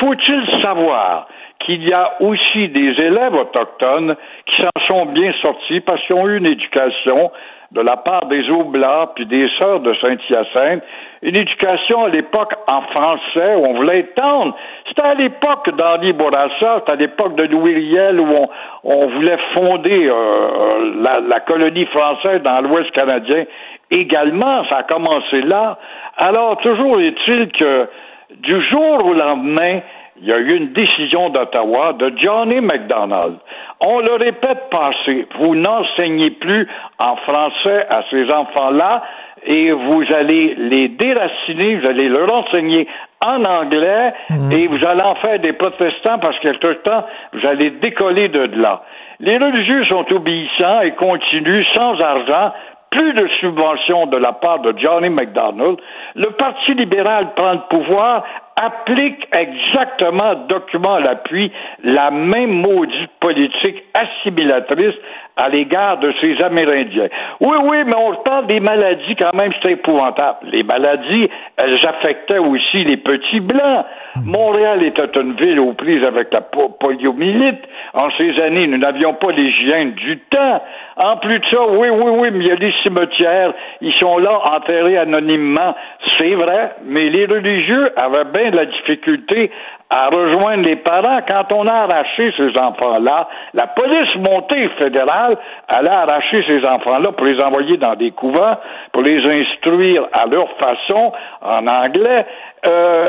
Faut-il 0.00 0.62
savoir 0.64 1.28
qu'il 1.60 1.88
y 1.88 1.92
a 1.92 2.22
aussi 2.22 2.68
des 2.68 2.94
élèves 3.04 3.34
autochtones 3.34 4.14
qui 4.46 4.62
s'en 4.62 4.70
sont 4.88 5.06
bien 5.06 5.32
sortis 5.44 5.80
parce 5.80 6.00
qu'ils 6.06 6.16
ont 6.16 6.28
eu 6.28 6.38
une 6.38 6.50
éducation 6.50 7.30
de 7.72 7.80
la 7.80 7.96
part 7.96 8.26
des 8.26 8.48
Oblats 8.50 9.12
puis 9.14 9.26
des 9.26 9.48
sœurs 9.60 9.80
de 9.80 9.94
Saint-Hyacinthe, 10.02 10.82
une 11.22 11.36
éducation 11.36 12.04
à 12.04 12.08
l'époque 12.08 12.54
en 12.70 12.82
français 12.82 13.56
où 13.56 13.62
on 13.68 13.74
voulait 13.74 14.00
étendre. 14.00 14.54
C'était 14.88 15.06
à 15.06 15.14
l'époque 15.14 15.70
d'Henri 15.76 16.12
Bourassa, 16.12 16.80
c'était 16.80 16.92
à 16.92 16.96
l'époque 16.96 17.34
de 17.36 17.46
Louis 17.46 17.74
Riel 17.74 18.20
où 18.20 18.28
on, 18.28 18.46
on 18.84 19.08
voulait 19.08 19.38
fonder 19.54 20.08
euh, 20.08 21.00
la, 21.02 21.20
la 21.26 21.40
colonie 21.40 21.86
française 21.86 22.42
dans 22.42 22.60
l'Ouest 22.60 22.90
canadien. 22.92 23.44
Également, 23.90 24.64
ça 24.70 24.78
a 24.78 24.82
commencé 24.82 25.42
là. 25.42 25.78
Alors, 26.18 26.56
toujours 26.58 27.00
est-il 27.00 27.48
que 27.52 27.88
du 28.30 28.60
jour 28.72 29.04
au 29.04 29.12
lendemain, 29.14 29.80
il 30.20 30.28
y 30.28 30.32
a 30.32 30.38
eu 30.38 30.56
une 30.56 30.72
décision 30.72 31.28
d'Ottawa 31.30 31.92
de 31.98 32.12
Johnny 32.16 32.60
McDonald. 32.60 33.36
On 33.80 34.00
le 34.00 34.14
répète 34.14 34.70
pas 34.70 34.88
assez. 34.90 35.26
Vous 35.38 35.54
n'enseignez 35.54 36.30
plus 36.30 36.66
en 36.98 37.16
français 37.16 37.86
à 37.90 38.02
ces 38.10 38.32
enfants-là 38.32 39.02
et 39.44 39.70
vous 39.70 40.02
allez 40.14 40.54
les 40.58 40.88
déraciner, 40.88 41.76
vous 41.76 41.88
allez 41.88 42.08
leur 42.08 42.32
enseigner 42.32 42.88
en 43.24 43.42
anglais 43.44 44.12
et 44.50 44.66
vous 44.66 44.86
allez 44.86 45.02
en 45.02 45.14
faire 45.16 45.38
des 45.38 45.52
protestants 45.52 46.18
parce 46.18 46.38
que 46.38 46.48
quelque 46.48 46.72
temps, 46.82 47.04
vous 47.32 47.48
allez 47.48 47.70
décoller 47.70 48.28
de 48.28 48.60
là. 48.60 48.82
Les 49.20 49.36
religieux 49.36 49.84
sont 49.84 50.04
obéissants 50.14 50.80
et 50.82 50.92
continuent 50.92 51.64
sans 51.72 51.98
argent 52.00 52.52
plus 52.96 53.12
de 53.12 53.28
subventions 53.40 54.06
de 54.06 54.18
la 54.18 54.32
part 54.32 54.60
de 54.60 54.74
Johnny 54.78 55.10
McDonald. 55.10 55.78
Le 56.14 56.30
Parti 56.30 56.74
libéral 56.74 57.34
prend 57.36 57.52
le 57.52 57.60
pouvoir, 57.68 58.24
applique 58.60 59.28
exactement, 59.36 60.46
document 60.48 60.94
à 60.94 61.00
l'appui, 61.00 61.52
la 61.82 62.10
même 62.10 62.62
maudite 62.62 63.10
politique 63.20 63.84
assimilatrice 63.94 64.94
à 65.36 65.48
l'égard 65.50 65.98
de 65.98 66.12
ces 66.20 66.36
Amérindiens. 66.42 67.08
Oui, 67.40 67.56
oui, 67.70 67.78
mais 67.84 67.96
on 67.98 68.14
parle 68.22 68.46
des 68.46 68.60
maladies 68.60 69.16
quand 69.16 69.34
même, 69.38 69.52
c'est 69.62 69.72
épouvantable. 69.72 70.48
Les 70.50 70.62
maladies, 70.62 71.28
elles 71.62 71.86
affectaient 71.86 72.38
aussi 72.38 72.84
les 72.84 72.96
petits 72.96 73.40
blancs. 73.40 73.84
Montréal 74.24 74.82
était 74.84 75.10
une 75.20 75.34
ville 75.34 75.60
aux 75.60 75.72
prises 75.74 76.04
avec 76.06 76.32
la 76.32 76.40
po- 76.40 76.68
poliomyélite. 76.80 77.60
En 77.94 78.08
ces 78.18 78.30
années, 78.42 78.66
nous 78.66 78.78
n'avions 78.78 79.14
pas 79.14 79.32
l'hygiène 79.32 79.92
du 79.92 80.18
temps. 80.30 80.62
En 80.96 81.16
plus 81.18 81.38
de 81.38 81.44
ça, 81.52 81.60
oui, 81.70 81.88
oui, 81.90 82.10
oui, 82.10 82.28
mais 82.32 82.44
il 82.44 82.48
y 82.48 82.52
a 82.52 82.56
des 82.56 82.72
cimetières, 82.82 83.52
ils 83.80 83.94
sont 83.96 84.18
là 84.18 84.40
enterrés 84.56 84.96
anonymement. 84.98 85.74
C'est 86.18 86.34
vrai, 86.34 86.76
mais 86.84 87.02
les 87.04 87.26
religieux 87.26 87.90
avaient 87.96 88.24
bien 88.34 88.50
de 88.50 88.56
la 88.56 88.64
difficulté 88.66 89.50
à 89.88 90.08
rejoindre 90.08 90.64
les 90.64 90.76
parents 90.76 91.20
quand 91.28 91.52
on 91.52 91.64
a 91.66 91.72
arraché 91.72 92.32
ces 92.36 92.50
enfants-là. 92.60 93.28
La 93.54 93.68
police 93.68 94.14
montée 94.16 94.68
fédérale 94.80 95.36
allait 95.68 95.94
arracher 95.94 96.44
ces 96.48 96.58
enfants-là 96.66 97.12
pour 97.12 97.26
les 97.26 97.40
envoyer 97.42 97.76
dans 97.76 97.94
des 97.94 98.10
couvents, 98.10 98.58
pour 98.92 99.02
les 99.02 99.18
instruire 99.24 100.08
à 100.12 100.26
leur 100.26 100.48
façon 100.60 101.12
en 101.40 101.66
anglais. 101.66 102.26
Euh, 102.66 103.04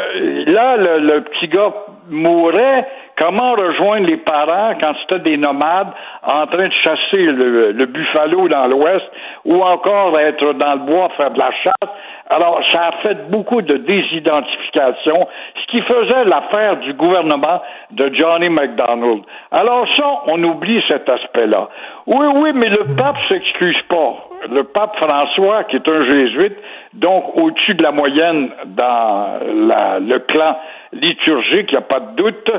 là, 0.47 0.77
le, 0.77 1.21
petit 1.21 1.47
gars 1.47 1.73
mourait. 2.09 2.87
Comment 3.19 3.53
rejoindre 3.53 4.05
les 4.05 4.17
parents 4.17 4.73
quand 4.79 4.93
c'était 5.01 5.31
des 5.31 5.39
nomades 5.39 5.87
en 6.21 6.45
train 6.45 6.67
de 6.67 6.73
chasser 6.83 7.23
le, 7.23 7.71
le 7.71 7.85
buffalo 7.85 8.47
dans 8.47 8.69
l'Ouest 8.69 9.05
ou 9.43 9.55
encore 9.55 10.11
être 10.19 10.53
dans 10.53 10.73
le 10.73 10.85
bois 10.85 11.09
faire 11.19 11.31
de 11.31 11.39
la 11.39 11.51
chasse? 11.51 11.89
Alors, 12.29 12.59
ça 12.69 12.87
a 12.87 12.91
fait 13.07 13.29
beaucoup 13.29 13.61
de 13.61 13.77
désidentification, 13.77 15.13
ce 15.55 15.65
qui 15.71 15.81
faisait 15.83 16.25
l'affaire 16.25 16.75
du 16.81 16.93
gouvernement 16.93 17.61
de 17.91 18.11
Johnny 18.13 18.49
McDonald. 18.49 19.21
Alors 19.51 19.85
ça, 19.95 20.23
on 20.27 20.43
oublie 20.43 20.81
cet 20.89 21.09
aspect-là. 21.09 21.69
Oui, 22.05 22.25
oui, 22.39 22.51
mais 22.53 22.67
le 22.69 22.95
pape 22.95 23.15
s'excuse 23.29 23.81
pas. 23.89 24.27
Le 24.49 24.63
pape 24.63 24.97
François, 25.01 25.63
qui 25.65 25.77
est 25.77 25.89
un 25.91 26.03
jésuite, 26.09 26.57
donc 26.93 27.41
au-dessus 27.41 27.75
de 27.75 27.83
la 27.83 27.91
moyenne 27.91 28.49
dans 28.65 29.39
la- 29.69 29.99
le 29.99 30.19
clan 30.19 30.57
liturgique, 30.91 31.69
il 31.71 31.77
n'y 31.77 31.77
a 31.77 31.81
pas 31.81 31.99
de 32.01 32.15
doute, 32.17 32.51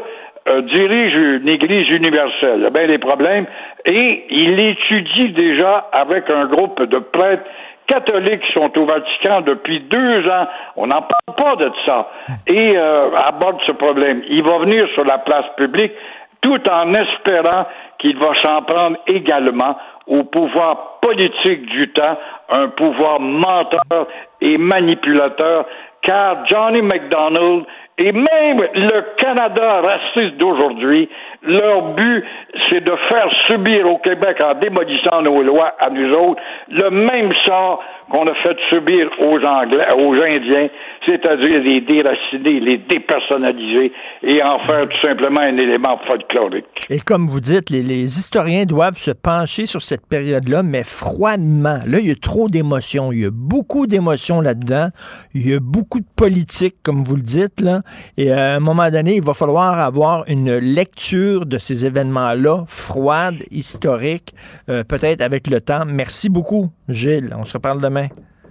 euh, 0.50 0.62
dirige 0.62 1.14
une 1.14 1.48
église 1.48 1.94
universelle. 1.94 2.56
Il 2.58 2.62
y 2.64 2.66
a 2.66 2.70
bien 2.70 2.86
des 2.86 2.98
problèmes. 2.98 3.46
Et 3.84 4.24
il 4.30 4.60
étudie 4.60 5.28
déjà 5.32 5.88
avec 5.92 6.28
un 6.30 6.46
groupe 6.46 6.82
de 6.82 6.98
prêtres 6.98 7.44
catholiques 7.88 8.44
sont 8.56 8.70
au 8.78 8.86
Vatican 8.86 9.40
depuis 9.44 9.80
deux 9.80 10.28
ans. 10.28 10.46
On 10.76 10.86
n'en 10.86 11.02
parle 11.02 11.36
pas 11.36 11.56
de 11.56 11.70
ça. 11.86 12.10
Et 12.46 12.76
euh, 12.76 13.10
aborde 13.26 13.60
ce 13.66 13.72
problème. 13.72 14.22
Il 14.28 14.44
va 14.44 14.58
venir 14.58 14.86
sur 14.94 15.04
la 15.04 15.18
place 15.18 15.46
publique 15.56 15.92
tout 16.40 16.60
en 16.70 16.92
espérant 16.92 17.66
qu'il 17.98 18.16
va 18.18 18.32
s'en 18.44 18.62
prendre 18.62 18.98
également 19.08 19.76
au 20.06 20.22
pouvoir 20.24 20.98
politique 21.02 21.66
du 21.66 21.90
temps, 21.90 22.16
un 22.50 22.68
pouvoir 22.68 23.20
menteur 23.20 24.06
et 24.40 24.56
manipulateur, 24.56 25.66
car 26.02 26.46
Johnny 26.46 26.80
McDonald 26.80 27.64
et 27.98 28.12
même 28.12 28.60
le 28.74 29.16
Canada 29.16 29.82
raciste 29.82 30.36
d'aujourd'hui, 30.36 31.08
leur 31.42 31.82
but, 31.94 32.24
c'est 32.70 32.80
de 32.80 32.92
faire 33.08 33.28
subir 33.46 33.90
au 33.90 33.98
Québec, 33.98 34.38
en 34.44 34.58
démolissant 34.58 35.22
nos 35.22 35.42
lois 35.42 35.74
à 35.78 35.90
nous 35.90 36.10
autres, 36.10 36.40
le 36.68 36.90
même 36.90 37.32
sort 37.44 37.82
qu'on 38.10 38.24
a 38.24 38.34
fait 38.42 38.56
subir 38.72 39.10
aux 39.20 39.38
Anglais, 39.44 39.84
aux 39.98 40.14
Indiens, 40.14 40.68
c'est-à-dire 41.06 41.60
les 41.62 41.80
déraciner, 41.82 42.60
les 42.60 42.78
dépersonnaliser 42.78 43.92
et 44.22 44.42
en 44.42 44.58
faire 44.66 44.88
tout 44.88 45.06
simplement 45.06 45.40
un 45.40 45.56
élément 45.56 45.98
folklorique. 46.06 46.64
Et 46.90 47.00
comme 47.00 47.28
vous 47.28 47.40
dites, 47.40 47.70
les, 47.70 48.18
historiens 48.18 48.64
doivent 48.64 48.96
se 48.96 49.10
pencher 49.10 49.66
sur 49.66 49.82
cette 49.82 50.06
période-là, 50.08 50.62
mais 50.62 50.84
froidement. 50.84 51.80
Là, 51.86 51.98
il 52.00 52.08
y 52.08 52.10
a 52.10 52.14
trop 52.14 52.48
d'émotions. 52.48 53.12
Il 53.12 53.20
y 53.20 53.26
a 53.26 53.30
beaucoup 53.30 53.86
d'émotions 53.86 54.40
là-dedans. 54.40 54.88
Il 55.34 55.48
y 55.48 55.54
a 55.54 55.60
beaucoup 55.60 56.00
de 56.00 56.06
politique, 56.16 56.76
comme 56.82 57.02
vous 57.02 57.16
le 57.16 57.22
dites. 57.22 57.60
Là. 57.60 57.80
Et 58.16 58.32
à 58.32 58.54
un 58.54 58.60
moment 58.60 58.88
donné, 58.90 59.16
il 59.16 59.22
va 59.22 59.34
falloir 59.34 59.78
avoir 59.78 60.24
une 60.28 60.56
lecture 60.56 61.46
de 61.46 61.58
ces 61.58 61.84
événements-là, 61.84 62.47
froide, 62.66 63.42
historique, 63.50 64.34
euh, 64.68 64.84
peut-être 64.84 65.22
avec 65.22 65.46
le 65.48 65.60
temps. 65.60 65.84
Merci 65.86 66.28
beaucoup, 66.28 66.70
Gilles. 66.88 67.34
On 67.38 67.44
se 67.44 67.54
reparle 67.54 67.80
demain. 67.80 68.08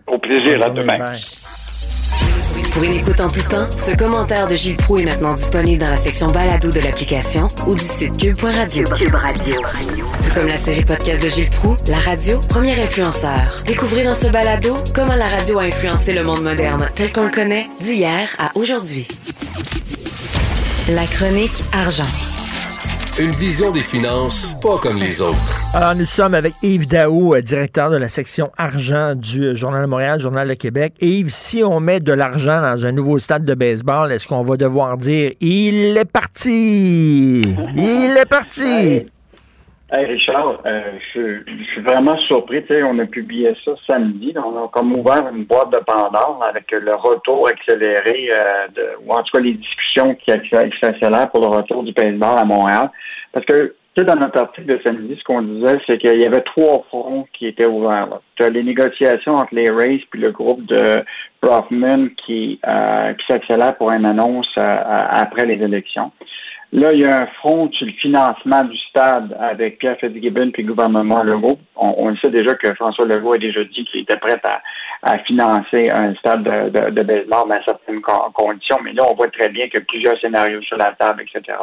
Au 0.08 0.18
plaisir, 0.18 0.64
à 0.64 0.70
demain. 0.70 1.14
Pour 2.72 2.84
une 2.84 2.94
écoute 2.94 3.20
en 3.22 3.28
tout 3.28 3.42
temps, 3.50 3.70
ce 3.72 3.96
commentaire 3.96 4.48
de 4.48 4.56
Gilles 4.56 4.78
Proux 4.78 5.00
est 5.00 5.06
maintenant 5.06 5.34
disponible 5.34 5.82
dans 5.82 5.90
la 5.90 5.96
section 5.96 6.28
balado 6.28 6.72
de 6.72 6.80
l'application 6.80 7.48
ou 7.66 7.74
du 7.74 7.82
site 7.82 8.16
cube.radio. 8.18 8.84
Cube 8.96 9.16
Radio. 9.16 9.62
Tout 10.24 10.34
comme 10.36 10.48
la 10.48 10.58
série 10.58 10.86
podcast 10.86 11.24
de 11.24 11.30
Gilles 11.30 11.50
Proux, 11.50 11.76
la 11.88 11.98
radio, 11.98 12.40
premier 12.48 12.80
influenceur. 12.80 13.64
Découvrez 13.66 14.04
dans 14.04 14.14
ce 14.14 14.28
balado 14.28 14.76
comment 14.94 15.16
la 15.16 15.28
radio 15.28 15.58
a 15.58 15.64
influencé 15.64 16.14
le 16.14 16.24
monde 16.24 16.44
moderne 16.44 16.88
tel 16.96 17.12
qu'on 17.12 17.26
le 17.26 17.32
connaît 17.32 17.66
d'hier 17.82 18.30
à 18.38 18.52
aujourd'hui. 18.56 19.08
La 20.90 21.06
chronique 21.08 21.64
argent. 21.74 22.37
Une 23.20 23.32
vision 23.32 23.72
des 23.72 23.82
finances 23.82 24.54
pas 24.62 24.78
comme 24.78 24.98
les 24.98 25.24
autres. 25.24 25.60
Alors, 25.74 25.96
nous 25.96 26.06
sommes 26.06 26.36
avec 26.36 26.54
Yves 26.62 26.88
Daou, 26.88 27.34
euh, 27.34 27.42
directeur 27.42 27.90
de 27.90 27.98
la 27.98 28.10
section 28.10 28.52
argent 28.58 29.16
du 29.16 29.44
euh, 29.44 29.56
Journal 29.56 29.82
de 29.82 29.88
Montréal, 29.88 30.20
Journal 30.20 30.48
de 30.48 30.54
Québec. 30.54 30.94
Yves, 31.02 31.32
si 31.32 31.64
on 31.64 31.80
met 31.80 32.00
de 32.00 32.14
l'argent 32.14 32.62
dans 32.62 32.86
un 32.86 32.92
nouveau 32.92 33.18
stade 33.18 33.44
de 33.44 33.56
baseball, 33.56 34.12
est-ce 34.12 34.28
qu'on 34.28 34.44
va 34.44 34.56
devoir 34.56 34.98
dire 34.98 35.32
il 35.42 35.98
est 35.98 36.06
parti? 36.06 37.56
Il 37.76 38.18
est 38.22 38.30
parti! 38.30 39.08
Hey 39.90 40.04
Richard, 40.06 40.60
euh, 40.66 40.82
je, 41.16 41.40
je 41.48 41.64
suis 41.72 41.82
vraiment 41.82 42.18
surpris. 42.28 42.62
Tu 42.66 42.76
sais, 42.76 42.84
on 42.84 43.00
a 43.00 43.06
publié 43.06 43.56
ça 43.64 43.72
samedi. 43.90 44.34
On 44.36 44.62
a 44.62 44.68
comme 44.68 44.92
ouvert 44.98 45.30
une 45.34 45.46
boîte 45.46 45.72
de 45.72 45.78
Pandore 45.80 46.42
avec 46.46 46.70
le 46.72 46.94
retour 46.94 47.48
accéléré, 47.48 48.28
euh, 48.30 48.68
de, 48.76 48.86
ou 49.06 49.14
en 49.14 49.24
tout 49.24 49.32
cas 49.38 49.40
les 49.40 49.54
discussions 49.54 50.14
qui, 50.16 50.30
accé- 50.32 50.70
qui 50.72 50.80
s'accélèrent 50.82 51.30
pour 51.30 51.40
le 51.40 51.48
retour 51.48 51.84
du 51.84 51.94
baseball 51.94 52.38
à 52.38 52.44
Montréal. 52.44 52.90
Parce 53.32 53.46
que, 53.46 53.76
tu 53.96 54.04
sais, 54.04 54.04
dans 54.04 54.18
notre 54.18 54.38
article 54.42 54.68
de 54.76 54.82
samedi, 54.84 55.16
ce 55.18 55.24
qu'on 55.24 55.42
disait, 55.42 55.78
c'est 55.88 55.98
qu'il 56.00 56.22
y 56.22 56.26
avait 56.26 56.42
trois 56.42 56.84
fronts 56.90 57.26
qui 57.32 57.48
étaient 57.48 57.66
ouverts. 57.66 58.20
Tu 58.36 58.44
as 58.44 58.50
les 58.50 58.64
négociations 58.64 59.36
entre 59.36 59.56
les 59.56 59.70
Rays 59.70 60.04
puis 60.12 60.20
le 60.20 60.32
groupe 60.32 60.66
de 60.66 61.02
Brofman 61.42 62.10
qui, 62.26 62.60
euh, 62.68 63.14
qui 63.14 63.26
s'accélère 63.26 63.78
pour 63.78 63.90
une 63.92 64.06
annonce 64.06 64.52
euh, 64.58 64.66
après 64.66 65.46
les 65.46 65.64
élections. 65.64 66.12
Là, 66.74 66.92
il 66.92 67.00
y 67.00 67.06
a 67.06 67.22
un 67.22 67.28
front 67.40 67.72
sur 67.72 67.86
le 67.86 67.94
financement 67.94 68.64
du 68.66 68.78
stade 68.90 69.36
avec 69.40 69.80
Pierre 69.80 69.98
Fitzgibbon 70.00 70.52
puis 70.52 70.64
le 70.64 70.74
gouvernement 70.74 71.24
Legault. 71.24 71.58
On, 71.78 71.94
on 71.98 72.10
le 72.10 72.18
sait 72.18 72.30
déjà 72.30 72.56
que 72.56 72.74
François 72.76 73.06
Legault 73.06 73.34
a 73.34 73.38
déjà 73.38 73.64
dit 73.64 73.86
qu'il 73.86 74.02
était 74.02 74.18
prêt 74.18 74.36
à, 74.44 74.62
à 75.14 75.18
financer 75.20 75.88
un 75.94 76.14
stade 76.16 76.44
de, 76.44 76.70
de, 76.70 76.90
de 76.90 77.04
baseball 77.04 77.48
dans 77.48 77.64
certaines 77.66 78.02
con- 78.02 78.32
conditions, 78.34 78.78
mais 78.84 78.92
là, 78.92 79.04
on 79.10 79.16
voit 79.16 79.30
très 79.30 79.48
bien 79.48 79.66
qu'il 79.70 79.80
y 79.80 79.84
a 79.84 79.86
plusieurs 79.88 80.20
scénarios 80.20 80.62
sur 80.64 80.76
la 80.78 80.92
table, 81.00 81.24
etc. 81.24 81.58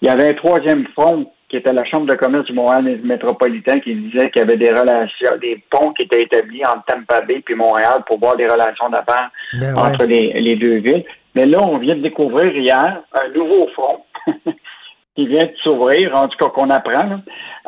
Il 0.00 0.08
y 0.08 0.10
avait 0.10 0.30
un 0.30 0.34
troisième 0.34 0.86
front 0.94 1.30
qui 1.50 1.58
était 1.58 1.72
la 1.74 1.84
Chambre 1.84 2.06
de 2.06 2.14
commerce 2.14 2.46
du 2.46 2.54
Montréal 2.54 3.00
métropolitain 3.04 3.80
qui 3.80 3.94
disait 3.94 4.30
qu'il 4.30 4.40
y 4.40 4.44
avait 4.44 4.56
des 4.56 4.70
relations, 4.70 5.36
des 5.42 5.62
ponts 5.70 5.92
qui 5.92 6.04
étaient 6.04 6.22
établis 6.22 6.64
entre 6.64 6.84
Tampa 6.86 7.20
Bay 7.20 7.42
puis 7.44 7.54
Montréal 7.54 8.02
pour 8.06 8.18
voir 8.18 8.36
des 8.36 8.46
relations 8.46 8.88
d'affaires 8.88 9.30
Ben 9.60 9.74
ouais. 9.74 9.80
entre 9.82 10.06
les, 10.06 10.32
les 10.40 10.56
deux 10.56 10.76
villes. 10.76 11.04
Mais 11.34 11.44
là, 11.44 11.58
on 11.62 11.76
vient 11.76 11.96
de 11.96 12.00
découvrir 12.00 12.56
hier 12.56 13.02
un 13.12 13.28
nouveau 13.38 13.68
front 13.74 14.02
qui 15.16 15.26
vient 15.26 15.44
de 15.44 15.54
s'ouvrir, 15.62 16.16
en 16.16 16.28
tout 16.28 16.38
cas 16.38 16.50
qu'on 16.50 16.70
apprend. 16.70 17.20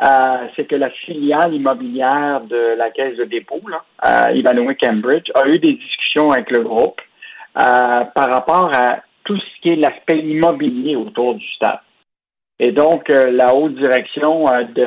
Euh, 0.03 0.47
c'est 0.55 0.65
que 0.65 0.75
la 0.75 0.89
filiale 0.89 1.53
immobilière 1.53 2.41
de 2.41 2.75
la 2.75 2.89
Caisse 2.89 3.17
de 3.17 3.25
dépôt, 3.25 3.61
là, 3.69 3.83
euh, 4.07 4.73
Cambridge, 4.81 5.29
a 5.35 5.47
eu 5.47 5.59
des 5.59 5.73
discussions 5.73 6.31
avec 6.31 6.49
le 6.51 6.63
groupe 6.63 6.99
euh, 7.57 8.01
par 8.15 8.31
rapport 8.31 8.69
à 8.73 8.99
tout 9.23 9.37
ce 9.37 9.61
qui 9.61 9.69
est 9.69 9.75
l'aspect 9.75 10.19
immobilier 10.19 10.95
autour 10.95 11.35
du 11.35 11.47
stade. 11.53 11.79
Et 12.59 12.71
donc, 12.71 13.09
euh, 13.09 13.31
la 13.31 13.53
haute 13.53 13.75
direction 13.75 14.43
de, 14.75 14.83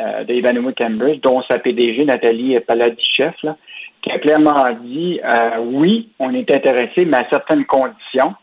euh, 0.00 0.72
Cambridge, 0.76 1.20
dont 1.22 1.42
sa 1.48 1.58
PDG, 1.58 2.04
Nathalie 2.04 2.58
Paladichef, 2.60 3.34
là, 3.42 3.56
qui 4.02 4.10
a 4.10 4.18
clairement 4.18 4.64
dit 4.82 5.20
oui, 5.60 6.10
on 6.18 6.34
est 6.34 6.50
intéressé, 6.54 7.04
mais 7.06 7.18
à 7.18 7.28
certaines 7.30 7.64
conditions. 7.64 8.34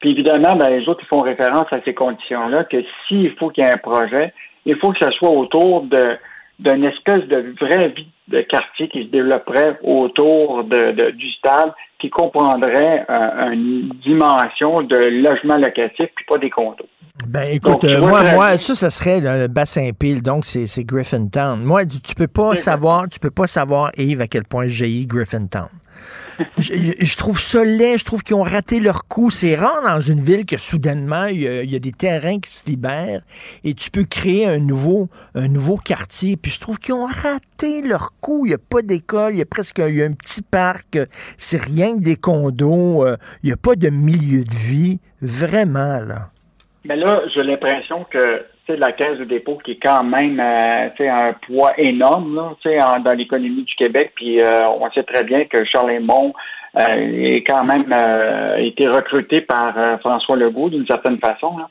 Puis 0.00 0.10
évidemment, 0.10 0.56
ben, 0.56 0.70
les 0.70 0.88
autres 0.88 1.00
ils 1.04 1.08
font 1.08 1.20
référence 1.22 1.66
à 1.72 1.80
ces 1.84 1.94
conditions-là, 1.94 2.64
que 2.64 2.78
s'il 3.06 3.32
faut 3.38 3.50
qu'il 3.50 3.64
y 3.64 3.66
ait 3.66 3.72
un 3.72 3.76
projet, 3.76 4.32
il 4.66 4.76
faut 4.76 4.92
que 4.92 4.98
ce 5.04 5.10
soit 5.12 5.30
autour 5.30 5.82
de 5.82 6.16
d'une 6.58 6.84
espèce 6.84 7.26
de 7.26 7.54
vraie 7.58 7.88
vie 7.88 8.06
de 8.28 8.40
quartier 8.40 8.86
qui 8.88 9.04
se 9.04 9.08
développerait 9.08 9.78
autour 9.82 10.62
de, 10.64 10.90
de- 10.92 11.10
du 11.12 11.30
stade, 11.32 11.72
qui 11.98 12.10
comprendrait 12.10 13.06
euh, 13.08 13.50
une 13.52 13.88
dimension 14.04 14.82
de 14.82 14.96
logement 14.96 15.56
locatif, 15.56 16.06
puis 16.14 16.24
pas 16.28 16.36
des 16.36 16.50
condos. 16.50 16.84
Ben 17.26 17.44
écoute, 17.50 17.72
Donc, 17.72 17.84
euh, 17.84 17.98
moi, 17.98 18.22
moi, 18.34 18.58
ça, 18.58 18.74
ça 18.74 18.90
serait 18.90 19.20
le 19.20 19.48
bassin 19.48 19.90
pile, 19.98 20.22
donc 20.22 20.44
c'est 20.44 20.66
c'est 20.66 20.84
Griffintown. 20.84 21.62
Moi, 21.62 21.86
tu 21.86 22.00
tu 22.02 22.14
peux 22.14 22.28
pas 22.28 22.56
savoir, 22.56 23.08
tu 23.08 23.18
peux 23.18 23.30
pas 23.30 23.46
savoir, 23.46 23.90
Yves, 23.96 24.20
à 24.20 24.26
quel 24.26 24.44
point 24.44 24.66
j'ai 24.68 25.06
Griffintown. 25.06 25.68
je, 26.58 27.16
trouve 27.16 27.40
ça 27.40 27.64
laid, 27.64 27.98
je 27.98 28.04
trouve 28.04 28.22
qu'ils 28.22 28.36
ont 28.36 28.42
raté 28.42 28.80
leur 28.80 29.06
coup. 29.06 29.30
C'est 29.30 29.54
rare 29.54 29.82
dans 29.82 30.00
une 30.00 30.20
ville 30.20 30.46
que 30.46 30.58
soudainement, 30.58 31.26
il 31.26 31.40
y, 31.42 31.76
a, 31.76 31.78
des 31.78 31.92
terrains 31.92 32.38
qui 32.40 32.50
se 32.50 32.66
libèrent 32.66 33.22
et 33.64 33.74
tu 33.74 33.90
peux 33.90 34.04
créer 34.04 34.46
un 34.46 34.58
nouveau, 34.58 35.08
un 35.34 35.48
nouveau 35.48 35.76
quartier. 35.76 36.36
Puis 36.36 36.52
je 36.52 36.60
trouve 36.60 36.78
qu'ils 36.78 36.94
ont 36.94 37.06
raté 37.06 37.82
leur 37.82 38.12
coup. 38.20 38.46
Il 38.46 38.50
n'y 38.50 38.54
a 38.54 38.58
pas 38.58 38.82
d'école, 38.82 39.34
il 39.34 39.38
y 39.38 39.42
a 39.42 39.46
presque 39.46 39.78
il 39.78 39.96
y 39.96 40.02
a 40.02 40.06
un 40.06 40.12
petit 40.12 40.42
parc, 40.42 40.98
c'est 41.38 41.62
rien 41.62 41.96
que 41.96 42.02
des 42.02 42.16
condos, 42.16 43.06
euh, 43.06 43.16
il 43.42 43.46
n'y 43.46 43.52
a 43.52 43.56
pas 43.56 43.74
de 43.74 43.88
milieu 43.90 44.44
de 44.44 44.54
vie. 44.54 45.00
Vraiment, 45.22 46.00
là. 46.00 46.28
Mais 46.84 46.96
là, 46.96 47.22
j'ai 47.34 47.42
l'impression 47.42 48.04
que 48.10 48.42
sais, 48.72 48.76
la 48.78 48.92
Caisse 48.92 49.18
de 49.18 49.24
dépôt 49.24 49.58
qui 49.64 49.72
est 49.72 49.80
quand 49.82 50.02
même 50.04 50.38
euh, 50.40 50.88
un 51.00 51.32
poids 51.46 51.72
énorme 51.78 52.34
là, 52.36 52.86
en- 52.86 53.00
dans 53.00 53.12
l'économie 53.16 53.62
du 53.64 53.74
Québec, 53.74 54.12
puis 54.14 54.40
euh, 54.40 54.64
on 54.80 54.90
sait 54.92 55.02
très 55.02 55.24
bien 55.24 55.44
que 55.44 55.64
Charles 55.64 55.86
Raymond 55.88 56.32
euh, 56.78 57.24
est 57.24 57.42
quand 57.42 57.64
même 57.64 57.92
euh, 57.92 58.52
été 58.58 58.86
recruté 58.86 59.40
par 59.40 59.76
euh, 59.76 59.98
François 59.98 60.36
Legault 60.36 60.70
d'une 60.70 60.86
certaine 60.86 61.18
façon. 61.18 61.56
là. 61.58 61.68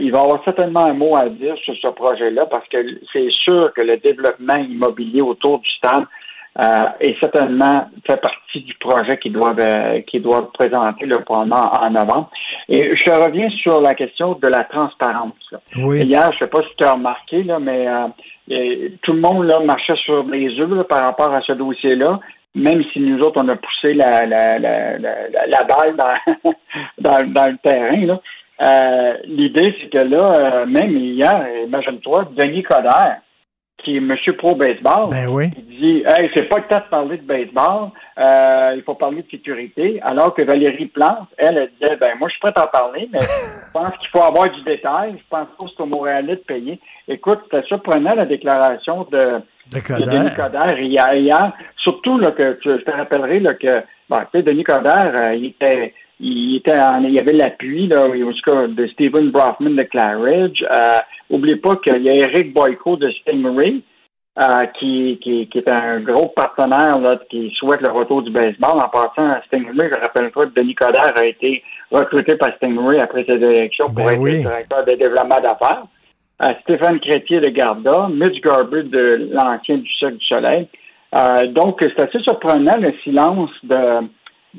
Il 0.00 0.10
va 0.12 0.20
avoir 0.20 0.42
certainement 0.44 0.86
un 0.86 0.94
mot 0.94 1.14
à 1.16 1.28
dire 1.28 1.54
sur 1.64 1.74
ce 1.82 1.88
projet-là 1.88 2.46
parce 2.50 2.66
que 2.68 2.78
c'est 3.12 3.28
sûr 3.30 3.72
que 3.74 3.82
le 3.82 3.98
développement 3.98 4.56
immobilier 4.56 5.20
autour 5.20 5.58
du 5.58 5.68
stade 5.70 6.04
euh, 6.60 6.64
est 7.00 7.16
certainement 7.20 7.88
fait 8.06 8.20
partie 8.20 8.60
du 8.62 8.74
projet 8.74 9.16
qu'ils 9.18 9.32
doivent 9.32 9.60
euh, 9.60 10.00
qu'ils 10.02 10.22
doivent 10.22 10.50
présenter 10.52 11.06
là, 11.06 11.18
probablement 11.18 11.70
en 11.80 11.90
novembre. 11.90 12.30
Et 12.68 12.96
je 12.96 13.10
reviens 13.12 13.48
sur 13.50 13.80
la 13.80 13.94
question 13.94 14.32
de 14.34 14.48
la 14.48 14.64
transparence. 14.64 15.34
là. 15.52 15.58
Oui. 15.76 16.02
Hier, 16.02 16.30
je 16.32 16.38
sais 16.38 16.46
pas 16.48 16.62
si 16.62 16.74
tu 16.76 16.84
as 16.84 16.92
remarqué, 16.94 17.42
là, 17.44 17.58
mais 17.60 17.86
euh, 17.88 18.88
tout 19.02 19.12
le 19.12 19.20
monde 19.20 19.44
là, 19.46 19.60
marchait 19.60 19.96
sur 20.04 20.24
les 20.24 20.58
œufs 20.60 20.86
par 20.88 21.02
rapport 21.04 21.32
à 21.32 21.40
ce 21.46 21.52
dossier-là, 21.52 22.18
même 22.54 22.82
si 22.92 22.98
nous 23.00 23.20
autres, 23.20 23.40
on 23.42 23.48
a 23.48 23.54
poussé 23.56 23.94
la, 23.94 24.26
la, 24.26 24.58
la, 24.58 24.98
la, 24.98 25.28
la- 25.28 25.46
la 25.46 25.62
balle 25.64 25.94
dans, 25.96 26.52
dans, 26.98 27.32
dans 27.32 27.46
le 27.52 27.58
terrain. 27.58 28.04
Là. 28.06 28.20
Euh, 28.60 29.14
L'idée, 29.26 29.76
c'est 29.80 29.88
que 29.90 29.98
là, 30.02 30.32
euh, 30.62 30.66
même 30.66 30.96
hier, 30.96 31.46
imagine-toi, 31.66 32.30
Denis 32.36 32.64
Coderre, 32.64 33.18
qui 33.78 33.96
est 33.96 34.00
Monsieur 34.00 34.32
Pro 34.34 34.54
Baseball, 34.54 35.08
Ben 35.10 35.28
oui. 35.28 35.50
il 35.56 35.64
dit 35.78 36.02
Hey, 36.06 36.30
c'est 36.34 36.48
pas 36.48 36.58
le 36.58 36.64
temps 36.64 36.78
de 36.84 36.90
parler 36.90 37.16
de 37.16 37.22
baseball, 37.22 37.90
euh, 38.18 38.72
il 38.76 38.82
faut 38.82 38.94
parler 38.94 39.22
de 39.22 39.30
sécurité. 39.30 40.00
Alors 40.02 40.34
que 40.34 40.42
Valérie 40.42 40.86
Plante, 40.86 41.28
elle, 41.36 41.56
elle 41.56 41.70
disait 41.80 41.96
Ben 41.96 42.16
moi 42.18 42.28
je 42.28 42.32
suis 42.32 42.40
prête 42.40 42.58
à 42.58 42.64
en 42.64 42.68
parler, 42.68 43.08
mais 43.12 43.18
je 43.20 43.72
pense 43.72 43.96
qu'il 43.98 44.08
faut 44.08 44.22
avoir 44.22 44.50
du 44.50 44.60
détail, 44.62 45.14
je 45.16 45.22
pense 45.30 45.46
pas 45.56 45.64
que 45.64 45.70
c'est 45.76 45.82
au 45.82 45.86
Montréalais 45.86 46.36
de 46.36 46.40
payer. 46.40 46.80
Écoute, 47.06 47.40
c'était 47.44 47.66
surprenant 47.66 48.14
la 48.16 48.24
déclaration 48.24 49.06
de, 49.12 49.28
De 49.72 49.78
de 49.78 50.04
Denis 50.04 50.34
Coderre. 50.34 50.34
Coderre 50.34 50.80
hier, 50.80 51.14
hier. 51.14 51.52
Surtout 51.76 52.18
là, 52.18 52.32
que 52.32 52.54
tu- 52.60 52.68
je 52.70 52.82
te 52.84 52.90
rappellerai 52.90 53.40
là, 53.40 53.54
que 53.54 53.68
bon, 54.10 54.18
tu 54.18 54.26
sais, 54.38 54.42
Denis 54.42 54.64
Coderre, 54.64 55.12
euh, 55.14 55.34
il 55.34 55.46
était 55.46 55.94
il 56.20 56.56
était 56.56 56.78
en- 56.78 57.02
il 57.02 57.14
y 57.14 57.18
avait 57.20 57.32
l'appui 57.32 57.86
là, 57.88 58.06
en 58.06 58.10
tout 58.10 58.50
cas, 58.50 58.66
de 58.66 58.86
Stephen 58.88 59.30
Brofman 59.30 59.76
de 59.76 59.82
Claridge. 59.82 60.62
Euh, 60.62 60.98
oublie 61.30 61.56
pas 61.56 61.76
qu'il 61.76 62.02
y 62.02 62.10
a 62.10 62.14
Eric 62.14 62.52
Boyko 62.54 62.96
de 62.96 63.10
Stingray. 63.10 63.82
euh, 64.40 64.66
qui, 64.78 65.18
qui, 65.20 65.48
qui 65.48 65.58
est 65.58 65.68
un 65.68 65.98
gros 65.98 66.28
partenaire 66.28 66.96
là, 67.00 67.16
qui 67.28 67.50
souhaite 67.58 67.80
le 67.80 67.90
retour 67.92 68.22
du 68.22 68.30
baseball. 68.30 68.76
En 68.76 68.88
passant 68.88 69.28
à 69.28 69.42
Stingray, 69.46 69.90
je 69.92 70.00
rappelle 70.00 70.30
pas 70.30 70.44
que 70.46 70.54
Denis 70.60 70.76
Coderre 70.76 71.12
a 71.16 71.26
été 71.26 71.60
recruté 71.90 72.36
par 72.36 72.54
Stingray 72.54 73.00
après 73.00 73.24
ses 73.28 73.34
élections 73.34 73.86
pour 73.86 74.04
Ben 74.06 74.10
être 74.12 74.20
oui. 74.20 74.38
directeur 74.38 74.84
de 74.84 74.92
développement 74.92 75.40
d'affaires. 75.40 75.82
Euh, 76.44 76.50
Stéphane 76.62 77.00
Crétier 77.00 77.40
de 77.40 77.48
Garda, 77.48 78.08
Mitch 78.12 78.40
Garber 78.40 78.84
de 78.84 79.28
l'ancien 79.32 79.78
du 79.78 79.90
Cirque 79.98 80.18
du 80.18 80.26
Soleil. 80.26 80.68
Euh, 81.16 81.46
donc, 81.48 81.78
c'est 81.80 81.98
assez 82.00 82.20
surprenant 82.22 82.76
le 82.78 82.92
silence 83.02 83.50
de, 83.64 84.06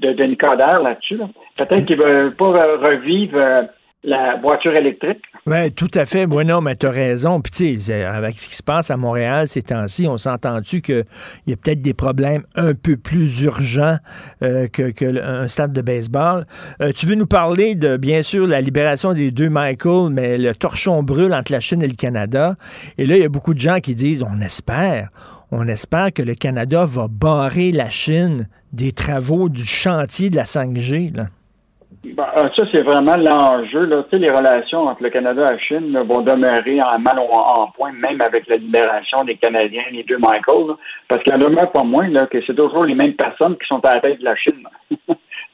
de 0.01 0.13
Denis 0.13 0.37
là-dessus. 0.83 1.17
là. 1.17 1.29
Peut-être 1.57 1.85
qu'il 1.85 1.97
ne 1.97 2.03
veut 2.25 2.31
pas 2.31 2.51
re- 2.51 2.95
revivre 2.95 3.37
euh, 3.37 3.61
la 4.03 4.37
voiture 4.41 4.73
électrique. 4.77 5.21
Oui, 5.45 5.71
tout 5.73 5.89
à 5.93 6.05
fait. 6.05 6.25
Oui, 6.25 6.45
non, 6.45 6.61
mais 6.61 6.75
tu 6.75 6.85
as 6.85 6.91
raison. 6.91 7.41
Puis, 7.41 7.91
avec 7.91 8.39
ce 8.39 8.47
qui 8.49 8.55
se 8.55 8.63
passe 8.63 8.91
à 8.91 8.97
Montréal 8.97 9.47
ces 9.47 9.61
temps-ci, 9.61 10.07
on 10.07 10.17
s'est 10.17 10.29
entendu 10.29 10.81
qu'il 10.81 11.03
y 11.47 11.53
a 11.53 11.55
peut-être 11.57 11.81
des 11.81 11.93
problèmes 11.93 12.43
un 12.55 12.73
peu 12.75 12.95
plus 12.97 13.41
urgents 13.43 13.97
euh, 14.41 14.67
que, 14.67 14.91
que 14.91 15.03
le- 15.05 15.23
un 15.23 15.47
stade 15.49 15.73
de 15.73 15.81
baseball? 15.81 16.45
Euh, 16.81 16.91
tu 16.95 17.07
veux 17.07 17.15
nous 17.15 17.25
parler 17.27 17.75
de, 17.75 17.97
bien 17.97 18.21
sûr, 18.21 18.47
la 18.47 18.61
libération 18.61 19.13
des 19.13 19.31
deux 19.31 19.49
Michael, 19.49 20.11
mais 20.11 20.37
le 20.37 20.55
torchon 20.55 21.03
brûle 21.03 21.33
entre 21.33 21.51
la 21.51 21.59
Chine 21.59 21.81
et 21.81 21.87
le 21.87 21.95
Canada. 21.95 22.55
Et 22.97 23.05
là, 23.05 23.15
il 23.17 23.21
y 23.21 23.25
a 23.25 23.29
beaucoup 23.29 23.53
de 23.53 23.59
gens 23.59 23.79
qui 23.79 23.95
disent 23.95 24.23
on 24.23 24.39
espère, 24.41 25.09
on 25.51 25.67
espère 25.67 26.13
que 26.13 26.21
le 26.21 26.35
Canada 26.35 26.85
va 26.85 27.07
barrer 27.09 27.71
la 27.71 27.89
Chine 27.89 28.47
des 28.71 28.91
travaux 28.91 29.49
du 29.49 29.65
chantier 29.65 30.29
de 30.29 30.35
la 30.35 30.43
5G. 30.43 31.15
Là. 31.15 31.25
Ben, 32.03 32.27
euh, 32.37 32.49
ça, 32.55 32.63
c'est 32.71 32.83
vraiment 32.83 33.17
l'enjeu. 33.17 33.89
Les 34.13 34.31
relations 34.31 34.87
entre 34.87 35.03
le 35.03 35.09
Canada 35.09 35.45
et 35.45 35.51
la 35.51 35.59
Chine 35.59 35.99
vont 36.07 36.21
demeurer 36.21 36.81
en 36.81 36.99
mal 36.99 37.19
ou 37.19 37.33
en, 37.33 37.67
point, 37.71 37.91
même 37.91 38.21
avec 38.21 38.47
la 38.47 38.55
libération 38.55 39.23
des 39.25 39.35
Canadiens, 39.35 39.83
les 39.91 40.03
deux 40.03 40.17
Michael. 40.17 40.75
parce 41.09 41.23
qu'il 41.23 41.33
en 41.33 41.37
demeure 41.37 41.71
pas 41.71 41.83
moins 41.83 42.07
là, 42.07 42.25
que 42.25 42.37
c'est 42.45 42.55
toujours 42.55 42.85
les 42.85 42.95
mêmes 42.95 43.15
personnes 43.15 43.57
qui 43.57 43.67
sont 43.67 43.83
à 43.85 43.95
la 43.95 43.99
tête 43.99 44.19
de 44.19 44.25
la 44.25 44.35
Chine. 44.35 44.63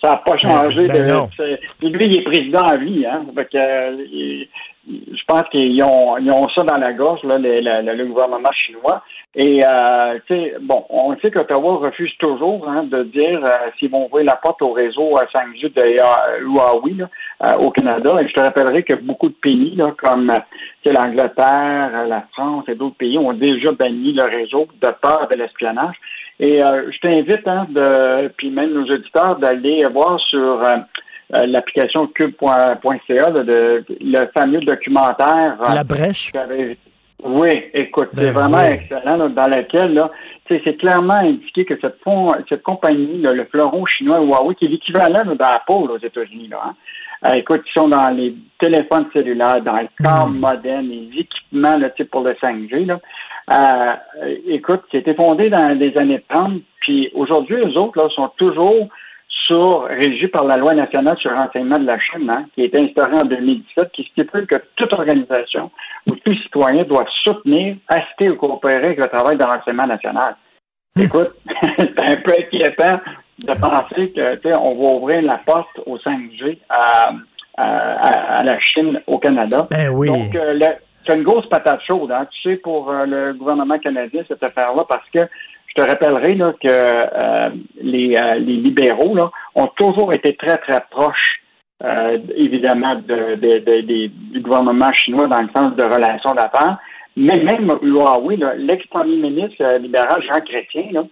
Ça 0.03 0.11
n'a 0.11 0.17
pas 0.17 0.38
changé. 0.38 0.88
Ben 0.88 1.03
de, 1.03 1.11
non. 1.11 1.30
c'est- 1.38 1.59
lui, 1.81 2.05
il 2.05 2.17
est 2.19 2.23
président 2.23 2.61
à 2.61 2.77
vie. 2.77 3.05
Hein? 3.05 3.26
Fait 3.35 3.45
que, 3.45 3.57
euh, 3.57 4.45
je 4.88 5.23
pense 5.27 5.43
qu'ils 5.49 5.81
ont, 5.84 6.17
ils 6.17 6.31
ont 6.31 6.47
ça 6.49 6.61
dans 6.63 6.77
la 6.77 6.93
gorge, 6.93 7.23
là, 7.23 7.38
le, 7.39 7.59
le- 7.61 7.95
le 7.95 8.05
gouvernement 8.05 8.51
chinois. 8.51 9.01
Et, 9.38 9.61
euh, 9.65 10.19
tu 10.27 10.34
sais, 10.35 10.55
bon, 10.61 10.85
on 10.89 11.17
sait 11.17 11.30
qu'Ottawa 11.31 11.77
refuse 11.77 12.11
toujours 12.19 12.69
hein, 12.69 12.84
de 12.84 13.03
dire 13.03 13.39
euh, 13.43 13.69
s'ils 13.77 13.89
vont 13.89 14.05
ouvrir 14.05 14.26
la 14.26 14.35
porte 14.38 14.61
au 14.61 14.72
réseau 14.72 15.17
à 15.17 15.23
5G 15.26 15.73
de 15.73 15.81
euh, 15.81 16.39
Huawei 16.43 16.93
là, 16.93 17.09
euh, 17.45 17.57
au 17.57 17.69
Canada. 17.72 18.15
Et 18.22 18.27
je 18.30 18.34
te 18.34 18.39
rappellerai 18.39 18.84
que 18.84 18.95
beaucoup 18.95 19.27
de 19.27 19.34
pays, 19.34 19.76
là, 19.76 19.85
comme 19.97 20.31
l'Angleterre, 20.85 22.05
la 22.07 22.22
France 22.34 22.65
et 22.67 22.76
d'autres 22.76 22.95
pays, 22.97 23.17
ont 23.17 23.34
déjà 23.34 23.72
banni 23.72 24.13
le 24.13 24.23
réseau 24.23 24.67
de 24.81 24.88
peur 25.01 25.27
de 25.30 25.35
l'espionnage. 25.35 25.95
Et 26.40 26.64
euh, 26.64 26.91
je 26.91 26.99
t'invite, 26.99 27.48
hein, 27.48 27.66
de, 27.70 28.28
puis 28.38 28.49
même 28.49 28.74
nos 28.74 28.84
auditeurs, 28.84 29.38
d'aller 29.38 29.86
voir 29.94 30.20
sur 30.20 30.62
euh, 30.64 30.78
euh, 31.36 31.44
l'application 31.48 32.07
cube.ca 32.07 33.30
là, 33.30 33.44
de, 33.44 33.86
le 34.02 34.26
fameux 34.38 34.60
documentaire. 34.62 35.57
euh, 35.62 35.74
La 35.74 35.84
brèche? 35.84 36.32
Oui, 37.24 37.49
écoute, 37.74 38.10
c'est 38.14 38.34
Ben 38.34 38.34
vraiment 38.34 38.57
oui. 38.57 38.74
excellent, 38.74 39.16
là, 39.18 39.28
dans 39.30 39.48
lequel, 39.48 39.94
là, 39.94 40.12
tu 40.45 40.56
sais, 40.56 40.62
c'est 40.66 40.76
clairement 40.78 41.20
indiqué 41.22 41.64
que 41.66 41.74
cette, 41.80 42.62
compagnie, 42.64 43.22
là, 43.22 43.32
le 43.32 43.45
fleuron 43.45 43.86
chinois 43.86 44.20
Huawei, 44.20 44.56
qui 44.56 44.66
est 44.66 44.68
l'équivalent 44.68 45.24
d'Apple 45.36 45.90
aux 45.90 45.98
États-Unis, 45.98 46.49
là, 46.49 46.60
hein, 46.66 46.74
euh, 47.28 47.34
écoute, 47.40 47.62
ils 47.66 47.80
sont 47.80 47.88
dans 47.88 48.10
les 48.10 48.36
téléphones 48.60 49.07
cellulaires, 49.14 49.62
dans 49.62 49.78
les 49.78 49.90
câbles 50.03 50.34
modernes, 50.34 50.88
les 50.88 51.10
équipements 51.22 51.78
là, 51.78 51.90
tu 51.91 52.03
sais, 52.03 52.10
pour 52.10 52.22
le 52.22 52.34
5G. 52.34 52.86
Là. 52.86 52.99
Euh, 53.51 53.93
écoute, 54.47 54.81
c'était 54.91 55.13
fondé 55.13 55.49
dans 55.49 55.67
les 55.77 55.95
années 55.97 56.23
30, 56.30 56.61
puis 56.81 57.11
aujourd'hui, 57.13 57.57
eux 57.57 57.77
autres 57.77 58.01
là, 58.01 58.09
sont 58.15 58.31
toujours 58.38 58.88
sur, 59.47 59.84
régis 59.84 60.30
par 60.31 60.45
la 60.45 60.57
loi 60.57 60.73
nationale 60.73 61.17
sur 61.19 61.30
le 61.30 61.38
renseignement 61.38 61.77
de 61.77 61.85
la 61.85 61.99
Chine, 61.99 62.27
hein, 62.30 62.45
qui 62.55 62.61
a 62.61 62.65
été 62.65 62.81
instaurée 62.81 63.17
en 63.22 63.26
2017, 63.26 63.91
qui 63.91 64.03
stipule 64.11 64.47
que 64.47 64.55
toute 64.76 64.91
organisation 64.93 65.69
ou 66.07 66.15
tout 66.15 66.34
citoyen 66.43 66.84
doit 66.84 67.05
soutenir, 67.23 67.76
assister 67.88 68.30
ou 68.30 68.35
coopérer 68.38 68.85
avec 68.88 68.97
le 68.97 69.07
travail 69.07 69.38
de 69.38 69.43
renseignement 69.43 69.85
national. 69.85 70.35
Écoute, 70.99 71.31
c'est 71.77 72.09
un 72.09 72.15
peu 72.22 72.31
inquiétant 72.39 72.99
de 73.39 73.53
penser 73.59 74.11
que, 74.11 74.35
tu 74.38 74.49
sais, 74.49 74.57
on 74.57 74.73
va 74.76 74.95
ouvrir 74.95 75.22
la 75.22 75.38
porte 75.45 75.80
au 75.85 75.97
5G 75.97 76.57
à, 76.69 77.11
à, 77.57 77.67
à- 77.67 78.38
à 78.39 78.43
la 78.43 78.59
Chine, 78.61 78.99
au 79.05 79.19
Canada. 79.19 79.67
Ben 79.69 79.89
oui. 79.93 80.07
Donc, 80.07 80.34
euh, 80.35 80.53
le- 80.53 80.77
c'est 81.06 81.15
une 81.15 81.23
grosse 81.23 81.48
patate 81.48 81.82
chaude, 81.86 82.11
hein, 82.11 82.26
tu 82.32 82.49
sais, 82.49 82.57
pour 82.57 82.90
euh, 82.91 83.06
le 83.06 83.34
gouvernement 83.34 83.77
canadien, 83.80 84.23
cette 84.27 84.44
affaire-là, 84.44 84.84
parce 84.88 85.07
que 85.14 85.19
je 85.68 85.84
te 85.84 85.90
rappellerai 85.90 86.36
là, 86.36 86.53
que 86.53 86.68
euh, 86.69 87.49
les, 87.82 88.15
euh, 88.15 88.36
les 88.36 88.57
libéraux 88.57 89.15
là, 89.15 89.30
ont 89.56 89.68
toujours 89.77 90.14
été 90.14 90.36
très, 90.36 90.57
très 90.57 90.82
proches, 90.90 91.41
euh, 91.84 92.18
évidemment, 92.36 92.95
de, 92.95 93.36
de- 93.36 94.07
du 94.34 94.40
gouvernement 94.40 94.91
chinois 94.94 95.27
dans 95.27 95.41
le 95.41 95.49
sens 95.56 95.76
de 95.76 95.84
relations 95.84 96.34
d'affaires. 96.34 96.77
Mais 97.18 97.40
même 97.44 97.69
Huawei, 97.82 98.38
l'ex-premier 98.57 99.18
ministre 99.18 99.61
euh, 99.61 99.77
libéral 99.77 100.22
Jean 100.23 100.40
Chrétien, 100.41 100.86
là, 100.91 101.03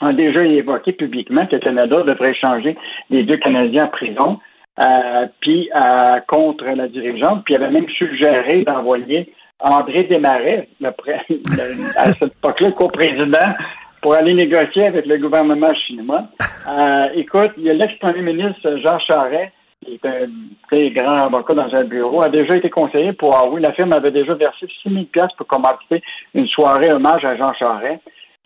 a 0.00 0.12
déjà 0.12 0.44
évoqué 0.44 0.92
publiquement 0.92 1.44
que 1.46 1.56
le 1.56 1.60
Canada 1.60 2.02
devrait 2.02 2.30
échanger 2.30 2.76
les 3.10 3.22
deux 3.24 3.36
Canadiens 3.36 3.84
en 3.86 3.88
prison, 3.88 4.38
euh, 4.80 5.26
puis 5.40 5.68
euh, 5.74 6.20
contre 6.26 6.64
la 6.64 6.88
dirigeante, 6.88 7.44
puis 7.44 7.54
il 7.54 7.62
avait 7.62 7.72
même 7.72 7.88
suggéré 7.88 8.62
d'envoyer 8.62 9.32
André 9.60 10.04
Desmarais, 10.04 10.68
le, 10.80 10.88
à 11.98 12.12
cette 12.14 12.36
époque-là, 12.36 12.70
co-président, 12.72 13.54
pour 14.00 14.14
aller 14.14 14.34
négocier 14.34 14.86
avec 14.86 15.06
le 15.06 15.18
gouvernement 15.18 15.74
chinois. 15.74 16.28
Euh, 16.68 17.06
écoute, 17.14 17.50
il 17.56 17.64
y 17.64 17.70
a 17.70 17.74
l'ex-premier 17.74 18.22
ministre 18.22 18.76
Jean 18.84 18.98
Charest, 19.00 19.52
qui 19.84 19.94
est 19.94 20.06
un 20.06 20.28
très 20.70 20.90
grand 20.90 21.16
avocat 21.16 21.54
dans 21.54 21.74
un 21.74 21.84
bureau, 21.84 22.22
a 22.22 22.28
déjà 22.28 22.56
été 22.56 22.70
conseiller 22.70 23.12
pour 23.12 23.30
Huawei. 23.30 23.60
La 23.60 23.72
firme 23.72 23.92
avait 23.92 24.10
déjà 24.10 24.34
versé 24.34 24.66
6 24.82 24.92
000 24.92 25.04
piastres 25.06 25.36
pour 25.36 25.46
commencer 25.46 26.02
une 26.34 26.46
soirée 26.46 26.92
hommage 26.92 27.24
à 27.24 27.36
Jean 27.36 27.52
Charest. 27.58 28.00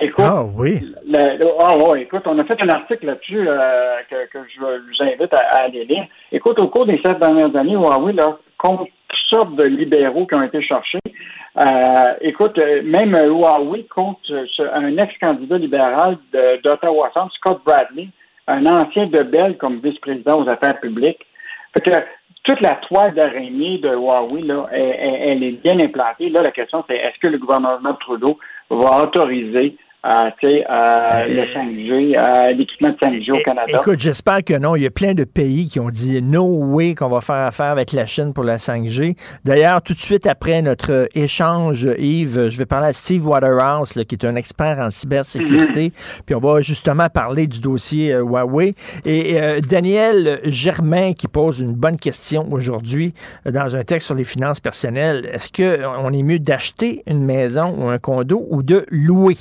Écoute, 0.04 0.24
Ah 0.28 0.42
oui. 0.42 0.80
le- 1.06 1.38
le- 1.38 1.50
ah 1.60 1.74
écoute, 1.98 2.22
on 2.26 2.38
a 2.38 2.44
fait 2.44 2.60
un 2.62 2.68
article 2.68 3.06
là-dessus 3.06 3.46
euh, 3.48 3.96
que, 4.10 4.26
que 4.32 4.38
je 4.54 4.60
vous 4.60 5.02
invite 5.02 5.32
à, 5.34 5.38
à 5.56 5.60
aller 5.64 5.84
lire. 5.84 6.06
Écoute, 6.32 6.60
au 6.60 6.68
cours 6.68 6.86
des 6.86 7.00
sept 7.04 7.18
dernières 7.18 7.54
années, 7.56 7.74
Huawei, 7.74 8.12
là, 8.12 8.36
contre 8.58 8.84
toutes 9.08 9.18
sortes 9.30 9.56
de 9.56 9.64
libéraux 9.64 10.26
qui 10.26 10.34
ont 10.36 10.42
été 10.42 10.60
cherchés, 10.62 10.98
euh, 11.58 12.14
écoute, 12.20 12.56
euh, 12.58 12.82
même 12.84 13.12
Huawei 13.14 13.84
compte 13.94 14.18
un 14.72 14.96
ex-candidat 14.98 15.58
libéral 15.58 16.16
d'Ottawa 16.64 17.10
Centre, 17.14 17.32
Scott 17.34 17.60
Bradley, 17.64 18.08
un 18.48 18.66
ancien 18.66 19.06
de 19.06 19.22
Bell 19.22 19.56
comme 19.58 19.80
vice-président 19.80 20.42
aux 20.44 20.48
affaires 20.50 20.80
publiques. 20.80 21.24
Fait 21.74 21.80
que 21.90 21.96
toute 22.44 22.60
la 22.60 22.74
toile 22.88 23.14
d'araignée 23.14 23.78
de 23.78 23.88
Huawei, 23.90 24.42
là, 24.42 24.66
elle, 24.72 24.96
elle- 24.98 25.20
elle 25.28 25.42
est 25.44 25.62
bien 25.62 25.78
implantée. 25.80 26.28
Là, 26.28 26.42
la 26.42 26.50
question, 26.50 26.84
c'est 26.88 26.96
est-ce 26.96 27.18
que 27.20 27.28
le 27.28 27.38
gouvernement 27.38 27.94
Trudeau 28.00 28.36
va 28.68 29.02
autoriser 29.04 29.76
euh, 30.04 30.30
sais, 30.40 30.64
euh, 30.68 31.26
le 31.28 31.42
5G, 31.54 32.18
euh, 32.18 32.52
l'équipement 32.52 32.90
de 32.90 32.96
5G 32.96 33.32
au 33.32 33.42
Canada? 33.42 33.78
Écoute, 33.80 34.00
j'espère 34.00 34.42
que 34.42 34.58
non. 34.58 34.74
Il 34.74 34.82
y 34.82 34.86
a 34.86 34.90
plein 34.90 35.14
de 35.14 35.24
pays 35.24 35.68
qui 35.68 35.78
ont 35.80 35.90
dit 35.90 36.20
no 36.20 36.44
way 36.44 36.94
qu'on 36.94 37.08
va 37.08 37.20
faire 37.20 37.36
affaire 37.36 37.66
avec 37.66 37.92
la 37.92 38.06
Chine 38.06 38.32
pour 38.32 38.44
la 38.44 38.56
5G. 38.56 39.16
D'ailleurs, 39.44 39.80
tout 39.82 39.94
de 39.94 40.00
suite 40.00 40.26
après 40.26 40.60
notre 40.62 41.08
échange, 41.14 41.86
Yves, 41.98 42.48
je 42.48 42.58
vais 42.58 42.66
parler 42.66 42.88
à 42.88 42.92
Steve 42.92 43.26
Waterhouse, 43.26 43.94
là, 43.96 44.04
qui 44.04 44.16
est 44.16 44.24
un 44.24 44.36
expert 44.36 44.78
en 44.78 44.90
cybersécurité. 44.90 45.92
Puis 46.26 46.34
on 46.34 46.40
va 46.40 46.60
justement 46.60 47.08
parler 47.08 47.46
du 47.46 47.60
dossier 47.60 48.12
euh, 48.12 48.22
Huawei. 48.22 48.74
Et 49.04 49.40
euh, 49.40 49.60
Daniel 49.60 50.40
Germain 50.44 51.12
qui 51.12 51.28
pose 51.28 51.60
une 51.60 51.74
bonne 51.74 51.96
question 51.96 52.48
aujourd'hui 52.50 53.14
euh, 53.46 53.50
dans 53.50 53.76
un 53.76 53.84
texte 53.84 54.06
sur 54.06 54.14
les 54.14 54.24
finances 54.24 54.60
personnelles. 54.60 55.28
Est-ce 55.32 55.50
qu'on 55.50 56.12
est 56.12 56.22
mieux 56.22 56.38
d'acheter 56.38 57.02
une 57.06 57.24
maison 57.24 57.74
ou 57.78 57.88
un 57.88 57.98
condo 57.98 58.46
ou 58.50 58.62
de 58.62 58.84
louer? 58.90 59.36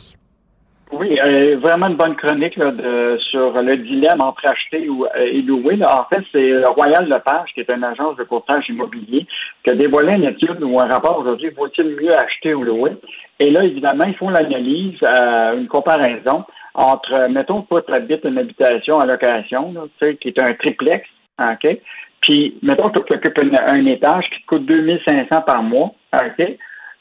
Oui, 0.91 1.17
euh, 1.19 1.57
vraiment 1.59 1.87
une 1.87 1.95
bonne 1.95 2.17
chronique 2.17 2.57
là, 2.57 2.69
de, 2.71 3.17
sur 3.29 3.53
le 3.53 3.75
dilemme 3.75 4.21
entre 4.21 4.45
acheter 4.45 4.89
ou, 4.89 5.05
euh, 5.05 5.09
et 5.19 5.41
louer. 5.41 5.77
là. 5.77 6.01
En 6.01 6.05
fait, 6.13 6.21
c'est 6.33 6.65
Royal 6.65 7.07
Lepage, 7.07 7.49
qui 7.53 7.61
est 7.61 7.69
une 7.69 7.83
agence 7.85 8.17
de 8.17 8.23
courtage 8.23 8.67
immobilier, 8.67 9.25
qui 9.63 9.69
a 9.69 9.73
dévoilé 9.73 10.17
une 10.17 10.25
étude 10.25 10.61
ou 10.61 10.79
un 10.81 10.87
rapport 10.89 11.17
aujourd'hui, 11.19 11.49
vaut-il 11.51 11.95
mieux 11.95 12.13
acheter 12.13 12.53
ou 12.53 12.63
louer? 12.63 12.91
Et 13.39 13.51
là, 13.51 13.63
évidemment, 13.63 14.03
ils 14.05 14.15
font 14.15 14.29
l'analyse, 14.29 14.99
euh, 15.03 15.57
une 15.57 15.67
comparaison 15.67 16.43
entre, 16.73 17.21
euh, 17.21 17.29
mettons 17.29 17.61
que 17.61 17.79
tu 17.79 17.93
habites 17.93 18.25
une 18.25 18.37
habitation 18.37 18.95
en 18.95 19.05
location, 19.05 19.71
là, 19.71 19.83
tu 20.01 20.07
sais, 20.07 20.15
qui 20.17 20.27
est 20.27 20.41
un 20.41 20.53
triplex, 20.55 21.07
OK? 21.39 21.79
Puis, 22.19 22.59
mettons 22.61 22.89
tu 22.89 22.99
occupes 22.99 23.39
un, 23.41 23.79
un 23.79 23.85
étage 23.85 24.25
qui 24.29 24.41
te 24.41 24.45
coûte 24.45 24.65
2500 24.65 25.41
par 25.47 25.63
mois, 25.63 25.93
OK? 26.13 26.57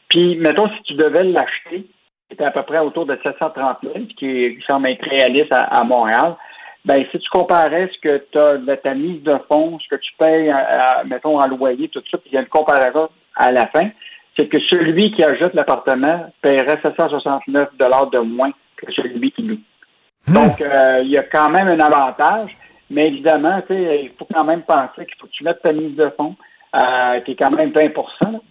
Puis, 0.09 0.37
mettons, 0.37 0.69
si 0.69 0.83
tu 0.85 0.95
devais 0.95 1.25
l'acheter, 1.25 1.87
c'était 2.31 2.45
à 2.45 2.51
peu 2.51 2.63
près 2.63 2.79
autour 2.79 3.07
de 3.07 3.19
730 3.23 3.79
000, 3.83 3.95
ce 4.09 4.15
qui, 4.15 4.59
semble 4.69 4.89
être 4.89 5.07
réaliste 5.09 5.53
à, 5.53 5.63
à 5.63 5.85
Montréal. 5.85 6.37
Ben, 6.85 7.05
si 7.11 7.19
tu 7.19 7.29
comparais 7.31 7.91
ce 7.93 7.99
que 8.01 8.25
tu 8.33 8.39
as 8.39 8.57
de 8.57 8.75
ta 8.77 8.95
mise 8.95 9.23
de 9.23 9.35
fonds, 9.51 9.79
ce 9.81 9.95
que 9.95 10.01
tu 10.01 10.13
payes, 10.19 10.49
à- 10.49 11.01
à- 11.01 11.05
mettons, 11.05 11.39
en 11.39 11.47
loyer, 11.47 11.89
tout 11.89 12.03
ça, 12.11 12.17
puis 12.19 12.31
il 12.33 12.35
y 12.35 12.39
a 12.39 12.41
une 12.41 12.47
comparaison 12.47 13.09
à 13.37 13.51
la 13.51 13.67
fin, 13.67 13.91
c'est 14.39 14.49
que 14.49 14.59
celui 14.71 15.13
qui 15.13 15.23
ajoute 15.23 15.53
l'appartement 15.55 16.31
paierait 16.41 16.81
769 16.83 17.69
de 17.77 18.21
moins 18.21 18.53
que 18.77 18.91
celui 18.93 19.31
qui 19.33 19.43
loue. 19.43 19.59
Donc, 20.29 20.61
euh, 20.61 21.01
il 21.03 21.11
y 21.11 21.19
a 21.19 21.23
quand 21.25 21.51
même 21.51 21.69
un 21.69 21.81
avantage, 21.81 22.57
mais 22.89 23.05
évidemment, 23.07 23.61
tu 23.63 23.75
sais, 23.75 24.01
il 24.05 24.11
faut 24.19 24.27
quand 24.33 24.45
même 24.45 24.63
penser 24.63 25.05
qu'il 25.07 25.15
faut 25.21 25.27
que 25.27 25.33
tu 25.33 25.45
mettes 25.45 25.63
ta 25.63 25.73
mise 25.73 25.97
de 25.97 26.11
fonds, 26.17 26.37
euh, 26.77 27.21
qui 27.25 27.33
est 27.33 27.37
quand 27.37 27.51
même 27.51 27.73
20 27.73 27.81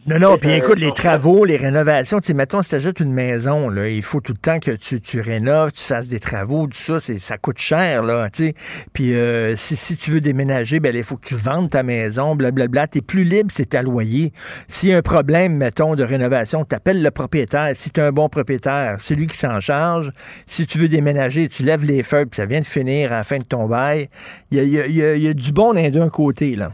Non, 0.07 0.19
non, 0.19 0.31
Fait 0.33 0.37
puis 0.39 0.51
écoute, 0.51 0.79
les 0.79 0.91
travaux, 0.91 1.45
les 1.45 1.55
rénovations, 1.55 2.19
tu 2.19 2.27
sais, 2.27 2.33
mettons, 2.33 2.61
si 2.61 2.69
tu 2.69 2.75
achètes 2.75 2.99
une 2.99 3.13
maison, 3.13 3.69
là, 3.69 3.87
il 3.87 4.01
faut 4.01 4.19
tout 4.19 4.33
le 4.33 4.37
temps 4.39 4.59
que 4.59 4.71
tu, 4.71 4.99
tu 4.99 5.21
rénoves, 5.21 5.71
tu 5.71 5.83
fasses 5.83 6.09
des 6.09 6.19
travaux, 6.19 6.67
tout 6.67 6.77
ça, 6.77 6.99
c'est, 6.99 7.17
ça 7.17 7.37
coûte 7.37 7.59
cher, 7.59 8.03
là, 8.03 8.29
tu 8.29 8.47
sais. 8.47 8.53
Puis 8.91 9.13
euh, 9.15 9.55
si, 9.55 9.75
si 9.77 9.95
tu 9.95 10.11
veux 10.11 10.19
déménager, 10.21 10.79
ben, 10.81 10.93
il 10.95 11.03
faut 11.03 11.15
que 11.15 11.25
tu 11.27 11.35
vendes 11.35 11.69
ta 11.69 11.81
maison, 11.83 12.35
blablabla. 12.35 12.87
Tu 12.87 12.97
es 12.97 13.01
plus 13.01 13.23
libre, 13.23 13.51
c'est 13.53 13.69
ta 13.69 13.81
loyer. 13.81 14.33
S'il 14.67 14.89
y 14.89 14.93
a 14.93 14.97
un 14.97 15.01
problème, 15.01 15.55
mettons, 15.55 15.95
de 15.95 16.03
rénovation, 16.03 16.65
tu 16.65 16.75
appelles 16.75 17.01
le 17.01 17.11
propriétaire. 17.11 17.71
Si 17.75 17.89
tu 17.89 18.01
es 18.01 18.03
un 18.03 18.11
bon 18.11 18.27
propriétaire, 18.27 18.97
c'est 18.99 19.15
lui 19.15 19.27
qui 19.27 19.37
s'en 19.37 19.59
charge. 19.61 20.11
Si 20.45 20.67
tu 20.67 20.77
veux 20.77 20.89
déménager, 20.89 21.47
tu 21.47 21.63
lèves 21.63 21.85
les 21.85 22.03
feuilles, 22.03 22.25
puis 22.25 22.37
ça 22.37 22.45
vient 22.45 22.59
de 22.59 22.65
finir 22.65 23.13
à 23.13 23.17
la 23.17 23.23
fin 23.23 23.37
de 23.37 23.43
ton 23.43 23.67
bail. 23.67 24.09
Il 24.51 24.57
y 24.57 24.59
a, 24.59 24.63
y 24.63 24.79
a- 24.81 24.87
y 24.87 25.03
a- 25.03 25.15
il 25.15 25.23
y 25.23 25.27
a 25.29 25.33
du 25.33 25.51
bon 25.53 25.73
d'un 25.73 26.09
côté, 26.09 26.55
là. 26.55 26.71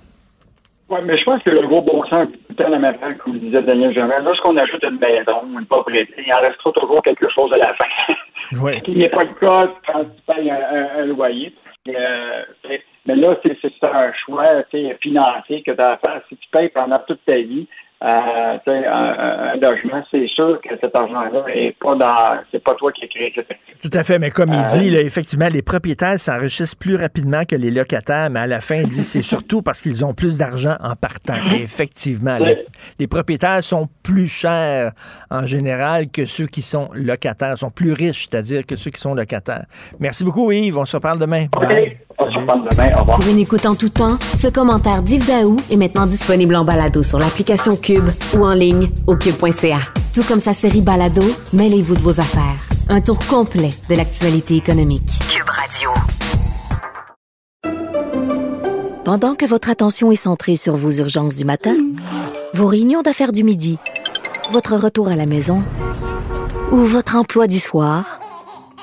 Oui, 0.89 0.99
mais 1.03 1.17
je 1.17 1.23
pense 1.23 1.41
que 1.41 1.49
le 1.49 1.65
gros 1.67 1.81
bon 1.81 2.03
sens, 2.05 2.27
tout 2.47 2.63
à 2.63 2.69
la 2.69 2.77
même 2.77 2.95
comme 3.23 3.39
disait 3.39 3.61
Daniel 3.63 3.91
Germain, 3.93 4.19
lorsqu'on 4.21 4.55
ajoute 4.55 4.83
une 4.83 4.99
maison, 4.99 5.41
une 5.59 5.65
propriété, 5.65 6.13
il 6.25 6.31
en 6.33 6.37
restera 6.47 6.71
toujours 6.73 7.01
quelque 7.01 7.27
chose 7.29 7.51
à 7.53 7.57
la 7.57 7.73
fin. 7.73 8.13
Oui. 8.61 8.75
Ce 8.77 8.83
qui 8.83 8.91
n'est 8.95 9.09
pas 9.09 9.23
le 9.23 9.33
cas 9.39 9.63
quand 9.87 10.03
tu 10.03 10.21
payes 10.35 10.51
un, 10.51 10.55
un- 10.55 10.99
un 11.01 11.05
loyer. 11.07 11.51
Euh, 11.89 12.43
mais 13.07 13.15
là, 13.15 13.35
c'est 13.43 13.57
un 13.91 14.13
choix 14.23 14.43
financier 15.01 15.63
que 15.63 15.71
tu 15.71 15.81
as 15.81 15.93
à 15.93 15.97
faire. 15.97 16.21
Si 16.29 16.37
tu 16.37 16.47
payes 16.51 16.69
pendant 16.69 16.99
toute 17.07 17.25
ta 17.25 17.37
vie 17.37 17.67
euh, 18.03 18.07
un, 18.07 18.71
un- 18.71 19.53
un 19.53 19.55
logement, 19.55 20.03
c'est 20.11 20.27
sûr 20.27 20.59
que 20.61 20.69
cet 20.81 20.95
argent-là 20.95 21.45
est 21.53 21.75
pas 21.79 21.95
dans. 21.95 22.39
C'est 22.51 22.63
pas 22.63 22.73
toi 22.75 22.91
qui 22.91 23.05
as 23.05 23.07
créé 23.07 23.31
cet 23.33 23.49
actif. 23.49 23.75
Tout 23.81 23.89
à 23.97 24.03
fait, 24.03 24.19
mais 24.19 24.29
comme 24.31 24.51
il 24.53 24.59
Euh, 24.59 24.77
dit, 24.79 24.89
là, 24.89 24.99
effectivement, 25.01 25.47
les 25.51 25.61
propriétaires 25.61 26.19
s'enrichissent 26.19 26.75
plus 26.75 26.95
rapidement 26.95 27.45
que 27.45 27.55
les 27.55 27.71
locataires, 27.71 28.29
mais 28.29 28.41
à 28.41 28.47
la 28.47 28.59
fin, 28.61 28.75
il 28.75 28.87
dit 28.87 29.03
c'est 29.03 29.21
surtout 29.21 29.61
parce 29.61 29.81
qu'ils 29.81 30.03
ont 30.05 30.13
plus 30.13 30.37
d'argent 30.37 30.75
en 30.81 30.95
partant. 30.95 31.35
Et 31.53 31.61
effectivement, 31.63 32.37
les, 32.37 32.65
les 32.99 33.07
propriétaires 33.07 33.63
sont 33.63 33.87
plus 34.03 34.27
chers 34.27 34.91
en 35.31 35.45
général 35.45 36.09
que 36.09 36.25
ceux 36.25 36.47
qui 36.47 36.61
sont 36.61 36.89
locataires, 36.93 37.57
sont 37.57 37.69
plus 37.71 37.93
riches, 37.93 38.27
c'est-à-dire 38.29 38.65
que 38.65 38.75
ceux 38.75 38.91
qui 38.91 38.99
sont 39.01 39.13
locataires. 39.13 39.65
Merci 39.99 40.23
beaucoup, 40.23 40.51
Yves. 40.51 40.77
On 40.77 40.85
se 40.85 40.97
reparle 40.97 41.19
demain. 41.19 41.45
Bye. 41.53 41.97
On 42.17 42.31
se 42.31 42.37
reparle 42.37 42.61
demain. 42.71 42.91
Au 42.95 42.99
revoir. 43.01 43.19
Pour 43.19 43.29
une 43.29 43.39
écoute 43.39 43.65
en 43.65 43.75
tout 43.75 43.89
temps, 43.89 44.17
ce 44.19 44.47
commentaire 44.47 45.03
d'Yves 45.03 45.27
Daou 45.27 45.57
est 45.71 45.75
maintenant 45.75 46.05
disponible 46.05 46.55
en 46.55 46.63
balado 46.63 47.03
sur 47.03 47.19
l'application 47.19 47.75
Cube 47.85 48.09
ou 48.35 48.43
en 48.43 48.53
ligne 48.53 48.89
au 49.05 49.15
cube.ca. 49.15 49.77
Tout 50.11 50.23
comme 50.23 50.39
sa 50.39 50.55
série 50.55 50.81
Balado, 50.81 51.21
mêlez-vous 51.53 51.93
de 51.93 51.99
vos 51.99 52.19
affaires. 52.19 52.67
Un 52.89 52.99
tour 52.99 53.19
complet 53.27 53.69
de 53.87 53.93
l'actualité 53.93 54.55
économique. 54.55 55.07
Cube 55.29 55.47
Radio. 55.47 55.91
Pendant 59.03 59.35
que 59.35 59.45
votre 59.45 59.69
attention 59.69 60.11
est 60.11 60.15
centrée 60.15 60.55
sur 60.55 60.75
vos 60.75 60.93
urgences 60.93 61.35
du 61.35 61.45
matin, 61.45 61.77
vos 62.55 62.65
réunions 62.65 63.03
d'affaires 63.03 63.31
du 63.31 63.43
midi, 63.43 63.77
votre 64.49 64.75
retour 64.77 65.09
à 65.09 65.15
la 65.15 65.27
maison 65.27 65.63
ou 66.71 66.77
votre 66.77 67.15
emploi 67.15 67.45
du 67.45 67.59
soir, 67.59 68.19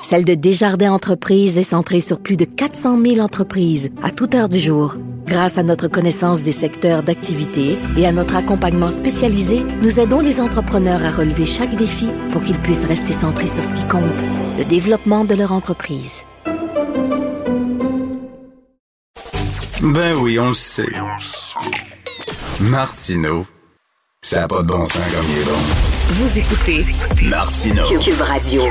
celle 0.01 0.23
de 0.23 0.33
Desjardins 0.33 0.93
Entreprises 0.93 1.57
est 1.57 1.63
centrée 1.63 1.99
sur 1.99 2.21
plus 2.21 2.37
de 2.37 2.45
400 2.45 3.01
000 3.01 3.19
entreprises 3.19 3.91
à 4.01 4.11
toute 4.11 4.33
heure 4.33 4.47
du 4.47 4.59
jour. 4.59 4.95
Grâce 5.25 5.57
à 5.57 5.63
notre 5.63 5.87
connaissance 5.87 6.43
des 6.43 6.51
secteurs 6.51 7.03
d'activité 7.03 7.77
et 7.97 8.05
à 8.05 8.11
notre 8.11 8.35
accompagnement 8.35 8.91
spécialisé, 8.91 9.63
nous 9.81 9.99
aidons 9.99 10.19
les 10.19 10.39
entrepreneurs 10.39 11.03
à 11.03 11.11
relever 11.11 11.45
chaque 11.45 11.75
défi 11.75 12.07
pour 12.31 12.41
qu'ils 12.41 12.59
puissent 12.59 12.85
rester 12.85 13.13
centrés 13.13 13.47
sur 13.47 13.63
ce 13.63 13.73
qui 13.73 13.87
compte, 13.87 14.03
le 14.57 14.65
développement 14.65 15.25
de 15.25 15.35
leur 15.35 15.51
entreprise. 15.51 16.23
Ben 19.81 20.15
oui, 20.15 20.39
on 20.39 20.49
le 20.49 20.53
sait. 20.53 20.87
Martineau, 22.59 23.45
ça 24.21 24.43
a 24.43 24.47
pas 24.47 24.61
de 24.61 24.67
bon 24.67 24.85
sens 24.85 25.01
comme 25.11 25.25
il 25.29 25.41
est 25.41 25.45
bon. 25.45 25.59
Vous 26.09 26.39
écoutez 26.39 26.85
Martineau. 27.29 27.83
Cube 27.99 28.21
Radio. 28.21 28.63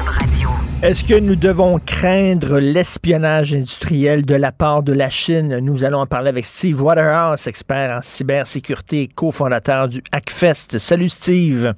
Est-ce 0.83 1.05
que 1.05 1.15
nous 1.15 1.37
devons 1.37 1.79
craindre 1.79 2.59
l'espionnage 2.59 3.55
industriel 3.55 4.27
de 4.27 4.35
la 4.35 4.51
part 4.51 4.83
de 4.83 4.93
la 4.93 5.11
Chine? 5.11 5.61
Nous 5.61 5.85
allons 5.85 6.01
en 6.01 6.07
parler 6.07 6.29
avec 6.29 6.45
Steve 6.45 6.83
Waterhouse, 6.83 7.47
expert 7.47 7.99
en 7.99 8.01
cybersécurité 8.03 9.03
et 9.03 9.07
cofondateur 9.07 9.87
du 9.87 10.03
Hackfest. 10.11 10.79
Salut 10.79 11.09
Steve. 11.09 11.73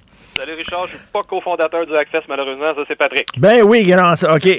Salut 0.45 0.59
Richard, 0.59 0.87
je 0.89 0.97
suis 0.97 1.07
pas 1.11 1.23
cofondateur 1.23 1.87
du 1.87 1.95
Hackfest 1.97 2.25
malheureusement, 2.29 2.75
ça 2.75 2.83
c'est 2.87 2.97
Patrick. 2.97 3.29
Ben 3.39 3.63
oui, 3.63 3.83
grand, 3.85 4.13
OK. 4.25 4.59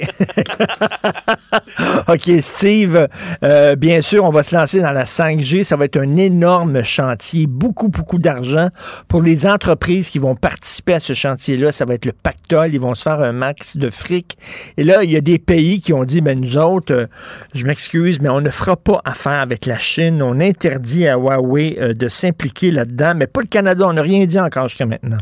OK, 2.08 2.40
Steve, 2.40 3.06
euh, 3.44 3.76
bien 3.76 4.02
sûr, 4.02 4.24
on 4.24 4.30
va 4.30 4.42
se 4.42 4.56
lancer 4.56 4.80
dans 4.80 4.90
la 4.90 5.04
5G. 5.04 5.62
Ça 5.62 5.76
va 5.76 5.84
être 5.84 5.96
un 5.96 6.16
énorme 6.16 6.82
chantier, 6.82 7.46
beaucoup, 7.46 7.86
beaucoup 7.86 8.18
d'argent 8.18 8.70
pour 9.06 9.22
les 9.22 9.46
entreprises 9.46 10.10
qui 10.10 10.18
vont 10.18 10.34
participer 10.34 10.94
à 10.94 10.98
ce 10.98 11.12
chantier-là. 11.12 11.70
Ça 11.70 11.84
va 11.84 11.94
être 11.94 12.04
le 12.04 12.12
pactole, 12.12 12.74
ils 12.74 12.80
vont 12.80 12.96
se 12.96 13.04
faire 13.04 13.20
un 13.20 13.30
max 13.30 13.76
de 13.76 13.88
fric. 13.88 14.36
Et 14.76 14.82
là, 14.82 15.04
il 15.04 15.12
y 15.12 15.16
a 15.16 15.20
des 15.20 15.38
pays 15.38 15.80
qui 15.80 15.92
ont 15.92 16.02
dit, 16.02 16.20
ben 16.20 16.40
nous 16.40 16.58
autres, 16.58 16.92
euh, 16.92 17.06
je 17.54 17.64
m'excuse, 17.64 18.20
mais 18.20 18.28
on 18.28 18.40
ne 18.40 18.50
fera 18.50 18.74
pas 18.74 19.00
affaire 19.04 19.40
avec 19.40 19.66
la 19.66 19.78
Chine. 19.78 20.20
On 20.20 20.40
interdit 20.40 21.06
à 21.06 21.14
Huawei 21.14 21.76
euh, 21.78 21.94
de 21.94 22.08
s'impliquer 22.08 22.72
là-dedans, 22.72 23.12
mais 23.14 23.28
pas 23.28 23.40
le 23.40 23.46
Canada. 23.46 23.86
On 23.86 23.92
n'a 23.92 24.02
rien 24.02 24.26
dit 24.26 24.40
encore 24.40 24.66
jusqu'à 24.66 24.86
maintenant. 24.86 25.18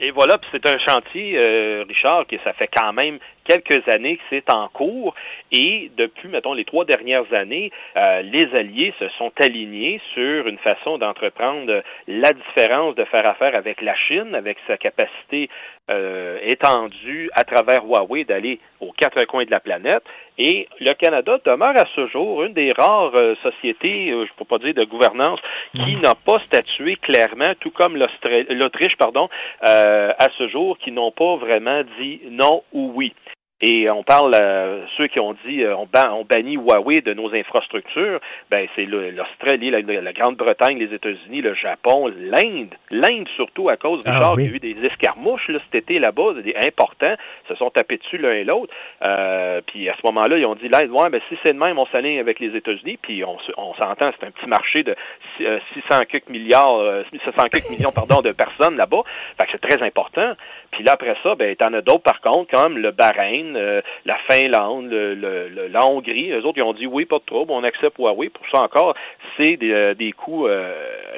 Et 0.00 0.12
voilà, 0.12 0.38
puis 0.38 0.48
c'est 0.52 0.66
un 0.66 0.78
chantier, 0.78 1.38
euh, 1.42 1.84
Richard, 1.88 2.26
que 2.28 2.36
ça 2.44 2.52
fait 2.52 2.68
quand 2.72 2.92
même 2.92 3.18
quelques 3.44 3.86
années 3.88 4.16
que 4.16 4.22
c'est 4.30 4.48
en 4.48 4.68
cours. 4.68 5.14
Et 5.50 5.90
depuis, 5.96 6.28
mettons, 6.28 6.52
les 6.52 6.64
trois 6.64 6.84
dernières 6.84 7.32
années, 7.32 7.72
euh, 7.96 8.22
les 8.22 8.46
alliés 8.54 8.94
se 9.00 9.08
sont 9.18 9.32
alignés 9.40 10.00
sur 10.14 10.46
une 10.46 10.58
façon 10.58 10.98
d'entreprendre 10.98 11.82
la 12.06 12.30
différence 12.32 12.94
de 12.94 13.04
faire 13.06 13.28
affaire 13.28 13.56
avec 13.56 13.80
la 13.80 13.96
Chine, 13.96 14.36
avec 14.36 14.58
sa 14.68 14.76
capacité 14.76 15.48
euh, 15.90 16.38
étendue 16.42 17.30
à 17.34 17.44
travers 17.44 17.84
Huawei 17.84 18.24
d'aller 18.24 18.60
aux 18.80 18.92
quatre 18.92 19.24
coins 19.24 19.44
de 19.44 19.50
la 19.50 19.60
planète. 19.60 20.02
Et 20.38 20.68
le 20.80 20.92
Canada 20.94 21.38
demeure 21.44 21.76
à 21.76 21.84
ce 21.96 22.06
jour 22.06 22.44
une 22.44 22.52
des 22.52 22.70
rares 22.76 23.14
euh, 23.16 23.34
sociétés, 23.42 24.10
euh, 24.10 24.24
je 24.24 24.32
ne 24.32 24.36
peux 24.38 24.44
pas 24.44 24.58
dire 24.58 24.74
de 24.74 24.84
gouvernance, 24.84 25.40
qui 25.74 25.96
n'a 25.96 26.14
pas 26.14 26.38
statué 26.46 26.96
clairement, 26.96 27.54
tout 27.60 27.72
comme 27.72 27.96
l'Autriche, 27.96 28.96
pardon, 28.96 29.28
euh, 29.66 30.12
à 30.16 30.28
ce 30.38 30.48
jour, 30.48 30.78
qui 30.78 30.92
n'ont 30.92 31.10
pas 31.10 31.36
vraiment 31.36 31.82
dit 31.98 32.20
non 32.30 32.62
ou 32.72 32.92
oui. 32.94 33.12
Et 33.60 33.90
on 33.90 34.04
parle, 34.04 34.36
euh, 34.40 34.84
ceux 34.96 35.08
qui 35.08 35.18
ont 35.18 35.34
dit 35.44 35.64
euh, 35.64 35.74
on, 35.76 35.86
ban- 35.86 36.12
on 36.12 36.24
bannit 36.24 36.54
Huawei 36.54 37.00
de 37.00 37.12
nos 37.12 37.34
infrastructures, 37.34 38.20
ben 38.52 38.68
c'est 38.76 38.84
l'Australie, 38.84 39.70
la, 39.70 39.80
la 39.80 40.12
Grande-Bretagne, 40.12 40.78
les 40.78 40.94
États-Unis, 40.94 41.40
le 41.40 41.54
Japon, 41.54 42.06
l'Inde, 42.06 42.72
l'Inde 42.92 43.26
surtout 43.34 43.68
à 43.68 43.76
cause, 43.76 44.00
Ah, 44.06 44.12
Richard, 44.12 44.34
oui. 44.36 44.44
il 44.44 44.50
y 44.50 44.52
a 44.52 44.56
eu 44.56 44.60
des 44.74 44.86
escarmouches 44.86 45.48
là, 45.48 45.58
cet 45.72 45.74
été 45.82 45.98
là-bas, 45.98 46.34
des 46.44 46.54
importants, 46.64 47.16
se 47.48 47.56
sont 47.56 47.70
tapés 47.70 47.96
dessus 47.96 48.18
l'un 48.18 48.30
et 48.30 48.44
l'autre. 48.44 48.72
Euh, 49.02 49.60
puis 49.66 49.88
à 49.88 49.94
ce 50.00 50.06
moment-là, 50.06 50.38
ils 50.38 50.46
ont 50.46 50.54
dit 50.54 50.68
l'Inde, 50.68 50.90
ouais, 50.92 51.10
ben 51.10 51.20
si 51.28 51.36
c'est 51.42 51.52
de 51.52 51.58
même, 51.58 51.80
on 51.80 51.86
s'aligne 51.86 52.20
avec 52.20 52.38
les 52.38 52.54
États-Unis, 52.54 52.96
puis 53.02 53.24
on, 53.24 53.40
se- 53.40 53.52
on 53.56 53.74
s'entend, 53.74 54.12
c'est 54.20 54.24
un 54.26 54.30
petit 54.30 54.46
marché 54.46 54.84
de 54.84 54.94
six- 55.36 55.44
euh, 55.46 55.58
600 55.74 56.02
quelques 56.08 56.28
milliards, 56.28 56.78
euh, 56.78 57.02
600 57.10 57.48
quelques 57.50 57.70
millions, 57.76 57.90
pardon, 57.92 58.22
de 58.22 58.30
personnes 58.30 58.76
là-bas. 58.76 59.02
Fait 59.40 59.46
que 59.46 59.52
c'est 59.60 59.68
très 59.68 59.84
important. 59.84 60.34
Puis 60.70 60.84
là, 60.84 60.92
après 60.92 61.16
ça, 61.24 61.34
ben, 61.34 61.56
t'en 61.56 61.72
as 61.72 61.80
d'autres, 61.80 62.04
par 62.04 62.20
contre, 62.20 62.52
comme 62.52 62.78
le 62.78 62.92
Bahreïn, 62.92 63.47
euh, 63.56 63.80
la 64.04 64.16
Finlande, 64.28 64.86
le, 64.90 65.14
le- 65.14 65.48
le- 65.48 65.68
la 65.68 65.84
Hongrie. 65.86 66.30
Eux 66.30 66.44
autres, 66.44 66.58
ils 66.58 66.62
ont 66.62 66.72
dit 66.72 66.86
oui, 66.86 67.04
pas 67.04 67.18
de 67.18 67.24
trouble, 67.24 67.52
on 67.52 67.64
accepte 67.64 67.98
Huawei. 67.98 68.28
Pour 68.30 68.44
ça 68.52 68.62
encore, 68.64 68.94
c'est 69.36 69.56
des, 69.56 69.72
euh, 69.72 69.94
des 69.94 70.12
coûts 70.12 70.46
euh, 70.46 70.72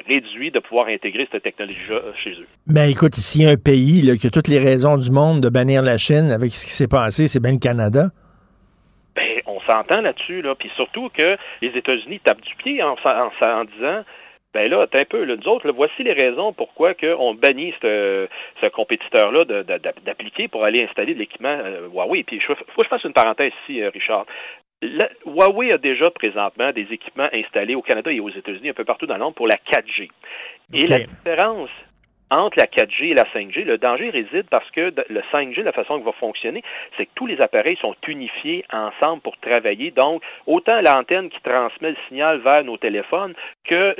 réduits 0.07 0.51
de 0.51 0.59
pouvoir 0.59 0.87
intégrer 0.87 1.27
cette 1.31 1.43
technologie-là 1.43 1.99
chez 2.23 2.31
eux. 2.31 2.47
Ben 2.67 2.89
écoute, 2.89 3.15
s'il 3.15 3.43
y 3.43 3.45
a 3.45 3.49
un 3.51 3.55
pays 3.57 4.01
là, 4.01 4.15
qui 4.15 4.27
a 4.27 4.29
toutes 4.29 4.47
les 4.47 4.59
raisons 4.59 4.97
du 4.97 5.11
monde 5.11 5.41
de 5.41 5.49
bannir 5.49 5.81
la 5.81 5.97
Chine 5.97 6.31
avec 6.31 6.51
ce 6.53 6.65
qui 6.65 6.73
s'est 6.73 6.87
passé, 6.87 7.27
c'est 7.27 7.41
bien 7.41 7.51
le 7.53 7.59
Canada. 7.59 8.09
Ben, 9.15 9.41
on 9.45 9.59
s'entend 9.69 10.01
là-dessus, 10.01 10.41
là. 10.41 10.55
Puis 10.55 10.69
surtout 10.75 11.09
que 11.09 11.35
les 11.61 11.69
États-Unis 11.75 12.21
tapent 12.23 12.41
du 12.41 12.55
pied 12.55 12.81
en, 12.81 12.95
en, 13.03 13.45
en 13.45 13.63
disant 13.65 14.03
ben 14.53 14.69
là, 14.69 14.85
t'es 14.87 15.01
un 15.01 15.05
peu, 15.05 15.23
là, 15.23 15.35
nous 15.35 15.47
autres, 15.47 15.65
là, 15.67 15.73
voici 15.73 16.03
les 16.03 16.13
raisons 16.13 16.51
pourquoi 16.53 16.93
que 16.93 17.15
on 17.17 17.33
bannit 17.33 17.73
ce, 17.81 18.27
ce 18.59 18.65
compétiteur-là 18.67 19.43
d'appliquer 20.03 20.47
pour 20.47 20.65
aller 20.65 20.83
installer 20.83 21.13
de 21.13 21.19
l'équipement 21.19 21.57
euh, 21.63 21.87
Huawei. 21.87 22.23
Puis, 22.23 22.35
il 22.37 22.41
faut 22.41 22.55
que 22.55 22.83
je 22.83 22.89
fasse 22.89 23.03
une 23.03 23.13
parenthèse 23.13 23.53
ici, 23.63 23.81
euh, 23.81 23.89
Richard. 23.89 24.25
La- 24.81 25.09
Huawei 25.25 25.71
a 25.71 25.77
déjà 25.77 26.09
présentement 26.09 26.71
des 26.71 26.87
équipements 26.91 27.29
installés 27.31 27.75
au 27.75 27.81
Canada 27.81 28.11
et 28.11 28.19
aux 28.19 28.29
États-Unis, 28.29 28.69
un 28.69 28.73
peu 28.73 28.83
partout 28.83 29.05
dans 29.05 29.13
le 29.15 29.21
monde, 29.21 29.35
pour 29.35 29.47
la 29.47 29.55
4G. 29.55 30.09
Et 30.73 30.85
la 30.87 30.97
différence 31.05 31.69
entre 32.31 32.57
la 32.57 32.65
4G 32.65 33.11
et 33.11 33.13
la 33.13 33.25
5G, 33.25 33.65
le 33.65 33.77
danger 33.77 34.09
réside 34.09 34.47
parce 34.49 34.69
que 34.71 34.93
le 35.09 35.21
5G, 35.31 35.61
la 35.61 35.73
façon 35.73 35.97
qu'il 35.97 36.05
va 36.05 36.13
fonctionner, 36.13 36.63
c'est 36.97 37.05
que 37.05 37.11
tous 37.15 37.27
les 37.27 37.39
appareils 37.41 37.77
sont 37.77 37.95
unifiés 38.07 38.63
ensemble 38.71 39.21
pour 39.21 39.37
travailler. 39.37 39.91
Donc, 39.91 40.23
autant 40.47 40.79
l'antenne 40.81 41.29
qui 41.29 41.41
transmet 41.41 41.91
le 41.91 41.97
signal 42.07 42.39
vers 42.39 42.63
nos 42.63 42.77
téléphones 42.77 43.33
que 43.65 43.95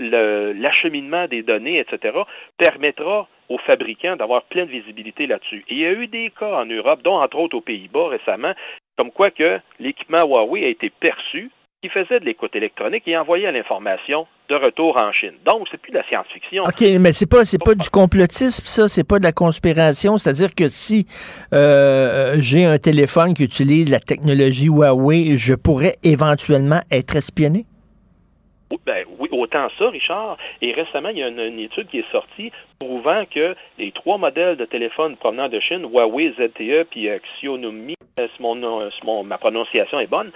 l'acheminement 0.54 1.28
des 1.28 1.44
données, 1.44 1.80
etc., 1.80 2.18
permettra 2.58 3.28
aux 3.50 3.58
fabricants 3.58 4.16
d'avoir 4.16 4.44
pleine 4.44 4.68
visibilité 4.68 5.28
là-dessus. 5.28 5.66
Et 5.68 5.74
il 5.74 5.80
y 5.80 5.86
a 5.86 5.92
eu 5.92 6.08
des 6.08 6.32
cas 6.32 6.62
en 6.62 6.66
Europe, 6.66 7.02
dont 7.04 7.18
entre 7.18 7.38
autres 7.38 7.58
aux 7.58 7.62
Pays-Bas 7.62 8.08
récemment, 8.08 8.54
comme 8.98 9.12
quoi 9.12 9.30
que 9.30 9.60
l'équipement 9.80 10.24
Huawei 10.24 10.64
a 10.64 10.70
été 10.70 10.90
perçu 10.90 11.52
qui 11.82 11.90
faisait 11.90 12.20
de 12.20 12.26
l'écoute 12.26 12.56
électronique 12.56 13.08
et 13.08 13.18
envoyait 13.18 13.52
l'information 13.52 14.28
de 14.50 14.56
retour 14.56 15.02
en 15.02 15.12
Chine. 15.14 15.34
Donc, 15.46 15.68
c'est 15.72 15.80
plus 15.82 15.92
de 15.92 15.98
la 15.98 16.04
science-fiction. 16.08 16.64
OK, 16.64 16.82
mais 17.00 17.12
c'est 17.12 17.30
pas 17.30 17.44
c'est 17.44 17.64
pas 17.64 17.74
du 17.74 17.90
complotisme, 17.90 18.64
ça, 18.66 18.88
c'est 18.88 19.08
pas 19.08 19.18
de 19.18 19.24
la 19.24 19.32
conspiration. 19.32 20.18
C'est-à-dire 20.18 20.54
que 20.54 20.70
si 20.70 21.08
euh, 21.54 22.36
j'ai 22.40 22.66
un 22.66 22.78
téléphone 22.78 23.34
qui 23.34 23.44
utilise 23.44 23.92
la 23.92 24.00
technologie 24.00 24.68
Huawei, 24.68 25.38
je 25.38 25.56
pourrais 25.56 25.96
éventuellement 26.04 26.82
être 26.92 27.16
espionné? 27.16 27.66
Oui, 28.70 28.78
ben, 28.86 29.04
oui, 29.20 29.28
autant 29.32 29.68
ça, 29.80 29.90
Richard. 29.90 30.38
Et 30.62 30.74
récemment, 30.74 31.10
il 31.10 31.18
y 31.18 31.24
a 31.24 31.30
une, 31.30 31.40
une 31.40 31.60
étude 31.60 31.88
qui 31.88 32.00
est 32.00 32.12
sortie 32.12 32.52
prouvant 32.80 33.24
que 33.26 33.56
les 33.80 33.92
trois 33.92 34.20
modèles 34.20 34.56
de 34.56 34.66
téléphone 34.66 35.18
provenant 35.18 35.50
de 35.50 35.60
Chine, 35.60 35.88
Huawei, 35.92 36.32
ZTE 36.38 36.88
puis 36.92 37.10
euh, 37.10 37.18
Xiaomi, 37.40 37.96
euh, 38.20 38.28
si 38.36 38.42
mon, 38.42 38.56
nom- 38.56 38.80
si 38.92 39.04
mon- 39.06 39.24
ma 39.24 39.40
prononciation 39.40 40.00
est 40.00 40.08
bonne, 40.08 40.32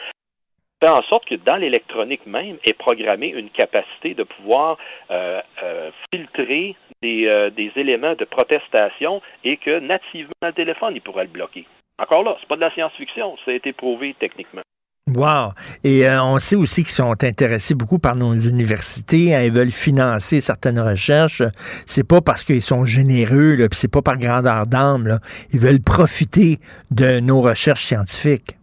fait 0.82 0.90
en 0.90 1.02
sorte 1.04 1.26
que 1.26 1.36
dans 1.36 1.56
l'électronique 1.56 2.26
même 2.26 2.58
est 2.64 2.78
programmée 2.78 3.30
une 3.30 3.50
capacité 3.50 4.14
de 4.14 4.24
pouvoir 4.24 4.78
euh, 5.12 5.42
euh, 5.64 5.92
filtrer 6.14 6.76
des, 7.02 7.28
euh, 7.28 7.50
des 7.50 7.72
éléments 7.76 8.16
de 8.16 8.26
protestation 8.26 9.22
et 9.44 9.58
que 9.58 9.80
nativement 9.80 10.34
le 10.42 10.54
téléphone, 10.54 10.94
il 10.96 11.02
pourrait 11.02 11.26
le 11.26 11.30
bloquer. 11.30 11.66
Encore 11.98 12.24
là, 12.24 12.36
c'est 12.40 12.48
pas 12.48 12.56
de 12.56 12.62
la 12.62 12.74
science-fiction, 12.74 13.38
ça 13.46 13.52
a 13.52 13.54
été 13.54 13.72
prouvé 13.72 14.16
techniquement. 14.20 14.62
Wow. 15.08 15.52
Et 15.84 16.10
on 16.10 16.40
sait 16.40 16.56
aussi 16.56 16.82
qu'ils 16.82 16.92
sont 16.92 17.24
intéressés 17.24 17.76
beaucoup 17.76 18.00
par 18.00 18.16
nos 18.16 18.34
universités. 18.34 19.36
hein, 19.36 19.44
ils 19.44 19.52
veulent 19.52 19.72
financer 19.72 20.42
certaines 20.42 20.80
recherches. 20.80 21.44
C'est 21.86 22.08
pas 22.08 22.22
parce 22.22 22.44
qu'ils 22.44 22.64
sont 22.64 22.86
généreux, 22.86 23.56
puis 23.70 23.80
c'est 23.80 23.92
pas 23.92 24.02
par 24.02 24.18
grandeur 24.18 24.66
d'âme. 24.66 25.20
Ils 25.54 25.60
veulent 25.60 25.82
profiter 25.82 26.58
de 26.90 27.20
nos 27.20 27.40
recherches 27.40 27.86
scientifiques. 27.86 28.58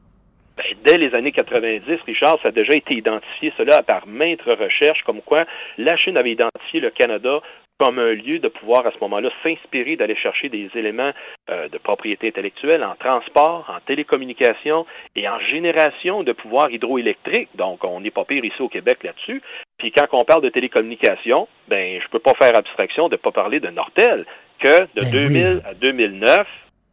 Ben, 0.62 0.76
dès 0.84 0.98
les 0.98 1.14
années 1.14 1.32
90, 1.32 1.82
Richard, 2.06 2.38
ça 2.42 2.48
a 2.48 2.52
déjà 2.52 2.76
été 2.76 2.94
identifié, 2.94 3.52
cela 3.56 3.82
par 3.82 4.06
maintes 4.06 4.42
recherches, 4.42 5.02
comme 5.04 5.20
quoi 5.22 5.44
la 5.78 5.96
Chine 5.96 6.16
avait 6.16 6.32
identifié 6.32 6.80
le 6.80 6.90
Canada 6.90 7.40
comme 7.78 7.98
un 7.98 8.12
lieu 8.12 8.38
de 8.38 8.46
pouvoir 8.46 8.86
à 8.86 8.92
ce 8.92 8.98
moment-là 9.00 9.30
s'inspirer 9.42 9.96
d'aller 9.96 10.14
chercher 10.14 10.48
des 10.48 10.70
éléments 10.76 11.10
euh, 11.50 11.68
de 11.68 11.78
propriété 11.78 12.28
intellectuelle 12.28 12.84
en 12.84 12.94
transport, 12.94 13.68
en 13.68 13.80
télécommunication 13.84 14.86
et 15.16 15.28
en 15.28 15.40
génération 15.40 16.22
de 16.22 16.32
pouvoir 16.32 16.70
hydroélectrique. 16.70 17.48
Donc, 17.56 17.80
on 17.90 18.00
n'est 18.00 18.12
pas 18.12 18.24
pire 18.24 18.44
ici 18.44 18.60
au 18.60 18.68
Québec 18.68 18.98
là-dessus. 19.02 19.42
Puis 19.78 19.90
quand 19.90 20.06
on 20.12 20.24
parle 20.24 20.42
de 20.42 20.50
télécommunication, 20.50 21.48
ben 21.66 22.00
je 22.00 22.08
peux 22.08 22.20
pas 22.20 22.34
faire 22.34 22.56
abstraction 22.56 23.08
de 23.08 23.16
pas 23.16 23.32
parler 23.32 23.58
de 23.58 23.68
Nortel, 23.68 24.26
que 24.60 24.82
de 24.94 25.10
2000 25.10 25.62
à 25.64 25.74
2009, 25.74 26.46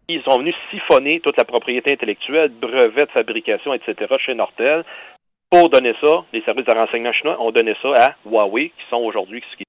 ils 0.10 0.24
sont 0.24 0.40
venus 0.40 0.56
siphonner 0.72 1.22
toute 1.22 1.38
la 1.38 1.46
propriété 1.46 1.94
intellectuelle, 1.94 2.52
brevets 2.60 3.06
de 3.06 3.12
fabrication, 3.12 3.74
etc. 3.74 4.16
chez 4.26 4.34
Nortel. 4.34 4.84
Pour 5.52 5.70
donner 5.70 5.94
ça, 6.04 6.26
les 6.34 6.42
services 6.42 6.66
de 6.66 6.74
renseignement 6.74 7.14
chinois 7.14 7.40
ont 7.40 7.52
donné 7.52 7.76
ça 7.82 7.90
à 7.96 8.16
Huawei, 8.26 8.70
qui 8.70 8.90
sont 8.90 8.98
aujourd'hui 8.98 9.42
ce 9.52 9.58
qui 9.58 9.64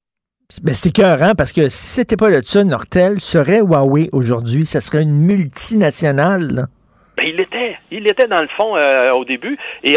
Ben, 0.62 0.74
c'est 0.74 0.88
écœurant 0.88 1.32
parce 1.36 1.52
que 1.52 1.68
si 1.68 2.00
c'était 2.00 2.16
pas 2.16 2.30
de 2.30 2.40
ça, 2.42 2.64
Nortel 2.64 3.20
serait 3.20 3.60
Huawei 3.60 4.08
aujourd'hui. 4.12 4.66
Ça 4.66 4.80
serait 4.80 5.02
une 5.02 5.26
multinationale. 5.26 6.66
Ben, 7.20 7.28
il 7.28 7.36
l'était. 7.36 7.76
Il 7.90 8.04
l'était 8.04 8.26
dans 8.26 8.40
le 8.40 8.48
fond 8.48 8.76
euh, 8.76 9.10
au 9.10 9.24
début. 9.24 9.58
Et 9.84 9.94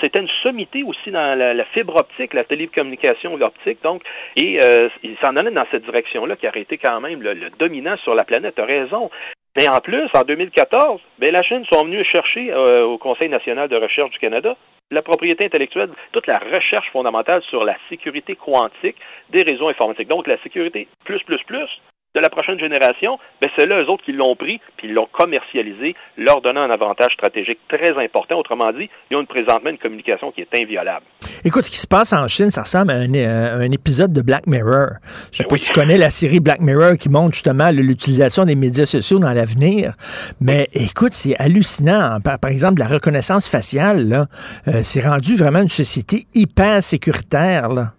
c'était 0.00 0.20
une 0.20 0.28
sommité 0.42 0.82
aussi 0.82 1.10
dans 1.10 1.38
la, 1.38 1.64
fibre 1.66 1.96
optique, 1.96 2.34
la 2.34 2.44
télécommunication 2.44 3.34
optique. 3.34 3.78
Donc, 3.84 4.02
et 4.36 4.60
euh, 4.62 4.88
il 5.02 5.16
s'en 5.18 5.36
allait 5.36 5.52
dans 5.52 5.66
cette 5.70 5.84
direction-là 5.84 6.36
qui 6.36 6.48
aurait 6.48 6.62
été 6.62 6.76
quand 6.78 7.00
même 7.00 7.22
le, 7.22 7.50
dominant 7.58 7.96
sur 7.98 8.14
la 8.14 8.24
planète. 8.24 8.54
T'as 8.56 8.64
raison. 8.64 9.10
Mais 9.56 9.68
en 9.68 9.78
plus, 9.78 10.08
en 10.14 10.22
2014, 10.22 11.00
ben, 11.18 11.30
la 11.30 11.42
Chine 11.42 11.64
sont 11.70 11.84
venus 11.84 12.06
chercher 12.06 12.52
euh, 12.52 12.84
au 12.84 12.98
Conseil 12.98 13.28
national 13.28 13.68
de 13.68 13.76
recherche 13.76 14.10
du 14.10 14.18
Canada 14.18 14.56
la 14.92 15.02
propriété 15.02 15.44
intellectuelle, 15.44 15.90
toute 16.10 16.26
la 16.26 16.40
recherche 16.52 16.90
fondamentale 16.90 17.42
sur 17.48 17.64
la 17.64 17.76
sécurité 17.88 18.34
quantique 18.34 18.96
des 19.28 19.42
réseaux 19.42 19.68
informatiques. 19.68 20.08
Donc, 20.08 20.26
la 20.26 20.36
sécurité 20.42 20.88
plus, 21.04 21.22
plus, 21.22 21.40
plus 21.44 21.70
de 22.14 22.20
la 22.20 22.28
prochaine 22.28 22.58
génération, 22.58 23.18
ben 23.40 23.48
c'est 23.56 23.66
là 23.66 23.80
eux 23.82 23.88
autres 23.88 24.04
qui 24.04 24.12
l'ont 24.12 24.34
pris, 24.34 24.60
puis 24.76 24.88
ils 24.88 24.94
l'ont 24.94 25.08
commercialisé, 25.12 25.94
leur 26.16 26.40
donnant 26.40 26.62
un 26.62 26.70
avantage 26.70 27.12
stratégique 27.14 27.60
très 27.68 27.96
important. 28.02 28.36
Autrement 28.36 28.72
dit, 28.72 28.90
ils 29.10 29.16
ont 29.16 29.20
une, 29.20 29.26
présentement 29.26 29.70
une 29.70 29.78
communication 29.78 30.32
qui 30.32 30.40
est 30.40 30.60
inviolable. 30.60 31.04
Écoute, 31.44 31.64
ce 31.64 31.70
qui 31.70 31.78
se 31.78 31.86
passe 31.86 32.12
en 32.12 32.26
Chine, 32.26 32.50
ça 32.50 32.62
ressemble 32.62 32.90
à 32.90 32.96
un, 32.96 33.60
un 33.60 33.70
épisode 33.70 34.12
de 34.12 34.22
Black 34.22 34.46
Mirror. 34.48 34.94
Je 35.30 35.38
sais 35.38 35.44
pas 35.44 35.56
si 35.56 35.66
tu 35.66 35.72
connais 35.72 35.98
la 35.98 36.10
série 36.10 36.40
Black 36.40 36.60
Mirror 36.60 36.96
qui 36.98 37.08
montre 37.08 37.34
justement 37.34 37.70
l'utilisation 37.70 38.44
des 38.44 38.56
médias 38.56 38.86
sociaux 38.86 39.20
dans 39.20 39.30
l'avenir. 39.30 39.92
Mais 40.40 40.68
écoute, 40.72 41.12
c'est 41.12 41.36
hallucinant. 41.36 42.18
Par, 42.24 42.40
par 42.40 42.50
exemple, 42.50 42.80
la 42.80 42.88
reconnaissance 42.88 43.48
faciale, 43.48 44.26
euh, 44.66 44.80
c'est 44.82 45.06
rendu 45.06 45.36
vraiment 45.36 45.60
une 45.60 45.68
société 45.68 46.26
hyper 46.34 46.82
sécuritaire. 46.82 47.68
Là. 47.68 47.92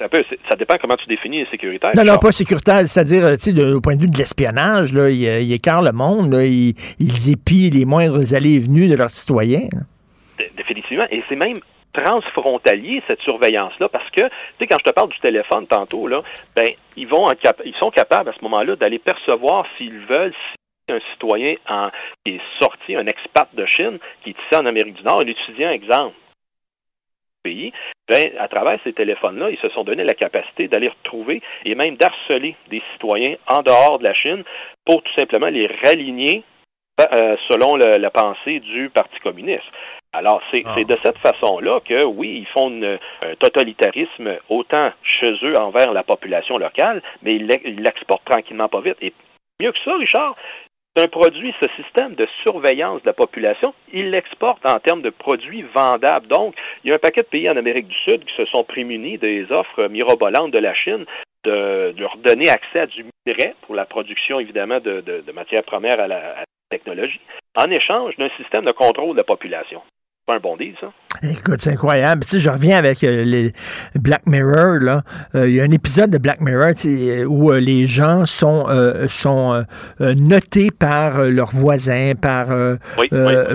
Un 0.00 0.08
peu, 0.08 0.24
c'est- 0.30 0.38
ça 0.50 0.56
dépend 0.56 0.76
comment 0.80 0.96
tu 0.96 1.06
définis 1.06 1.38
les 1.44 1.46
sécuritaires. 1.50 1.92
Non, 1.94 2.04
non, 2.04 2.16
pas 2.16 2.32
sécuritaire, 2.32 2.80
c'est-à-dire, 2.88 3.30
tu 3.38 3.54
sais, 3.54 3.64
au 3.72 3.80
point 3.80 3.96
de 3.96 4.00
vue 4.02 4.08
de 4.08 4.16
l'espionnage, 4.16 4.92
là, 4.94 5.10
ils, 5.10 5.26
euh, 5.26 5.40
ils 5.40 5.52
écartent 5.52 5.84
le 5.84 5.92
monde, 5.92 6.32
là, 6.32 6.44
ils, 6.44 6.74
ils 6.98 7.30
épient 7.30 7.70
les 7.70 7.84
moindres 7.84 8.34
allées 8.34 8.54
et 8.54 8.58
venues 8.60 8.88
de 8.88 8.96
leurs 8.96 9.10
citoyens. 9.10 9.68
Dé- 10.38 10.50
Définitivement. 10.56 11.06
Et 11.10 11.22
c'est 11.28 11.36
même 11.36 11.58
transfrontalier 11.92 13.02
cette 13.06 13.20
surveillance-là 13.20 13.88
parce 13.88 14.08
que, 14.10 14.22
tu 14.22 14.28
sais, 14.58 14.66
quand 14.66 14.76
je 14.80 14.90
te 14.90 14.94
parle 14.94 15.10
du 15.10 15.18
téléphone 15.20 15.66
tantôt, 15.66 16.06
là, 16.08 16.22
ben, 16.56 16.66
ils 16.96 17.06
vont 17.06 17.28
ils 17.64 17.74
sont 17.80 17.90
capables 17.90 18.30
à 18.30 18.32
ce 18.32 18.42
moment-là 18.42 18.76
d'aller 18.76 18.98
percevoir 18.98 19.64
s'ils 19.76 20.00
veulent 20.08 20.32
si 20.32 20.92
un 20.92 20.98
citoyen 21.12 21.54
en, 21.68 21.88
qui 22.24 22.32
est 22.34 22.40
sorti, 22.60 22.94
un 22.96 23.06
expat 23.06 23.48
de 23.54 23.64
Chine, 23.66 23.98
qui 24.22 24.30
est 24.30 24.32
ici 24.32 24.60
en 24.60 24.66
Amérique 24.66 24.94
du 24.94 25.02
Nord, 25.02 25.20
un 25.22 25.26
étudiant, 25.26 25.70
exemple, 25.70 26.14
pays, 27.44 27.72
ben, 28.08 28.24
à 28.40 28.48
travers 28.48 28.78
ces 28.82 28.92
téléphones-là, 28.92 29.50
ils 29.50 29.58
se 29.58 29.68
sont 29.68 29.84
donné 29.84 30.02
la 30.02 30.14
capacité 30.14 30.66
d'aller 30.66 30.88
retrouver 30.88 31.40
et 31.64 31.74
même 31.74 31.96
d'harceler 31.96 32.56
des 32.70 32.82
citoyens 32.92 33.36
en 33.48 33.62
dehors 33.62 33.98
de 33.98 34.04
la 34.04 34.14
Chine 34.14 34.42
pour 34.84 35.02
tout 35.02 35.12
simplement 35.16 35.48
les 35.48 35.68
raligner 35.84 36.42
euh, 37.00 37.36
selon 37.48 37.76
la 37.76 38.10
pensée 38.10 38.60
du 38.60 38.88
Parti 38.90 39.18
communiste. 39.20 39.64
Alors, 40.12 40.40
c'est 40.52 40.62
de 40.62 40.96
cette 41.02 41.18
façon-là 41.18 41.80
que, 41.80 42.04
oui, 42.04 42.38
ils 42.38 42.46
font 42.46 42.70
un 42.70 43.34
totalitarisme 43.40 44.36
autant 44.48 44.92
chez 45.02 45.32
eux 45.42 45.58
envers 45.58 45.92
la 45.92 46.04
population 46.04 46.56
locale, 46.56 47.02
mais 47.22 47.34
ils 47.34 47.82
l'exportent 47.82 48.24
tranquillement 48.24 48.68
pas 48.68 48.80
vite. 48.80 48.96
Et 49.02 49.12
mieux 49.60 49.72
que 49.72 49.78
ça, 49.84 49.96
Richard, 49.96 50.36
c'est 50.96 51.02
un 51.02 51.08
produit, 51.08 51.52
ce 51.60 51.66
système 51.82 52.14
de 52.14 52.26
surveillance 52.42 53.02
de 53.02 53.06
la 53.06 53.12
population, 53.12 53.74
il 53.92 54.10
l'exporte 54.10 54.64
en 54.64 54.78
termes 54.78 55.02
de 55.02 55.10
produits 55.10 55.64
vendables. 55.74 56.28
Donc, 56.28 56.54
il 56.82 56.90
y 56.90 56.92
a 56.92 56.96
un 56.96 56.98
paquet 56.98 57.22
de 57.22 57.26
pays 57.26 57.50
en 57.50 57.56
Amérique 57.56 57.88
du 57.88 57.96
Sud 58.04 58.24
qui 58.24 58.34
se 58.36 58.44
sont 58.46 58.64
prémunis 58.64 59.18
des 59.18 59.50
offres 59.50 59.88
mirobolantes 59.88 60.52
de 60.52 60.58
la 60.58 60.74
Chine 60.74 61.04
de, 61.44 61.94
leur 61.98 62.16
donner 62.18 62.48
accès 62.48 62.80
à 62.80 62.86
du 62.86 63.04
minerai 63.26 63.54
pour 63.62 63.74
la 63.74 63.86
production, 63.86 64.38
évidemment, 64.38 64.80
de, 64.80 65.24
matières 65.34 65.64
premières 65.64 66.00
à 66.00 66.06
la, 66.06 66.16
à 66.16 66.40
la 66.40 66.44
technologie, 66.70 67.20
en 67.56 67.70
échange 67.70 68.16
d'un 68.16 68.30
système 68.36 68.64
de 68.64 68.72
contrôle 68.72 69.12
de 69.12 69.18
la 69.18 69.24
population 69.24 69.82
pas 70.26 70.36
un 70.36 70.40
bon 70.40 70.56
deal, 70.56 70.74
ça. 70.80 70.88
Écoute, 71.22 71.60
c'est 71.60 71.72
incroyable. 71.72 72.24
Tu 72.24 72.30
sais, 72.30 72.40
je 72.40 72.50
reviens 72.50 72.76
avec 72.76 73.04
euh, 73.04 73.24
les 73.24 73.52
Black 73.94 74.26
Mirror, 74.26 74.78
là. 74.80 75.02
Euh, 75.34 75.48
il 75.48 75.54
y 75.54 75.60
a 75.60 75.64
un 75.64 75.70
épisode 75.70 76.10
de 76.10 76.18
Black 76.18 76.40
Mirror 76.40 76.72
où 77.28 77.50
euh, 77.50 77.60
les 77.60 77.86
gens 77.86 78.26
sont, 78.26 78.66
sont 79.08 79.64
notés 80.00 80.70
par 80.70 81.24
leurs 81.24 81.50
voisins, 81.50 82.12
par... 82.20 82.48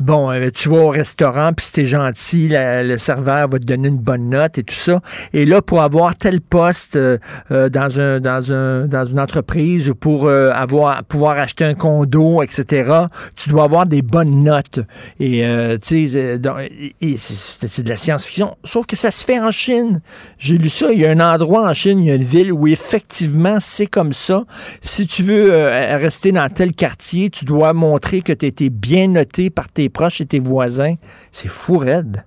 Bon, 0.01 0.31
tu 0.53 0.69
vas 0.69 0.77
au 0.77 0.89
restaurant, 0.89 1.51
puis 1.53 1.65
si 1.65 1.73
t'es 1.73 1.85
gentil, 1.85 2.49
le 2.51 2.97
serveur 2.97 3.49
va 3.49 3.59
te 3.59 3.65
donner 3.65 3.89
une 3.89 3.97
bonne 3.97 4.29
note 4.29 4.57
et 4.57 4.63
tout 4.63 4.75
ça. 4.75 5.01
Et 5.33 5.45
là, 5.45 5.61
pour 5.61 5.81
avoir 5.81 6.15
tel 6.15 6.41
poste 6.41 6.97
dans, 6.97 7.99
un, 7.99 8.19
dans, 8.19 8.51
un, 8.51 8.85
dans 8.85 9.05
une 9.05 9.19
entreprise 9.19 9.89
ou 9.89 9.95
pour 9.95 10.29
avoir 10.29 11.03
pouvoir 11.03 11.37
acheter 11.37 11.65
un 11.65 11.73
condo, 11.73 12.41
etc., 12.41 13.05
tu 13.35 13.49
dois 13.49 13.65
avoir 13.65 13.85
des 13.85 14.01
bonnes 14.01 14.43
notes. 14.43 14.79
Et, 15.19 15.43
tu 15.81 16.07
sais, 16.09 16.39
c'est 17.17 17.83
de 17.83 17.89
la 17.89 17.95
science-fiction, 17.95 18.55
sauf 18.63 18.85
que 18.85 18.95
ça 18.95 19.11
se 19.11 19.25
fait 19.25 19.39
en 19.39 19.51
Chine. 19.51 20.01
J'ai 20.37 20.57
lu 20.57 20.69
ça, 20.69 20.91
il 20.91 20.99
y 20.99 21.05
a 21.05 21.11
un 21.11 21.19
endroit 21.19 21.67
en 21.69 21.73
Chine, 21.73 21.99
il 21.99 22.07
y 22.07 22.11
a 22.11 22.15
une 22.15 22.23
ville 22.23 22.51
où 22.51 22.67
effectivement 22.67 23.59
c'est 23.59 23.87
comme 23.87 24.13
ça. 24.13 24.43
Si 24.81 25.07
tu 25.07 25.23
veux 25.23 25.53
euh, 25.53 25.97
rester 25.97 26.31
dans 26.31 26.49
tel 26.49 26.71
quartier, 26.73 27.29
tu 27.29 27.45
dois 27.45 27.73
montrer 27.73 28.21
que 28.21 28.33
tu 28.33 28.45
été 28.45 28.69
bien 28.69 29.07
noté 29.07 29.49
par 29.49 29.71
tes 29.71 29.89
proches 29.89 30.21
et 30.21 30.25
tes 30.25 30.39
voisins. 30.39 30.95
C'est 31.31 31.49
fou 31.49 31.77
raide. 31.77 32.23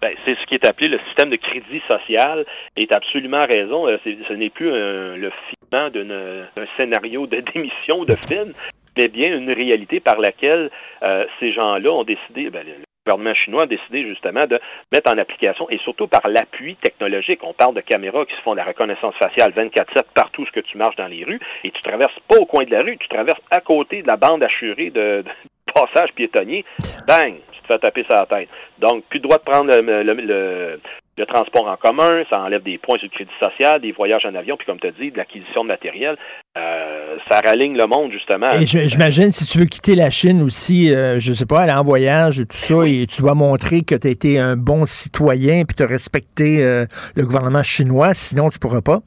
Ben, 0.00 0.12
c'est 0.24 0.34
ce 0.34 0.46
qui 0.46 0.54
est 0.54 0.66
appelé 0.66 0.88
le 0.88 0.98
système 1.06 1.30
de 1.30 1.36
crédit 1.36 1.80
social 1.88 2.44
est 2.76 2.92
absolument 2.92 3.44
raison. 3.48 3.86
Euh, 3.86 3.98
ce 4.04 4.32
n'est 4.32 4.50
plus 4.50 4.70
le 4.70 5.30
filament 5.48 5.90
d'un 5.90 6.66
scénario 6.76 7.26
de 7.26 7.40
démission 7.54 8.04
de 8.04 8.14
film, 8.14 8.52
mais 8.96 9.08
bien 9.08 9.36
une 9.36 9.52
réalité 9.52 10.00
par 10.00 10.18
laquelle 10.18 10.70
euh, 11.02 11.24
ces 11.40 11.52
gens-là 11.52 11.90
ont 11.90 12.04
décidé, 12.04 12.50
ben, 12.50 12.66
gouvernement 13.04 13.34
chinois 13.34 13.62
a 13.62 13.66
décidé 13.66 14.04
justement 14.04 14.44
de 14.46 14.60
mettre 14.92 15.12
en 15.12 15.18
application 15.18 15.68
et 15.70 15.78
surtout 15.78 16.06
par 16.06 16.28
l'appui 16.28 16.76
technologique. 16.76 17.40
On 17.42 17.52
parle 17.52 17.74
de 17.74 17.80
caméras 17.80 18.24
qui 18.26 18.34
se 18.34 18.40
font 18.42 18.52
de 18.52 18.58
la 18.58 18.64
reconnaissance 18.64 19.14
faciale 19.16 19.52
24-7 19.52 20.02
partout 20.14 20.46
ce 20.46 20.52
que 20.52 20.60
tu 20.60 20.78
marches 20.78 20.96
dans 20.96 21.08
les 21.08 21.24
rues 21.24 21.40
et 21.64 21.70
tu 21.70 21.80
traverses 21.80 22.18
pas 22.28 22.36
au 22.36 22.46
coin 22.46 22.64
de 22.64 22.70
la 22.70 22.80
rue, 22.80 22.96
tu 22.98 23.08
traverses 23.08 23.40
à 23.50 23.60
côté 23.60 24.02
de 24.02 24.06
la 24.06 24.16
bande 24.16 24.44
assurée 24.44 24.90
de, 24.90 25.24
passage 25.74 26.12
piétonnier. 26.14 26.64
Bang! 27.06 27.34
Tu 27.52 27.60
te 27.62 27.66
fais 27.66 27.78
taper 27.78 28.04
sur 28.04 28.14
la 28.14 28.26
tête. 28.26 28.48
Donc, 28.78 29.04
plus 29.06 29.18
le 29.18 29.22
droit 29.22 29.38
de 29.38 29.42
prendre 29.42 29.70
le, 29.70 30.02
le 30.02 30.80
transport 31.26 31.66
en 31.68 31.76
commun, 31.76 32.22
ça 32.30 32.40
enlève 32.40 32.62
des 32.62 32.78
points 32.78 32.98
sur 32.98 33.08
le 33.10 33.14
crédit 33.14 33.30
social, 33.40 33.80
des 33.80 33.92
voyages 33.92 34.24
en 34.24 34.34
avion, 34.34 34.56
puis 34.56 34.66
comme 34.66 34.80
tu 34.80 34.86
as 34.86 34.92
dit, 34.92 35.10
de 35.10 35.16
l'acquisition 35.16 35.62
de 35.62 35.68
matériel. 35.68 36.16
Euh, 36.56 37.16
ça 37.30 37.40
raligne 37.40 37.76
le 37.76 37.86
monde, 37.86 38.12
justement. 38.12 38.50
Et 38.50 38.66
j'imagine, 38.66 39.30
si 39.30 39.46
tu 39.46 39.58
veux 39.58 39.66
quitter 39.66 39.94
la 39.94 40.10
Chine 40.10 40.42
aussi, 40.42 40.94
euh, 40.94 41.18
je 41.18 41.32
sais 41.32 41.46
pas, 41.46 41.60
aller 41.62 41.72
en 41.72 41.84
voyage 41.84 42.40
et 42.40 42.46
tout 42.46 42.56
ça, 42.56 42.86
et 42.86 43.06
tu 43.06 43.22
dois 43.22 43.34
montrer 43.34 43.82
que 43.82 43.94
tu 43.94 44.06
as 44.06 44.10
été 44.10 44.38
un 44.38 44.56
bon 44.56 44.86
citoyen, 44.86 45.64
puis 45.64 45.76
tu 45.76 45.82
as 45.82 45.86
respecté 45.86 46.62
euh, 46.62 46.86
le 47.14 47.24
gouvernement 47.24 47.62
chinois, 47.62 48.14
sinon 48.14 48.48
tu 48.48 48.58
pourras 48.58 48.82
pas. 48.82 49.00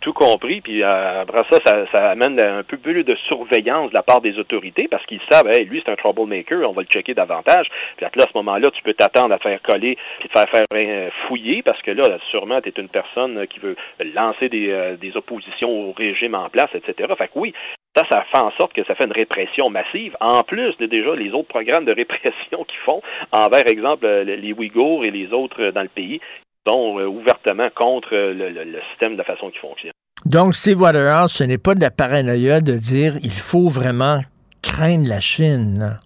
Tout 0.00 0.14
compris, 0.14 0.62
puis 0.62 0.82
euh, 0.82 1.22
après 1.22 1.42
ça, 1.50 1.58
ça, 1.92 2.02
amène 2.10 2.40
un 2.40 2.62
peu 2.62 2.78
plus 2.78 3.04
de 3.04 3.14
surveillance 3.28 3.90
de 3.90 3.94
la 3.94 4.02
part 4.02 4.22
des 4.22 4.38
autorités 4.38 4.88
parce 4.88 5.04
qu'ils 5.04 5.20
savent, 5.30 5.48
hey, 5.48 5.66
lui, 5.66 5.82
c'est 5.84 5.92
un 5.92 5.96
troublemaker, 5.96 6.62
on 6.68 6.72
va 6.72 6.82
le 6.82 6.88
checker 6.88 7.12
davantage. 7.12 7.66
Puis 7.96 8.06
à 8.06 8.10
ce 8.10 8.36
moment-là, 8.36 8.68
tu 8.70 8.82
peux 8.82 8.94
t'attendre 8.94 9.34
à 9.34 9.38
te 9.38 9.42
faire 9.42 9.60
coller 9.60 9.98
puis 10.20 10.28
te 10.28 10.38
faire 10.38 10.62
euh, 10.74 11.10
fouiller 11.26 11.62
parce 11.62 11.82
que 11.82 11.90
là, 11.90 12.18
sûrement, 12.30 12.62
tu 12.62 12.70
es 12.70 12.80
une 12.80 12.88
personne 12.88 13.46
qui 13.48 13.58
veut 13.58 13.76
lancer 14.14 14.48
des, 14.48 14.70
euh, 14.70 14.96
des 14.96 15.16
oppositions 15.16 15.70
au 15.70 15.92
régime 15.92 16.34
en 16.34 16.48
place, 16.48 16.70
etc. 16.74 17.12
Fait 17.18 17.28
que 17.28 17.38
oui, 17.38 17.52
ça, 17.94 18.04
ça 18.10 18.24
fait 18.32 18.38
en 18.38 18.52
sorte 18.52 18.72
que 18.72 18.84
ça 18.84 18.94
fait 18.94 19.04
une 19.04 19.12
répression 19.12 19.68
massive, 19.68 20.16
en 20.20 20.42
plus 20.42 20.76
de 20.78 20.86
déjà 20.86 21.14
les 21.14 21.30
autres 21.32 21.48
programmes 21.48 21.84
de 21.84 21.92
répression 21.92 22.64
qu'ils 22.68 22.80
font 22.86 23.02
envers, 23.32 23.68
exemple, 23.68 24.06
les 24.06 24.52
Ouïghours 24.52 25.04
et 25.04 25.10
les 25.10 25.32
autres 25.32 25.70
dans 25.70 25.82
le 25.82 25.88
pays 25.88 26.20
sont 26.66 26.98
euh, 26.98 27.06
ouvertement 27.06 27.68
contre 27.74 28.14
le, 28.14 28.80
système 28.90 29.12
de 29.12 29.18
la 29.18 29.24
façon 29.24 29.50
qu'il 29.50 29.60
fonctionne. 29.60 29.92
Donc, 30.24 30.54
Steve 30.54 30.80
Waterhouse, 30.80 31.32
ce 31.32 31.44
n'est 31.44 31.58
pas 31.58 31.74
de 31.74 31.80
la 31.80 31.90
paranoïa 31.90 32.60
de 32.60 32.72
dire 32.72 33.14
il 33.22 33.32
faut 33.32 33.68
vraiment 33.68 34.20
craindre 34.62 35.08
la 35.08 35.20
Chine. 35.20 35.98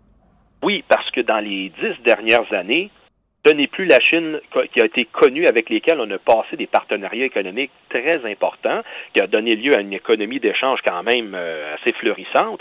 Oui, 0.62 0.84
parce 0.88 1.08
que 1.10 1.20
dans 1.20 1.38
les 1.38 1.70
dix 1.80 2.02
dernières 2.04 2.52
années, 2.52 2.90
ce 3.46 3.54
n'est 3.54 3.68
plus 3.68 3.86
la 3.86 4.00
Chine 4.00 4.40
qui 4.72 4.80
a 4.80 4.86
été 4.86 5.04
connue 5.04 5.46
avec 5.46 5.70
lesquelles 5.70 6.00
on 6.00 6.10
a 6.10 6.18
passé 6.18 6.56
des 6.56 6.66
partenariats 6.66 7.26
économiques 7.26 7.70
très 7.88 8.18
importants, 8.30 8.82
qui 9.14 9.22
a 9.22 9.26
donné 9.26 9.54
lieu 9.54 9.76
à 9.76 9.80
une 9.80 9.92
économie 9.92 10.40
d'échange 10.40 10.80
quand 10.84 11.02
même 11.04 11.34
euh, 11.34 11.74
assez 11.74 11.94
florissante 11.94 12.60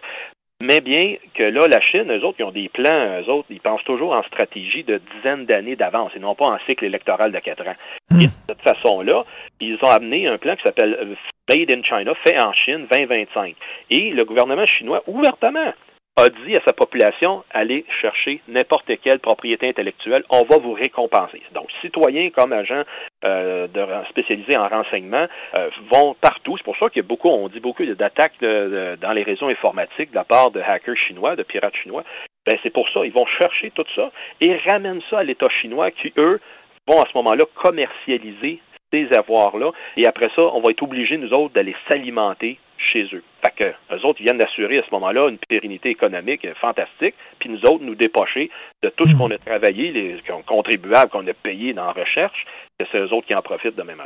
mais 0.62 0.82
bien 0.82 1.16
que 1.36 1.44
là, 1.44 1.68
la 1.68 1.80
Chine, 1.80 2.12
eux 2.12 2.24
autres, 2.26 2.38
ils 2.40 2.44
ont 2.44 2.52
des 2.52 2.70
plans, 2.70 3.22
eux 3.22 3.30
autres, 3.30 3.48
ils 3.52 3.62
pensent 3.62 3.84
toujours 3.84 4.18
en 4.18 4.24
stratégie 4.24 4.84
de 4.84 5.00
dizaines 5.16 5.46
d'années 5.46 5.76
d'avance 5.76 6.12
et 6.16 6.20
non 6.20 6.34
pas 6.34 6.46
en 6.46 6.58
cycle 6.66 6.86
électoral 6.86 7.32
de 7.32 7.40
quatre 7.40 7.68
ans. 7.68 7.76
Et 8.20 8.26
de 8.26 8.32
cette 8.50 8.62
façon-là, 8.62 9.24
ils 9.62 9.78
ont 9.84 9.90
amené 9.90 10.28
un 10.28 10.38
plan 10.38 10.56
qui 10.56 10.64
s'appelle 10.64 11.16
Made 11.50 11.74
in 11.74 11.84
China, 11.84 12.14
fait 12.26 12.42
en 12.42 12.54
Chine 12.54 12.88
2025. 12.92 13.56
Et 13.92 14.10
le 14.10 14.26
gouvernement 14.26 14.66
chinois, 14.66 15.04
ouvertement, 15.06 15.74
a 16.18 16.30
dit 16.30 16.56
à 16.56 16.62
sa 16.66 16.74
population 16.74 17.44
allez 17.52 17.86
chercher 18.02 18.42
n'importe 18.48 18.92
quelle 19.04 19.20
propriété 19.20 19.70
intellectuelle, 19.70 20.24
on 20.32 20.44
va 20.44 20.58
vous 20.58 20.74
récompenser. 20.74 21.42
Donc, 21.54 21.68
citoyens 21.82 22.32
comme 22.32 22.54
agents 22.54 22.84
euh, 23.24 23.68
spécialisés 24.10 24.58
en 24.58 24.68
renseignement 24.68 25.28
euh, 25.58 25.70
vont 25.92 26.16
partout. 26.20 26.58
C'est 26.58 26.64
pour 26.64 26.78
ça 26.78 26.90
qu'il 26.90 27.04
y 27.04 27.06
a 27.06 27.08
beaucoup, 27.08 27.30
on 27.30 27.48
dit 27.50 27.60
beaucoup 27.60 27.86
d'attaques 27.86 28.42
dans 28.42 29.14
les 29.14 29.24
réseaux 29.24 29.48
informatiques 29.48 30.10
de 30.10 30.16
la 30.16 30.24
part 30.24 30.50
de 30.50 30.60
hackers 30.60 30.98
chinois, 30.98 31.36
de 31.36 31.44
pirates 31.44 31.76
chinois. 31.76 32.04
Ben, 32.48 32.58
c'est 32.64 32.72
pour 32.72 32.90
ça, 32.90 33.02
ils 33.04 33.14
vont 33.14 33.26
chercher 33.38 33.72
tout 33.72 33.86
ça 33.96 34.10
et 34.42 34.56
ramènent 34.68 35.02
ça 35.10 35.20
à 35.20 35.24
l'État 35.24 35.50
chinois 35.62 35.92
qui, 35.92 36.14
eux, 36.18 36.40
vont 36.88 37.00
à 37.00 37.06
ce 37.12 37.18
moment-là 37.18 37.44
commercialiser 37.54 38.60
ces 38.92 39.08
avoirs-là. 39.14 39.72
Et 39.98 40.08
après 40.08 40.30
ça, 40.36 40.42
on 40.42 40.62
va 40.62 40.72
être 40.72 40.82
obligés, 40.82 41.18
nous 41.18 41.34
autres, 41.34 41.54
d'aller 41.54 41.76
s'alimenter 41.88 42.58
chez 42.78 43.08
eux. 43.14 43.24
Fait 43.44 43.64
que 43.64 43.96
eux 43.96 44.06
autres, 44.06 44.20
ils 44.20 44.26
viennent 44.26 44.38
d'assurer 44.38 44.80
à 44.80 44.84
ce 44.84 44.92
moment-là 44.92 45.30
une 45.30 45.38
pérennité 45.38 45.90
économique 45.90 46.48
fantastique, 46.60 47.16
puis 47.40 47.50
nous 47.50 47.62
autres, 47.66 47.84
nous 47.84 47.96
dépocher 47.96 48.50
de 48.84 48.90
tout 48.90 49.06
ce 49.06 49.14
hmm. 49.14 49.18
qu'on 49.18 49.32
a 49.32 49.38
travaillé, 49.38 49.92
les 49.92 50.22
contribuables 50.46 51.12
qu'on 51.12 51.28
a 51.28 51.34
payés 51.34 51.74
dans 51.74 51.86
la 51.86 51.94
recherche, 51.94 52.46
que 52.80 52.86
c'est 52.92 53.00
eux 53.00 53.14
autres 53.14 53.28
qui 53.28 53.36
en 53.36 53.42
profitent 53.42 53.76
de 53.76 53.84
même 53.84 54.02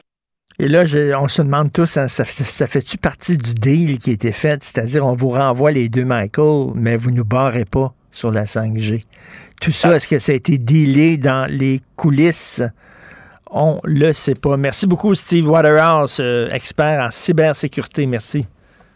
et 0.60 0.68
là, 0.68 0.84
on 1.20 1.28
se 1.28 1.42
demande 1.42 1.72
tous, 1.72 1.98
hein, 1.98 2.08
ça, 2.08 2.24
fait-tu 2.24 2.98
partie 2.98 3.38
du 3.38 3.54
deal 3.54 3.98
qui 3.98 4.12
a 4.12 4.14
été 4.14 4.32
fait? 4.32 4.64
C'est-à-dire, 4.64 5.06
on 5.06 5.14
vous 5.14 5.30
renvoie 5.30 5.72
les 5.72 5.90
deux 5.90 6.06
Michael, 6.06 6.74
mais 6.76 6.98
vous 6.98 7.10
nous 7.10 7.26
barrez 7.26 7.66
pas 7.66 7.94
sur 8.12 8.32
la 8.32 8.44
5G. 8.44 9.04
Tout 9.60 9.72
ça, 9.72 9.90
ah. 9.92 9.96
est-ce 9.96 10.08
que 10.08 10.20
ça 10.20 10.34
a 10.34 10.36
été 10.36 10.58
dealé 10.58 11.18
dans 11.18 11.50
les 11.50 11.80
coulisses? 11.96 12.62
On 13.50 13.80
le 13.84 14.14
sait 14.14 14.36
pas. 14.36 14.56
Merci 14.56 14.88
beaucoup, 14.88 15.16
Steve 15.16 15.50
Waterhouse, 15.50 16.20
euh, 16.20 16.48
expert 16.50 17.02
en 17.02 17.10
cybersécurité. 17.10 18.06
Merci. 18.06 18.46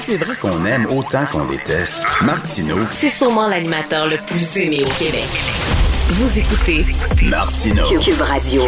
C'est 0.00 0.16
vrai 0.16 0.34
qu'on 0.34 0.64
aime 0.64 0.86
autant 0.96 1.26
qu'on 1.26 1.44
déteste, 1.44 2.06
Martineau, 2.22 2.78
C'est 2.94 3.10
sûrement 3.10 3.46
l'animateur 3.46 4.08
le 4.08 4.16
plus 4.26 4.56
aimé 4.56 4.78
au 4.80 4.88
Québec. 4.88 5.28
Vous 6.08 6.38
écoutez 6.38 6.86
Martineau. 7.28 7.84
Cube 8.00 8.22
Radio. 8.22 8.62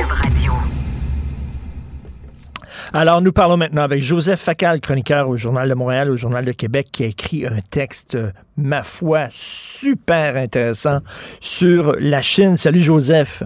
Alors, 2.92 3.22
nous 3.22 3.32
parlons 3.32 3.56
maintenant 3.56 3.80
avec 3.80 4.02
Joseph 4.02 4.40
Facal, 4.40 4.80
chroniqueur 4.80 5.30
au 5.30 5.38
Journal 5.38 5.66
de 5.70 5.74
Montréal, 5.74 6.10
au 6.10 6.18
Journal 6.18 6.44
de 6.44 6.52
Québec, 6.52 6.88
qui 6.92 7.04
a 7.04 7.06
écrit 7.06 7.46
un 7.46 7.60
texte, 7.70 8.18
ma 8.58 8.82
foi, 8.82 9.28
super 9.32 10.36
intéressant 10.36 10.98
sur 11.40 11.96
la 11.98 12.20
Chine. 12.20 12.58
Salut, 12.58 12.82
Joseph. 12.82 13.42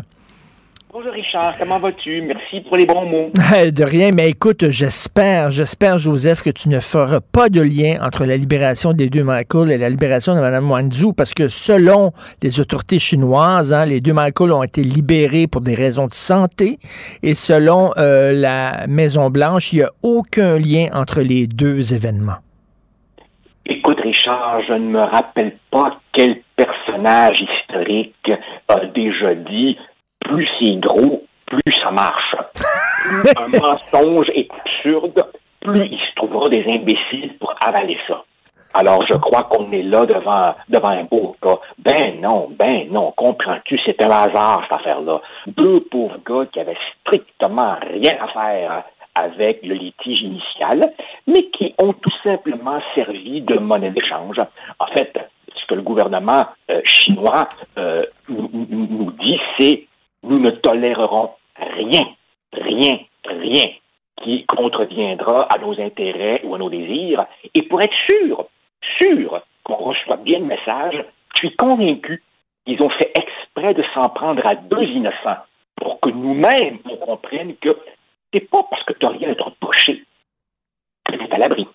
Bonjour 0.99 1.13
Richard, 1.13 1.59
comment 1.59 1.79
vas-tu? 1.79 2.23
Merci 2.23 2.63
pour 2.63 2.79
les 2.79 2.87
bons 2.87 3.05
mots. 3.05 3.31
Hey, 3.53 3.71
De 3.77 3.85
rien, 3.85 4.13
mais 4.15 4.31
écoute, 4.31 4.71
j'espère, 4.71 5.51
j'espère, 5.51 5.99
Joseph, 5.99 6.43
que 6.43 6.49
tu 6.49 6.71
ne 6.71 6.81
feras 6.81 7.21
pas 7.21 7.51
de 7.51 7.61
lien 7.61 7.99
entre 8.01 8.25
la 8.25 8.39
libération 8.39 8.95
des 8.95 9.11
deux 9.11 9.23
Michael 9.23 9.71
et 9.73 9.77
la 9.77 9.91
libération 9.91 10.35
de 10.35 10.41
Mme 10.41 10.71
Wanzhou, 10.71 11.13
parce 11.13 11.35
que 11.35 11.49
selon 11.49 12.13
les 12.41 12.61
autorités 12.61 12.99
chinoises, 12.99 13.75
hein, 13.75 13.85
les 13.85 14.01
deux 14.01 14.15
Michael 14.15 14.53
ont 14.53 14.63
été 14.63 14.83
libérés 14.83 15.47
pour 15.47 15.61
des 15.61 15.75
raisons 15.75 16.07
de 16.07 16.15
santé, 16.15 16.79
et 17.23 17.35
selon 17.35 17.91
euh, 17.99 18.33
la 18.33 18.87
Maison-Blanche, 18.89 19.75
il 19.75 19.81
n'y 19.81 19.83
a 19.83 19.91
aucun 20.03 20.59
lien 20.59 20.87
entre 20.95 21.21
les 21.21 21.47
deux 21.47 21.93
événements. 21.93 22.41
Écoute 23.67 24.01
Richard, 24.01 24.63
je 24.67 24.73
ne 24.73 24.89
me 24.93 25.01
rappelle 25.01 25.59
pas 25.71 26.01
quel 26.15 26.41
personnage 26.57 27.37
historique 27.43 28.31
a 28.69 28.87
déjà 28.95 29.35
dit 29.35 29.77
plus 30.27 30.49
c'est 30.61 30.77
gros, 30.77 31.23
plus 31.47 31.73
ça 31.83 31.91
marche. 31.91 32.37
Plus 32.55 33.31
un 33.37 33.61
mensonge 33.61 34.29
est 34.35 34.49
absurde, 34.53 35.25
plus 35.61 35.87
il 35.87 35.99
se 35.99 36.15
trouvera 36.17 36.49
des 36.49 36.65
imbéciles 36.67 37.37
pour 37.39 37.55
avaler 37.65 37.99
ça. 38.07 38.25
Alors, 38.75 39.01
je 39.09 39.17
crois 39.17 39.45
qu'on 39.45 39.71
est 39.71 39.83
là 39.83 40.05
devant, 40.05 40.55
devant 40.69 40.89
un 40.89 41.05
beau 41.05 41.33
cas. 41.41 41.59
Ben 41.79 42.21
non, 42.21 42.49
ben 42.51 42.89
non, 42.91 43.13
comprends-tu, 43.17 43.79
c'est 43.87 44.03
un 44.05 44.11
hasard, 44.11 44.63
cette 44.65 44.81
affaire-là. 44.81 45.23
Deux 45.47 45.81
pauvres 45.81 46.19
gars 46.27 46.47
qui 46.53 46.61
avaient 46.61 46.77
strictement 47.01 47.77
rien 47.81 48.19
à 48.21 48.29
faire 48.29 48.85
avec 49.15 49.63
le 49.63 49.75
litige 49.75 50.21
initial, 50.21 50.93
mais 51.27 51.45
qui 51.57 51.75
ont 51.79 51.95
tout 51.95 52.13
simplement 52.23 52.79
servi 52.95 53.41
de 53.41 53.59
monnaie 53.59 53.91
d'échange. 53.91 54.39
En 54.79 54.87
fait, 54.89 55.17
ce 55.55 55.67
que 55.67 55.75
le 55.75 55.83
gouvernement 55.83 56.45
euh, 56.71 56.83
chinois 56.85 57.49
euh, 57.79 58.03
nous 58.29 59.11
dit, 59.13 59.41
c'est 59.59 59.87
nous 60.23 60.39
ne 60.39 60.51
tolérerons 60.51 61.31
rien, 61.57 62.07
rien, 62.53 62.99
rien 63.25 63.65
qui 64.23 64.47
contreviendra 64.47 65.43
à 65.45 65.59
nos 65.59 65.79
intérêts 65.81 66.41
ou 66.45 66.55
à 66.55 66.59
nos 66.59 66.71
désirs. 66.71 67.25
Et 67.55 67.63
pour 67.63 67.83
être 67.83 67.95
sûr, 68.09 68.47
sûr 68.99 69.43
qu'on 69.65 69.77
reçoit 69.77 70.17
bien 70.17 70.39
le 70.39 70.47
message, 70.47 71.05
je 71.35 71.39
suis 71.39 71.57
convaincu 71.57 72.23
qu'ils 72.65 72.83
ont 72.83 72.91
fait 72.91 73.13
exprès 73.15 73.75
de 73.75 73.85
s'en 73.95 74.09
prendre 74.09 74.45
à 74.47 74.55
deux 74.55 74.85
innocents 74.85 75.43
pour 75.77 76.01
que 76.01 76.11
nous-mêmes, 76.11 76.79
on 76.91 76.97
comprenne 76.97 77.57
que 77.57 77.71
c'est 78.33 78.49
pas 78.49 78.63
parce 78.69 78.83
que 78.85 78.95
tu 78.95 79.05
n'as 79.05 79.13
rien 79.13 79.31
à 79.31 79.35
te 79.35 79.43
reprocher 79.43 80.03
que 81.05 81.17
tu 81.17 81.25
es 81.25 81.33
à 81.33 81.39
l'abri. 81.39 81.67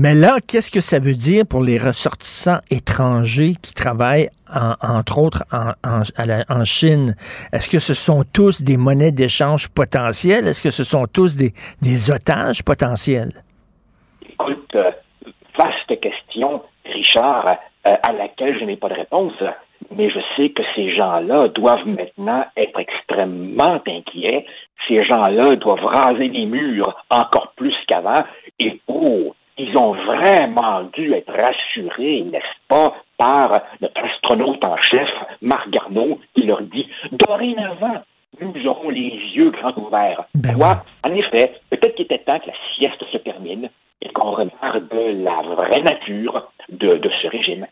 Mais 0.00 0.14
là, 0.14 0.36
qu'est-ce 0.46 0.70
que 0.70 0.80
ça 0.80 1.00
veut 1.00 1.16
dire 1.16 1.42
pour 1.44 1.60
les 1.60 1.76
ressortissants 1.76 2.60
étrangers 2.70 3.54
qui 3.60 3.74
travaillent, 3.74 4.30
en- 4.48 4.76
entre 4.80 5.18
autres, 5.18 5.42
en, 5.50 6.64
Chine? 6.64 7.16
Est-ce 7.52 7.68
que 7.68 7.80
ce 7.80 7.94
sont 7.94 8.22
tous 8.32 8.62
des 8.62 8.76
monnaies 8.76 9.10
d'échange 9.10 9.66
potentielles? 9.68 10.46
Est-ce 10.46 10.62
que 10.62 10.70
ce 10.70 10.84
sont 10.84 11.06
tous 11.12 11.36
des, 11.36 12.10
otages 12.12 12.62
potentiels? 12.62 13.32
Écoute, 14.22 14.72
euh, 14.76 14.92
vaste 15.58 16.00
question, 16.00 16.62
Richard, 16.84 17.56
euh, 17.84 17.94
à 18.00 18.12
laquelle 18.12 18.56
je 18.56 18.66
n'ai 18.66 18.76
pas 18.76 18.90
de 18.90 18.94
réponse, 18.94 19.32
mais 19.96 20.10
je 20.10 20.20
sais 20.36 20.50
que 20.50 20.62
ces 20.76 20.94
gens-là 20.94 21.48
doivent 21.48 21.88
maintenant 21.88 22.44
être 22.56 22.78
extrêmement 22.78 23.82
inquiets. 23.84 24.46
Ces 24.86 25.04
gens-là 25.06 25.56
doivent 25.56 25.84
raser 25.84 26.28
les 26.28 26.46
murs 26.46 27.04
encore 27.10 27.52
plus 27.56 27.74
qu'avant. 27.88 28.22
Et 28.60 28.80
oh, 28.86 29.34
ils 29.58 29.76
ont 29.76 29.92
vraiment 29.92 30.82
dû 30.92 31.12
être 31.12 31.32
rassurés, 31.32 32.22
n'est-ce 32.22 32.58
pas, 32.68 32.94
par 33.16 33.60
notre 33.80 34.00
astronaute 34.04 34.64
en 34.64 34.76
chef, 34.76 35.08
Marc 35.42 35.68
Garneau, 35.70 36.20
qui 36.34 36.46
leur 36.46 36.62
dit 36.62 36.86
dorénavant, 37.12 38.02
nous 38.40 38.66
aurons 38.66 38.90
les 38.90 39.20
yeux 39.34 39.50
grands 39.50 39.76
ouverts. 39.76 40.24
Quoi? 40.54 40.84
En 41.04 41.12
effet, 41.12 41.54
peut-être 41.70 41.96
qu'il 41.96 42.04
était 42.04 42.18
temps 42.18 42.38
que 42.38 42.46
la 42.46 42.52
sieste 42.76 43.02
se 43.10 43.18
termine 43.18 43.68
et 44.00 44.08
qu'on 44.10 44.30
regarde 44.30 44.88
la 44.92 45.42
vraie 45.54 45.82
nature 45.82 46.50
de, 46.68 46.88
de 46.88 47.10
ce 47.20 47.26
régime. 47.28 47.66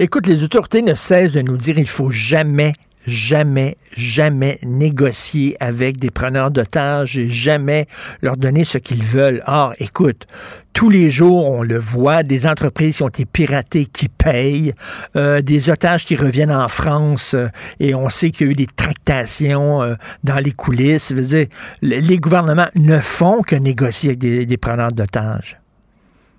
Écoute, 0.00 0.26
les 0.26 0.42
autorités 0.42 0.82
ne 0.82 0.94
cessent 0.94 1.34
de 1.34 1.42
nous 1.42 1.56
dire 1.56 1.78
il 1.78 1.88
faut 1.88 2.10
jamais, 2.10 2.72
jamais, 3.10 3.76
jamais 3.96 4.58
négocier 4.64 5.56
avec 5.60 5.98
des 5.98 6.10
preneurs 6.10 6.50
d'otages 6.50 7.18
et 7.18 7.28
jamais 7.28 7.86
leur 8.22 8.36
donner 8.36 8.64
ce 8.64 8.78
qu'ils 8.78 9.02
veulent. 9.02 9.42
Or, 9.46 9.74
écoute, 9.78 10.26
tous 10.72 10.88
les 10.88 11.10
jours, 11.10 11.46
on 11.50 11.62
le 11.62 11.78
voit, 11.78 12.22
des 12.22 12.46
entreprises 12.46 12.98
qui 12.98 13.02
ont 13.02 13.08
été 13.08 13.24
piratées 13.26 13.86
qui 13.86 14.08
payent, 14.08 14.72
euh, 15.16 15.40
des 15.42 15.68
otages 15.68 16.04
qui 16.04 16.16
reviennent 16.16 16.52
en 16.52 16.68
France 16.68 17.34
euh, 17.34 17.48
et 17.80 17.94
on 17.94 18.08
sait 18.08 18.30
qu'il 18.30 18.46
y 18.46 18.50
a 18.50 18.52
eu 18.52 18.54
des 18.54 18.66
tractations 18.66 19.82
euh, 19.82 19.94
dans 20.24 20.36
les 20.42 20.52
coulisses. 20.52 21.12
Veut 21.12 21.22
dire, 21.22 21.46
le- 21.82 21.96
les 21.98 22.18
gouvernements 22.18 22.68
ne 22.76 22.98
font 22.98 23.42
que 23.42 23.56
négocier 23.56 24.10
avec 24.10 24.20
des, 24.20 24.46
des 24.46 24.56
preneurs 24.56 24.92
d'otages. 24.92 25.58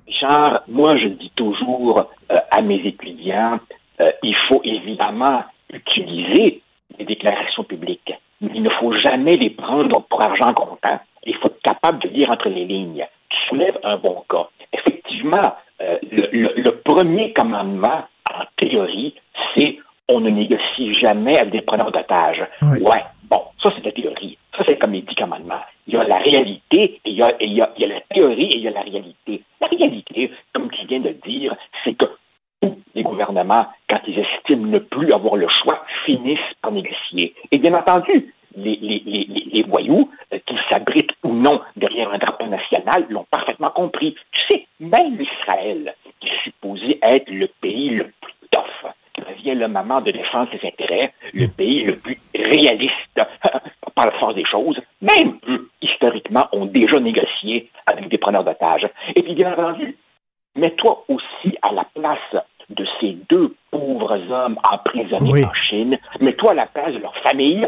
Richard, 0.07 0.63
moi, 0.67 0.95
je 0.97 1.07
dis 1.09 1.31
toujours 1.35 2.09
à 2.29 2.61
mes 2.61 2.79
étudiants, 2.85 3.59
il 4.23 4.35
faut 4.47 4.61
évidemment 4.63 5.43
utiliser 5.73 6.61
les 6.97 7.05
déclarations 7.05 7.63
publiques, 7.63 8.13
mais 8.41 8.49
il 8.55 8.63
ne 8.63 8.69
faut 8.69 8.93
jamais 8.97 9.35
les 9.37 9.49
prendre 9.51 10.01
pour 10.09 10.21
argent 10.21 10.53
comptant. 10.53 10.99
Il 11.25 11.35
faut 11.35 11.47
être 11.47 11.61
capable 11.61 11.99
de 12.03 12.09
lire 12.09 12.29
entre 12.31 12.49
les 12.49 12.65
lignes. 12.65 13.05
Tu 13.29 13.37
soulèves 13.49 13.79
un 13.83 13.97
bon 13.97 14.23
cas. 14.29 14.47
Effectivement, 14.73 15.55
euh, 15.81 15.97
le, 16.11 16.27
le- 16.31 16.53
le 16.57 16.71
premier 16.83 17.31
commandement, 17.33 18.05
en 18.33 18.43
théorie, 18.57 19.13
c'est 19.55 19.77
on 20.09 20.19
ne 20.19 20.29
négocie 20.29 20.93
jamais 20.95 21.37
avec 21.37 21.51
des 21.51 21.61
preneurs 21.61 21.91
d'otages. 21.91 22.43
Ouais, 22.81 23.03
bon, 23.29 23.41
ça 23.63 23.71
c'est 23.75 23.85
la 23.85 23.91
théorie. 23.91 24.37
Ça 24.57 24.63
c'est 24.67 24.77
comme 24.77 24.91
les 24.93 25.01
dix 25.01 25.15
commandements. 25.15 25.61
Il 25.87 25.93
y 25.93 25.97
a 25.97 26.03
la 26.03 26.17
réalité 26.17 26.99
et 27.05 27.09
il 27.11 27.13
y 27.15 27.21
a, 27.23 27.29
et 27.39 27.45
il 27.45 27.53
y 27.53 27.61
a- 27.61 27.71
il 27.77 27.81
y 27.81 27.85
a 27.85 27.93
la 27.95 28.01
théorie 28.01 28.45
et 28.45 28.57
il 28.57 28.63
y 28.63 28.67
a 28.67 28.71
la 28.71 28.81
réalité. 28.81 29.41
La 29.61 29.67
réalité, 29.67 30.31
comme 30.53 30.69
tu 30.71 30.85
viens 30.87 30.99
de 30.99 31.09
le 31.09 31.13
dire, 31.25 31.55
c'est 31.83 31.93
que 31.93 32.07
les 32.93 33.03
gouvernements, 33.03 33.67
quand 33.89 33.99
ils 34.07 34.19
estiment 34.19 34.67
ne 34.67 34.79
plus 34.79 35.11
avoir 35.11 35.35
le 35.35 35.47
choix, 35.63 35.83
finissent 36.05 36.39
par 36.61 36.71
négocier. 36.71 37.33
Et 37.51 37.57
bien 37.57 37.73
entendu, 37.73 38.33
les, 38.55 39.65
voyous, 39.67 40.09
euh, 40.33 40.39
qu'ils 40.45 40.59
s'abritent 40.69 41.15
ou 41.23 41.33
non 41.33 41.61
derrière 41.75 42.11
un 42.11 42.17
drapeau 42.17 42.47
national, 42.47 43.05
l'ont 43.09 43.25
parfaitement 43.31 43.69
compris. 43.69 44.15
Tu 44.31 44.41
sais, 44.49 44.67
même 44.79 45.19
Israël, 45.19 45.95
qui 46.19 46.27
est 46.27 46.43
supposé 46.43 46.99
être 47.01 47.29
le 47.29 47.47
pays 47.61 47.89
le 47.89 48.11
plus 48.21 48.33
tough, 48.51 48.91
qui 49.13 49.21
devient 49.21 49.55
le 49.55 49.67
moment 49.67 50.01
de 50.01 50.11
défense 50.11 50.49
des 50.49 50.67
intérêts, 50.67 51.13
le 51.33 51.47
pays 51.47 51.83
le 51.83 51.97
plus 51.97 52.17
réaliste 52.35 53.15
par 53.95 54.05
la 54.05 54.11
force 54.19 54.35
des 54.35 54.45
choses, 54.45 54.79
même 55.01 55.37
eux, 55.47 55.69
historiquement, 55.81 56.47
ont 56.51 56.65
déjà 56.65 56.99
négocié 56.99 57.69
avec 57.85 58.09
des 58.09 58.17
preneurs 58.17 58.43
d'otages. 58.43 58.87
Et 59.15 59.21
puis, 59.21 59.35
bien 59.35 59.53
entendu, 59.53 59.97
mets-toi 60.55 61.05
aussi 61.07 61.57
à 61.61 61.73
la 61.73 61.85
place 61.95 62.43
de 62.75 62.85
ces 62.99 63.17
deux 63.29 63.53
pauvres 63.69 64.19
hommes 64.31 64.57
emprisonnés 64.71 65.31
Oui. 65.31 65.45
en 65.45 65.53
Chine, 65.53 65.97
mets-toi 66.19 66.51
à 66.51 66.55
la 66.55 66.65
place 66.67 66.93
de 66.93 66.99
leur 66.99 67.15
famille, 67.17 67.67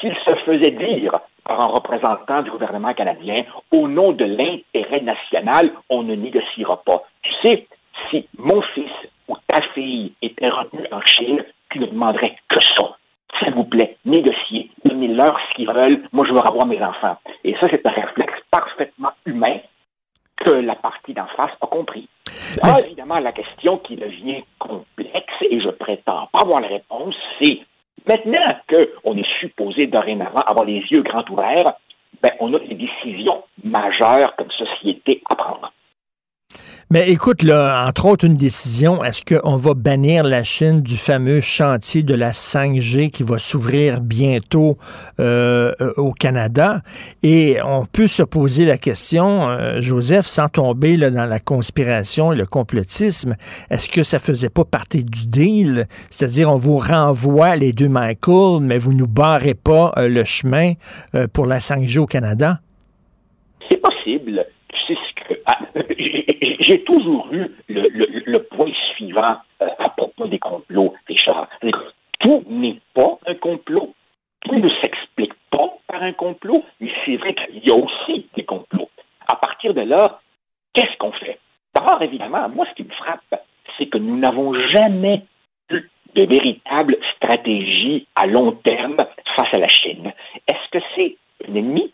s'ils 0.00 0.16
se 0.26 0.34
faisaient 0.44 0.70
dire 0.72 1.12
par 1.44 1.60
un 1.60 1.66
représentant 1.66 2.42
du 2.42 2.50
gouvernement 2.50 2.94
canadien, 2.94 3.44
au 3.70 3.86
nom 3.86 4.12
de 4.12 4.24
l'intérêt 4.24 5.00
national, 5.00 5.72
on 5.90 6.02
ne 6.02 6.14
négociera 6.14 6.82
pas. 6.84 7.02
Tu 7.22 7.32
sais, 7.42 7.66
si 8.10 8.26
mon 8.38 8.62
fils 8.74 8.90
ou 9.28 9.36
ta 9.46 9.60
fille 9.74 10.12
était 10.22 10.48
retenu 10.48 10.86
en 10.90 11.00
Chine, 11.02 11.44
tu 11.70 11.80
ne 11.80 11.86
demanderais 11.86 12.36
que 12.48 12.62
ça. 12.62 12.96
S'il 13.38 13.52
vous 13.54 13.64
plaît, 13.64 13.96
négociez, 14.04 14.70
donnez-leur 14.84 15.38
ce 15.48 15.54
qu'ils 15.56 15.66
veulent, 15.66 16.02
moi 16.12 16.24
je 16.26 16.32
veux 16.32 16.38
avoir 16.38 16.66
mes 16.66 16.80
enfants. 16.82 17.16
Et 17.42 17.54
ça, 17.60 17.66
c'est 17.70 17.86
un 17.86 17.90
réflexe 17.90 18.40
parfaitement 18.50 19.10
humain 19.26 19.58
que 20.36 20.50
la 20.50 20.74
partie 20.74 21.14
d'en 21.14 21.26
face 21.36 21.52
a 21.60 21.66
compris. 21.66 22.08
Là, 22.62 22.80
évidemment, 22.84 23.18
la 23.18 23.32
question 23.32 23.78
qui 23.78 23.96
devient 23.96 24.44
complexe, 24.58 25.34
et 25.50 25.60
je 25.60 25.70
prétends 25.70 26.28
pas 26.32 26.40
avoir 26.40 26.60
la 26.60 26.68
réponse, 26.68 27.14
c'est 27.40 27.60
maintenant 28.08 28.46
qu'on 28.68 29.16
est 29.16 29.40
supposé 29.40 29.86
dorénavant 29.86 30.40
avoir 30.46 30.66
les 30.66 30.82
yeux 30.90 31.02
grands 31.02 31.24
ouverts, 31.30 31.74
ben, 32.22 32.32
on 32.40 32.52
a 32.54 32.58
des 32.58 32.74
décisions 32.74 33.42
majeures 33.62 34.34
comme 34.36 34.50
société 34.50 35.22
à 35.30 35.34
prendre. 35.34 35.72
Mais 36.90 37.10
écoute, 37.10 37.42
là, 37.42 37.86
entre 37.88 38.04
autres, 38.06 38.26
une 38.26 38.36
décision, 38.36 39.02
est-ce 39.02 39.24
qu'on 39.24 39.56
va 39.56 39.74
bannir 39.74 40.22
la 40.22 40.44
Chine 40.44 40.82
du 40.82 40.96
fameux 40.96 41.40
chantier 41.40 42.02
de 42.02 42.14
la 42.14 42.30
5G 42.30 43.10
qui 43.10 43.22
va 43.22 43.38
s'ouvrir 43.38 44.00
bientôt 44.00 44.76
euh, 45.18 45.72
au 45.96 46.12
Canada? 46.12 46.82
Et 47.22 47.56
on 47.64 47.86
peut 47.86 48.06
se 48.06 48.22
poser 48.22 48.66
la 48.66 48.76
question, 48.76 49.48
euh, 49.48 49.80
Joseph, 49.80 50.26
sans 50.26 50.48
tomber 50.48 50.96
dans 50.98 51.24
la 51.24 51.40
conspiration 51.40 52.32
et 52.32 52.36
le 52.36 52.46
complotisme, 52.46 53.36
est-ce 53.70 53.88
que 53.88 54.02
ça 54.02 54.18
faisait 54.18 54.50
pas 54.50 54.64
partie 54.64 55.04
du 55.04 55.26
deal? 55.26 55.88
C'est-à-dire, 56.10 56.50
on 56.50 56.56
vous 56.56 56.78
renvoie 56.78 57.56
les 57.56 57.72
deux 57.72 57.88
Michael, 57.88 58.60
mais 58.60 58.76
vous 58.76 58.92
nous 58.92 59.08
barrez 59.08 59.54
pas 59.54 59.92
euh, 59.96 60.08
le 60.08 60.24
chemin 60.24 60.74
pour 61.32 61.46
la 61.46 61.58
5G 61.58 61.98
au 61.98 62.06
Canada? 62.06 62.60
C'est 63.70 63.80
possible. 63.80 64.44
J'ai- 65.98 66.26
J'ai 66.60 66.82
toujours 66.84 67.28
eu 67.32 67.50
le, 67.68 68.38
point 68.38 68.70
suivant 68.94 69.36
euh, 69.62 69.66
à 69.78 69.88
propos 69.90 70.26
des 70.26 70.38
complots, 70.38 70.94
Richard. 71.06 71.48
Tout 72.20 72.42
n'est 72.48 72.80
pas 72.94 73.18
un 73.26 73.34
complot. 73.34 73.92
Tout 74.44 74.56
ne 74.58 74.68
s'explique 74.82 75.34
pas 75.50 75.68
par 75.86 76.02
un 76.02 76.12
complot, 76.12 76.64
mais 76.80 76.90
c'est 77.04 77.16
vrai 77.16 77.34
qu'il 77.34 77.66
y 77.66 77.70
a 77.70 77.74
aussi 77.74 78.26
des 78.34 78.44
complots. 78.44 78.88
À 79.26 79.36
partir 79.36 79.74
de 79.74 79.82
là, 79.82 80.20
qu'est-ce 80.74 80.96
qu'on 80.98 81.12
fait? 81.12 81.38
D'abord, 81.74 82.00
évidemment, 82.02 82.48
moi, 82.48 82.66
ce 82.70 82.74
qui 82.74 82.84
me 82.84 82.92
frappe, 82.94 83.42
c'est 83.76 83.86
que 83.86 83.98
nous 83.98 84.16
n'avons 84.16 84.54
jamais 84.70 85.22
eu 85.70 85.80
de 86.14 86.24
véritable 86.26 86.96
stratégie 87.16 88.06
à 88.14 88.26
long 88.26 88.52
terme 88.52 88.96
face 89.36 89.52
à 89.52 89.58
la 89.58 89.68
Chine. 89.68 90.12
Est-ce 90.48 90.70
que 90.78 90.84
c'est 90.94 91.16
un 91.48 91.54
ennemi? 91.54 91.92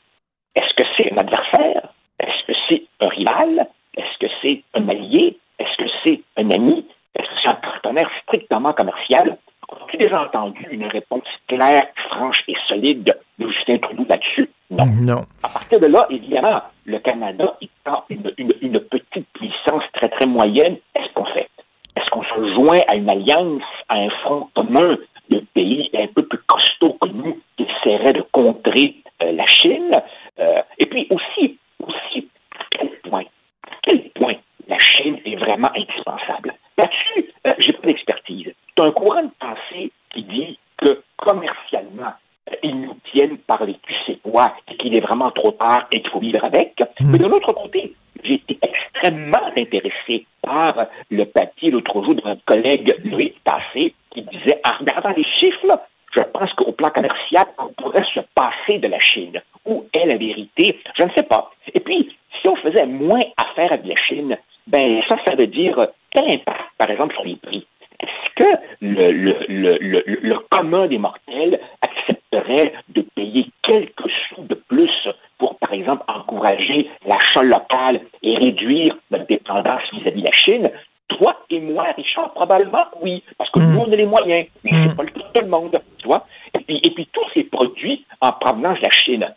Est-ce 0.55 0.75
que 0.75 0.89
c'est 0.97 1.13
un 1.13 1.19
adversaire? 1.21 1.89
Est-ce 2.19 2.47
que 2.47 2.53
un 3.01 3.09
rival? 3.09 3.67
Est-ce 3.97 4.19
que 4.19 4.33
c'est 4.43 4.63
un 4.75 4.89
allié? 4.89 5.39
Est-ce 5.59 5.77
que 5.85 5.91
c'est 6.05 6.21
un 6.37 6.51
ami? 6.51 6.87
Est-ce 7.15 7.27
que 7.27 7.35
c'est 7.43 7.49
un 7.51 7.55
partenaire 7.55 8.11
strictement 8.23 8.73
commercial? 8.73 9.37
As-tu 9.73 9.97
déjà 9.99 10.23
entendu 10.23 10.67
une 10.71 10.85
réponse 10.87 11.23
claire, 11.49 11.87
franche 12.09 12.43
et 12.49 12.55
solide 12.69 13.13
de 13.39 13.49
Justin 13.49 13.79
Trudeau 13.79 14.05
là-dessus? 14.09 14.51
Non. 14.71 14.87
Non. 15.03 15.25
À 15.43 15.49
partir 15.49 15.81
de 15.81 15.87
là, 15.87 16.07
évidemment, 16.11 16.63
le 16.87 16.99
Canada 16.99 17.57
étant 17.61 18.05
une, 18.09 18.33
une- 18.39 18.55
une 18.63 18.81
petite 18.81 19.27
puissance 19.33 19.83
très, 19.95 20.09
très 20.09 20.27
moyenne, 20.27 20.77
qu'est-ce 20.95 21.13
qu'on 21.13 21.25
fait? 21.27 21.49
Est-ce 21.97 22.09
qu'on 22.11 22.23
se 22.23 22.55
joint 22.55 22.81
à 22.89 22.97
une 22.97 23.11
alliance, 23.11 23.63
à 23.89 23.97
un 23.97 24.11
front 24.23 24.49
commun 24.55 24.97
de 25.29 25.39
pays 25.55 25.91
un 25.95 26.07
peu 26.09 26.25
plus 26.27 26.39
costauds 26.47 26.97
que 27.01 27.09
nous 27.09 27.39
qui 27.57 27.65
essaieraient 27.65 28.13
de 28.13 28.25
contrer 28.33 28.97
euh, 29.23 29.33
la 29.33 29.47
Chine? 29.47 29.91
Euh, 30.39 30.63
et 30.79 30.87
puis 30.87 31.07
aussi, 31.11 31.59
aussi, 31.85 32.29
à 32.59 32.65
quel 32.71 32.91
point, 33.09 33.25
à 33.71 33.77
quel 33.91 34.11
point 34.11 34.37
la 34.69 34.79
Chine 34.79 35.19
est 35.25 35.37
vraiment 35.37 35.71
indispensable? 35.75 36.55
Là-dessus, 36.79 37.33
euh, 37.47 37.53
j'ai 37.59 37.73
pas 37.73 37.89
d'expertise. 37.89 38.53
C'est 38.77 38.85
un 38.85 38.91
courant 38.93 39.23
de 39.23 39.31
pensée 39.39 39.91
qui 40.13 40.23
dit 40.23 40.59
que 40.79 41.03
commercialement, 41.17 42.13
euh, 42.51 42.55
ils 42.63 42.81
nous 42.81 42.97
tiennent 43.11 43.39
par 43.39 43.65
les 43.65 43.75
tu 43.83 43.95
sais 44.07 44.19
quoi 44.23 44.55
et 44.71 44.77
qu'il 44.77 44.97
est 44.97 45.01
vraiment 45.01 45.31
trop 45.33 45.51
tard 45.53 45.89
et 45.93 46.01
qu'il 46.01 46.11
faut 46.11 46.21
vivre 46.21 46.45
avec. 46.45 46.75
Mais 47.01 47.19
de 47.19 47.27
l'autre 47.27 47.53
côté, 47.53 47.95
j'ai 48.23 48.35
été 48.35 48.59
extrêmement 48.63 49.51
intéressé 49.57 50.27
par 50.43 50.87
le 51.11 51.25
papier 51.25 51.71
l'autre 51.71 52.03
jour 52.05 52.15
de 52.15 52.23
notre 52.25 52.45
collègue 52.45 52.93
Louis 53.05 53.35
Tassé 53.45 53.95
qui 54.13 54.23
disait, 54.23 54.61
en 54.65 54.79
regardant 54.79 55.11
les 55.17 55.25
chiffres, 55.39 55.67
là, 55.67 55.87
je 56.17 56.23
pense 56.33 56.53
qu'au 56.55 56.73
plan 56.73 56.91
commercial, 56.91 57.47
on 57.59 57.69
pourrait 57.73 58.05
se 58.15 58.21
passer 58.35 58.79
de 58.79 58.89
la 58.89 58.99
Chine. 59.01 59.41
Où 59.67 59.85
est 59.93 60.07
la 60.07 60.17
vérité? 60.17 60.81
Je 60.99 61.05
ne 61.05 61.11
sais 61.17 61.23
pas. 61.23 61.51
Et 61.75 61.81
puis, 61.81 62.17
si 62.41 62.49
on 62.49 62.57
faisait 62.57 62.87
moins 62.87 63.21
affaire 63.37 63.73
avec 63.73 63.87
la 63.87 63.97
Chine, 63.97 64.37
ben 64.67 65.03
ça, 65.09 65.17
ça 65.27 65.35
veut 65.35 65.47
dire 65.47 65.79
euh, 65.79 65.87
quel 66.11 66.25
impact, 66.25 66.61
par 66.79 66.91
exemple, 66.91 67.15
sur 67.15 67.25
les 67.25 67.37
prix? 67.37 67.67
Est-ce 68.01 68.45
que 68.45 68.51
le, 68.81 69.11
le, 69.13 69.37
le, 69.49 69.79
le, 69.81 70.19
le 70.23 70.39
commun 70.51 70.87
des 70.87 70.97
mortels 70.97 71.61
accepterait 71.83 72.73
de 72.89 73.03
payer 73.15 73.47
quelques 73.63 74.11
sous 74.29 74.43
de 74.43 74.55
plus 74.55 75.09
pour, 75.39 75.59
par 75.59 75.73
exemple, 75.73 76.05
encourager 76.09 76.89
l'achat 77.07 77.43
local 77.43 78.01
et 78.23 78.37
réduire 78.37 78.97
notre 79.11 79.27
dépendance 79.27 79.83
vis-à-vis 79.93 80.23
de 80.23 80.27
la 80.27 80.33
Chine? 80.33 80.71
Toi 81.09 81.37
et 81.51 81.61
moi, 81.61 81.89
Richard, 81.97 82.33
probablement 82.33 82.85
oui, 83.03 83.23
parce 83.37 83.51
que 83.51 83.59
nous, 83.59 83.81
on 83.81 83.93
a 83.93 83.97
les 83.97 84.07
moyens, 84.07 84.47
mais 84.65 84.71
c'est 84.71 84.97
pas 84.97 85.03
le 85.03 85.11
cas 85.11 85.21
de 85.21 85.33
tout 85.35 85.43
le 85.43 85.49
monde, 85.49 85.81
tu 85.99 86.07
vois? 86.07 86.25
Et 86.59 86.63
puis, 86.63 86.81
et 86.83 86.91
puis 86.91 87.07
tous 87.13 87.29
ces 87.35 87.45
produits 87.45 88.07
en 88.21 88.33
provenance 88.33 88.79
de 88.79 88.85
la 88.85 88.91
Chine, 88.91 89.35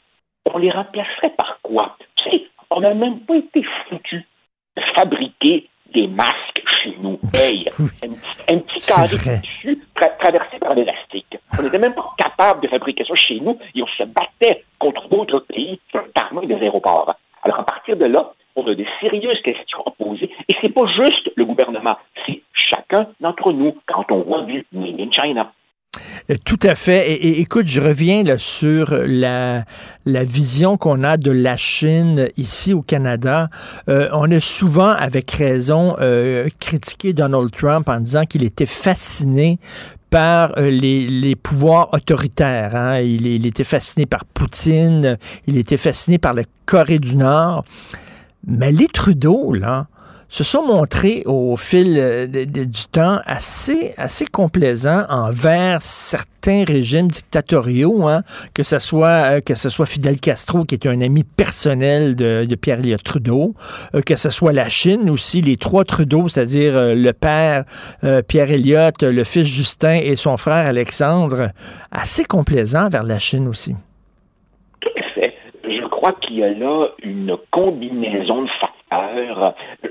on 0.54 0.58
les 0.60 0.72
remplacerait 0.72 1.34
par 1.38 1.60
quoi? 1.62 1.98
Tu 2.18 2.30
sais, 2.30 2.44
on 2.70 2.80
n'a 2.82 2.94
même 2.94 3.20
pas 3.22 3.36
été 3.36 3.64
foutus 3.90 4.24
de 4.78 4.82
fabriquer 4.96 5.68
des 5.94 6.08
masques 6.08 6.64
chez 6.84 6.96
nous. 7.00 7.20
Hey, 7.36 7.68
un, 7.78 7.88
petit- 7.88 8.54
un 8.54 8.58
petit 8.60 8.88
carré 8.88 9.08
tra- 9.96 10.18
traversé 10.20 10.58
par 10.60 10.74
l'élastique. 10.76 11.38
On 11.60 11.64
n'était 11.64 11.80
même 11.80 11.94
pas 11.94 12.10
capable 12.18 12.62
de 12.62 12.68
fabriquer 12.68 13.04
ça 13.06 13.16
chez 13.16 13.40
nous 13.40 13.58
et 13.76 13.84
on 13.84 13.88
se 13.88 14.06
battait 14.08 14.64
contre 14.80 15.08
d'autres 15.10 15.40
pays 15.42 15.80
tarmac 16.14 16.48
des 16.48 16.56
aéroports. 16.56 17.14
Alors, 17.44 17.60
à 17.60 17.64
partir 17.64 17.98
de 17.98 18.06
là, 18.06 18.32
on 18.56 18.66
a 18.68 18.76
des 18.76 18.88
sérieuses 19.02 19.42
questions 19.44 19.84
à 19.86 19.92
poser. 19.92 20.30
Et 20.48 20.56
c'est 20.62 20.74
pas 20.74 20.86
juste 20.96 21.32
le 21.36 21.46
gouvernement, 21.46 21.98
c'est 22.26 22.42
chacun 22.54 23.08
d'entre 23.20 23.52
nous 23.52 23.76
quand 23.88 24.06
on 24.12 24.22
voit 24.22 24.44
du 24.44 24.66
Made 24.72 25.00
in 25.00 25.12
China. 25.12 25.52
Euh, 26.30 26.35
Tout 26.44 26.60
à 26.64 26.76
fait. 26.76 27.11
Et, 27.11 27.40
écoute, 27.41 27.68
je 27.68 27.81
reviens 27.81 28.23
sur 28.38 28.94
la, 28.94 29.65
vision 30.06 30.77
qu'on 30.77 31.03
a 31.03 31.18
de 31.18 31.31
la 31.31 31.57
Chine 31.57 32.30
ici 32.38 32.73
au 32.73 32.81
Canada. 32.81 33.49
Euh, 33.90 34.10
on 34.14 34.31
a 34.31 34.40
souvent, 34.40 34.90
avec 34.90 35.31
raison, 35.31 35.95
euh, 35.99 36.48
critiqué 36.60 37.14
Donald 37.14 37.52
Trump 37.52 37.90
en 37.90 37.99
disant 37.99 38.26
qu'il 38.26 38.44
était 38.44 38.65
fasciné 38.65 39.60
par 40.10 40.60
les, 40.60 41.35
pouvoirs 41.41 41.94
autoritaires. 41.94 42.76
hein. 42.76 42.99
Il, 42.99 43.26
il 43.26 43.48
était 43.48 43.64
fasciné 43.64 44.06
par 44.06 44.26
Poutine, 44.26 45.18
il 45.48 45.57
était 45.57 45.77
fasciné 45.77 46.19
par 46.19 46.34
la 46.34 46.44
Corée 46.65 46.99
du 46.99 47.15
Nord. 47.15 47.65
Mais 48.45 48.72
les 48.72 48.88
Trudeau, 48.88 49.53
là, 49.53 49.88
se 50.34 50.43
sont 50.43 50.65
montrés 50.65 51.22
au 51.27 51.55
fil 51.57 51.95
euh, 51.99 52.26
du 52.26 52.85
temps 52.91 53.19
assez, 53.23 53.93
assez 53.97 54.26
complaisants 54.26 55.03
envers 55.07 55.80
certains 55.84 56.64
régimes 56.68 57.07
dictatoriaux, 57.07 58.07
hein, 58.07 58.23
que 58.55 58.64
ce 58.64 58.80
soit 58.80 59.35
euh, 59.35 59.41
que 59.41 59.53
ce 59.53 59.69
soit 59.69 59.85
Fidel 59.85 60.19
Castro, 60.19 60.64
qui 60.64 60.73
est 60.73 60.88
un 60.88 61.01
ami 61.01 61.23
personnel 61.23 62.15
de, 62.15 62.55
Pierre 62.55 62.80
Elliott 62.80 63.03
Trudeau, 63.03 63.53
euh, 63.93 64.01
que 64.01 64.15
ce 64.15 64.31
soit 64.31 64.53
la 64.53 64.69
Chine 64.69 65.07
aussi, 65.11 65.41
les 65.41 65.57
trois 65.57 65.84
Trudeau, 65.84 66.27
c'est-à-dire 66.27 66.73
le 66.95 67.11
père 67.11 67.65
Pierre 68.27 68.49
Elliott, 68.49 69.03
le 69.03 69.23
fils 69.23 69.45
Justin 69.45 69.99
et 70.03 70.15
son 70.15 70.38
frère 70.38 70.65
Alexandre, 70.65 71.49
assez 71.91 72.23
complaisants 72.23 72.89
vers 72.89 73.03
la 73.03 73.19
Chine 73.19 73.47
aussi. 73.47 73.76
Tout 74.80 74.89
à 74.97 75.22
fait. 75.22 75.34
Je 75.64 75.88
crois 75.89 76.14
qu'il 76.22 76.39
y 76.39 76.43
a 76.43 76.49
là 76.49 76.88
une 77.03 77.38
combinaison 77.51 78.41
de 78.41 78.47
facteurs. 78.60 78.73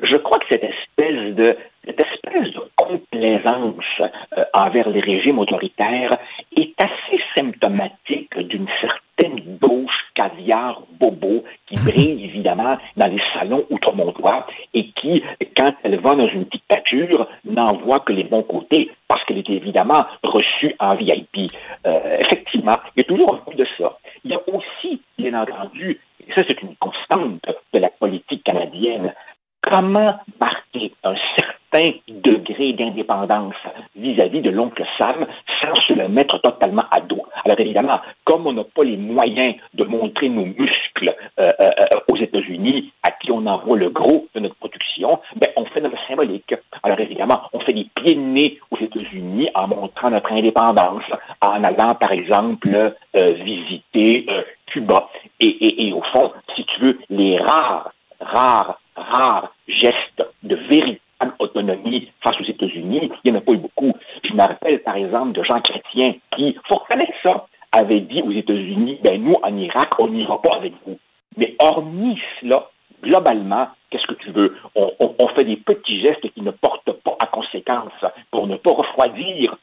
Je 0.03 0.16
crois 0.16 0.39
que 0.39 0.47
cette 0.51 0.65
espèce 0.65 1.35
de 1.35 1.57
cette 1.85 2.01
espèce 2.01 2.53
de 2.53 2.62
complaisance 2.77 3.85
euh, 4.01 4.45
envers 4.55 4.89
les 4.89 5.01
régimes 5.01 5.39
autoritaires 5.41 6.11
est 6.57 6.74
assez 6.81 7.20
symptomatique 7.37 8.39
d'une 8.39 8.69
certaine 8.81 9.59
gauche 9.61 9.91
caviar 10.15 10.83
bobo 11.01 11.45
qui 11.66 11.74
brille 11.85 12.24
évidemment 12.24 12.79
dans 12.97 13.09
les 13.09 13.20
salons 13.35 13.66
outre-montois 13.70 14.47
et 14.74 14.91
qui, 14.93 15.23
quand 15.57 15.73
elle 15.83 15.99
va 15.99 16.15
dans 16.15 16.29
une 16.29 16.45
dictature, 16.45 17.27
n'en 17.45 17.77
voit 17.79 18.01
que 18.01 18.12
les 18.12 18.24
bons 18.24 18.43
côtés 18.43 18.91
parce 19.09 19.24
qu'elle 19.24 19.39
est 19.39 19.51
évidemment 19.51 20.05
reçue 20.23 20.74
en 20.79 20.95
VIP. 20.95 21.51
Euh, 21.87 22.19
effectivement, 22.24 22.77
il 22.97 23.01
y 23.01 23.05
a 23.05 23.09
toujours 23.09 23.35
un 23.35 23.51
peu 23.51 23.57
de 23.57 23.66
ça. 23.77 23.99
Il 24.24 24.31
y 24.31 24.35
a 24.35 24.41
aussi, 24.49 25.01
bien 25.19 25.35
entendu, 25.35 25.99
et 26.20 26.33
ça 26.35 26.43
c'est 26.47 26.62
une 26.62 26.77
constante 26.77 27.41
de 27.73 27.79
la 27.81 27.89
politique 27.89 28.22
comment 29.62 30.19
marquer 30.41 30.93
un 31.05 31.15
certain 31.39 31.93
degré 32.09 32.74
d'indépendance 32.74 33.55
vis-à-vis 33.97 34.43
de 34.43 34.51
l'oncle 34.51 34.85
Sam 34.99 35.27
sans 35.62 35.74
se 35.87 35.95
le 35.95 36.09
mettre 36.09 36.39
totalement 36.43 36.85
à 36.91 37.01
dos? 37.01 37.23
Alors 37.45 37.59
évidemment, 37.59 37.99
comme 38.24 38.47
on 38.47 38.53
n'a 38.53 38.65
pas 38.65 38.85
les 38.85 38.97
moyens 38.99 39.55
de 39.73 39.85
montrer 39.85 40.29
nos 40.29 40.45
muscles 40.45 41.15
euh, 41.39 41.45
euh, 41.61 41.65
euh, 41.65 42.01
aux 42.12 42.16
États-Unis, 42.16 42.93
à 43.03 43.12
qui 43.12 43.31
on 43.31 43.47
envoie 43.47 43.79
le 43.79 43.89
gros 43.89 44.27
de 44.35 44.41
notre 44.41 44.57
production, 44.57 45.20
ben, 45.37 45.49
on 45.57 45.65
fait 45.66 45.81
notre 45.81 45.97
symbolique. 46.07 46.55
Alors 46.83 47.01
évidemment, 47.01 47.43
on 47.55 47.61
fait 47.61 47.73
des 47.73 47.87
pieds 47.95 48.16
de 48.16 48.20
nez 48.20 48.59
aux 48.70 48.79
États-Unis 48.79 49.49
en 49.55 49.69
montrant 49.69 50.11
notre 50.11 50.33
indépendance, 50.33 51.05
en 51.41 51.65
allant 51.65 51.95
par 51.95 52.12
exemple 52.12 52.95
visiter 53.15 54.27
Cuba. 54.66 55.09
Et 55.41 55.93
au 55.95 56.03
fond, 56.12 56.33
si 56.55 56.65
tu 56.65 56.81
veux, 56.81 56.99
les 57.11 57.39
rares, 57.39 57.91
rares, 58.33 58.81
rares 58.97 59.53
gestes 59.69 60.25
de 60.43 60.57
véritable 60.57 61.35
autonomie 61.39 62.11
face 62.23 62.41
aux 62.41 62.45
États-Unis, 62.45 63.11
il 63.25 63.31
n'y 63.31 63.37
en 63.37 63.41
a 63.41 63.45
pas 63.45 63.53
eu 63.53 63.59
beaucoup. 63.59 63.93
Je 64.25 64.33
me 64.33 64.41
rappelle 64.41 64.83
par 64.83 64.97
exemple 64.97 65.33
de 65.33 65.43
gens 65.45 65.61
chrétiens 65.61 66.15
qui, 66.35 66.57
faut 66.69 66.79
reconnaître 66.79 67.13
ça, 67.25 67.47
avaient 67.73 68.01
dit 68.01 68.23
aux 68.23 68.33
États-Unis, 68.33 68.99
ben 69.03 69.23
nous, 69.23 69.35
en 69.43 69.57
Irak, 69.57 69.91
on 69.99 70.09
n'ira 70.09 70.41
pas 70.43 70.57
avec 70.57 70.75
vous. 70.87 70.99
Mais 71.37 71.55
hormis 71.59 72.21
cela, 72.41 72.69
globalement, 73.03 73.69
qu'est-ce 73.91 74.07
que 74.07 74.21
tu 74.23 74.31
veux? 74.31 74.57
On 74.75 75.29
fait 75.29 75.45
des 75.45 75.57
petits 75.57 76.01
gestes 76.05 76.29
qui 76.35 76.43
ne 76.43 76.51
portent 76.51 76.93
pas 76.93 77.17
à 77.23 77.27
conséquence 77.27 77.93
pour 78.31 78.47
ne 78.47 78.57
pas 78.57 78.73
refroidir 78.73 79.57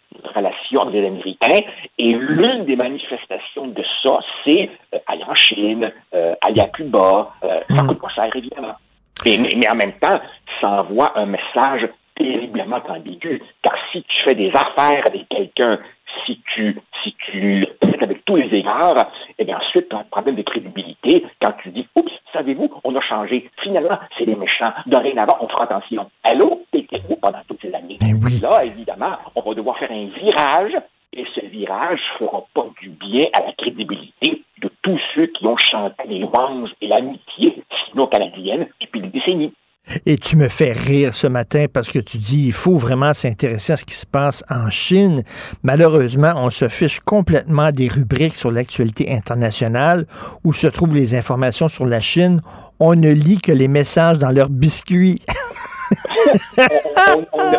les 0.72 1.06
Américains. 1.06 1.60
Et 1.98 2.12
l'une 2.14 2.66
des 2.66 2.76
manifestations 2.76 3.68
de 3.68 3.84
ça, 4.04 4.20
c'est 4.46 4.70
euh, 4.94 5.00
aller 5.08 5.24
en 5.24 5.36
Chine, 5.36 5.92
euh, 6.14 6.36
aller 6.46 6.62
à 6.62 6.68
Cuba. 6.70 7.32
Euh, 7.44 7.60
ça 7.76 7.84
coûte 7.86 8.00
pas 8.02 8.10
cher, 8.10 8.30
évidemment. 8.36 8.76
Et- 9.26 9.38
mais, 9.38 9.50
mais 9.58 9.70
en 9.70 9.76
même 9.76 9.94
temps, 9.94 10.20
ça 10.62 10.82
envoie 10.82 11.18
un 11.18 11.26
message 11.26 11.88
terriblement 12.16 12.82
ambigu. 12.88 13.42
Car 13.64 13.76
si 13.92 14.04
tu 14.04 14.16
fais 14.26 14.36
des 14.36 14.50
affaires 14.50 15.04
avec 15.08 15.28
quelqu'un, 15.30 15.80
si 16.26 16.42
tu, 16.54 16.78
si 17.04 17.16
tu 17.26 17.60
le 17.62 17.66
traites 17.80 18.04
avec 18.04 18.26
tous 18.26 18.36
les 18.36 18.54
égards, 18.56 19.12
et 19.38 19.44
bien 19.44 19.58
ensuite, 19.58 19.90
tu 19.90 19.96
as 19.96 20.00
un 20.00 20.04
problème 20.04 20.36
de 20.36 20.42
crédibilité 20.42 21.26
quand 21.42 21.54
tu 21.62 21.70
dis, 21.70 21.88
oups, 21.96 22.12
savez-vous, 22.34 22.70
on 22.84 22.96
a 22.96 23.02
changé. 23.02 23.50
Finalement, 23.62 24.00
c'est 24.18 24.26
les 24.26 24.36
méchants. 24.36 24.72
Dorénavant, 24.86 25.38
on 25.42 25.48
fera 25.48 25.64
attention. 25.64 26.10
Allô, 26.24 26.66
t'étais 26.72 27.02
où 27.10 27.16
pendant 27.16 27.40
toutes 27.48 27.62
ces 27.62 27.74
années? 27.74 27.98
Là, 28.42 28.66
évidemment, 28.66 29.18
on 29.36 29.42
va 29.42 29.54
devoir 29.54 29.78
faire 29.78 29.92
un 29.92 30.06
virage, 30.06 30.74
et 31.14 31.26
ce 31.36 31.46
virage 31.48 32.00
ne 32.20 32.28
fera 32.28 32.44
pas 32.54 32.66
du 32.82 32.90
bien 32.90 33.24
à 33.34 33.42
la 33.42 33.52
crédibilité 33.54 34.44
de 34.62 34.70
tous 34.82 35.00
ceux 35.16 35.28
qui 35.28 35.46
ont 35.48 35.58
chanté 35.58 36.08
les 36.08 36.20
louanges 36.20 36.70
et 36.82 36.88
l'amitié 36.88 37.64
sino-canadienne 37.86 38.68
depuis 38.80 39.02
des 39.02 39.08
décennies. 39.08 39.54
Et 40.06 40.18
tu 40.18 40.36
me 40.36 40.48
fais 40.48 40.72
rire 40.72 41.14
ce 41.14 41.28
matin 41.28 41.66
parce 41.72 41.90
que 41.90 42.00
tu 42.00 42.18
dis 42.18 42.48
il 42.48 42.54
faut 42.54 42.78
vraiment 42.78 43.14
s'intéresser 43.14 43.74
à 43.74 43.78
ce 43.78 43.86
qui 43.86 43.96
se 43.96 44.06
passe 44.06 44.44
en 44.50 44.70
Chine. 44.70 45.24
Malheureusement, 45.64 46.34
on 46.36 46.50
se 46.50 46.68
fiche 46.68 47.00
complètement 47.00 47.72
des 47.72 47.88
rubriques 47.88 48.36
sur 48.36 48.52
l'actualité 48.52 49.12
internationale 49.12 50.06
où 50.44 50.54
se 50.54 50.68
trouvent 50.68 50.96
les 50.96 51.16
informations 51.16 51.68
sur 51.68 51.86
la 51.86 52.00
Chine. 52.00 52.42
On 52.80 52.96
ne 52.96 53.12
lit 53.12 53.40
que 53.40 53.52
les 53.52 53.68
messages 53.68 54.20
dans 54.20 54.32
leurs 54.32 54.50
biscuits. 54.50 55.22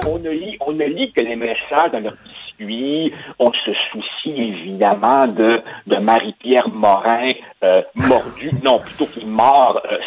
on, 0.07 0.19
ne 0.19 0.31
lit 0.31 1.13
que 1.13 1.21
les 1.21 1.37
messages 1.37 1.93
dans 1.93 2.01
leurs 2.01 2.17
biscuits. 2.59 3.13
On 3.39 3.53
se 3.53 3.71
soucie 3.91 4.41
évidemment 4.41 5.27
de, 5.27 5.61
de 5.87 5.99
Marie-Pierre 5.99 6.69
Morin, 6.69 7.33
euh, 7.63 7.83
mordu, 7.95 8.51
non, 8.65 8.79
plutôt 8.79 9.07
qu'il 9.07 9.27
mord 9.27 9.81
euh. 9.91 9.99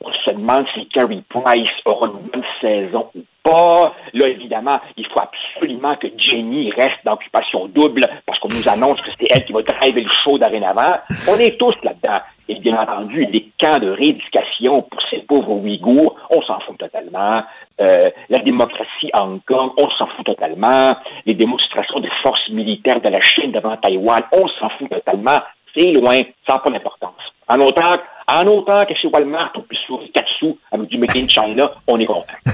On 0.00 0.12
se 0.12 0.30
demande 0.30 0.64
si 0.74 0.86
Carrie 0.88 1.22
Price 1.28 1.68
aura 1.84 2.06
une 2.06 2.30
bonne 2.30 2.44
saison 2.60 3.10
ou 3.14 3.20
pas. 3.42 3.92
Là, 4.14 4.28
évidemment, 4.28 4.80
il 4.96 5.06
faut 5.06 5.20
absolument 5.20 5.96
que 5.96 6.06
Jenny 6.16 6.70
reste 6.70 7.04
d'occupation 7.04 7.66
double 7.68 8.06
parce 8.26 8.38
qu'on 8.38 8.48
nous 8.48 8.68
annonce 8.68 9.00
que 9.02 9.10
c'est 9.18 9.26
elle 9.30 9.44
qui 9.44 9.52
va 9.52 9.62
driver 9.62 10.02
le 10.02 10.10
show 10.24 10.38
dorénavant. 10.38 10.96
On 11.28 11.38
est 11.38 11.58
tous 11.58 11.74
là-dedans. 11.82 12.20
Et 12.48 12.56
bien 12.56 12.80
entendu, 12.80 13.26
les 13.26 13.52
camps 13.60 13.78
de 13.78 13.90
rééducation 13.90 14.82
pour 14.82 15.00
ces 15.08 15.18
pauvres 15.18 15.52
Ouïghours, 15.52 16.16
on 16.30 16.42
s'en 16.42 16.58
fout 16.60 16.78
totalement. 16.78 17.42
Euh, 17.80 18.08
la 18.28 18.38
démocratie 18.40 19.10
à 19.12 19.24
Hong 19.24 19.40
Kong, 19.46 19.70
on 19.78 19.88
s'en 19.90 20.06
fout 20.08 20.26
totalement. 20.26 20.92
Les 21.26 21.34
démonstrations 21.34 22.00
des 22.00 22.10
forces 22.24 22.48
militaires 22.50 23.00
de 23.00 23.08
la 23.08 23.20
Chine 23.20 23.52
devant 23.52 23.76
Taïwan, 23.76 24.22
on 24.32 24.48
s'en 24.48 24.68
fout 24.70 24.90
totalement. 24.90 25.38
C'est 25.76 25.92
loin, 25.92 26.20
ça 26.46 26.54
n'a 26.54 26.58
pas 26.58 26.70
d'importance. 26.70 27.14
En 27.48 27.60
autant, 27.60 27.96
en 28.32 28.46
autant 28.46 28.84
que 28.84 28.94
chez 28.94 29.08
Walmart, 29.08 29.52
on 29.56 29.62
puisse 29.62 29.80
sourire 29.86 30.08
4 30.14 30.26
sous 30.38 30.58
avec 30.72 30.88
du 30.88 30.98
Made 30.98 31.16
in 31.16 31.28
China, 31.28 31.70
on 31.86 31.98
est 31.98 32.06
content. 32.06 32.26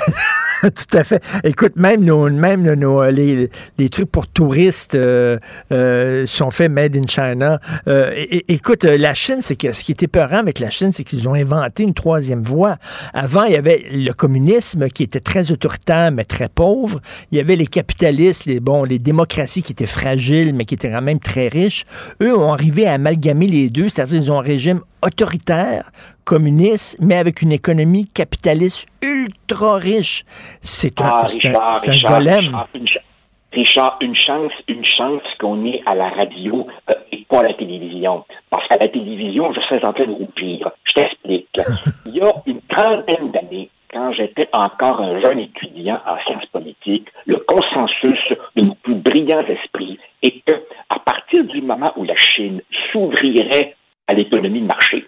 Tout 0.62 0.96
à 0.96 1.04
fait. 1.04 1.22
Écoute, 1.44 1.72
même 1.76 2.02
même 2.32 2.74
nos, 2.74 3.04
les, 3.10 3.50
trucs 3.90 4.10
pour 4.10 4.26
touristes 4.26 4.94
euh, 4.94 5.38
euh, 5.70 6.26
sont 6.26 6.50
faits 6.50 6.70
made 6.70 6.96
in 6.96 7.06
China. 7.06 7.60
Euh, 7.88 8.12
écoute, 8.48 8.84
euh, 8.84 8.96
la 8.96 9.14
Chine, 9.14 9.38
c'est 9.40 9.56
que 9.56 9.72
ce 9.72 9.84
qui 9.84 9.92
était 9.92 10.08
peurant 10.08 10.38
avec 10.38 10.58
la 10.58 10.70
Chine, 10.70 10.92
c'est 10.92 11.04
qu'ils 11.04 11.28
ont 11.28 11.34
inventé 11.34 11.82
une 11.82 11.94
troisième 11.94 12.42
voie. 12.42 12.76
Avant, 13.12 13.44
il 13.44 13.52
y 13.52 13.56
avait 13.56 13.84
le 13.92 14.12
communisme 14.12 14.88
qui 14.88 15.02
était 15.02 15.20
très 15.20 15.52
autoritaire 15.52 16.10
mais 16.10 16.24
très 16.24 16.48
pauvre. 16.48 17.00
Il 17.32 17.38
y 17.38 17.40
avait 17.40 17.56
les 17.56 17.66
capitalistes, 17.66 18.46
les 18.46 18.60
bon, 18.60 18.84
les 18.84 18.98
démocraties 18.98 19.62
qui 19.62 19.72
étaient 19.72 19.86
fragiles 19.86 20.54
mais 20.54 20.64
qui 20.64 20.74
étaient 20.74 20.90
quand 20.90 21.02
même 21.02 21.20
très 21.20 21.48
riches. 21.48 21.84
Eux 22.22 22.36
ont 22.36 22.52
arrivé 22.52 22.86
à 22.86 22.94
amalgamer 22.94 23.46
les 23.46 23.68
deux, 23.68 23.88
c'est-à-dire 23.88 24.22
ils 24.22 24.32
ont 24.32 24.38
un 24.38 24.42
régime 24.42 24.80
autoritaire, 25.02 25.90
communiste, 26.24 26.98
mais 27.00 27.16
avec 27.16 27.42
une 27.42 27.52
économie 27.52 28.06
capitaliste 28.06 28.88
ultra 29.02 29.76
riche. 29.76 30.24
C'est 30.60 31.00
un, 31.00 31.04
Ah, 31.06 31.20
un- 31.22 31.26
Richard, 31.26 31.74
un 31.76 31.78
Richard, 31.80 32.12
golem. 32.18 32.38
Richard, 32.46 32.68
une, 32.74 32.86
ch- 32.88 33.04
Richard, 33.52 33.98
une 34.00 34.16
chance, 34.16 34.52
une 34.68 34.84
chance 34.84 35.22
qu'on 35.40 35.64
est 35.66 35.82
à 35.86 35.94
la 35.94 36.08
radio 36.10 36.66
euh, 36.90 36.94
et 37.12 37.24
pas 37.28 37.40
à 37.40 37.42
la 37.44 37.54
télévision. 37.54 38.24
Parce 38.50 38.66
qu'à 38.68 38.76
la 38.76 38.88
télévision, 38.88 39.52
je 39.52 39.60
serais 39.62 39.84
en 39.84 39.92
train 39.92 40.04
de 40.06 40.12
rougir. 40.12 40.70
Je 40.84 40.92
t'explique. 40.94 41.48
Il 42.06 42.16
y 42.16 42.20
a 42.20 42.32
une 42.46 42.60
trentaine 42.68 43.30
d'années, 43.32 43.70
quand 43.92 44.12
j'étais 44.12 44.48
encore 44.52 45.00
un 45.00 45.20
jeune 45.22 45.38
étudiant 45.40 46.00
en 46.06 46.18
sciences 46.26 46.46
politiques, 46.52 47.08
le 47.26 47.36
consensus 47.46 48.18
de 48.56 48.62
nos 48.64 48.74
plus 48.74 48.94
brillants 48.96 49.44
esprits 49.46 49.98
est 50.22 50.42
que, 50.44 50.54
à 50.90 50.98
partir 50.98 51.44
du 51.44 51.62
moment 51.62 51.90
où 51.96 52.04
la 52.04 52.16
Chine 52.16 52.60
s'ouvrirait 52.92 53.74
à 54.08 54.14
l'économie 54.14 54.60
de 54.60 54.66
marché, 54.66 55.04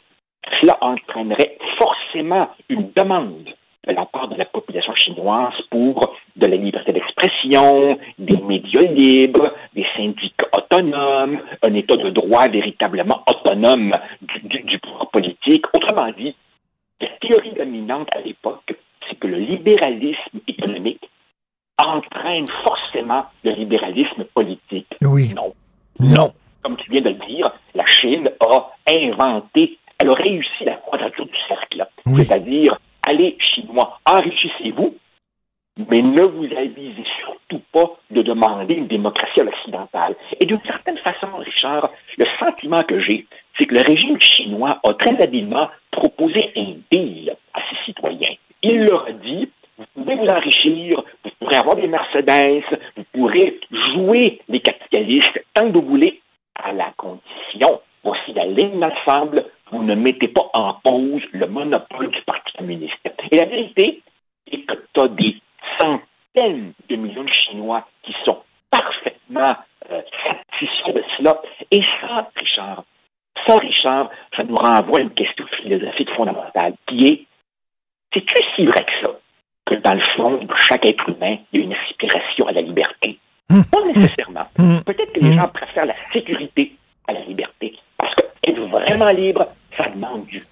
cela 0.60 0.76
entraînerait 0.80 1.58
forcément 1.78 2.48
une 2.68 2.90
demande 2.96 3.44
de 3.86 3.92
la 3.92 4.04
part 4.06 4.28
de 4.28 4.34
la 4.34 4.44
population 4.44 4.94
chinoise 4.96 5.54
pour 5.70 6.14
de 6.36 6.46
la 6.46 6.56
liberté 6.56 6.92
d'expression, 6.92 7.98
des 8.18 8.36
médias 8.38 8.82
libres, 8.82 9.54
des 9.74 9.86
syndicats 9.96 10.48
autonomes, 10.56 11.40
un 11.66 11.74
État 11.74 11.96
de 11.96 12.10
droit 12.10 12.48
véritablement 12.48 13.22
autonome 13.26 13.92
du, 14.20 14.40
du- 14.48 14.62
du 14.64 14.78
pouvoir 14.78 15.08
politique. 15.10 15.64
Autrement 15.74 16.10
dit, 16.12 16.34
la 17.00 17.08
théorie 17.20 17.52
dominante 17.56 18.08
à 18.12 18.20
l'époque, 18.20 18.74
c'est 19.08 19.16
que 19.18 19.26
le 19.26 19.38
libéralisme 19.38 20.38
économique 20.46 21.08
entraîne 21.82 22.46
forcément 22.64 23.24
le 23.44 23.52
libéralisme 23.52 24.24
politique. 24.34 24.88
Oui. 25.02 25.32
Non. 25.34 25.54
Non. 26.00 26.32
Comme 26.68 26.76
tu 26.76 26.90
viens 26.90 27.00
de 27.00 27.08
le 27.08 27.26
dire, 27.26 27.50
la 27.74 27.86
Chine 27.86 28.30
a 28.40 28.72
inventé, 28.90 29.78
elle 29.98 30.10
a 30.10 30.12
réussi 30.12 30.64
la 30.66 30.74
quadrature 30.74 31.24
du 31.24 31.38
cercle. 31.48 31.86
C'est-à-dire, 32.14 32.78
allez, 33.06 33.38
Chinois, 33.40 33.98
enrichissez-vous, 34.04 34.94
mais 35.88 36.02
ne 36.02 36.20
vous 36.24 36.44
avisez 36.44 37.04
surtout 37.24 37.62
pas 37.72 37.96
de 38.10 38.20
demander 38.20 38.74
une 38.74 38.86
démocratie 38.86 39.40
à 39.40 39.44
l'occidentale. 39.44 40.14
Et 40.38 40.44
d'une 40.44 40.60
certaine 40.60 40.98
façon, 40.98 41.28
Richard, 41.38 41.88
le 42.18 42.26
sentiment 42.38 42.82
que 42.82 43.00
j'ai, 43.00 43.26
c'est 43.56 43.64
que 43.64 43.74
le 43.74 43.80
régime 43.88 44.20
chinois 44.20 44.78
a 44.86 44.92
très 44.92 45.22
habilement 45.22 45.70
proposé 45.90 46.52
un 46.54 46.74
deal 46.92 47.34
à 47.54 47.60
ses 47.60 47.84
citoyens. 47.86 48.34
Il 48.62 48.84
leur 48.84 49.06
a 49.06 49.12
dit, 49.12 49.48
vous 49.78 49.86
pouvez 49.94 50.16
vous 50.16 50.26
enrichir, 50.26 51.02
vous 51.24 51.30
pourrez 51.40 51.56
avoir 51.56 51.76
des 51.76 51.86
Mercedes, 51.86 52.62
vous 52.94 53.04
pourrez 53.14 53.58
jouer 53.94 54.42
les 54.50 54.60
capitalistes 54.60 55.42
tant 55.54 55.72
que 55.72 55.78
vous 55.78 55.86
voulez, 55.86 56.20
à 56.58 56.72
la 56.72 56.92
condition, 56.96 57.80
voici 58.02 58.32
la 58.32 58.44
ligne 58.44 58.80
d'ensemble, 58.80 59.44
vous 59.70 59.82
ne 59.82 59.94
mettez 59.94 60.28
pas 60.28 60.50
en 60.54 60.74
pause 60.74 61.22
le 61.32 61.46
monopole 61.46 62.10
du 62.10 62.22
Parti 62.22 62.52
communiste. 62.56 62.94
Et 63.30 63.36
la 63.36 63.46
vérité 63.46 64.02
est 64.50 64.62
que 64.62 64.74
tu 64.92 65.00
as 65.00 65.08
des 65.08 65.36
centaines 65.80 66.72
de 66.88 66.96
millions 66.96 67.24
de 67.24 67.30
Chinois 67.30 67.86
qui 68.02 68.14
sont 68.24 68.38
parfaitement 68.70 69.56
euh, 69.90 70.02
satisfaits 70.24 70.92
de 70.92 71.04
cela. 71.16 71.42
Et 71.70 71.82
ça, 72.00 72.30
Richard, 72.36 72.84
ça, 73.46 73.56
Richard, 73.56 74.10
ça 74.36 74.44
nous 74.44 74.56
renvoie 74.56 74.98
à 74.98 75.02
une 75.02 75.14
question 75.14 75.46
philosophique 75.62 76.10
fondamentale 76.10 76.74
qui 76.86 77.06
est 77.06 77.24
c'est-tu 78.12 78.42
si 78.56 78.64
vrai 78.64 78.84
que 78.84 79.06
ça 79.06 79.12
que 79.66 79.74
dans 79.74 79.94
le 79.94 80.02
fond 80.16 80.48
chaque 80.58 80.86
être 80.86 81.08
humain, 81.10 81.36
il 81.52 81.60
y 81.60 81.62
a 81.62 81.66
une 81.66 81.74
aspiration 81.74 82.46
à 82.46 82.52
la 82.52 82.62
liberté? 82.62 83.18
Pas 83.48 83.84
nécessairement. 83.94 84.46
Peut-être 84.84 85.12
que 85.12 85.20
les 85.20 85.34
gens 85.34 85.48
préfèrent 85.48 85.86
la 85.86 85.94
sécurité 86.12 86.72
à 87.06 87.12
la 87.12 87.20
liberté. 87.20 87.74
Parce 87.96 88.14
que 88.14 88.22
être 88.46 88.62
vraiment 88.62 89.10
libre, 89.10 89.46
ça 89.76 89.88
demande 89.88 90.26
du 90.26 90.42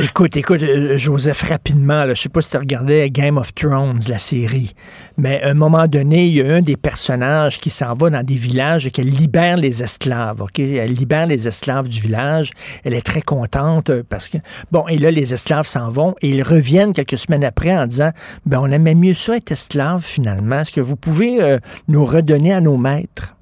Écoute, 0.00 0.36
écoute, 0.36 0.60
euh, 0.62 0.98
Joseph, 0.98 1.42
rapidement, 1.42 2.04
là, 2.04 2.14
je 2.14 2.22
sais 2.22 2.28
pas 2.28 2.40
si 2.40 2.50
tu 2.50 2.56
regardais 2.56 3.08
Game 3.10 3.38
of 3.38 3.54
Thrones, 3.54 4.00
la 4.08 4.18
série, 4.18 4.74
mais 5.16 5.40
à 5.40 5.50
un 5.50 5.54
moment 5.54 5.86
donné, 5.86 6.26
il 6.26 6.34
y 6.34 6.42
a 6.42 6.52
un 6.52 6.60
des 6.60 6.76
personnages 6.76 7.60
qui 7.60 7.70
s'en 7.70 7.94
va 7.94 8.10
dans 8.10 8.24
des 8.24 8.34
villages 8.34 8.88
et 8.88 8.90
qu'elle 8.90 9.08
libère 9.08 9.56
les 9.56 9.84
esclaves, 9.84 10.42
OK? 10.42 10.58
Elle 10.58 10.92
libère 10.92 11.26
les 11.26 11.46
esclaves 11.46 11.88
du 11.88 12.00
village. 12.00 12.50
Elle 12.84 12.94
est 12.94 13.06
très 13.06 13.22
contente 13.22 13.90
euh, 13.90 14.02
parce 14.08 14.28
que, 14.28 14.38
bon, 14.72 14.86
et 14.88 14.98
là, 14.98 15.12
les 15.12 15.32
esclaves 15.32 15.66
s'en 15.66 15.90
vont 15.92 16.16
et 16.22 16.28
ils 16.28 16.42
reviennent 16.42 16.92
quelques 16.92 17.18
semaines 17.18 17.44
après 17.44 17.76
en 17.76 17.86
disant, 17.86 18.10
ben, 18.46 18.58
on 18.60 18.70
aimait 18.72 18.96
mieux 18.96 19.14
ça 19.14 19.36
être 19.36 19.52
esclave, 19.52 20.02
finalement. 20.02 20.56
Est-ce 20.56 20.72
que 20.72 20.80
vous 20.80 20.96
pouvez 20.96 21.40
euh, 21.40 21.58
nous 21.86 22.04
redonner 22.04 22.52
à 22.52 22.60
nos 22.60 22.76
maîtres? 22.76 23.36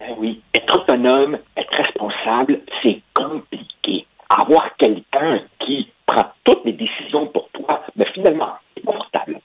Ben 0.00 0.14
oui, 0.18 0.40
être 0.54 0.80
autonome, 0.80 1.36
être 1.58 1.76
responsable, 1.76 2.60
c'est 2.82 3.02
compliqué. 3.14 4.06
Avoir 4.28 4.76
quelqu'un 4.76 5.40
qui 5.60 5.88
prend 6.06 6.24
toutes 6.44 6.64
les 6.64 6.72
décisions 6.72 7.26
pour 7.26 7.48
toi, 7.50 7.82
mais 7.96 8.06
finalement, 8.12 8.52
c'est 8.74 8.84
confortable. 8.84 9.40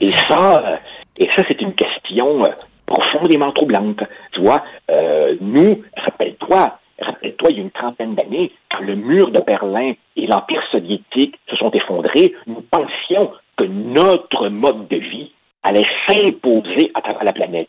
Et 0.00 0.10
ça, 0.10 0.62
euh, 0.66 0.76
et 1.18 1.28
ça, 1.36 1.44
c'est 1.46 1.60
une 1.60 1.74
question 1.74 2.42
euh, 2.42 2.52
profondément 2.86 3.52
troublante. 3.52 4.02
Tu 4.32 4.40
vois, 4.40 4.62
euh, 4.90 5.36
nous, 5.40 5.82
rappelle-toi, 5.96 6.78
rappelle-toi, 6.98 7.50
il 7.50 7.56
y 7.56 7.58
a 7.60 7.62
une 7.62 7.70
trentaine 7.70 8.14
d'années, 8.14 8.52
quand 8.70 8.80
le 8.80 8.96
mur 8.96 9.30
de 9.30 9.40
Berlin 9.40 9.92
et 10.16 10.26
l'Empire 10.26 10.62
soviétique 10.70 11.38
se 11.48 11.56
sont 11.56 11.70
effondrés, 11.70 12.34
nous 12.46 12.62
pensions 12.62 13.32
que 13.56 13.64
notre 13.64 14.48
mode 14.48 14.88
de 14.88 14.96
vie 14.96 15.32
allait 15.62 15.86
s'imposer 16.08 16.90
à 16.94 17.02
travers 17.02 17.24
la 17.24 17.32
planète. 17.32 17.68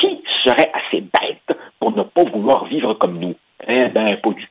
Qui 0.00 0.22
serait 0.44 0.70
assez 0.72 1.00
bête 1.00 1.58
pour 1.78 1.96
ne 1.96 2.02
pas 2.02 2.24
vouloir 2.24 2.64
vivre 2.66 2.94
comme 2.94 3.18
nous? 3.18 3.34
Eh 3.66 3.88
bien, 3.88 4.16
pas 4.16 4.30
du. 4.30 4.43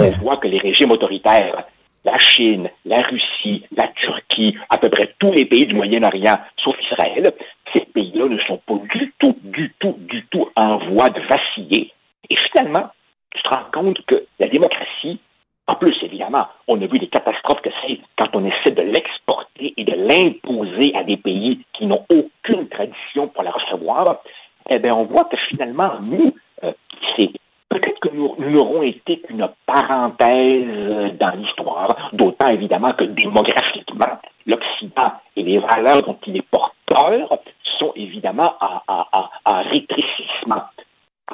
On 0.00 0.10
voit 0.22 0.36
que 0.36 0.46
les 0.46 0.58
régimes 0.58 0.92
autoritaires, 0.92 1.64
la 2.04 2.18
Chine, 2.18 2.70
la 2.84 3.02
Russie, 3.02 3.64
la 3.76 3.88
Turquie, 3.88 4.56
à 4.70 4.78
peu 4.78 4.88
près 4.88 5.14
tous 5.18 5.32
les 5.32 5.44
pays 5.44 5.66
du 5.66 5.74
Moyen-Orient, 5.74 6.36
sauf 6.62 6.76
Israël, 6.80 7.32
ces 7.74 7.80
pays-là 7.80 8.28
ne 8.28 8.38
sont 8.38 8.58
pas 8.58 8.74
du 8.94 9.12
tout, 9.18 9.36
du 9.42 9.74
tout, 9.80 9.96
du 9.98 10.24
tout 10.30 10.48
en 10.56 10.78
voie 10.90 11.08
de 11.08 11.20
vaciller. 11.22 11.92
Et 12.30 12.36
finalement, 12.50 12.90
tu 13.34 13.42
te 13.42 13.48
rends 13.48 13.66
compte 13.72 14.00
que 14.06 14.24
la 14.38 14.48
démocratie, 14.48 15.18
en 15.66 15.74
plus, 15.74 15.94
évidemment, 16.02 16.46
on 16.68 16.80
a 16.80 16.86
vu 16.86 16.98
les 16.98 17.08
catastrophes 17.08 17.60
que 17.62 17.70
c'est 17.82 17.98
quand 18.16 18.28
on 18.34 18.44
essaie 18.44 18.74
de 18.74 18.82
l'exporter 18.82 19.74
et 19.76 19.84
de 19.84 19.94
l'imposer 19.94 20.94
à 20.94 21.02
des 21.02 21.16
pays 21.16 21.60
qui 21.74 21.86
n'ont 21.86 22.06
aucune 22.08 22.68
tradition 22.68 23.28
pour 23.28 23.42
la 23.42 23.50
recevoir. 23.50 24.22
Eh 24.70 24.78
bien, 24.78 24.92
on 24.94 25.04
voit 25.04 25.24
que 25.24 25.36
finalement, 25.48 25.98
nous, 26.00 26.34
euh, 26.62 26.72
c'est 27.18 27.30
peut-être 27.78 28.00
que 28.00 28.08
nous, 28.14 28.34
nous 28.38 28.50
n'aurons 28.50 28.82
été 28.82 29.20
qu'une 29.20 29.48
parenthèse 29.66 31.16
dans 31.18 31.30
l'histoire, 31.36 32.10
d'autant 32.12 32.48
évidemment 32.48 32.92
que 32.92 33.04
démographiquement, 33.04 34.18
l'Occident 34.46 35.12
et 35.36 35.42
les 35.42 35.58
valeurs 35.58 36.02
dont 36.02 36.18
il 36.26 36.38
est 36.38 36.46
porteur 36.50 37.38
sont 37.78 37.92
évidemment 37.94 38.54
en, 38.60 38.80
en, 38.88 39.04
en, 39.12 39.28
en 39.44 39.62
rétrécissement. 39.62 40.62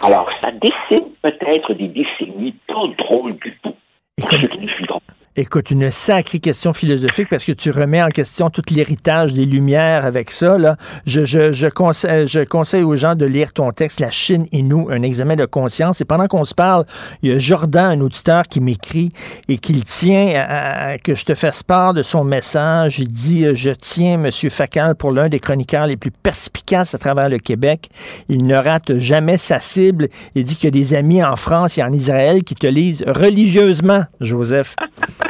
Alors, 0.02 0.28
ça 0.42 0.50
dessine 0.50 1.10
peut-être 1.22 1.72
des 1.74 1.88
décennies 1.88 2.56
pas 2.66 2.86
drôles 2.98 3.36
du 3.36 3.56
tout 3.62 3.74
pour 4.18 4.30
ceux 4.30 4.48
qui 4.48 4.58
nous 4.58 4.68
suivront. 4.68 5.00
Écoute, 5.36 5.72
une 5.72 5.90
sacrée 5.90 6.38
question 6.38 6.72
philosophique 6.72 7.26
parce 7.28 7.42
que 7.42 7.50
tu 7.50 7.72
remets 7.72 8.00
en 8.00 8.10
question 8.10 8.50
tout 8.50 8.62
l'héritage 8.70 9.32
des 9.32 9.46
Lumières 9.46 10.06
avec 10.06 10.30
ça. 10.30 10.58
Là. 10.58 10.76
Je, 11.06 11.24
je, 11.24 11.52
je, 11.52 11.66
conseille, 11.66 12.28
je 12.28 12.44
conseille 12.44 12.84
aux 12.84 12.94
gens 12.94 13.16
de 13.16 13.26
lire 13.26 13.52
ton 13.52 13.72
texte 13.72 13.98
La 13.98 14.12
Chine 14.12 14.46
et 14.52 14.62
nous, 14.62 14.86
un 14.92 15.02
examen 15.02 15.34
de 15.34 15.44
conscience. 15.44 16.00
Et 16.00 16.04
pendant 16.04 16.28
qu'on 16.28 16.44
se 16.44 16.54
parle, 16.54 16.84
il 17.20 17.32
y 17.32 17.34
a 17.34 17.40
Jordan, 17.40 17.98
un 17.98 18.00
auditeur, 18.00 18.44
qui 18.44 18.60
m'écrit 18.60 19.10
et 19.48 19.58
qui 19.58 19.82
tient 19.82 20.34
à, 20.36 20.90
à, 20.90 20.98
que 20.98 21.16
je 21.16 21.24
te 21.24 21.34
fasse 21.34 21.64
part 21.64 21.94
de 21.94 22.04
son 22.04 22.22
message. 22.22 23.00
Il 23.00 23.08
dit 23.08 23.44
Je 23.56 23.70
tiens 23.72 24.22
M. 24.24 24.30
Facal 24.30 24.94
pour 24.94 25.10
l'un 25.10 25.28
des 25.28 25.40
chroniqueurs 25.40 25.88
les 25.88 25.96
plus 25.96 26.12
perspicaces 26.12 26.94
à 26.94 26.98
travers 26.98 27.28
le 27.28 27.38
Québec. 27.38 27.88
Il 28.28 28.46
ne 28.46 28.54
rate 28.54 28.98
jamais 28.98 29.38
sa 29.38 29.58
cible. 29.58 30.10
Il 30.36 30.44
dit 30.44 30.54
qu'il 30.54 30.66
y 30.66 30.68
a 30.68 30.70
des 30.70 30.94
amis 30.94 31.24
en 31.24 31.34
France 31.34 31.76
et 31.76 31.82
en 31.82 31.92
Israël 31.92 32.44
qui 32.44 32.54
te 32.54 32.68
lisent 32.68 33.02
religieusement, 33.08 34.04
Joseph. 34.20 34.76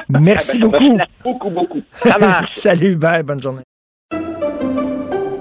Merci 0.09 0.59
Ah 0.63 0.67
ben, 0.67 0.71
beaucoup. 0.71 0.99
Beaucoup, 1.25 1.51
beaucoup. 1.51 1.81
Ça 1.95 2.19
marche. 2.19 2.53
Salut, 2.57 2.97
bye, 2.97 3.23
bonne 3.23 3.43
journée. 3.43 3.63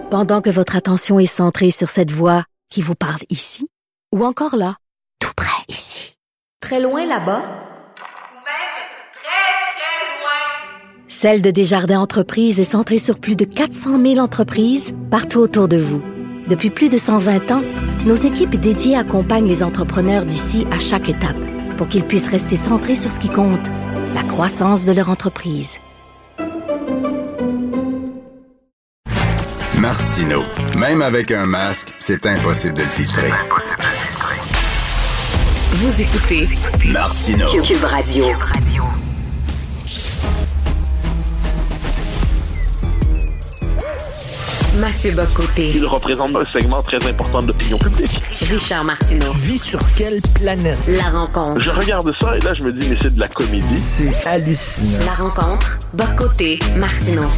Pendant 0.09 0.41
que 0.41 0.49
votre 0.49 0.75
attention 0.75 1.19
est 1.19 1.25
centrée 1.25 1.71
sur 1.71 1.89
cette 1.89 2.11
voix 2.11 2.43
qui 2.69 2.81
vous 2.81 2.95
parle 2.95 3.21
ici, 3.29 3.67
ou 4.13 4.23
encore 4.25 4.55
là, 4.55 4.75
tout 5.19 5.31
près 5.35 5.63
ici, 5.67 6.15
très 6.59 6.79
loin 6.79 7.01
là-bas, 7.05 7.41
Ou 7.41 8.35
même 8.35 8.73
très, 9.11 9.53
très 9.73 10.19
loin. 10.19 11.07
Celle 11.07 11.41
de 11.41 11.49
Desjardins 11.49 11.99
Entreprises 11.99 12.59
est 12.59 12.63
centrée 12.63 12.99
sur 12.99 13.19
plus 13.19 13.35
de 13.35 13.45
400 13.45 13.99
000 13.99 14.17
entreprises 14.19 14.93
partout 15.09 15.39
autour 15.39 15.67
de 15.67 15.77
vous. 15.77 16.01
Depuis 16.47 16.69
plus 16.69 16.89
de 16.89 16.97
120 16.97 17.51
ans, 17.51 17.63
nos 18.05 18.15
équipes 18.15 18.55
dédiées 18.55 18.97
accompagnent 18.97 19.47
les 19.47 19.63
entrepreneurs 19.63 20.25
d'ici 20.25 20.67
à 20.71 20.77
chaque 20.77 21.09
étape 21.09 21.37
pour 21.77 21.87
qu'ils 21.87 22.03
puissent 22.03 22.29
rester 22.29 22.55
centrés 22.55 22.95
sur 22.95 23.11
ce 23.11 23.19
qui 23.19 23.29
compte, 23.29 23.67
la 24.13 24.23
croissance 24.23 24.85
de 24.85 24.91
leur 24.91 25.09
entreprise. 25.09 25.79
Martino. 29.77 30.43
Même 30.77 31.01
avec 31.01 31.31
un 31.31 31.45
masque, 31.45 31.93
c'est 31.99 32.25
impossible 32.25 32.75
de 32.75 32.83
le 32.83 32.89
filtrer. 32.89 33.29
Vous 35.73 36.01
écoutez 36.01 36.47
Martino. 36.85 37.47
Cube 37.63 37.83
Radio. 37.83 38.25
Mathieu 44.79 45.11
Bocoté. 45.11 45.71
Il 45.75 45.85
représente 45.85 46.35
un 46.35 46.45
segment 46.45 46.81
très 46.81 46.97
important 47.07 47.39
de 47.39 47.47
l'opinion 47.47 47.77
publique. 47.77 48.19
Richard 48.49 48.83
Martineau. 48.83 49.31
Tu 49.33 49.37
vis 49.37 49.63
sur 49.63 49.79
quelle 49.95 50.19
planète? 50.33 50.79
La 50.87 51.09
rencontre. 51.11 51.61
Je 51.61 51.69
regarde 51.69 52.11
ça 52.19 52.35
et 52.35 52.39
là, 52.39 52.53
je 52.59 52.65
me 52.65 52.73
dis, 52.73 52.89
mais 52.89 52.97
c'est 52.99 53.13
de 53.13 53.19
la 53.19 53.27
comédie. 53.27 53.77
C'est 53.77 54.27
hallucinant. 54.27 55.05
La 55.05 55.13
rencontre. 55.13 55.77
Bocoté. 55.93 56.57
Martineau. 56.75 57.29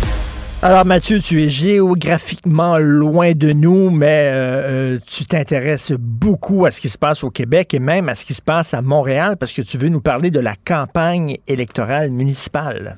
Alors 0.61 0.85
Mathieu, 0.85 1.19
tu 1.19 1.43
es 1.43 1.49
géographiquement 1.49 2.77
loin 2.77 3.33
de 3.33 3.51
nous, 3.51 3.89
mais 3.89 4.29
euh, 4.31 4.95
euh, 4.95 4.99
tu 5.05 5.25
t'intéresses 5.25 5.91
beaucoup 5.91 6.65
à 6.65 6.71
ce 6.71 6.79
qui 6.79 6.87
se 6.87 6.97
passe 6.97 7.23
au 7.25 7.29
Québec 7.29 7.73
et 7.73 7.79
même 7.79 8.07
à 8.07 8.15
ce 8.15 8.23
qui 8.23 8.33
se 8.33 8.41
passe 8.41 8.73
à 8.73 8.81
Montréal 8.81 9.35
parce 9.37 9.51
que 9.51 9.61
tu 9.61 9.77
veux 9.77 9.89
nous 9.89 10.01
parler 10.01 10.31
de 10.31 10.39
la 10.39 10.55
campagne 10.55 11.37
électorale 11.47 12.11
municipale. 12.11 12.95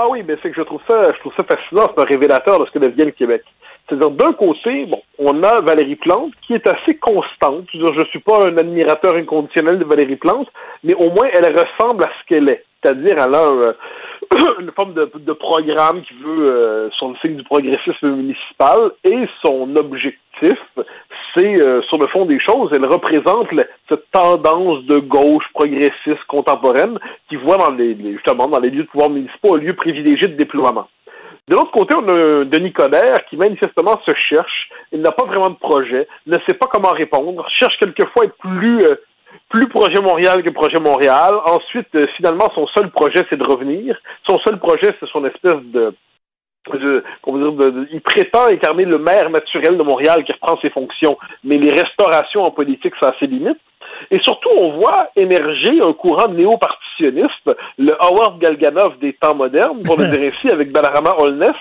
Ah 0.00 0.06
oui, 0.08 0.22
mais 0.24 0.36
c'est 0.40 0.50
que 0.50 0.56
je 0.56 0.62
trouve 0.62 0.80
ça, 0.88 1.02
je 1.12 1.18
trouve 1.18 1.32
ça 1.36 1.42
fascinant, 1.42 1.88
c'est 1.88 2.00
un 2.00 2.04
révélateur 2.04 2.60
de 2.60 2.66
ce 2.66 2.70
que 2.70 2.78
devient 2.78 3.06
le 3.06 3.10
Québec. 3.10 3.42
C'est-à-dire, 3.88 4.12
d'un 4.12 4.32
côté, 4.32 4.86
bon, 4.86 5.02
on 5.18 5.42
a 5.42 5.60
Valérie 5.60 5.96
Plante, 5.96 6.30
qui 6.46 6.54
est 6.54 6.68
assez 6.68 6.96
constante. 6.98 7.64
Je 7.74 7.80
ne 7.80 8.04
suis 8.04 8.20
pas 8.20 8.46
un 8.46 8.56
admirateur 8.58 9.16
inconditionnel 9.16 9.80
de 9.80 9.84
Valérie 9.84 10.14
Plante, 10.14 10.46
mais 10.84 10.94
au 10.94 11.10
moins, 11.10 11.28
elle 11.34 11.52
ressemble 11.52 12.04
à 12.04 12.10
ce 12.20 12.26
qu'elle 12.28 12.48
est. 12.48 12.64
C'est-à-dire, 12.80 13.16
elle 13.16 13.34
a 13.34 13.48
un, 13.48 14.60
une 14.60 14.70
forme 14.70 14.94
de, 14.94 15.10
de, 15.16 15.32
programme 15.32 16.02
qui 16.02 16.14
veut, 16.14 16.46
euh, 16.48 16.90
le 17.02 17.16
signe 17.20 17.36
du 17.36 17.42
progressisme 17.42 18.08
municipal, 18.08 18.92
et 19.02 19.26
son 19.44 19.74
objectif, 19.74 20.60
c'est, 21.34 21.60
euh, 21.60 21.82
sur 21.82 21.98
le 21.98 22.06
fond 22.08 22.24
des 22.24 22.38
choses, 22.40 22.70
elle 22.72 22.86
représente 22.86 23.48
cette 23.88 24.10
tendance 24.10 24.84
de 24.84 24.98
gauche 24.98 25.44
progressiste 25.54 26.24
contemporaine 26.26 26.98
qui 27.28 27.36
voit 27.36 27.56
dans 27.56 27.70
les, 27.70 27.96
justement 28.12 28.46
dans 28.46 28.60
les 28.60 28.70
lieux 28.70 28.84
de 28.84 28.88
pouvoir 28.88 29.10
municipaux 29.10 29.56
un 29.56 29.58
lieu 29.58 29.74
privilégié 29.74 30.28
de 30.28 30.36
déploiement. 30.36 30.88
De 31.48 31.54
l'autre 31.54 31.70
côté, 31.70 31.94
on 31.96 32.06
a 32.08 32.44
Denis 32.44 32.72
Coderre 32.72 33.24
qui 33.30 33.36
manifestement 33.36 33.98
se 34.04 34.12
cherche, 34.14 34.68
il 34.92 35.00
n'a 35.00 35.12
pas 35.12 35.24
vraiment 35.24 35.48
de 35.48 35.56
projet, 35.56 36.06
ne 36.26 36.36
sait 36.46 36.54
pas 36.54 36.66
comment 36.70 36.90
répondre, 36.90 37.46
cherche 37.58 37.78
quelquefois 37.78 38.24
à 38.24 38.26
être 38.26 38.36
plus 38.36 38.80
euh, 38.84 38.96
projet 39.70 40.00
Montréal 40.02 40.42
que 40.42 40.50
projet 40.50 40.78
Montréal. 40.78 41.34
Ensuite, 41.46 41.88
euh, 41.94 42.06
finalement, 42.16 42.50
son 42.54 42.66
seul 42.68 42.90
projet, 42.90 43.24
c'est 43.30 43.38
de 43.38 43.48
revenir. 43.48 43.96
Son 44.28 44.38
seul 44.40 44.58
projet, 44.58 44.94
c'est 45.00 45.08
son 45.08 45.24
espèce 45.24 45.62
de 45.72 45.94
de, 46.72 47.04
comment 47.22 47.38
dire, 47.38 47.52
de, 47.52 47.70
de, 47.70 47.88
il 47.92 48.00
prétend 48.00 48.46
incarner 48.46 48.84
le 48.84 48.98
maire 48.98 49.30
naturel 49.30 49.76
de 49.76 49.82
Montréal 49.82 50.24
qui 50.24 50.32
reprend 50.32 50.58
ses 50.60 50.70
fonctions, 50.70 51.16
mais 51.44 51.56
les 51.56 51.70
restaurations 51.70 52.42
en 52.42 52.50
politique, 52.50 52.94
ça 53.00 53.08
a 53.08 53.18
ses 53.18 53.26
limites. 53.26 53.58
Et 54.10 54.20
surtout, 54.22 54.50
on 54.56 54.78
voit 54.78 55.10
émerger 55.16 55.80
un 55.82 55.92
courant 55.92 56.28
néo-partitionniste, 56.28 57.56
le 57.78 57.92
Howard 58.00 58.38
Galganov 58.38 58.98
des 58.98 59.14
temps 59.14 59.34
modernes, 59.34 59.82
pour 59.82 59.98
le 59.98 60.06
dire 60.10 60.32
ainsi, 60.32 60.50
avec 60.50 60.72
Balarama 60.72 61.14
Holness, 61.18 61.56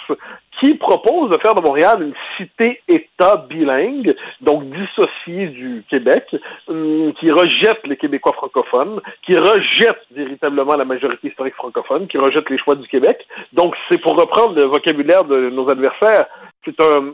qui 0.60 0.76
propose 0.76 1.30
de 1.32 1.38
faire 1.42 1.56
de 1.56 1.62
Montréal 1.62 2.02
une 2.02 2.14
cité-État 2.38 3.46
bilingue, 3.50 4.16
donc 4.42 4.64
dissociée 4.66 5.48
du 5.48 5.84
Québec, 5.90 6.24
hum, 6.68 7.14
qui 7.20 7.32
rejette 7.32 7.86
les 7.86 7.98
Québécois 7.98 8.34
francophones, 8.34 9.02
qui 9.26 9.38
rejette 9.38 10.02
véritablement 10.12 10.76
la 10.76 10.86
majorité 10.86 11.30
historique 11.30 11.56
francophone, 11.56 12.08
qui 12.08 12.18
rejette 12.18 12.50
les 12.50 12.58
choix 12.58 12.76
du 12.76 12.88
Québec. 12.88 13.26
Donc, 13.54 13.76
c'est 13.90 14.00
pour 14.00 14.18
reprendre 14.18 14.56
le 14.56 14.66
vocabulaire 14.66 15.24
de 15.24 15.50
nos 15.50 15.70
adversaires, 15.70 16.26
c'est 16.66 16.82
un, 16.82 17.14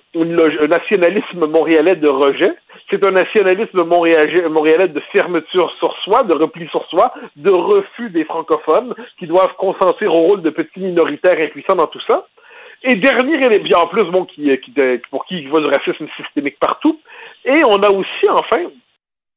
nationalisme 0.67 1.47
montréalais 1.47 1.95
de 1.95 2.09
rejet, 2.09 2.55
c'est 2.89 3.05
un 3.05 3.11
nationalisme 3.11 3.83
montréalais 3.83 4.87
de 4.87 5.01
fermeture 5.15 5.71
sur 5.79 5.95
soi, 6.03 6.23
de 6.23 6.35
repli 6.35 6.67
sur 6.69 6.85
soi, 6.89 7.13
de 7.35 7.51
refus 7.51 8.09
des 8.09 8.25
francophones 8.25 8.95
qui 9.19 9.27
doivent 9.27 9.55
consentir 9.57 10.11
au 10.13 10.27
rôle 10.27 10.41
de 10.41 10.49
petits 10.49 10.79
minoritaires 10.79 11.39
impuissants 11.39 11.75
dans 11.75 11.87
tout 11.87 12.01
ça. 12.07 12.25
Et 12.83 12.95
dernier 12.95 13.35
élément, 13.35 13.81
en 13.81 13.87
plus, 13.87 14.03
bon, 14.03 14.25
qui, 14.25 14.57
qui, 14.59 14.73
pour 15.09 15.25
qui 15.25 15.37
il 15.37 15.49
voit 15.49 15.61
du 15.61 15.67
racisme 15.67 16.07
systémique 16.17 16.59
partout. 16.59 16.99
Et 17.45 17.61
on 17.69 17.77
a 17.77 17.89
aussi, 17.89 18.29
enfin, 18.29 18.63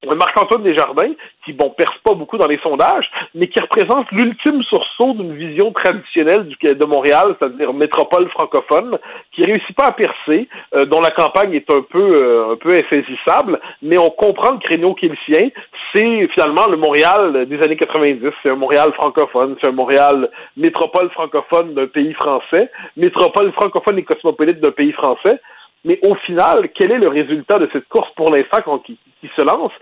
Marc-Antoine 0.04 0.62
Desjardins, 0.62 1.14
qui, 1.44 1.52
bon, 1.54 1.70
perce 1.70 1.96
pas 2.04 2.14
beaucoup 2.14 2.36
dans 2.36 2.46
les 2.46 2.58
sondages, 2.58 3.10
mais 3.34 3.46
qui 3.46 3.58
représente 3.60 4.10
l'ultime 4.12 4.62
sursaut 4.64 5.14
d'une 5.14 5.34
vision 5.34 5.72
traditionnelle 5.72 6.48
de 6.48 6.86
Montréal, 6.86 7.34
c'est-à-dire 7.40 7.72
métropole 7.72 8.28
francophone, 8.30 8.98
qui 9.32 9.44
réussit 9.44 9.74
pas 9.74 9.88
à 9.88 9.92
percer, 9.92 10.48
euh, 10.76 10.84
dont 10.84 11.00
la 11.00 11.10
campagne 11.10 11.54
est 11.54 11.70
un 11.70 11.82
peu, 11.82 12.10
euh, 12.14 12.52
un 12.52 12.56
peu 12.56 12.74
insaisissable, 12.74 13.58
mais 13.82 13.96
on 13.96 14.10
comprend 14.10 14.52
le 14.52 14.58
créneau 14.58 14.94
sien. 15.26 15.48
C'est 15.94 16.28
finalement 16.34 16.66
le 16.70 16.76
Montréal 16.76 17.46
des 17.46 17.58
années 17.62 17.76
90. 17.76 18.30
C'est 18.42 18.50
un 18.50 18.56
Montréal 18.56 18.92
francophone, 18.94 19.56
c'est 19.60 19.68
un 19.68 19.72
Montréal 19.72 20.30
métropole 20.56 21.10
francophone 21.10 21.74
d'un 21.74 21.86
pays 21.86 22.12
français, 22.12 22.70
métropole 22.96 23.52
francophone 23.52 23.98
et 23.98 24.04
cosmopolite 24.04 24.60
d'un 24.60 24.72
pays 24.72 24.92
français. 24.92 25.40
Mais 25.86 26.00
au 26.02 26.16
final, 26.16 26.68
quel 26.74 26.90
est 26.90 26.98
le 26.98 27.08
résultat 27.08 27.58
de 27.58 27.68
cette 27.72 27.88
course 27.88 28.10
pour 28.16 28.30
l'instant 28.30 28.80
qui, 28.80 28.98
qui, 29.20 29.30
se 29.36 29.44
lance? 29.44 29.72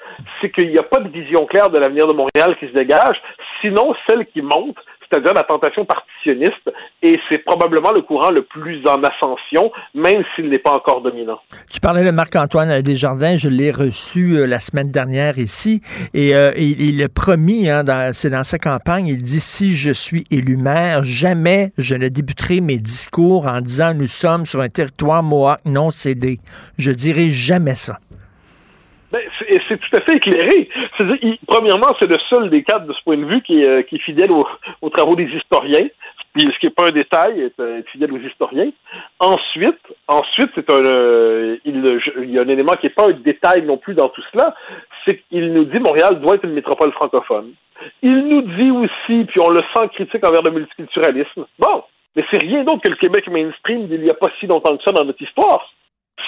C'est 0.41 0.51
qu'il 0.51 0.71
n'y 0.71 0.79
a 0.79 0.83
pas 0.83 1.01
de 1.01 1.09
vision 1.09 1.47
claire 1.47 1.71
de 1.71 1.79
l'avenir 1.79 2.07
de 2.07 2.13
Montréal 2.13 2.57
qui 2.61 2.67
se 2.67 2.73
dégage, 2.73 3.21
sinon 3.63 3.95
celle 4.07 4.27
qui 4.27 4.43
monte, 4.43 4.77
c'est-à-dire 5.15 5.35
la 5.35 5.45
tentation 5.45 5.85
partitionniste, 5.85 6.73
et 7.03 7.19
c'est 7.29 7.39
probablement 7.39 7.93
le 7.93 8.03
courant 8.03 8.31
le 8.31 8.43
plus 8.43 8.83
en 8.89 9.01
ascension, 9.03 9.71
même 9.95 10.25
s'il 10.35 10.49
n'est 10.49 10.59
pas 10.59 10.73
encore 10.73 11.03
dominant. 11.03 11.39
Tu 11.71 11.81
parlais 11.81 12.05
de 12.05 12.11
Marc-Antoine 12.11 12.83
Desjardins, 12.83 13.37
je 13.37 13.49
l'ai 13.49 13.71
reçu 13.71 14.37
euh, 14.37 14.47
la 14.47 14.59
semaine 14.59 14.91
dernière 14.91 15.39
ici, 15.39 15.83
et 16.15 16.35
euh, 16.35 16.53
il, 16.57 16.81
il 16.81 17.03
a 17.03 17.09
promis, 17.09 17.69
hein, 17.69 17.85
c'est 18.13 18.31
dans 18.31 18.43
sa 18.43 18.59
campagne, 18.59 19.07
il 19.07 19.23
dit, 19.23 19.41
si 19.41 19.77
je 19.77 19.93
suis 19.93 20.25
élu 20.31 20.57
maire, 20.57 21.05
jamais 21.05 21.73
je 21.79 21.95
ne 21.95 22.09
débuterai 22.09 22.61
mes 22.61 22.79
discours 22.79 23.47
en 23.47 23.61
disant, 23.61 23.95
nous 23.95 24.09
sommes 24.09 24.47
sur 24.47 24.61
un 24.61 24.69
territoire 24.69 25.23
Mohawk 25.23 25.61
non 25.65 25.91
cédé. 25.91 26.41
Je 26.79 26.91
dirai 26.91 27.31
jamais 27.31 27.75
ça. 27.75 27.99
Ben, 29.15 29.23
c'est 29.69 29.79
tout 29.79 29.97
à 29.97 30.01
fait 30.01 30.17
éclairé. 30.17 30.69
Premièrement, 31.47 31.95
c'est 32.01 32.11
le 32.11 32.19
seul 32.29 32.51
des 32.51 32.65
cadres 32.65 32.89
de 32.89 32.93
ce 32.93 33.03
point 33.05 33.17
de 33.17 33.25
vue 33.25 33.43
qui 33.43 33.61
est, 33.61 33.69
euh, 33.69 33.99
fidèle 34.05 34.33
aux, 34.33 34.45
aux 34.83 34.91
travaux 34.91 35.15
des 35.15 35.29
historiens, 35.29 35.87
puis 36.33 36.51
ce 36.53 36.59
qui 36.59 36.67
n'est 36.67 36.73
pas 36.73 36.89
un 36.89 36.91
détail, 36.91 37.43
est, 37.43 37.61
euh, 37.61 37.79
est 37.79 37.89
fidèle 37.91 38.13
aux 38.13 38.19
historiens. 38.19 38.73
Ensuite, 39.21 39.79
ensuite, 40.09 40.51
c'est 40.57 40.69
un, 40.69 40.85
euh, 40.85 41.57
il 41.65 42.31
y 42.33 42.39
a 42.41 42.43
un 42.43 42.49
élément 42.49 42.73
qui 42.73 42.87
n'est 42.87 42.93
pas 42.93 43.07
un 43.07 43.13
détail 43.13 43.63
non 43.63 43.77
plus 43.77 43.95
dans 43.95 44.09
tout 44.09 44.23
cela, 44.33 44.53
c'est 45.07 45.23
qu'il 45.29 45.53
nous 45.53 45.67
dit 45.67 45.79
Montréal 45.79 46.19
doit 46.19 46.35
être 46.35 46.45
une 46.47 46.55
métropole 46.55 46.91
francophone. 46.91 47.53
Il 48.03 48.19
nous 48.27 48.43
dit 48.43 48.71
aussi, 48.73 49.27
puis 49.27 49.41
on 49.41 49.51
le 49.51 49.63
sent 49.77 49.89
critique 49.95 50.27
envers 50.27 50.43
le 50.43 50.51
multiculturalisme. 50.51 51.47
Bon, 51.61 51.85
mais 52.17 52.25
c'est 52.33 52.43
rien 52.43 52.65
d'autre 52.65 52.81
que 52.83 52.91
le 52.91 52.97
Québec 52.97 53.29
mainstream 53.29 53.87
d'il 53.87 54.01
n'y 54.01 54.11
a 54.11 54.15
pas 54.15 54.31
si 54.41 54.49
longtemps 54.49 54.77
que 54.77 54.83
ça 54.83 54.91
dans 54.91 55.05
notre 55.05 55.23
histoire 55.23 55.71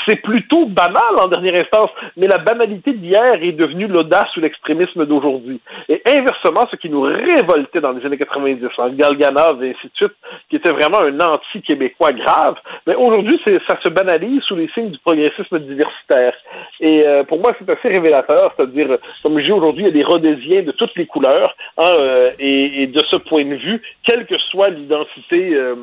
c'est 0.06 0.16
plutôt 0.16 0.66
banal 0.66 1.16
en 1.18 1.28
dernière 1.28 1.60
instance, 1.60 1.90
mais 2.16 2.26
la 2.26 2.38
banalité 2.38 2.92
d'hier 2.92 3.42
est 3.42 3.52
devenue 3.52 3.86
l'audace 3.86 4.36
ou 4.36 4.40
l'extrémisme 4.40 5.06
d'aujourd'hui. 5.06 5.60
Et 5.88 6.00
inversement, 6.06 6.66
ce 6.70 6.76
qui 6.76 6.88
nous 6.88 7.02
révoltait 7.02 7.80
dans 7.80 7.92
les 7.92 8.04
années 8.04 8.18
90, 8.18 8.66
en 8.78 8.90
Galganov 8.90 9.62
et 9.64 9.70
ainsi 9.70 9.86
de 9.86 9.92
suite, 9.94 10.14
qui 10.48 10.56
était 10.56 10.72
vraiment 10.72 10.98
un 10.98 11.20
anti-québécois 11.20 12.12
grave, 12.12 12.56
mais 12.86 12.94
aujourd'hui, 12.94 13.40
ça 13.68 13.78
se 13.82 13.90
banalise 13.90 14.42
sous 14.42 14.56
les 14.56 14.68
signes 14.74 14.90
du 14.90 14.98
progressisme 14.98 15.58
diversitaire. 15.60 16.34
Et 16.80 17.06
euh, 17.06 17.24
pour 17.24 17.38
moi, 17.38 17.52
c'est 17.58 17.68
assez 17.76 17.88
révélateur, 17.88 18.52
c'est-à-dire, 18.56 18.98
comme 19.22 19.38
je 19.38 19.44
dis 19.44 19.52
aujourd'hui, 19.52 19.84
il 19.84 19.86
y 19.86 19.90
a 19.90 19.92
des 19.92 20.04
rhodésiens 20.04 20.62
de 20.62 20.72
toutes 20.72 20.94
les 20.96 21.06
couleurs, 21.06 21.56
hein, 21.78 21.92
euh, 22.02 22.30
et, 22.38 22.86
de 22.86 22.98
ce 23.10 23.16
point 23.16 23.44
de 23.44 23.54
vue, 23.54 23.82
quelle 24.04 24.26
que 24.26 24.38
soit 24.50 24.68
l'identité 24.68 25.54
euh, 25.54 25.74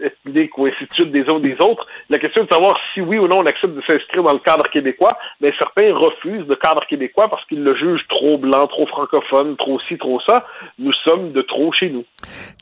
ethnique 0.00 0.56
ou 0.58 0.66
ainsi 0.66 0.84
de 0.84 0.92
suite 0.92 1.10
des 1.10 1.28
uns 1.28 1.40
des 1.40 1.56
autres, 1.60 1.86
la 2.10 2.18
question 2.18 2.42
est 2.42 2.46
de 2.46 2.52
savoir 2.52 2.78
si 2.92 3.00
oui 3.06 3.18
ou 3.18 3.28
non 3.28 3.38
on 3.38 3.46
accepte 3.46 3.74
de 3.74 3.82
s'inscrire 3.82 4.22
dans 4.22 4.32
le 4.32 4.38
cadre 4.40 4.68
québécois, 4.70 5.16
mais 5.40 5.52
certains 5.58 5.94
refusent 5.94 6.46
le 6.48 6.56
cadre 6.56 6.84
québécois 6.88 7.28
parce 7.28 7.44
qu'ils 7.46 7.62
le 7.62 7.74
jugent 7.76 8.06
trop 8.08 8.38
blanc, 8.38 8.66
trop 8.66 8.86
francophone, 8.86 9.56
trop 9.56 9.78
ci, 9.88 9.98
trop 9.98 10.20
ça. 10.26 10.46
Nous 10.78 10.92
sommes 11.06 11.32
de 11.32 11.42
trop 11.42 11.72
chez 11.72 11.90
nous. 11.90 12.04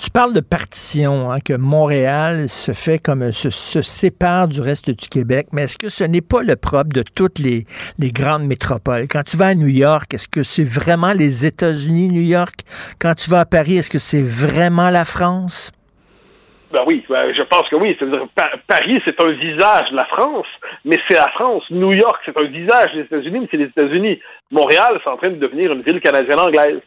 Tu 0.01 0.11
parles 0.11 0.33
de 0.33 0.41
partition, 0.41 1.31
hein, 1.31 1.39
que 1.41 1.55
Montréal 1.55 2.49
se 2.49 2.73
fait 2.73 2.99
comme 2.99 3.33
se, 3.33 3.51
sépare 3.83 4.49
du 4.49 4.61
reste 4.61 4.91
du 4.91 5.09
Québec, 5.09 5.49
mais 5.53 5.63
est-ce 5.63 5.79
que 5.79 5.89
ce 5.89 6.05
n'est 6.05 6.21
pas 6.21 6.43
le 6.43 6.57
propre 6.57 6.91
de 6.93 7.03
toutes 7.03 7.39
les 7.39 7.65
grandes 7.99 8.45
métropoles? 8.45 9.07
Quand 9.09 9.23
tu 9.23 9.37
vas 9.37 9.49
à 9.49 9.55
New 9.55 9.69
York, 9.69 10.13
est-ce 10.15 10.29
que 10.29 10.43
c'est 10.43 10.65
vraiment 10.65 11.13
les 11.13 11.47
États-Unis, 11.47 12.09
New 12.09 12.23
York? 12.23 12.61
Quand 12.99 13.15
tu 13.15 13.31
vas 13.31 13.41
à 13.41 13.45
Paris, 13.45 13.79
est-ce 13.79 13.91
que 13.91 13.99
c'est 13.99 14.23
vraiment 14.23 14.91
la 14.91 15.05
France? 15.05 15.73
Ben 16.73 16.85
oui, 16.87 17.05
ben, 17.09 17.35
je 17.35 17.43
pense 17.43 17.69
que 17.69 17.77
oui. 17.77 17.95
C'est-à-dire, 17.99 18.27
Pa- 18.35 18.53
Paris, 18.67 19.01
c'est 19.05 19.21
un 19.23 19.31
visage 19.33 19.91
de 19.91 19.97
la 19.97 20.07
France, 20.07 20.47
mais 20.85 20.97
c'est 21.09 21.17
la 21.17 21.29
France. 21.33 21.65
New 21.71 21.93
York, 21.93 22.21
c'est 22.25 22.37
un 22.37 22.45
visage 22.45 22.95
des 22.95 23.01
États-Unis, 23.03 23.41
mais 23.41 23.49
c'est 23.51 23.57
les 23.59 23.67
États-Unis. 23.77 24.19
Montréal, 24.51 24.99
c'est 25.03 25.11
en 25.11 25.17
train 25.19 25.31
de 25.31 25.37
devenir 25.37 25.73
une 25.73 25.83
ville 25.83 26.01
canadienne-anglaise. 26.01 26.81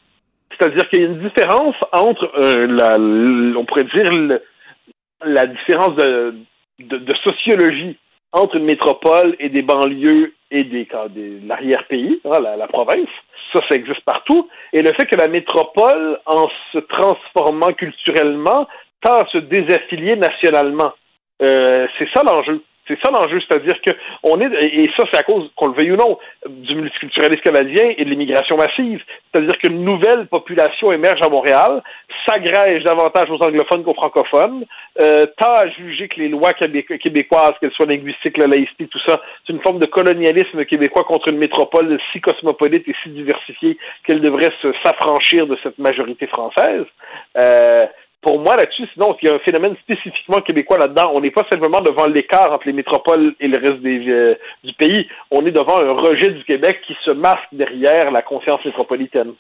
C'est-à-dire 0.58 0.90
qu'il 0.90 1.02
y 1.02 1.04
a 1.04 1.08
une 1.08 1.20
différence 1.20 1.76
entre, 1.92 2.32
euh, 2.40 2.68
la, 2.68 2.94
on 3.60 3.66
pourrait 3.66 3.84
dire, 3.84 4.40
la 5.24 5.46
différence 5.46 5.96
de, 5.96 6.36
de, 6.80 7.14
sociologie 7.24 7.98
entre 8.32 8.56
une 8.58 8.66
métropole 8.66 9.36
et 9.40 9.50
des 9.50 9.62
banlieues 9.62 10.34
et 10.52 10.64
des, 10.64 10.88
des- 11.10 11.40
de 11.42 11.48
l'arrière-pays, 11.48 12.22
hein, 12.26 12.40
la, 12.42 12.56
la 12.56 12.68
province. 12.68 13.10
Ça, 13.54 13.62
ça 13.70 13.76
existe 13.78 14.02
partout. 14.02 14.50
Et 14.74 14.82
le 14.82 14.92
fait 14.94 15.06
que 15.06 15.18
la 15.18 15.28
métropole, 15.28 16.20
en 16.26 16.48
se 16.74 16.80
transformant 16.80 17.72
culturellement, 17.74 18.68
à 19.14 19.26
se 19.28 19.38
désaffilier 19.38 20.16
nationalement. 20.16 20.92
Euh, 21.42 21.88
c'est 21.98 22.10
ça 22.14 22.24
l'enjeu. 22.24 22.62
C'est 22.88 23.00
ça 23.04 23.12
l'enjeu, 23.12 23.40
c'est-à-dire 23.42 23.82
que 23.82 23.92
on 24.22 24.40
est 24.40 24.64
et 24.64 24.92
ça 24.96 25.06
c'est 25.12 25.20
à 25.20 25.24
cause 25.24 25.50
qu'on 25.56 25.70
le 25.70 25.74
veuille 25.74 25.94
ou 25.94 25.96
non 25.96 26.20
du 26.48 26.76
multiculturalisme 26.76 27.42
canadien 27.42 27.94
et 27.98 28.06
de 28.06 28.10
l'immigration 28.12 28.56
massive. 28.58 29.02
C'est-à-dire 29.34 29.58
qu'une 29.58 29.84
nouvelle 29.84 30.28
population 30.28 30.92
émerge 30.92 31.20
à 31.24 31.30
Montréal, 31.30 31.82
s'agrège 32.28 32.84
davantage 32.84 33.32
aux 33.32 33.42
anglophones 33.44 33.84
qu'aux 33.84 33.96
francophones, 33.96 34.66
euh, 35.02 35.26
tend 35.40 35.54
à 35.54 35.68
juger 35.70 36.08
que 36.08 36.20
les 36.20 36.30
lois 36.30 36.52
québé- 36.52 36.84
québécoises, 36.84 37.54
qu'elles 37.60 37.72
soient 37.72 37.88
linguistiques, 37.88 38.38
la 38.38 38.46
laïcité, 38.46 38.86
tout 38.86 39.02
ça, 39.08 39.20
c'est 39.46 39.54
une 39.54 39.62
forme 39.62 39.80
de 39.80 39.88
colonialisme 39.88 40.64
québécois 40.66 41.06
contre 41.06 41.30
une 41.30 41.40
métropole 41.40 41.98
si 42.12 42.22
cosmopolite 42.22 42.88
et 42.88 42.96
si 43.02 43.10
diversifiée 43.10 43.80
qu'elle 44.06 44.22
devrait 44.22 44.54
s'affranchir 44.84 45.48
de 45.48 45.58
cette 45.64 45.80
majorité 45.80 46.28
française. 46.28 46.86
Euh, 47.36 47.82
pour 48.26 48.40
moi, 48.40 48.56
là-dessus, 48.56 48.88
sinon, 48.94 49.16
il 49.22 49.30
y 49.30 49.32
a 49.32 49.36
un 49.36 49.40
phénomène 49.40 49.76
spécifiquement 49.84 50.42
québécois 50.42 50.80
là-dedans. 50.80 51.12
On 51.14 51.22
n'est 51.22 51.30
pas 51.30 51.46
simplement 51.52 51.80
devant 51.82 52.08
l'écart 52.08 52.52
entre 52.52 52.66
les 52.66 52.74
métropoles 52.74 53.36
et 53.40 53.48
le 53.48 53.60
reste 53.60 53.86
euh, 53.86 54.34
du 54.64 54.74
pays. 54.74 55.08
On 55.30 55.46
est 55.46 55.52
devant 55.52 55.78
un 55.78 55.92
rejet 55.92 56.30
du 56.30 56.44
Québec 56.44 56.82
qui 56.88 56.98
se 57.06 57.14
masque 57.14 57.48
derrière 57.52 58.10
la 58.10 58.24
conscience 58.24 58.66
métropolitaine. 58.66 59.34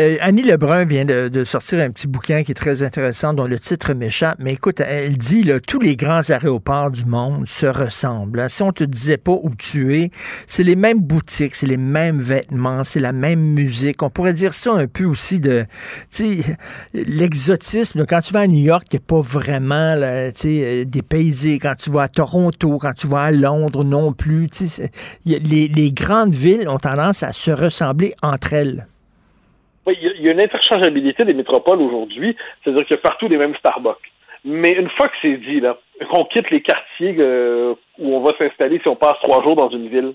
Euh, 0.00 0.16
Annie 0.20 0.42
Lebrun 0.42 0.84
vient 0.84 1.04
de, 1.04 1.28
de 1.28 1.44
sortir 1.44 1.80
un 1.80 1.90
petit 1.90 2.08
bouquin 2.08 2.42
qui 2.42 2.50
est 2.50 2.54
très 2.56 2.82
intéressant, 2.82 3.34
dont 3.34 3.46
le 3.46 3.58
titre 3.58 3.94
m'échappe. 3.94 4.38
Mais 4.40 4.54
écoute, 4.54 4.80
elle 4.80 5.16
dit 5.16 5.44
là, 5.44 5.60
tous 5.60 5.78
les 5.78 5.94
grands 5.94 6.28
aéroports 6.28 6.90
du 6.90 7.04
monde 7.04 7.46
se 7.46 7.66
ressemblent. 7.66 8.40
hein. 8.40 8.48
Si 8.48 8.62
on 8.62 8.72
te 8.72 8.82
disait 8.82 9.16
pas 9.16 9.32
où 9.32 9.50
tu 9.56 9.96
es, 9.96 10.10
c'est 10.46 10.64
les 10.64 10.76
mêmes 10.76 11.00
boutiques, 11.00 11.54
c'est 11.54 11.66
les 11.66 11.76
mêmes 11.76 12.20
vêtements, 12.20 12.82
c'est 12.82 13.00
la 13.00 13.12
même 13.12 13.40
musique. 13.40 14.02
On 14.02 14.10
pourrait 14.10 14.34
dire 14.34 14.54
ça 14.54 14.72
un 14.72 14.86
peu 14.86 15.04
aussi 15.04 15.38
de, 15.38 15.64
l'exotisme. 16.92 18.06
Quand 18.06 18.20
tu 18.22 18.32
vas 18.32 18.40
à 18.40 18.46
New 18.48 18.64
York, 18.64 18.86
t'es 18.90 18.98
pas 18.98 19.20
vraiment 19.20 19.94
là, 19.94 20.30
euh, 20.44 20.84
dépaysé. 20.84 21.58
Quand 21.60 21.74
tu 21.76 21.90
vas 21.90 22.02
à 22.02 22.08
Toronto, 22.08 22.78
quand 22.78 22.92
tu 22.92 23.06
vas 23.06 23.22
à 23.22 23.30
Londres 23.30 23.84
non 23.84 24.12
plus. 24.12 24.48
Les, 25.24 25.68
les 25.68 25.92
grandes 25.92 26.34
villes 26.34 26.68
ont 26.68 26.78
tendance 26.78 27.22
à 27.22 27.32
se 27.32 27.50
ressembler 27.50 28.14
entre 28.22 28.52
elles. 28.52 28.86
Il 29.92 30.22
y 30.22 30.28
a- 30.28 30.32
une 30.32 30.40
interchangeabilité 30.40 31.24
des 31.24 31.34
métropoles 31.34 31.80
aujourd'hui, 31.80 32.36
c'est-à-dire 32.62 32.86
qu'il 32.86 32.96
y 32.96 32.98
a 32.98 33.02
partout 33.02 33.28
les 33.28 33.36
mêmes 33.36 33.54
Starbucks. 33.56 33.96
Mais 34.44 34.70
une 34.70 34.88
fois 34.90 35.08
que 35.08 35.16
c'est 35.20 35.36
dit, 35.36 35.60
là, 35.60 35.78
qu'on 36.10 36.24
quitte 36.24 36.50
les 36.50 36.62
quartiers 36.62 37.14
euh, 37.18 37.74
où 37.98 38.16
on 38.16 38.20
va 38.20 38.32
s'installer 38.38 38.80
si 38.80 38.88
on 38.88 38.96
passe 38.96 39.18
trois 39.22 39.42
jours 39.42 39.56
dans 39.56 39.68
une 39.68 39.88
ville, 39.88 40.14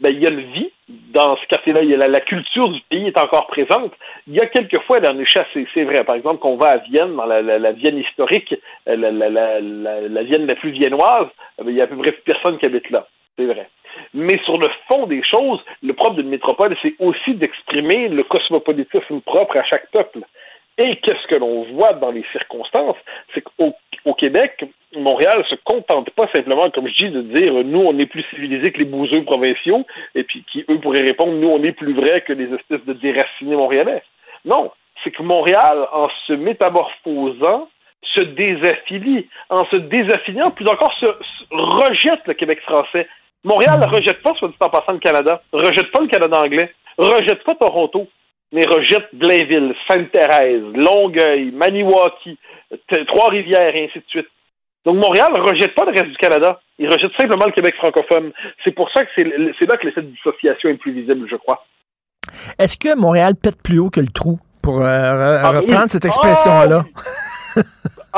ben, 0.00 0.12
il 0.12 0.22
y 0.22 0.26
a 0.26 0.30
une 0.30 0.52
vie 0.52 0.72
dans 0.88 1.36
ce 1.36 1.46
quartier-là. 1.46 1.82
Y 1.84 1.94
a 1.94 2.08
la, 2.08 2.20
culture 2.20 2.68
du 2.68 2.80
pays 2.90 3.06
est 3.06 3.18
encore 3.18 3.46
présente. 3.46 3.92
Il 4.26 4.34
y 4.34 4.40
a 4.40 4.46
quelquefois, 4.46 4.98
elle 4.98 5.12
en 5.12 5.18
est 5.18 5.28
chassée. 5.28 5.66
C'est 5.72 5.84
vrai. 5.84 6.02
Par 6.04 6.16
exemple, 6.16 6.38
qu'on 6.38 6.56
va 6.56 6.66
à 6.66 6.76
Vienne, 6.78 7.14
dans 7.14 7.26
la, 7.26 7.72
Vienne 7.72 7.98
historique, 7.98 8.54
euh, 8.88 8.96
la, 8.96 10.22
Vienne 10.24 10.46
la 10.46 10.56
plus 10.56 10.72
viennoise, 10.72 11.28
euh, 11.60 11.64
ben, 11.64 11.70
il 11.70 11.76
y 11.76 11.80
a 11.80 11.84
à 11.84 11.86
peu 11.86 11.96
près 11.96 12.12
personne 12.12 12.58
qui 12.58 12.66
habite 12.66 12.90
là. 12.90 13.06
C'est 13.38 13.46
vrai. 13.46 13.68
Mais 14.12 14.38
sur 14.44 14.58
le 14.58 14.68
fond 14.88 15.06
des 15.06 15.22
choses, 15.22 15.60
le 15.82 15.92
propre 15.92 16.16
d'une 16.16 16.28
métropole, 16.28 16.76
c'est 16.82 16.94
aussi 16.98 17.34
d'exprimer 17.34 18.08
le 18.08 18.22
cosmopolitisme 18.24 19.20
propre 19.20 19.58
à 19.58 19.64
chaque 19.64 19.90
peuple. 19.90 20.20
Et 20.78 20.96
qu'est-ce 20.96 21.26
que 21.28 21.36
l'on 21.36 21.64
voit 21.72 21.92
dans 21.92 22.10
les 22.10 22.24
circonstances, 22.32 22.96
c'est 23.32 23.42
qu'au 23.42 23.74
au 24.04 24.12
Québec, 24.12 24.64
Montréal 24.94 25.44
se 25.48 25.54
contente 25.64 26.10
pas 26.10 26.28
simplement, 26.34 26.68
comme 26.70 26.88
je 26.88 27.06
dis, 27.06 27.10
de 27.10 27.22
dire 27.22 27.52
nous 27.64 27.80
on 27.80 27.98
est 27.98 28.06
plus 28.06 28.24
civilisés 28.30 28.70
que 28.70 28.78
les 28.78 28.84
bouseux 28.84 29.24
provinciaux, 29.24 29.86
et 30.14 30.24
puis 30.24 30.44
qui 30.52 30.64
eux 30.68 30.78
pourraient 30.78 31.04
répondre 31.04 31.32
nous 31.32 31.48
on 31.48 31.62
est 31.62 31.72
plus 31.72 31.94
vrai 31.94 32.20
que 32.20 32.32
les 32.32 32.52
espèces 32.54 32.84
de 32.84 32.92
déracinés 32.92 33.56
montréalais. 33.56 34.02
Non, 34.44 34.70
c'est 35.02 35.10
que 35.10 35.22
Montréal, 35.22 35.86
en 35.92 36.08
se 36.26 36.32
métamorphosant, 36.34 37.68
se 38.02 38.22
désaffilie. 38.22 39.28
En 39.50 39.64
se 39.66 39.76
désaffiliant, 39.76 40.50
plus 40.54 40.68
encore, 40.68 40.92
se 41.00 41.06
rejette 41.50 42.26
le 42.26 42.34
Québec 42.34 42.60
français. 42.62 43.08
Montréal 43.44 43.78
ne 43.80 43.86
rejette 43.86 44.22
pas, 44.22 44.32
soit 44.38 44.48
dit 44.48 44.54
en 44.60 44.68
passant, 44.70 44.92
le 44.92 44.98
Canada, 44.98 45.42
rejette 45.52 45.90
pas 45.92 46.00
le 46.00 46.08
Canada 46.08 46.40
anglais, 46.40 46.72
rejette 46.98 47.44
pas 47.44 47.54
Toronto, 47.54 48.08
mais 48.52 48.62
rejette 48.66 49.08
Blainville, 49.12 49.74
Sainte-Thérèse, 49.88 50.62
Longueuil, 50.74 51.50
Maniwaki, 51.52 52.38
Trois-Rivières, 53.08 53.74
et 53.76 53.84
ainsi 53.84 53.98
de 53.98 54.04
suite. 54.08 54.28
Donc 54.84 54.96
Montréal 54.96 55.28
ne 55.34 55.40
rejette 55.40 55.74
pas 55.74 55.84
le 55.84 55.90
reste 55.92 56.06
du 56.08 56.16
Canada, 56.16 56.60
il 56.78 56.86
rejette 56.92 57.12
simplement 57.18 57.46
le 57.46 57.52
Québec 57.52 57.74
francophone. 57.76 58.32
C'est 58.64 58.72
pour 58.72 58.90
ça 58.92 59.04
que 59.04 59.10
c'est 59.16 59.24
là 59.24 59.76
que 59.76 59.92
cette 59.94 60.10
dissociation 60.10 60.68
est 60.70 60.74
plus 60.78 60.92
visible, 60.92 61.26
je 61.30 61.36
crois. 61.36 61.64
Est-ce 62.58 62.76
que 62.78 62.94
Montréal 62.96 63.34
pète 63.40 63.62
plus 63.62 63.78
haut 63.78 63.90
que 63.90 64.00
le 64.00 64.08
trou, 64.08 64.38
pour 64.62 64.80
euh, 64.80 64.84
re- 64.86 65.40
Ah, 65.44 65.50
oui. 65.52 65.58
reprendre 65.58 65.90
cette 65.90 66.04
expression-là? 66.04 66.84
Ah 67.56 67.60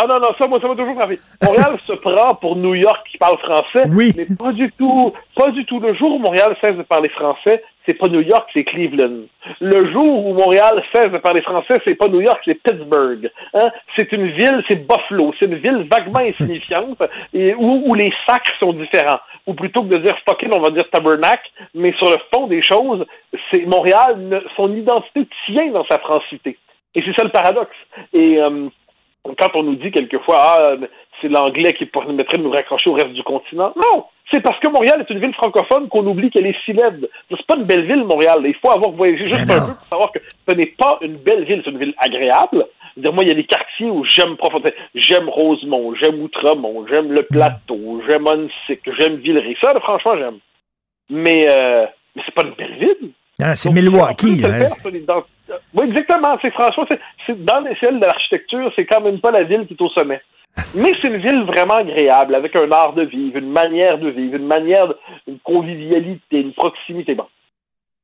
non, 0.08 0.18
non, 0.20 0.28
ça, 0.38 0.46
moi, 0.46 0.60
ça 0.60 0.68
m'a 0.68 0.74
toujours 0.76 0.94
frappé. 0.94 1.18
Montréal 1.42 1.76
se 1.78 1.92
prend 1.94 2.34
pour 2.34 2.56
New 2.56 2.74
York 2.74 3.06
qui 3.10 3.16
parle 3.18 3.38
français, 3.38 3.84
Oui. 3.94 4.12
mais 4.16 4.26
pas 4.36 4.52
du 4.52 4.70
tout. 4.72 5.12
Pas 5.34 5.50
du 5.50 5.64
tout. 5.64 5.80
Le 5.80 5.94
jour 5.94 6.14
où 6.14 6.18
Montréal 6.18 6.56
cesse 6.62 6.76
de 6.76 6.82
parler 6.82 7.08
français, 7.08 7.62
c'est 7.86 7.94
pas 7.94 8.08
New 8.08 8.20
York, 8.20 8.48
c'est 8.52 8.64
Cleveland. 8.64 9.22
Le 9.60 9.92
jour 9.92 10.26
où 10.26 10.34
Montréal 10.34 10.82
cesse 10.94 11.10
de 11.12 11.18
parler 11.18 11.40
français, 11.40 11.74
c'est 11.84 11.94
pas 11.94 12.08
New 12.08 12.20
York, 12.20 12.40
c'est 12.44 12.54
Pittsburgh. 12.62 13.30
Hein? 13.54 13.68
C'est 13.96 14.10
une 14.12 14.26
ville, 14.32 14.62
c'est 14.68 14.86
Buffalo. 14.86 15.32
C'est 15.38 15.46
une 15.46 15.56
ville 15.56 15.86
vaguement 15.90 16.20
insignifiante 16.26 17.02
et 17.32 17.54
où, 17.54 17.84
où 17.86 17.94
les 17.94 18.12
sacs 18.28 18.52
sont 18.60 18.72
différents. 18.72 19.20
Ou 19.46 19.54
plutôt 19.54 19.82
que 19.82 19.88
de 19.88 19.98
dire 19.98 20.16
fucking, 20.28 20.50
on 20.52 20.60
va 20.60 20.70
dire 20.70 20.90
tabernacle, 20.90 21.48
mais 21.74 21.92
sur 21.98 22.10
le 22.10 22.16
fond 22.34 22.48
des 22.48 22.62
choses, 22.62 23.06
c'est 23.52 23.64
Montréal, 23.64 24.42
son 24.56 24.74
identité 24.74 25.26
tient 25.46 25.70
dans 25.70 25.84
sa 25.88 25.98
francité. 26.00 26.58
Et 26.96 27.02
c'est 27.04 27.14
ça 27.16 27.24
le 27.24 27.30
paradoxe. 27.30 27.76
Et 28.12 28.42
euh, 28.42 28.68
quand 29.38 29.50
on 29.54 29.62
nous 29.62 29.76
dit 29.76 29.90
quelquefois, 29.90 30.36
ah, 30.38 30.76
c'est 31.20 31.28
l'anglais 31.28 31.72
qui 31.72 31.86
permettrait 31.86 32.38
de 32.38 32.42
nous 32.42 32.50
raccrocher 32.50 32.90
au 32.90 32.94
reste 32.94 33.12
du 33.12 33.22
continent. 33.22 33.72
Non! 33.76 34.04
C'est 34.32 34.40
parce 34.40 34.58
que 34.58 34.68
Montréal 34.68 35.00
est 35.00 35.12
une 35.12 35.20
ville 35.20 35.34
francophone 35.34 35.88
qu'on 35.88 36.06
oublie 36.06 36.30
qu'elle 36.30 36.46
est 36.46 36.56
si 36.64 36.72
laide. 36.72 37.08
C'est 37.30 37.46
pas 37.46 37.56
une 37.56 37.64
belle 37.64 37.86
ville, 37.86 38.04
Montréal. 38.04 38.42
Il 38.44 38.54
faut 38.54 38.70
avoir 38.70 38.90
voyagé 38.90 39.28
juste 39.28 39.48
un 39.50 39.66
peu 39.68 39.74
pour 39.74 39.88
savoir 39.88 40.12
que 40.12 40.18
ce 40.48 40.54
n'est 40.54 40.74
pas 40.78 40.98
une 41.00 41.16
belle 41.16 41.44
ville. 41.44 41.62
C'est 41.64 41.70
une 41.70 41.78
ville 41.78 41.94
agréable. 41.98 42.66
Dire, 42.96 43.12
moi, 43.12 43.22
il 43.22 43.28
y 43.28 43.32
a 43.32 43.34
des 43.34 43.44
quartiers 43.44 43.88
où 43.88 44.04
j'aime 44.04 44.36
profondément. 44.36 44.74
J'aime 44.94 45.28
Rosemont, 45.28 45.94
j'aime 45.94 46.20
Outremont, 46.22 46.86
j'aime 46.90 47.12
le 47.12 47.22
Plateau, 47.22 48.02
j'aime 48.08 48.26
Onsic, 48.26 48.80
j'aime 48.98 49.16
Villeray. 49.16 49.56
Ça, 49.62 49.72
là, 49.72 49.80
franchement, 49.80 50.12
j'aime. 50.18 50.38
Mais, 51.10 51.46
euh, 51.48 51.86
mais 52.16 52.22
c'est 52.24 52.34
pas 52.34 52.42
une 52.42 52.54
belle 52.54 52.78
ville. 52.78 53.10
Ah, 53.42 53.54
c'est 53.56 53.70
Milwaukee. 53.70 54.42
hein. 54.44 54.48
ident- 54.58 55.24
Oui, 55.74 55.86
exactement. 55.88 56.38
C'est 56.40 56.50
François. 56.52 56.86
C'est, 57.26 57.44
dans 57.44 57.60
l'échelle 57.60 58.00
de 58.00 58.04
l'architecture, 58.06 58.72
c'est 58.74 58.86
quand 58.86 59.00
même 59.02 59.20
pas 59.20 59.30
la 59.30 59.42
ville 59.42 59.66
qui 59.66 59.74
est 59.74 59.82
au 59.82 59.90
sommet. 59.90 60.20
Mais 60.74 60.92
c'est 61.00 61.08
une 61.08 61.18
ville 61.18 61.42
vraiment 61.44 61.74
agréable, 61.74 62.34
avec 62.34 62.56
un 62.56 62.70
art 62.72 62.94
de 62.94 63.02
vivre, 63.02 63.36
une 63.38 63.50
manière 63.50 63.98
de 63.98 64.08
vivre, 64.08 64.36
une 64.36 64.46
manière, 64.46 64.88
de, 64.88 64.96
une 65.26 65.38
convivialité, 65.40 66.40
une 66.40 66.54
proximité. 66.54 67.14
Bon. 67.14 67.26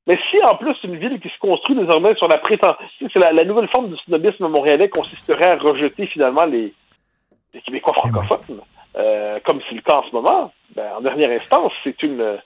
Mais 0.06 0.18
si 0.30 0.36
en 0.44 0.56
plus 0.56 0.74
une 0.84 0.96
ville 0.96 1.18
qui 1.20 1.28
se 1.30 1.38
construit 1.38 1.76
désormais 1.76 2.14
sur 2.16 2.28
la 2.28 2.36
prétention, 2.38 2.76
c'est 3.00 3.18
la, 3.18 3.32
la 3.32 3.44
nouvelle 3.44 3.68
forme 3.68 3.88
du 3.88 3.96
snobisme 4.04 4.48
montréalais 4.48 4.88
consisterait 4.90 5.52
à 5.52 5.56
rejeter 5.56 6.06
finalement 6.08 6.44
les, 6.44 6.74
les 7.54 7.60
Québécois 7.62 7.94
francophones, 7.94 8.60
euh, 8.98 9.38
comme 9.44 9.60
c'est 9.68 9.76
le 9.76 9.80
cas 9.80 9.98
en 9.98 10.02
ce 10.02 10.12
moment, 10.14 10.52
ben, 10.76 10.88
en 10.98 11.00
dernière 11.00 11.30
instance, 11.30 11.72
c'est 11.84 12.02
une 12.02 12.36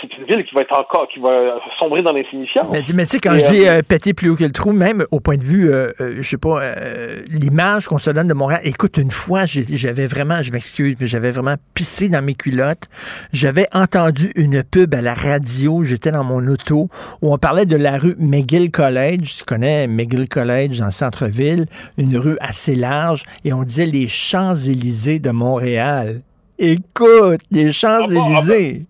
c'est 0.00 0.16
une 0.16 0.24
ville 0.24 0.44
qui 0.44 0.54
va 0.54 0.62
être 0.62 0.78
encore 0.78 1.06
qui 1.12 1.20
va 1.20 1.58
sombrer 1.78 2.02
dans 2.02 2.12
l'insignifiance. 2.12 2.66
Mais, 2.72 2.82
mais 2.94 3.04
tu 3.04 3.10
sais, 3.12 3.20
quand 3.20 3.34
Et, 3.34 3.40
je 3.40 3.52
dis 3.52 3.68
euh, 3.68 3.78
euh, 3.78 3.82
péter 3.82 4.14
plus 4.14 4.30
haut 4.30 4.36
que 4.36 4.44
le 4.44 4.50
trou, 4.50 4.72
même 4.72 5.04
au 5.10 5.20
point 5.20 5.36
de 5.36 5.42
vue, 5.42 5.70
euh, 5.70 5.92
euh, 6.00 6.16
je 6.16 6.22
sais 6.22 6.38
pas, 6.38 6.60
euh, 6.62 7.22
l'image 7.28 7.86
qu'on 7.86 7.98
se 7.98 8.10
donne 8.10 8.26
de 8.26 8.34
Montréal. 8.34 8.62
Écoute, 8.64 8.96
une 8.96 9.10
fois, 9.10 9.44
j'avais 9.46 10.06
vraiment, 10.06 10.42
je 10.42 10.50
m'excuse, 10.50 10.96
mais 10.98 11.06
j'avais 11.06 11.30
vraiment 11.30 11.56
pissé 11.74 12.08
dans 12.08 12.22
mes 12.22 12.34
culottes. 12.34 12.88
J'avais 13.32 13.66
entendu 13.72 14.32
une 14.34 14.62
pub 14.64 14.94
à 14.94 15.02
la 15.02 15.14
radio, 15.14 15.84
j'étais 15.84 16.10
dans 16.10 16.24
mon 16.24 16.46
auto, 16.48 16.88
où 17.20 17.32
on 17.32 17.38
parlait 17.38 17.66
de 17.66 17.76
la 17.76 17.98
rue 17.98 18.16
McGill 18.18 18.70
College. 18.70 19.36
Tu 19.38 19.44
connais 19.44 19.86
McGill 19.86 20.28
College 20.28 20.78
dans 20.78 20.86
le 20.86 20.90
centre-ville, 20.90 21.66
une 21.98 22.16
rue 22.16 22.38
assez 22.40 22.74
large, 22.74 23.24
et 23.44 23.52
on 23.52 23.62
disait 23.62 23.86
les 23.86 24.08
Champs-Élysées 24.08 25.18
de 25.18 25.30
Montréal. 25.30 26.22
Écoute, 26.58 27.40
les 27.50 27.72
Champs-Élysées. 27.72 28.72
Ben, 28.72 28.86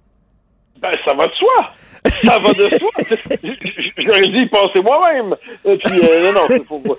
ça 0.82 1.14
va 1.14 1.26
de 1.26 1.32
soi. 1.32 1.54
Ça 2.10 2.38
va 2.38 2.52
de 2.52 2.78
soi. 2.78 2.90
je, 2.98 3.14
je, 3.42 3.90
je 3.96 4.06
leur 4.06 4.18
ai 4.18 4.28
dit, 4.28 4.46
pensez 4.46 4.80
moi-même. 4.82 5.36
Puis, 5.62 6.00
euh, 6.02 6.32
non, 6.32 6.40
non, 6.40 6.46
c'est 6.48 6.66
pour 6.66 6.84
moi. 6.84 6.96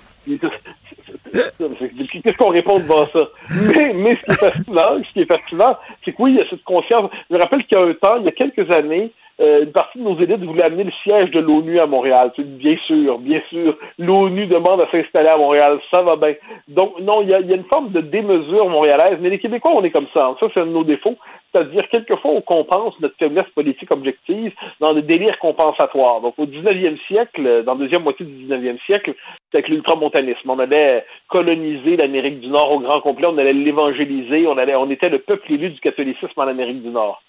Qu'est-ce 1.34 2.36
qu'on 2.36 2.50
répond 2.50 2.78
devant 2.78 3.06
ça? 3.06 3.28
Mais, 3.66 3.92
mais 3.92 4.16
ce 4.16 4.24
qui 4.24 4.32
est 4.32 4.36
fascinant, 4.36 5.02
ce 5.02 5.12
qui 5.12 5.20
est 5.20 5.32
fascinant, 5.32 5.76
c'est 6.04 6.12
que 6.12 6.22
oui, 6.22 6.32
il 6.32 6.38
y 6.38 6.40
a 6.40 6.48
cette 6.48 6.64
conscience. 6.64 7.10
Je 7.28 7.36
me 7.36 7.40
rappelle 7.40 7.64
qu'il 7.66 7.78
y 7.78 7.82
a 7.82 7.86
un 7.86 7.94
temps, 7.94 8.16
il 8.18 8.24
y 8.24 8.28
a 8.28 8.32
quelques 8.32 8.70
années, 8.74 9.12
euh, 9.40 9.64
une 9.64 9.72
partie 9.72 9.98
de 9.98 10.04
nos 10.04 10.16
élites 10.20 10.44
voulait 10.44 10.64
amener 10.64 10.84
le 10.84 10.92
siège 11.02 11.30
de 11.32 11.40
l'ONU 11.40 11.80
à 11.80 11.86
Montréal. 11.86 12.32
Bien 12.38 12.76
sûr, 12.86 13.18
bien 13.18 13.40
sûr. 13.50 13.76
L'ONU 13.98 14.46
demande 14.46 14.80
à 14.80 14.90
s'installer 14.92 15.28
à 15.28 15.36
Montréal. 15.36 15.80
Ça 15.92 16.02
va 16.02 16.14
bien. 16.14 16.34
Donc, 16.68 17.00
non, 17.00 17.22
il 17.22 17.30
y 17.30 17.34
a, 17.34 17.40
une 17.40 17.64
forme 17.64 17.90
de 17.90 18.00
démesure 18.00 18.68
montréalaise. 18.68 19.18
Mais 19.20 19.30
les 19.30 19.40
Québécois, 19.40 19.72
on 19.74 19.82
est 19.82 19.90
comme 19.90 20.06
ça. 20.14 20.36
Ça, 20.38 20.46
c'est 20.54 20.60
un 20.60 20.66
de 20.66 20.70
nos 20.70 20.84
défauts. 20.84 21.16
C'est-à-dire, 21.52 21.88
quelquefois, 21.88 22.30
on 22.30 22.42
compense 22.42 22.94
notre 23.00 23.16
faiblesse 23.16 23.48
politique 23.56 23.92
objective 23.92 24.52
dans 24.80 24.94
des 24.94 25.02
délires 25.02 25.38
compensatoires. 25.40 26.20
Donc, 26.20 26.34
au 26.38 26.46
19e 26.46 26.98
siècle, 27.08 27.64
dans 27.64 27.74
la 27.74 27.80
deuxième 27.80 28.04
moitié 28.04 28.24
du 28.24 28.46
19e 28.46 28.78
siècle, 28.86 29.14
c'était 29.46 29.58
avec 29.58 29.68
l'ultramontanisme. 29.68 30.48
On 30.48 30.58
allait 30.60 31.04
coloniser 31.28 31.96
l'Amérique 31.96 32.38
du 32.38 32.48
Nord 32.48 32.70
au 32.70 32.78
grand 32.78 33.00
complet. 33.00 33.26
On 33.28 33.38
allait 33.38 33.52
l'évangéliser. 33.52 34.46
On 34.46 34.58
allait, 34.58 34.76
on 34.76 34.90
était 34.90 35.08
le 35.08 35.18
peuple 35.18 35.52
élu 35.52 35.70
du 35.70 35.80
catholicisme 35.80 36.32
en 36.36 36.46
Amérique 36.46 36.82
du 36.82 36.90
Nord. 36.90 37.20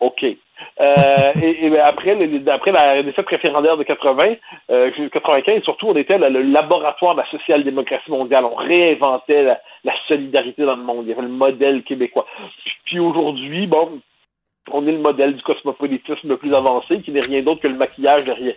OK. 0.00 0.24
Euh, 0.24 1.32
et, 1.42 1.66
et 1.66 1.78
après, 1.80 2.14
le- 2.14 2.42
après 2.52 2.72
la 2.72 3.02
défaite 3.02 3.28
référendaire 3.28 3.76
de 3.76 3.82
80, 3.82 4.34
euh, 4.70 4.90
95, 5.12 5.62
surtout, 5.62 5.88
on 5.88 5.96
était 5.96 6.18
le, 6.18 6.42
laboratoire 6.42 7.14
de 7.14 7.20
la 7.20 7.30
social-démocratie 7.30 8.10
mondiale. 8.10 8.44
On 8.44 8.54
réinventait 8.56 9.42
la, 9.44 9.60
la 9.84 9.92
solidarité 10.08 10.64
dans 10.64 10.76
le 10.76 10.82
monde. 10.82 11.04
Il 11.06 11.10
y 11.10 11.12
avait 11.12 11.22
le 11.22 11.28
modèle 11.28 11.82
québécois. 11.82 12.26
Puis, 12.64 12.72
puis 12.84 12.98
aujourd'hui, 12.98 13.66
bon, 13.66 14.00
on 14.72 14.86
est 14.86 14.92
le 14.92 14.98
modèle 14.98 15.34
du 15.36 15.42
cosmopolitisme 15.42 16.28
le 16.28 16.36
plus 16.36 16.52
avancé, 16.52 17.00
qui 17.00 17.10
n'est 17.12 17.20
rien 17.20 17.40
d'autre 17.42 17.60
que 17.62 17.68
le 17.68 17.76
maquillage 17.76 18.24
derrière, 18.24 18.54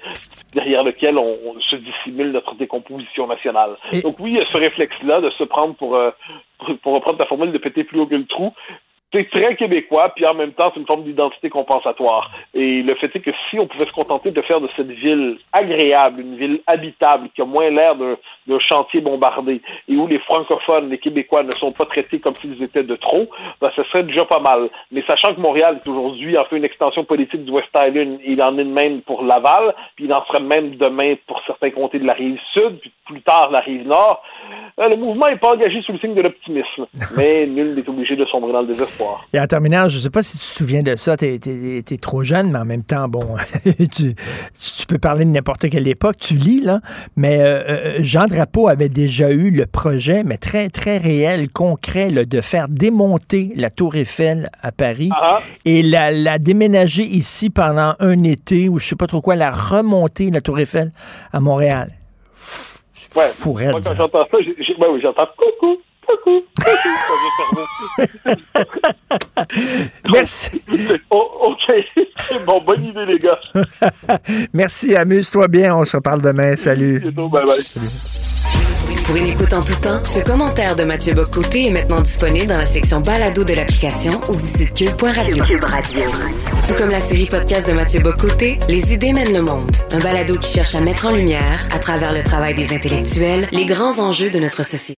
derrière 0.54 0.84
lequel 0.84 1.16
on, 1.20 1.36
on 1.46 1.60
se 1.62 1.76
dissimule 1.76 2.32
notre 2.32 2.56
décomposition 2.56 3.28
nationale. 3.28 3.78
Donc 4.02 4.20
oui, 4.20 4.32
il 4.32 4.38
y 4.38 4.42
a 4.42 4.46
ce 4.50 4.58
réflexe-là 4.58 5.20
de 5.20 5.30
se 5.32 5.44
prendre 5.44 5.76
pour, 5.76 5.96
euh, 5.96 6.10
pour, 6.58 6.78
pour 6.80 6.96
reprendre 6.96 7.18
ta 7.20 7.28
formule 7.28 7.52
de 7.52 7.58
péter 7.60 7.84
plus 7.84 8.00
haut 8.00 8.08
que 8.08 8.16
le 8.16 8.26
trou. 8.26 8.54
C'est 9.12 9.28
très 9.32 9.56
québécois, 9.56 10.12
puis 10.16 10.24
en 10.28 10.36
même 10.36 10.52
temps, 10.52 10.72
c'est 10.72 10.80
une 10.80 10.86
forme 10.86 11.04
d'identité 11.04 11.50
compensatoire. 11.50 12.30
Et 12.54 12.84
le 12.84 12.94
fait 12.94 13.16
est 13.16 13.20
que 13.20 13.32
si 13.50 13.58
on 13.58 13.66
pouvait 13.66 13.86
se 13.86 13.92
contenter 13.92 14.30
de 14.30 14.42
faire 14.44 14.62
de 14.62 14.70
cette 14.76 14.92
ville 14.92 15.40
agréable, 15.52 16.22
une 16.22 16.36
ville 16.36 16.62
habitable, 16.68 17.30
qui 17.34 17.42
a 17.42 17.46
moins 17.46 17.72
l'air 17.72 17.96
d'un 17.96 18.60
chantier 18.60 19.02
bombardé, 19.02 19.62
et 19.88 19.96
où 19.96 20.06
les 20.06 20.20
francophones, 20.20 20.92
les 20.92 21.00
Québécois 21.00 21.42
ne 21.42 21.52
sont 21.52 21.72
pas 21.72 21.86
traités 21.86 22.20
comme 22.20 22.36
s'ils 22.36 22.62
étaient 22.62 22.84
de 22.84 22.96
trop, 22.96 23.28
ben, 23.60 23.72
ce 23.76 23.82
serait 23.86 24.04
déjà 24.04 24.26
pas 24.26 24.40
mal. 24.40 24.70
Mais 24.92 25.04
sachant 25.08 25.34
que 25.34 25.42
Montréal 25.42 25.80
est 25.84 25.90
aujourd'hui 25.90 26.38
en 26.38 26.46
fait 26.46 26.58
une 26.58 26.66
extension 26.66 27.04
politique 27.04 27.46
du 27.46 27.52
West 27.52 27.70
Island, 27.76 28.20
il 28.24 28.40
en 28.44 28.58
est 28.60 28.64
de 28.64 28.70
même 28.70 29.02
pour 29.02 29.24
Laval, 29.24 29.74
puis 29.96 30.06
il 30.06 30.14
en 30.14 30.24
sera 30.26 30.40
même 30.40 30.76
demain 30.76 31.16
pour 31.26 31.42
certains 31.48 31.72
comtés 31.72 31.98
de 31.98 32.06
la 32.06 32.14
rive 32.14 32.40
sud, 32.54 32.80
puis 32.80 32.92
plus 33.08 33.22
tard 33.22 33.50
la 33.52 33.60
rive 33.60 33.88
nord, 33.88 34.22
euh, 34.80 34.88
le 34.88 34.98
mouvement 34.98 35.28
n'est 35.28 35.38
pas 35.38 35.54
engagé 35.54 35.80
sous 35.80 35.94
le 35.94 36.00
signe 36.00 36.14
de 36.14 36.22
l'optimisme. 36.22 36.86
Mais 37.18 37.48
nul 37.48 37.74
n'est 37.74 37.90
obligé 37.90 38.16
de 38.16 38.26
sombrer 38.26 38.54
dans 38.54 38.62
le 38.62 38.68
désespoir. 38.68 38.99
Et 39.34 39.40
en 39.40 39.48
terminant, 39.48 39.90
je 39.90 39.98
ne 39.98 40.02
sais 40.02 40.10
pas 40.10 40.24
si 40.24 40.38
tu 40.38 40.46
te 40.46 40.54
souviens 40.54 40.84
de 40.84 40.96
ça, 40.96 41.18
tu 41.18 41.26
es, 41.26 41.98
trop 42.02 42.24
jeune, 42.24 42.52
mais 42.52 42.60
en 42.60 42.66
même 42.66 42.84
temps, 42.84 43.08
bon, 43.08 43.36
tu, 43.66 44.16
tu 44.16 44.86
peux 44.88 44.98
parler 44.98 45.26
de 45.26 45.30
n'importe 45.32 45.70
quelle 45.70 45.88
époque, 45.88 46.18
tu 46.18 46.34
lis, 46.34 46.62
là, 46.62 46.80
mais 47.16 47.42
euh, 47.42 47.64
euh, 47.68 47.98
Jean 48.00 48.28
Drapeau 48.28 48.68
avait 48.68 48.90
déjà 48.90 49.30
eu 49.30 49.52
le 49.52 49.66
projet, 49.66 50.24
mais 50.24 50.38
très, 50.38 50.70
très 50.70 50.98
réel, 50.98 51.50
concret, 51.50 52.10
là, 52.10 52.26
de 52.26 52.42
faire 52.42 52.68
démonter 52.68 53.52
la 53.56 53.70
Tour 53.70 53.96
Eiffel 53.96 54.50
à 54.62 54.72
Paris 54.72 55.12
et 55.66 55.84
la, 55.84 56.12
la 56.12 56.40
déménager 56.40 57.04
ici 57.04 57.50
pendant 57.50 57.96
un 58.00 58.24
été, 58.24 58.70
ou 58.70 58.80
je 58.80 58.88
sais 58.88 58.96
pas 58.96 59.08
trop 59.08 59.22
quoi, 59.22 59.36
la 59.36 59.52
remonter, 59.52 60.32
la 60.32 60.42
Tour 60.42 60.60
Eiffel, 60.60 60.92
à 61.32 61.40
Montréal. 61.40 61.92
Ouais. 63.16 63.26
Moi, 63.46 63.82
quand 63.84 63.96
j'entends 63.96 64.20
ça, 64.20 64.38
j'entends 65.04 65.28
coucou, 65.36 65.78
coucou. 66.10 66.44
Merci. 70.12 70.64
Oh, 71.10 71.30
OK. 71.42 71.76
C'est 72.22 72.46
bon, 72.46 72.62
bonne 72.62 72.84
idée, 72.84 73.06
les 73.06 73.20
gars. 73.20 73.40
Merci, 74.54 74.96
amuse-toi 74.96 75.48
bien, 75.48 75.76
on 75.76 75.86
se 75.86 75.98
reparle 75.98 76.22
demain. 76.22 76.56
Salut. 76.56 77.00
Bientôt, 77.00 77.30
bye 77.30 77.46
bye. 77.46 77.58
Pour 79.10 79.16
une 79.16 79.26
écoute 79.26 79.54
en 79.54 79.62
tout 79.62 79.74
temps, 79.82 80.04
ce 80.04 80.20
commentaire 80.20 80.76
de 80.76 80.84
Mathieu 80.84 81.16
Bocoté 81.16 81.66
est 81.66 81.72
maintenant 81.72 82.00
disponible 82.00 82.46
dans 82.46 82.60
la 82.60 82.68
section 82.68 83.02
balado 83.02 83.44
de 83.44 83.54
l'application 83.56 84.22
ou 84.30 84.34
du 84.34 84.40
site 84.40 84.76
cube.radio. 84.76 85.44
Tout 85.46 86.74
comme 86.78 86.92
la 86.92 87.00
série 87.00 87.26
podcast 87.26 87.68
de 87.68 87.74
Mathieu 87.74 88.02
Bocoté, 88.02 88.60
Les 88.68 88.94
idées 88.94 89.14
mènent 89.14 89.34
le 89.34 89.42
monde. 89.42 89.72
Un 89.94 90.00
balado 90.00 90.36
qui 90.38 90.54
cherche 90.54 90.76
à 90.76 90.82
mettre 90.82 91.08
en 91.08 91.12
lumière, 91.16 91.68
à 91.72 91.80
travers 91.80 92.14
le 92.14 92.22
travail 92.22 92.54
des 92.54 92.72
intellectuels, 92.72 93.48
les 93.52 93.66
grands 93.66 93.98
enjeux 93.98 94.30
de 94.30 94.38
notre 94.38 94.64
société. 94.64 94.99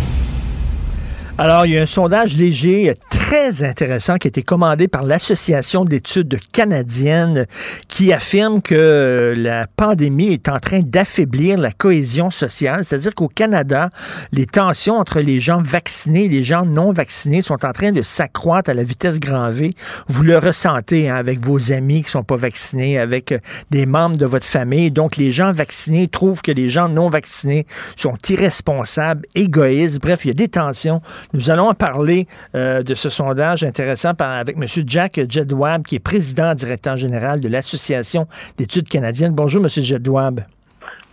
Alors, 1.43 1.65
il 1.65 1.71
y 1.71 1.77
a 1.79 1.81
un 1.81 1.87
sondage 1.87 2.37
léger 2.37 2.93
très 3.09 3.63
intéressant 3.63 4.17
qui 4.17 4.27
a 4.27 4.29
été 4.29 4.43
commandé 4.43 4.87
par 4.87 5.01
l'Association 5.01 5.85
d'études 5.85 6.37
canadiennes 6.53 7.47
qui 7.87 8.13
affirme 8.13 8.61
que 8.61 9.33
la 9.35 9.65
pandémie 9.65 10.33
est 10.33 10.49
en 10.49 10.59
train 10.59 10.81
d'affaiblir 10.81 11.57
la 11.57 11.71
cohésion 11.71 12.29
sociale. 12.29 12.85
C'est-à-dire 12.85 13.15
qu'au 13.15 13.27
Canada, 13.27 13.89
les 14.31 14.45
tensions 14.45 14.97
entre 14.97 15.19
les 15.19 15.39
gens 15.39 15.63
vaccinés 15.63 16.25
et 16.25 16.29
les 16.29 16.43
gens 16.43 16.63
non 16.63 16.93
vaccinés 16.93 17.41
sont 17.41 17.65
en 17.65 17.71
train 17.71 17.91
de 17.91 18.03
s'accroître 18.03 18.69
à 18.69 18.75
la 18.75 18.83
vitesse 18.83 19.19
grand 19.19 19.49
V. 19.49 19.73
Vous 20.09 20.21
le 20.21 20.37
ressentez 20.37 21.09
hein, 21.09 21.15
avec 21.15 21.39
vos 21.39 21.71
amis 21.71 22.03
qui 22.03 22.11
sont 22.11 22.23
pas 22.23 22.35
vaccinés, 22.35 22.99
avec 22.99 23.31
euh, 23.31 23.39
des 23.71 23.87
membres 23.87 24.17
de 24.17 24.27
votre 24.27 24.45
famille. 24.45 24.91
Donc, 24.91 25.17
les 25.17 25.31
gens 25.31 25.53
vaccinés 25.53 26.07
trouvent 26.07 26.43
que 26.43 26.51
les 26.51 26.69
gens 26.69 26.87
non 26.87 27.09
vaccinés 27.09 27.65
sont 27.95 28.17
irresponsables, 28.29 29.25
égoïstes. 29.33 29.99
Bref, 29.99 30.23
il 30.25 30.27
y 30.27 30.31
a 30.31 30.35
des 30.35 30.49
tensions. 30.49 31.01
Nous 31.33 31.49
allons 31.49 31.73
parler 31.73 32.27
euh, 32.55 32.83
de 32.83 32.93
ce 32.93 33.09
sondage 33.09 33.63
intéressant 33.63 34.13
par, 34.13 34.31
avec 34.31 34.57
M. 34.57 34.65
Jack 34.85 35.19
Jedwab, 35.29 35.83
qui 35.83 35.95
est 35.95 36.03
président 36.03 36.53
directeur 36.53 36.97
général 36.97 37.39
de 37.39 37.47
l'Association 37.47 38.27
d'études 38.57 38.89
canadiennes. 38.89 39.33
Bonjour, 39.33 39.63
M. 39.63 39.69
Jedwab. 39.69 40.41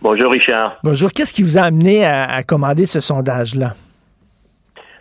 Bonjour, 0.01 0.31
Richard. 0.31 0.77
Bonjour. 0.83 1.11
Qu'est-ce 1.11 1.33
qui 1.33 1.43
vous 1.43 1.57
a 1.57 1.61
amené 1.61 2.05
à, 2.05 2.25
à 2.25 2.43
commander 2.43 2.85
ce 2.85 2.99
sondage-là? 2.99 3.73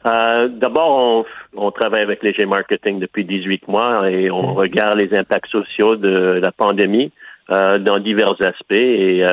Euh, 0.07 0.49
D'abord, 0.49 1.25
on, 1.57 1.67
on, 1.67 1.71
travaille 1.73 2.03
avec 2.03 2.23
les 2.23 2.33
G-Marketing 2.33 3.01
depuis 3.01 3.25
18 3.25 3.67
mois 3.67 4.09
et 4.09 4.31
on 4.31 4.53
mmh. 4.53 4.57
regarde 4.57 5.01
les 5.01 5.17
impacts 5.19 5.51
sociaux 5.51 5.97
de 5.97 6.41
la 6.41 6.53
pandémie 6.53 7.11
euh, 7.51 7.79
dans 7.79 7.99
divers 7.99 8.37
aspects 8.41 8.71
et 8.71 9.27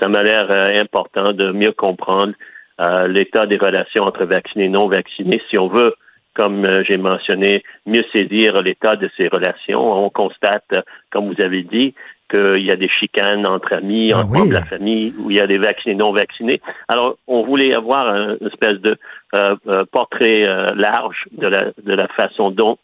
ça 0.00 0.08
m'a 0.08 0.22
l'air 0.22 0.46
important 0.80 1.30
de 1.32 1.52
mieux 1.52 1.72
comprendre 1.72 2.32
euh, 2.80 3.06
l'état 3.06 3.46
des 3.46 3.58
relations 3.58 4.04
entre 4.04 4.24
vaccinés 4.24 4.64
et 4.64 4.68
non 4.68 4.88
vaccinés. 4.88 5.40
Si 5.50 5.58
on 5.58 5.68
veut, 5.68 5.94
comme 6.34 6.64
euh, 6.64 6.82
j'ai 6.88 6.96
mentionné, 6.96 7.62
mieux 7.86 8.04
saisir 8.14 8.62
l'état 8.62 8.96
de 8.96 9.10
ces 9.16 9.28
relations, 9.28 10.04
on 10.04 10.08
constate, 10.08 10.72
comme 11.10 11.28
vous 11.28 11.44
avez 11.44 11.62
dit, 11.62 11.94
qu'il 12.32 12.64
y 12.64 12.70
a 12.70 12.76
des 12.76 12.88
chicanes 12.88 13.46
entre 13.46 13.74
amis, 13.74 14.10
ah, 14.12 14.20
entre 14.20 14.40
oui. 14.40 14.48
de 14.48 14.54
la 14.54 14.64
famille, 14.64 15.12
où 15.18 15.30
il 15.30 15.36
y 15.36 15.40
a 15.40 15.46
des 15.46 15.58
vaccinés 15.58 15.94
non 15.94 16.12
vaccinés. 16.12 16.60
Alors, 16.88 17.16
on 17.26 17.44
voulait 17.44 17.74
avoir 17.74 18.08
un, 18.08 18.36
une 18.40 18.46
espèce 18.46 18.80
de 18.80 18.96
euh, 19.34 19.50
euh, 19.68 19.82
portrait 19.90 20.44
euh, 20.44 20.66
large 20.74 21.26
de 21.32 21.46
la, 21.46 21.60
de 21.82 21.92
la 21.92 22.08
façon 22.08 22.50
dont 22.50 22.78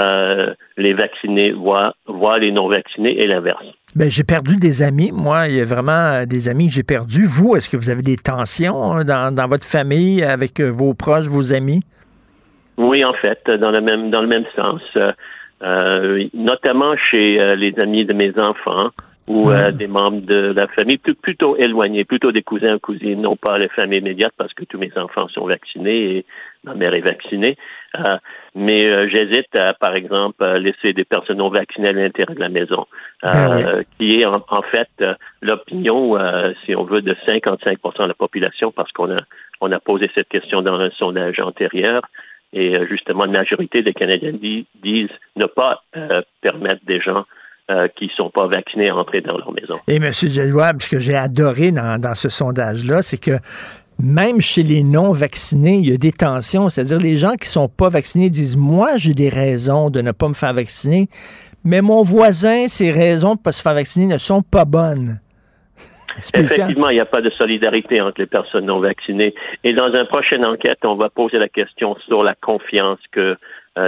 euh, 0.00 0.54
les 0.76 0.94
vaccinés 0.94 1.52
voient, 1.52 1.94
voient 2.06 2.38
les 2.38 2.52
non 2.52 2.68
vaccinés 2.68 3.16
et 3.22 3.26
l'inverse. 3.26 3.64
Ben, 3.94 4.10
j'ai 4.10 4.24
perdu 4.24 4.56
des 4.56 4.82
amis. 4.82 5.10
Moi, 5.12 5.48
il 5.48 5.56
y 5.56 5.60
a 5.60 5.64
vraiment 5.64 6.24
des 6.26 6.48
amis 6.48 6.66
que 6.68 6.74
j'ai 6.74 6.82
perdus. 6.82 7.26
Vous, 7.26 7.54
est-ce 7.56 7.68
que 7.68 7.76
vous 7.76 7.90
avez 7.90 8.02
des 8.02 8.16
tensions 8.16 8.92
hein, 8.92 9.04
dans, 9.04 9.34
dans 9.34 9.46
votre 9.46 9.66
famille 9.66 10.22
avec 10.22 10.60
vos 10.60 10.94
proches, 10.94 11.26
vos 11.26 11.52
amis? 11.52 11.82
Oui, 12.76 13.04
en 13.04 13.12
fait, 13.14 13.38
dans 13.60 13.70
le 13.70 13.80
même 13.80 14.10
dans 14.10 14.20
le 14.20 14.26
même 14.26 14.44
sens. 14.56 14.82
Euh, 15.62 16.28
notamment 16.34 16.90
chez 17.10 17.40
euh, 17.40 17.54
les 17.54 17.74
amis 17.80 18.04
de 18.04 18.12
mes 18.12 18.32
enfants 18.38 18.90
ou 19.26 19.50
euh, 19.50 19.70
des 19.70 19.86
membres 19.86 20.20
de 20.20 20.52
la 20.52 20.66
famille 20.68 20.98
plutôt 20.98 21.56
éloignés, 21.56 22.04
plutôt 22.04 22.32
des 22.32 22.42
cousins, 22.42 22.78
cousines, 22.78 23.22
non 23.22 23.36
pas 23.36 23.54
les 23.54 23.68
familles 23.68 24.00
immédiates 24.00 24.34
parce 24.36 24.52
que 24.52 24.64
tous 24.64 24.78
mes 24.78 24.92
enfants 24.96 25.28
sont 25.28 25.46
vaccinés 25.46 26.16
et 26.16 26.26
ma 26.62 26.74
mère 26.74 26.94
est 26.94 27.00
vaccinée. 27.00 27.56
Euh, 27.96 28.14
mais 28.54 28.90
euh, 28.90 29.08
j'hésite 29.08 29.58
à, 29.58 29.72
par 29.72 29.94
exemple, 29.96 30.46
à 30.46 30.58
laisser 30.58 30.92
des 30.92 31.04
personnes 31.04 31.38
non 31.38 31.48
vaccinées 31.48 31.88
à 31.88 31.92
l'intérieur 31.92 32.34
de 32.34 32.40
la 32.40 32.48
maison, 32.48 32.86
ben 33.22 33.76
oui. 33.78 33.84
qui 33.98 34.20
est 34.20 34.26
en, 34.26 34.44
en 34.48 34.62
fait 34.62 35.04
l'opinion, 35.40 36.18
si 36.64 36.74
on 36.76 36.84
veut, 36.84 37.00
de 37.00 37.14
55% 37.26 38.02
de 38.02 38.08
la 38.08 38.14
population 38.14 38.72
parce 38.72 38.92
qu'on 38.92 39.10
a 39.10 39.16
on 39.60 39.72
a 39.72 39.80
posé 39.80 40.10
cette 40.16 40.28
question 40.28 40.60
dans 40.60 40.78
un 40.78 40.90
sondage 40.98 41.40
antérieur. 41.40 42.02
Et 42.52 42.74
justement, 42.88 43.24
la 43.24 43.40
majorité 43.40 43.82
des 43.82 43.92
Canadiens 43.92 44.32
disent 44.32 45.08
ne 45.36 45.46
pas 45.46 45.82
euh, 45.96 46.22
permettre 46.40 46.84
des 46.84 47.00
gens 47.00 47.24
euh, 47.70 47.88
qui 47.96 48.04
ne 48.04 48.10
sont 48.10 48.30
pas 48.30 48.46
vaccinés 48.46 48.90
à 48.90 48.96
entrer 48.96 49.20
dans 49.20 49.38
leur 49.38 49.52
maison. 49.52 49.78
Et 49.88 49.96
M. 49.96 50.12
Gelouab, 50.12 50.82
ce 50.82 50.90
que 50.90 50.98
j'ai 50.98 51.16
adoré 51.16 51.72
dans, 51.72 52.00
dans 52.00 52.14
ce 52.14 52.28
sondage-là, 52.28 53.02
c'est 53.02 53.18
que 53.18 53.38
même 53.98 54.40
chez 54.40 54.62
les 54.62 54.82
non-vaccinés, 54.82 55.76
il 55.76 55.88
y 55.88 55.94
a 55.94 55.96
des 55.96 56.12
tensions. 56.12 56.68
C'est-à-dire, 56.68 56.98
les 56.98 57.16
gens 57.16 57.32
qui 57.32 57.46
ne 57.46 57.52
sont 57.52 57.68
pas 57.68 57.88
vaccinés 57.88 58.30
disent 58.30 58.56
Moi, 58.56 58.96
j'ai 58.96 59.14
des 59.14 59.28
raisons 59.28 59.90
de 59.90 60.00
ne 60.00 60.12
pas 60.12 60.28
me 60.28 60.34
faire 60.34 60.52
vacciner, 60.52 61.08
mais 61.64 61.80
mon 61.80 62.02
voisin, 62.02 62.68
ses 62.68 62.90
raisons 62.90 63.34
de 63.34 63.38
ne 63.38 63.42
pas 63.42 63.52
se 63.52 63.62
faire 63.62 63.74
vacciner 63.74 64.06
ne 64.06 64.18
sont 64.18 64.42
pas 64.42 64.64
bonnes. 64.64 65.20
Effectivement, 66.18 66.90
il 66.90 66.96
n'y 66.96 67.00
a 67.00 67.06
pas 67.06 67.22
de 67.22 67.30
solidarité 67.30 68.00
entre 68.00 68.20
les 68.20 68.26
personnes 68.26 68.66
non 68.66 68.80
vaccinées. 68.80 69.34
Et 69.64 69.72
dans 69.72 69.92
une 69.92 70.06
prochaine 70.06 70.46
enquête, 70.46 70.78
on 70.84 70.96
va 70.96 71.08
poser 71.08 71.38
la 71.38 71.48
question 71.48 71.96
sur 72.06 72.22
la 72.22 72.34
confiance 72.34 72.98
que 73.10 73.36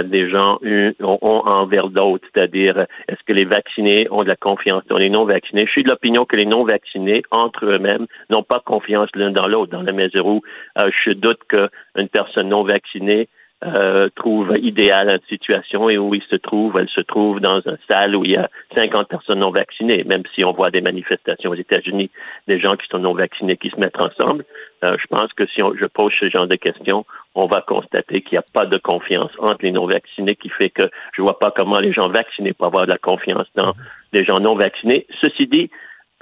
des 0.03 0.29
gens 0.29 0.59
ont, 0.99 1.41
envers 1.45 1.89
d'autres, 1.89 2.27
c'est-à-dire 2.33 2.85
est-ce 3.07 3.23
que 3.25 3.33
les 3.33 3.45
vaccinés 3.45 4.07
ont 4.11 4.23
de 4.23 4.29
la 4.29 4.35
confiance 4.35 4.83
dans 4.89 4.97
les 4.97 5.09
non 5.09 5.25
vaccinés. 5.25 5.63
Je 5.65 5.71
suis 5.71 5.83
de 5.83 5.89
l'opinion 5.89 6.25
que 6.25 6.35
les 6.35 6.45
non 6.45 6.65
vaccinés, 6.65 7.23
entre 7.31 7.65
eux-mêmes, 7.65 8.05
n'ont 8.29 8.43
pas 8.43 8.61
confiance 8.65 9.09
l'un 9.15 9.31
dans 9.31 9.47
l'autre, 9.47 9.71
dans 9.71 9.83
la 9.83 9.93
mesure 9.93 10.25
où 10.25 10.41
euh, 10.79 10.89
je 11.05 11.11
doute 11.11 11.39
qu'une 11.47 12.09
personne 12.09 12.49
non 12.49 12.63
vaccinée 12.63 13.29
euh, 13.63 14.09
trouve 14.15 14.53
idéal 14.61 15.09
une 15.09 15.27
situation 15.27 15.89
et 15.89 15.97
où 15.97 16.13
il 16.13 16.21
se 16.29 16.35
trouve, 16.35 16.77
elle 16.77 16.89
se 16.89 17.01
trouve 17.01 17.39
dans 17.39 17.59
une 17.61 17.77
salle 17.89 18.15
où 18.15 18.23
il 18.23 18.31
y 18.31 18.37
a 18.37 18.49
50 18.75 19.07
personnes 19.07 19.39
non 19.39 19.49
vaccinées, 19.49 20.03
même 20.03 20.21
si 20.35 20.43
on 20.45 20.53
voit 20.53 20.69
des 20.69 20.81
manifestations 20.81 21.49
aux 21.49 21.55
États-Unis, 21.55 22.11
des 22.47 22.59
gens 22.59 22.73
qui 22.73 22.87
sont 22.87 22.99
non 22.99 23.15
vaccinés 23.15 23.57
qui 23.57 23.71
se 23.71 23.77
mettent 23.77 23.99
ensemble. 23.99 24.45
Euh, 24.85 24.95
je 25.01 25.07
pense 25.09 25.33
que 25.33 25.47
si 25.47 25.63
on, 25.63 25.73
je 25.75 25.85
pose 25.85 26.13
ce 26.19 26.29
genre 26.29 26.45
de 26.45 26.55
questions, 26.55 27.03
on 27.33 27.47
va 27.47 27.61
constater 27.61 28.21
qu'il 28.21 28.33
n'y 28.33 28.37
a 28.37 28.45
pas 28.53 28.67
de 28.67 28.77
confiance 28.77 29.31
entre 29.39 29.63
les 29.63 29.71
non 29.71 29.87
vaccinés 29.87 30.35
qui 30.35 30.49
fait 30.49 30.69
que 30.69 30.83
je 31.15 31.23
vois 31.23 31.39
pas 31.39 31.51
comment 31.55 31.79
les 31.79 31.93
gens 31.93 32.09
vaccinés 32.09 32.53
peuvent 32.53 32.67
avoir 32.67 32.85
de 32.85 32.91
la 32.91 32.99
confiance 32.99 33.47
dans 33.55 33.73
les 34.13 34.23
gens 34.23 34.39
non 34.39 34.55
vaccinés. 34.55 35.07
Ceci 35.21 35.47
dit, 35.47 35.71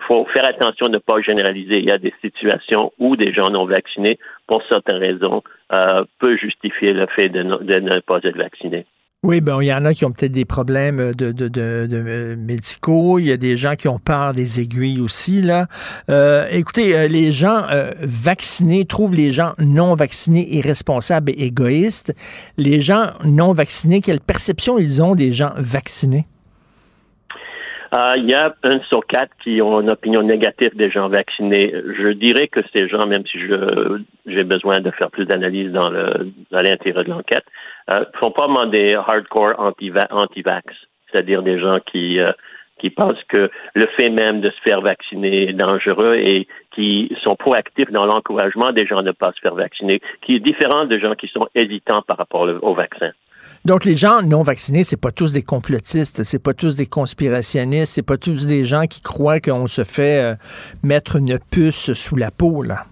faut 0.07 0.26
faire 0.34 0.47
attention 0.47 0.88
de 0.88 0.93
ne 0.93 0.99
pas 0.99 1.22
généraliser. 1.22 1.80
Il 1.80 1.85
y 1.85 1.91
a 1.91 1.97
des 1.97 2.13
situations 2.22 2.91
où 2.99 3.15
des 3.15 3.34
gens 3.34 3.49
non 3.49 3.65
vaccinés, 3.65 4.19
pour 4.47 4.61
certaines 4.69 4.97
raisons, 4.97 5.41
euh, 5.73 6.03
peut 6.19 6.38
justifier 6.38 6.93
le 6.93 7.07
fait 7.15 7.30
de, 7.30 7.43
ne 7.43 7.99
pas 8.01 8.19
être 8.23 8.38
vaccinés. 8.38 8.85
Oui, 9.23 9.41
ben 9.41 9.59
il 9.59 9.65
y 9.65 9.73
en 9.73 9.84
a 9.85 9.95
qui 9.95 10.05
ont 10.05 10.11
peut-être 10.11 10.31
des 10.31 10.45
problèmes 10.45 11.13
de, 11.15 11.31
de, 11.31 11.47
de, 11.47 11.88
de, 11.89 12.35
médicaux. 12.38 13.17
Il 13.17 13.26
y 13.26 13.31
a 13.31 13.38
des 13.38 13.57
gens 13.57 13.76
qui 13.76 13.88
ont 13.88 13.97
peur 13.97 14.35
des 14.35 14.61
aiguilles 14.61 15.01
aussi 15.01 15.41
là. 15.41 15.65
Euh, 16.11 16.45
écoutez, 16.51 16.95
euh, 16.95 17.07
les 17.07 17.31
gens 17.31 17.63
euh, 17.72 17.91
vaccinés 18.01 18.85
trouvent 18.85 19.15
les 19.15 19.31
gens 19.31 19.53
non 19.57 19.95
vaccinés 19.95 20.47
irresponsables 20.53 21.31
et 21.31 21.45
égoïstes. 21.45 22.13
Les 22.57 22.81
gens 22.81 23.13
non 23.23 23.53
vaccinés, 23.53 23.99
quelle 23.99 24.19
perception 24.19 24.77
ils 24.77 25.01
ont 25.01 25.15
des 25.15 25.34
gens 25.34 25.53
vaccinés? 25.57 26.27
Euh, 27.95 28.15
il 28.17 28.30
y 28.30 28.34
a 28.34 28.53
un 28.63 28.80
sur 28.89 29.05
quatre 29.05 29.31
qui 29.41 29.61
ont 29.61 29.80
une 29.80 29.91
opinion 29.91 30.22
négative 30.22 30.76
des 30.76 30.91
gens 30.91 31.07
vaccinés. 31.07 31.73
Je 31.97 32.09
dirais 32.09 32.47
que 32.47 32.59
ces 32.73 32.89
gens, 32.89 33.05
même 33.05 33.26
si 33.31 33.39
je 33.39 33.99
j'ai 34.26 34.43
besoin 34.43 34.80
de 34.80 34.91
faire 34.91 35.09
plus 35.11 35.26
d'analyse 35.26 35.72
dans 35.72 35.89
le 35.89 36.31
dans 36.51 36.61
l'intérieur 36.61 37.05
de 37.05 37.09
l'enquête, 37.09 37.45
euh, 37.91 38.03
sont 38.22 38.31
pas 38.31 38.47
des 38.65 38.95
hardcore 38.95 39.53
anti-vax, 39.57 40.11
anti 40.11 40.43
c'est-à-dire 40.43 41.41
des 41.43 41.59
gens 41.59 41.77
qui 41.89 42.19
euh, 42.19 42.26
qui 42.80 42.89
pensent 42.89 43.23
que 43.30 43.49
le 43.76 43.88
fait 43.97 44.09
même 44.09 44.41
de 44.41 44.49
se 44.49 44.59
faire 44.61 44.81
vacciner 44.81 45.49
est 45.49 45.53
dangereux 45.53 46.15
et 46.15 46.47
qui 46.72 47.15
sont 47.23 47.35
proactifs 47.35 47.91
dans 47.91 48.05
l'encouragement 48.05 48.72
des 48.73 48.85
gens 48.85 49.01
de 49.01 49.07
ne 49.07 49.11
pas 49.11 49.31
se 49.31 49.39
faire 49.39 49.55
vacciner, 49.55 50.01
qui 50.22 50.35
est 50.35 50.39
différent 50.39 50.85
des 50.85 50.99
gens 50.99 51.15
qui 51.15 51.30
sont 51.30 51.47
hésitants 51.55 52.01
par 52.05 52.17
rapport 52.17 52.49
au 52.61 52.73
vaccin. 52.73 53.11
Donc, 53.66 53.84
les 53.84 53.96
gens 53.96 54.22
non 54.22 54.44
vaccinés, 54.44 54.84
c'est 54.84 55.02
pas 55.02 55.12
tous 55.12 55.34
des 55.34 55.42
complotistes, 55.42 56.22
c'est 56.24 56.44
pas 56.44 56.54
tous 56.54 56.76
des 56.76 56.86
conspirationnistes, 56.86 57.94
c'est 57.96 58.06
pas 58.06 58.18
tous 58.18 58.46
des 58.46 58.64
gens 58.64 58.86
qui 58.86 59.02
croient 59.02 59.40
qu'on 59.40 59.66
se 59.66 59.84
fait 59.84 60.22
euh, 60.22 60.36
mettre 60.84 61.16
une 61.16 61.40
puce 61.52 61.94
sous 61.94 62.16
la 62.16 62.30
peau, 62.30 62.62
là. 62.62 62.84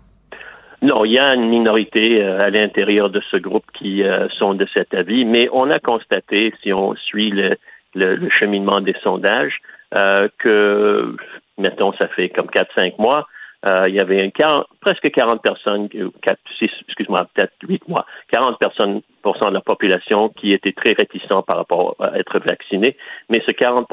Non, 0.82 1.06
il 1.06 1.14
y 1.14 1.20
a 1.20 1.34
une 1.36 1.48
minorité 1.48 2.22
euh, 2.22 2.40
à 2.40 2.50
l'intérieur 2.50 3.10
de 3.10 3.22
ce 3.32 3.38
groupe 3.38 3.64
qui 3.74 4.04
euh, 4.04 4.26
sont 4.38 4.54
de 4.54 4.66
cet 4.76 4.94
avis, 4.94 5.24
mais 5.24 5.48
on 5.54 5.70
a 5.70 5.80
constaté, 5.80 6.54
si 6.62 6.74
on 6.74 6.94
suit 6.96 7.30
le, 7.30 7.56
le, 7.96 8.16
le 8.16 8.30
cheminement 8.32 8.82
des 8.82 8.96
sondages, 9.02 9.62
euh, 9.98 10.28
que, 10.40 11.16
mettons, 11.58 11.94
ça 11.94 12.08
fait 12.10 12.30
comme 12.30 12.48
4-5 12.48 12.96
mois, 13.00 13.28
euh, 13.66 13.84
il 13.88 13.96
y 13.96 14.00
avait 14.00 14.32
40, 14.32 14.68
presque 14.82 15.10
40 15.10 15.42
personnes, 15.42 15.90
4, 15.90 16.40
6, 16.60 16.70
excuse-moi, 16.88 17.26
peut-être 17.34 17.54
8 17.68 17.88
mois, 17.88 18.06
40 18.32 18.60
personnes 18.60 19.02
de 19.24 19.54
la 19.54 19.62
population 19.62 20.30
qui 20.30 20.54
étaient 20.54 20.74
très 20.74 20.94
réticents 20.94 21.42
par 21.44 21.58
rapport 21.58 21.96
à 22.00 22.18
être 22.18 22.40
vaccinés, 22.40 22.98
mais 23.30 23.42
ce 23.48 23.54
40 23.54 23.88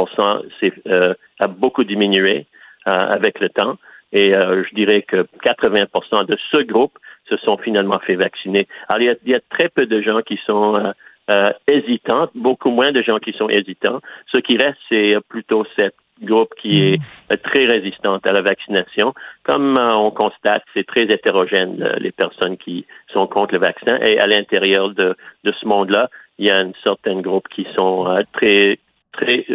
c'est, 0.60 0.72
euh, 0.88 1.14
a 1.38 1.46
beaucoup 1.46 1.84
diminué 1.84 2.46
euh, 2.88 2.92
avec 2.92 3.40
le 3.40 3.48
temps. 3.48 3.76
Et 4.12 4.34
euh, 4.34 4.64
je 4.68 4.74
dirais 4.74 5.02
que 5.02 5.18
80 5.44 5.82
de 6.24 6.36
ce 6.52 6.62
groupe 6.62 6.98
se 7.28 7.36
sont 7.38 7.56
finalement 7.62 7.98
fait 8.04 8.16
vacciner. 8.16 8.66
Alors, 8.88 9.02
il 9.02 9.06
y 9.06 9.10
a, 9.10 9.14
y 9.24 9.36
a 9.36 9.40
très 9.50 9.68
peu 9.68 9.86
de 9.86 10.02
gens 10.02 10.16
qui 10.26 10.38
sont 10.46 10.74
euh, 11.30 11.50
hésitants, 11.70 12.28
beaucoup 12.34 12.70
moins 12.70 12.90
de 12.90 13.02
gens 13.02 13.18
qui 13.18 13.32
sont 13.34 13.48
hésitants. 13.48 14.00
Ce 14.34 14.40
qui 14.40 14.56
reste, 14.56 14.78
c'est 14.88 15.12
plutôt 15.28 15.64
cette 15.78 15.94
groupe 16.22 16.52
qui 16.60 16.82
est 16.82 17.00
très 17.42 17.64
résistante 17.66 18.28
à 18.28 18.32
la 18.32 18.42
vaccination. 18.42 19.14
Comme 19.44 19.78
on 19.78 20.10
constate, 20.10 20.62
c'est 20.74 20.86
très 20.86 21.04
hétérogène 21.04 21.82
les 21.98 22.12
personnes 22.12 22.56
qui 22.56 22.86
sont 23.12 23.26
contre 23.26 23.54
le 23.54 23.60
vaccin 23.60 23.98
et 24.04 24.18
à 24.18 24.26
l'intérieur 24.26 24.90
de, 24.90 25.16
de 25.44 25.52
ce 25.60 25.66
monde-là, 25.66 26.08
il 26.38 26.48
y 26.48 26.50
a 26.50 26.58
un 26.58 26.72
certain 26.84 27.20
groupe 27.20 27.48
qui 27.48 27.66
sont 27.78 28.14
très 28.32 28.78
très 29.12 29.46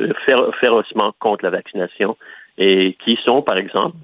férocement 0.60 1.14
contre 1.20 1.46
la 1.46 1.52
vaccination 1.52 2.18
et 2.58 2.96
qui 3.04 3.18
sont, 3.26 3.42
par 3.42 3.58
exemple, 3.58 3.96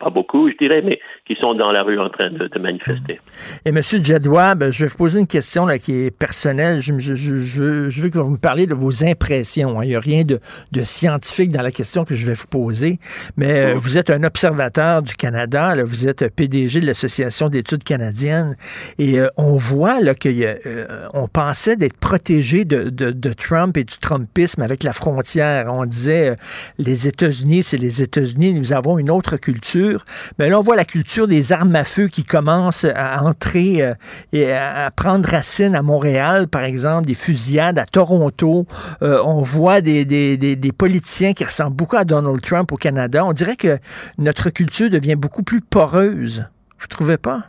pas 0.00 0.10
beaucoup, 0.10 0.50
je 0.50 0.56
dirais, 0.56 0.82
mais 0.82 0.98
qui 1.26 1.36
sont 1.40 1.54
dans 1.54 1.70
la 1.70 1.82
rue 1.82 1.98
en 2.00 2.08
train 2.08 2.30
de, 2.30 2.58
manifester. 2.58 3.20
Et 3.64 3.68
M. 3.68 3.80
Jedwab, 3.82 4.70
je 4.70 4.84
vais 4.84 4.88
vous 4.88 4.96
poser 4.96 5.20
une 5.20 5.26
question 5.26 5.66
là, 5.66 5.78
qui 5.78 6.06
est 6.06 6.10
personnelle. 6.10 6.80
Je, 6.80 6.98
je, 6.98 7.14
je, 7.14 7.90
je 7.90 8.02
veux 8.02 8.08
que 8.08 8.18
vous 8.18 8.30
me 8.30 8.38
parliez 8.38 8.66
de 8.66 8.74
vos 8.74 9.04
impressions. 9.04 9.78
Hein. 9.78 9.84
Il 9.84 9.88
n'y 9.90 9.94
a 9.94 10.00
rien 10.00 10.24
de, 10.24 10.40
de, 10.72 10.82
scientifique 10.82 11.52
dans 11.52 11.62
la 11.62 11.70
question 11.70 12.04
que 12.04 12.14
je 12.14 12.26
vais 12.26 12.34
vous 12.34 12.46
poser, 12.46 12.98
mais 13.36 13.60
euh, 13.60 13.74
vous 13.76 13.98
êtes 13.98 14.10
un 14.10 14.24
observateur 14.24 15.02
du 15.02 15.14
Canada, 15.14 15.74
là, 15.74 15.84
vous 15.84 16.08
êtes 16.08 16.34
PDG 16.34 16.80
de 16.80 16.86
l'Association 16.86 17.48
d'études 17.48 17.84
canadiennes, 17.84 18.56
et 18.98 19.20
euh, 19.20 19.28
on 19.36 19.56
voit 19.56 20.00
là, 20.00 20.14
qu'on 20.14 20.30
euh, 20.30 21.08
on 21.12 21.28
pensait 21.28 21.76
d'être 21.76 21.98
protégé 21.98 22.64
de, 22.64 22.88
de, 22.88 23.10
de, 23.10 23.32
Trump 23.32 23.76
et 23.76 23.84
du 23.84 23.98
Trumpisme 23.98 24.62
avec 24.62 24.82
la 24.82 24.92
frontière. 24.92 25.66
On 25.68 25.84
disait 25.84 26.36
les 26.78 27.06
États-Unis, 27.06 27.62
c'est 27.62 27.78
les 27.78 28.02
États-Unis, 28.02 28.54
nous 28.54 28.72
avons 28.72 28.98
une 28.98 29.10
autre 29.10 29.36
culture. 29.36 29.89
Mais 30.38 30.48
là, 30.48 30.58
on 30.58 30.62
voit 30.62 30.76
la 30.76 30.84
culture 30.84 31.26
des 31.26 31.52
armes 31.52 31.74
à 31.76 31.84
feu 31.84 32.08
qui 32.08 32.24
commence 32.24 32.84
à 32.84 33.22
entrer 33.22 33.82
euh, 33.82 33.94
et 34.32 34.52
à, 34.52 34.90
prendre 34.90 35.28
racine 35.28 35.74
à 35.74 35.82
Montréal, 35.82 36.48
par 36.48 36.64
exemple, 36.64 37.06
des 37.06 37.14
fusillades 37.14 37.78
à 37.78 37.86
Toronto. 37.86 38.66
Euh, 39.02 39.20
on 39.24 39.42
voit 39.42 39.80
des, 39.80 40.04
des, 40.04 40.36
des, 40.36 40.72
politiciens 40.72 41.32
qui 41.32 41.44
ressemblent 41.44 41.76
beaucoup 41.76 41.96
à 41.96 42.04
Donald 42.04 42.40
Trump 42.40 42.72
au 42.72 42.76
Canada. 42.76 43.24
On 43.24 43.32
dirait 43.32 43.56
que 43.56 43.78
notre 44.18 44.50
culture 44.50 44.90
devient 44.90 45.16
beaucoup 45.16 45.42
plus 45.42 45.60
poreuse. 45.60 46.46
Vous 46.78 46.86
trouvez 46.86 47.18
pas? 47.18 47.42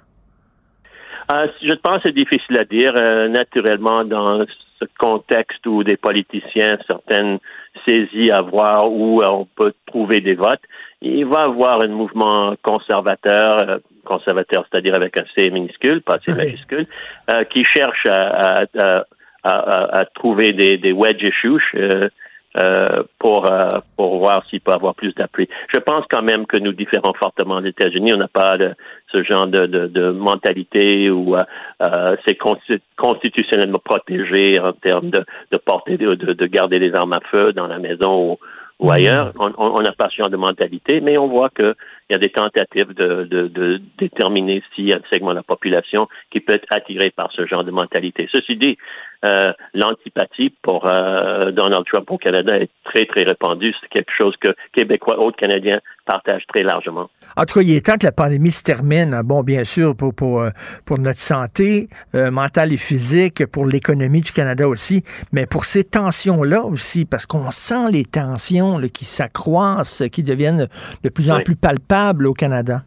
Euh, 1.34 1.48
je 1.62 1.74
pense 1.76 1.96
que 1.96 2.02
c'est 2.06 2.16
difficile 2.16 2.60
à 2.60 2.66
dire. 2.66 2.94
naturellement, 3.30 4.04
dans 4.04 4.46
ce 4.82 4.86
contexte 5.00 5.66
où 5.66 5.84
des 5.84 5.98
politiciens, 5.98 6.78
certaines 6.90 7.40
saisies 7.88 8.32
à 8.32 8.42
voir 8.42 8.92
où 8.92 9.22
on 9.24 9.46
peut 9.56 9.74
trouver 9.86 10.22
des 10.22 10.36
votes, 10.36 10.62
il 11.02 11.26
va 11.26 11.44
avoir 11.44 11.84
un 11.84 11.88
mouvement 11.88 12.54
conservateur, 12.62 13.58
euh, 13.68 13.78
conservateur, 14.06 14.66
c'est-à-dire 14.70 14.96
avec 14.96 15.18
un 15.18 15.26
C 15.36 15.50
minuscule, 15.50 16.02
pas 16.02 16.20
C 16.26 16.34
majuscule, 16.34 16.88
euh, 17.34 17.44
qui 17.46 17.66
cherche 17.66 18.06
à, 18.08 18.64
à, 18.78 19.06
à, 19.44 20.00
à, 20.00 20.06
trouver 20.06 20.52
des, 20.52 20.78
des 20.78 20.92
wedge 20.92 21.24
issues 21.24 21.62
euh, 21.76 22.08
euh, 22.62 23.04
pour 23.18 23.50
pour 23.96 24.20
voir 24.20 24.44
s'il 24.50 24.60
peut 24.60 24.74
avoir 24.74 24.94
plus 24.94 25.14
d'appui. 25.16 25.48
Je 25.74 25.80
pense 25.80 26.04
quand 26.12 26.22
même 26.22 26.46
que 26.46 26.60
nous 26.60 26.74
différons 26.74 27.14
fortement 27.14 27.62
des 27.62 27.70
États-Unis. 27.70 28.14
On 28.14 28.18
n'a 28.18 28.28
pas 28.28 28.58
de, 28.58 28.74
ce 29.12 29.24
genre 29.24 29.48
de, 29.48 29.66
de, 29.68 29.88
de 29.88 30.12
mentalité 30.12 31.10
où 31.10 31.38
c'est 32.28 32.38
constitutionnellement 32.98 33.80
protégé 33.80 34.60
en 34.60 34.74
termes 34.74 35.12
de, 35.12 35.24
de 35.52 35.58
porter, 35.58 35.96
de, 35.98 36.14
de, 36.14 36.46
garder 36.46 36.80
des 36.80 36.94
armes 36.94 37.14
à 37.14 37.22
feu 37.32 37.54
dans 37.54 37.68
la 37.68 37.80
maison 37.80 38.32
ou, 38.32 38.38
ou 38.82 38.92
ailleurs. 38.92 39.32
On 39.38 39.82
n'a 39.82 39.92
pas 39.92 40.10
ce 40.10 40.16
genre 40.18 40.30
de 40.30 40.38
mentalité, 40.38 41.02
mais 41.02 41.18
on 41.18 41.28
voit 41.28 41.50
qu'il 41.50 41.76
y 42.10 42.16
a 42.16 42.18
des 42.18 42.30
tentatives 42.30 42.94
de, 42.94 43.26
de, 43.26 43.48
de 43.48 43.82
déterminer 43.98 44.64
s'il 44.74 44.90
y 44.90 44.94
a 44.94 44.98
un 44.98 45.14
segment 45.14 45.30
de 45.30 45.36
la 45.36 45.44
population 45.44 46.08
qui 46.32 46.40
peut 46.40 46.56
être 46.56 46.68
attiré 46.72 47.12
par 47.12 47.32
ce 47.32 47.46
genre 47.46 47.64
de 47.64 47.72
mentalité. 47.72 48.28
Ceci 48.34 48.58
dit, 48.58 48.78
euh, 49.24 49.54
l'antipathie 49.76 50.52
pour 50.64 50.88
euh, 50.88 51.52
Donald 51.52 51.84
Trump 51.86 52.10
au 52.10 52.18
Canada 52.18 52.56
est 52.56 52.72
très, 52.84 53.06
très 53.06 53.24
répandue. 53.24 53.72
C'est 53.80 53.90
quelque 53.90 54.12
chose 54.18 54.34
que 54.42 54.52
Québécois, 54.74 55.20
autres 55.20 55.38
Canadiens 55.38 55.80
partagent 56.08 56.46
très 56.48 56.64
largement. 56.64 57.08
En 57.38 57.46
tout 57.46 57.60
cas, 57.60 57.62
il 57.62 57.76
est 57.76 57.86
temps 57.86 57.98
que 58.00 58.06
la 58.06 58.12
pandémie 58.12 58.50
se 58.50 58.64
termine. 58.64 59.22
Bon, 59.24 59.44
bien 59.44 59.64
sûr, 59.64 59.96
pour, 59.96 60.16
pour, 60.16 60.42
euh, 60.42 60.50
pour 60.88 60.98
notre 60.98 61.20
santé 61.20 61.88
mentale 62.14 62.74
et 62.74 62.78
physique, 62.78 63.46
pour 63.46 63.68
l'économie 63.68 64.22
du 64.22 64.32
Canada 64.32 64.68
aussi, 64.68 65.04
mais 65.32 65.46
pour 65.46 65.66
ces 65.66 65.84
tensions-là 65.84 66.64
aussi, 66.64 67.06
parce 67.06 67.26
qu'on 67.26 67.52
sent 67.52 67.92
les 67.92 68.06
tensions 68.06 68.80
qui 68.94 69.06
s'accroissent, 69.06 70.04
qui 70.12 70.24
deviennent 70.24 70.68
de 71.04 71.10
plus 71.10 71.30
en 71.30 71.42
plus 71.42 71.56
palpables 71.56 72.26
au 72.26 72.34
Canada. 72.34 72.82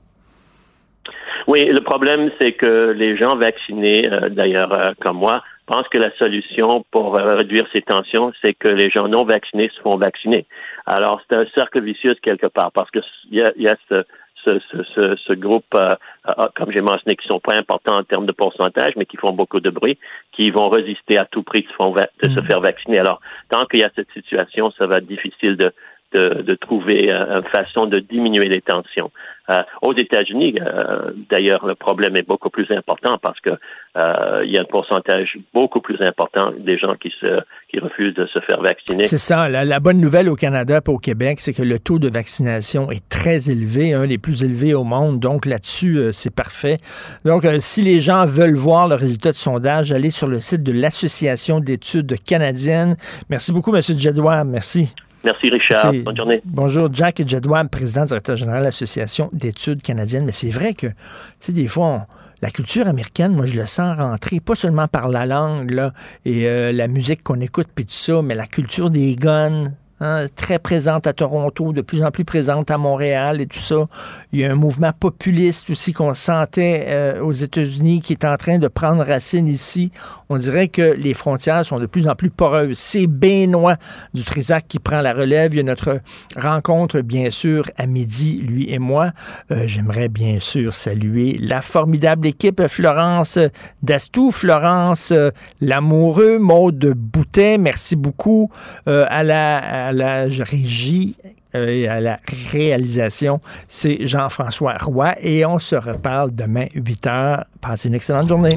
Oui, 1.46 1.64
le 1.64 1.80
problème, 1.84 2.30
c'est 2.40 2.52
que 2.52 2.92
les 2.92 3.16
gens 3.16 3.36
vaccinés, 3.36 4.02
d'ailleurs 4.30 4.94
comme 5.00 5.18
moi, 5.18 5.42
pense 5.66 5.88
que 5.88 5.98
la 5.98 6.14
solution 6.16 6.84
pour 6.90 7.16
réduire 7.16 7.66
ces 7.72 7.82
tensions, 7.82 8.32
c'est 8.44 8.54
que 8.54 8.68
les 8.68 8.90
gens 8.90 9.08
non 9.08 9.24
vaccinés 9.24 9.70
se 9.74 9.80
font 9.80 9.96
vacciner. 9.96 10.46
Alors, 10.86 11.20
c'est 11.28 11.36
un 11.36 11.46
cercle 11.54 11.80
vicieux 11.80 12.14
quelque 12.22 12.46
part, 12.46 12.72
parce 12.72 12.90
que 12.90 13.00
il 13.30 13.38
y 13.38 13.68
a, 13.68 13.74
ce, 13.88 14.04
ce, 14.46 14.58
ce, 14.94 15.16
ce, 15.16 15.32
groupe, 15.32 15.64
euh, 15.74 15.88
euh, 16.28 16.46
comme 16.54 16.70
j'ai 16.70 16.82
mentionné, 16.82 17.16
qui 17.16 17.26
sont 17.26 17.40
pas 17.40 17.56
importants 17.58 17.96
en 17.96 18.02
termes 18.02 18.26
de 18.26 18.32
pourcentage, 18.32 18.92
mais 18.96 19.06
qui 19.06 19.16
font 19.16 19.32
beaucoup 19.32 19.60
de 19.60 19.70
bruit, 19.70 19.98
qui 20.32 20.50
vont 20.50 20.68
résister 20.68 21.18
à 21.18 21.24
tout 21.24 21.42
prix 21.42 21.62
de 21.62 21.68
se, 21.68 22.28
de 22.28 22.34
se 22.34 22.40
mm. 22.40 22.46
faire 22.46 22.60
vacciner. 22.60 22.98
Alors, 22.98 23.20
tant 23.48 23.64
qu'il 23.66 23.80
y 23.80 23.84
a 23.84 23.90
cette 23.96 24.10
situation, 24.12 24.70
ça 24.78 24.86
va 24.86 24.98
être 24.98 25.06
difficile 25.06 25.56
de, 25.56 25.72
de, 26.14 26.42
de 26.42 26.54
trouver 26.54 27.10
une 27.10 27.44
façon 27.54 27.86
de 27.86 27.98
diminuer 27.98 28.48
les 28.48 28.60
tensions. 28.60 29.10
Euh, 29.50 29.60
aux 29.82 29.92
États-Unis, 29.92 30.54
euh, 30.58 31.10
d'ailleurs, 31.30 31.66
le 31.66 31.74
problème 31.74 32.16
est 32.16 32.26
beaucoup 32.26 32.48
plus 32.48 32.66
important 32.74 33.18
parce 33.20 33.38
que 33.40 33.50
euh, 33.50 34.42
il 34.46 34.50
y 34.50 34.56
a 34.56 34.62
un 34.62 34.64
pourcentage 34.64 35.36
beaucoup 35.52 35.80
plus 35.80 36.00
important 36.00 36.50
des 36.58 36.78
gens 36.78 36.94
qui 36.98 37.12
se 37.20 37.36
qui 37.68 37.78
refusent 37.78 38.14
de 38.14 38.24
se 38.26 38.38
faire 38.40 38.62
vacciner. 38.62 39.06
C'est 39.06 39.18
ça. 39.18 39.50
La, 39.50 39.80
bonne 39.80 40.00
nouvelle 40.00 40.30
au 40.30 40.34
Canada 40.34 40.80
et 40.86 40.90
au 40.90 40.96
Québec, 40.96 41.40
c'est 41.40 41.52
que 41.52 41.62
le 41.62 41.78
taux 41.78 41.98
de 41.98 42.08
vaccination 42.08 42.90
est 42.90 43.06
très 43.10 43.50
élevé, 43.50 43.92
un 43.92 44.06
des 44.06 44.16
plus 44.16 44.42
élevés 44.42 44.72
au 44.72 44.84
monde. 44.84 45.20
Donc 45.20 45.44
là-dessus, 45.44 46.08
c'est 46.12 46.34
parfait. 46.34 46.78
Donc, 47.26 47.44
si 47.60 47.82
les 47.82 48.00
gens 48.00 48.24
veulent 48.24 48.54
voir 48.54 48.88
le 48.88 48.94
résultat 48.94 49.32
de 49.32 49.36
sondage, 49.36 49.92
allez 49.92 50.10
sur 50.10 50.28
le 50.28 50.40
site 50.40 50.62
de 50.62 50.72
l'Association 50.72 51.60
d'études 51.60 52.14
canadiennes. 52.24 52.96
Merci 53.28 53.52
beaucoup, 53.52 53.74
M. 53.74 53.82
Jedouard. 53.82 54.46
Merci. 54.46 54.94
Merci, 55.24 55.48
Richard. 55.48 55.92
Bonne 56.04 56.16
journée. 56.16 56.42
Bonjour, 56.44 56.88
Jack 56.92 57.26
Jedwab, 57.26 57.68
président 57.68 58.04
directeur 58.04 58.36
général 58.36 58.60
de 58.60 58.66
l'Association 58.66 59.30
d'études 59.32 59.82
canadiennes. 59.82 60.24
Mais 60.24 60.32
c'est 60.32 60.50
vrai 60.50 60.74
que, 60.74 60.88
tu 60.88 60.94
sais, 61.40 61.52
des 61.52 61.66
fois, 61.66 62.06
la 62.42 62.50
culture 62.50 62.86
américaine, 62.86 63.32
moi, 63.32 63.46
je 63.46 63.54
le 63.54 63.64
sens 63.64 63.98
rentrer, 63.98 64.40
pas 64.40 64.54
seulement 64.54 64.86
par 64.86 65.08
la 65.08 65.24
langue, 65.24 65.70
là, 65.70 65.92
et 66.26 66.46
euh, 66.46 66.72
la 66.72 66.88
musique 66.88 67.22
qu'on 67.22 67.40
écoute, 67.40 67.68
puis 67.74 67.86
tout 67.86 67.92
ça, 67.92 68.20
mais 68.22 68.34
la 68.34 68.46
culture 68.46 68.90
des 68.90 69.16
guns, 69.16 69.72
Hein, 70.04 70.26
très 70.36 70.58
présente 70.58 71.06
à 71.06 71.14
Toronto, 71.14 71.72
de 71.72 71.80
plus 71.80 72.02
en 72.02 72.10
plus 72.10 72.26
présente 72.26 72.70
à 72.70 72.76
Montréal 72.76 73.40
et 73.40 73.46
tout 73.46 73.58
ça. 73.58 73.86
Il 74.32 74.40
y 74.40 74.44
a 74.44 74.52
un 74.52 74.54
mouvement 74.54 74.92
populiste 74.92 75.70
aussi 75.70 75.94
qu'on 75.94 76.12
sentait 76.12 76.84
euh, 76.88 77.22
aux 77.22 77.32
États-Unis 77.32 78.02
qui 78.02 78.12
est 78.12 78.26
en 78.26 78.36
train 78.36 78.58
de 78.58 78.68
prendre 78.68 79.02
racine 79.02 79.48
ici. 79.48 79.92
On 80.28 80.36
dirait 80.36 80.68
que 80.68 80.82
les 80.82 81.14
frontières 81.14 81.64
sont 81.64 81.78
de 81.78 81.86
plus 81.86 82.06
en 82.06 82.16
plus 82.16 82.28
poreuses. 82.28 82.76
C'est 82.76 83.06
Benoît 83.06 83.76
du 84.12 84.24
Trisac 84.24 84.68
qui 84.68 84.78
prend 84.78 85.00
la 85.00 85.14
relève. 85.14 85.54
Il 85.54 85.56
y 85.56 85.60
a 85.60 85.62
notre 85.62 86.00
rencontre, 86.36 87.00
bien 87.00 87.30
sûr, 87.30 87.64
à 87.78 87.86
midi, 87.86 88.42
lui 88.46 88.70
et 88.70 88.78
moi. 88.78 89.12
Euh, 89.52 89.62
j'aimerais 89.66 90.08
bien 90.08 90.38
sûr 90.38 90.74
saluer 90.74 91.38
la 91.40 91.62
formidable 91.62 92.26
équipe 92.26 92.66
Florence 92.66 93.38
Dastou, 93.82 94.32
Florence 94.32 95.12
euh, 95.12 95.30
Lamoureux, 95.62 96.38
Maude 96.38 96.92
Boutet, 96.94 97.56
merci 97.56 97.96
beaucoup 97.96 98.50
à 98.86 99.22
la 99.22 99.93
la 99.94 100.24
régie 100.24 101.16
euh, 101.54 101.68
et 101.68 101.88
à 101.88 102.00
la 102.00 102.18
réalisation, 102.50 103.40
c'est 103.68 104.06
Jean-François 104.06 104.76
Roy. 104.78 105.14
Et 105.20 105.44
on 105.46 105.58
se 105.58 105.76
reparle 105.76 106.34
demain 106.34 106.66
8 106.74 107.06
h. 107.06 107.44
Passez 107.60 107.88
une 107.88 107.94
excellente 107.94 108.28
journée. 108.28 108.56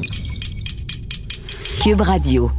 Cube 1.82 2.00
Radio. 2.00 2.50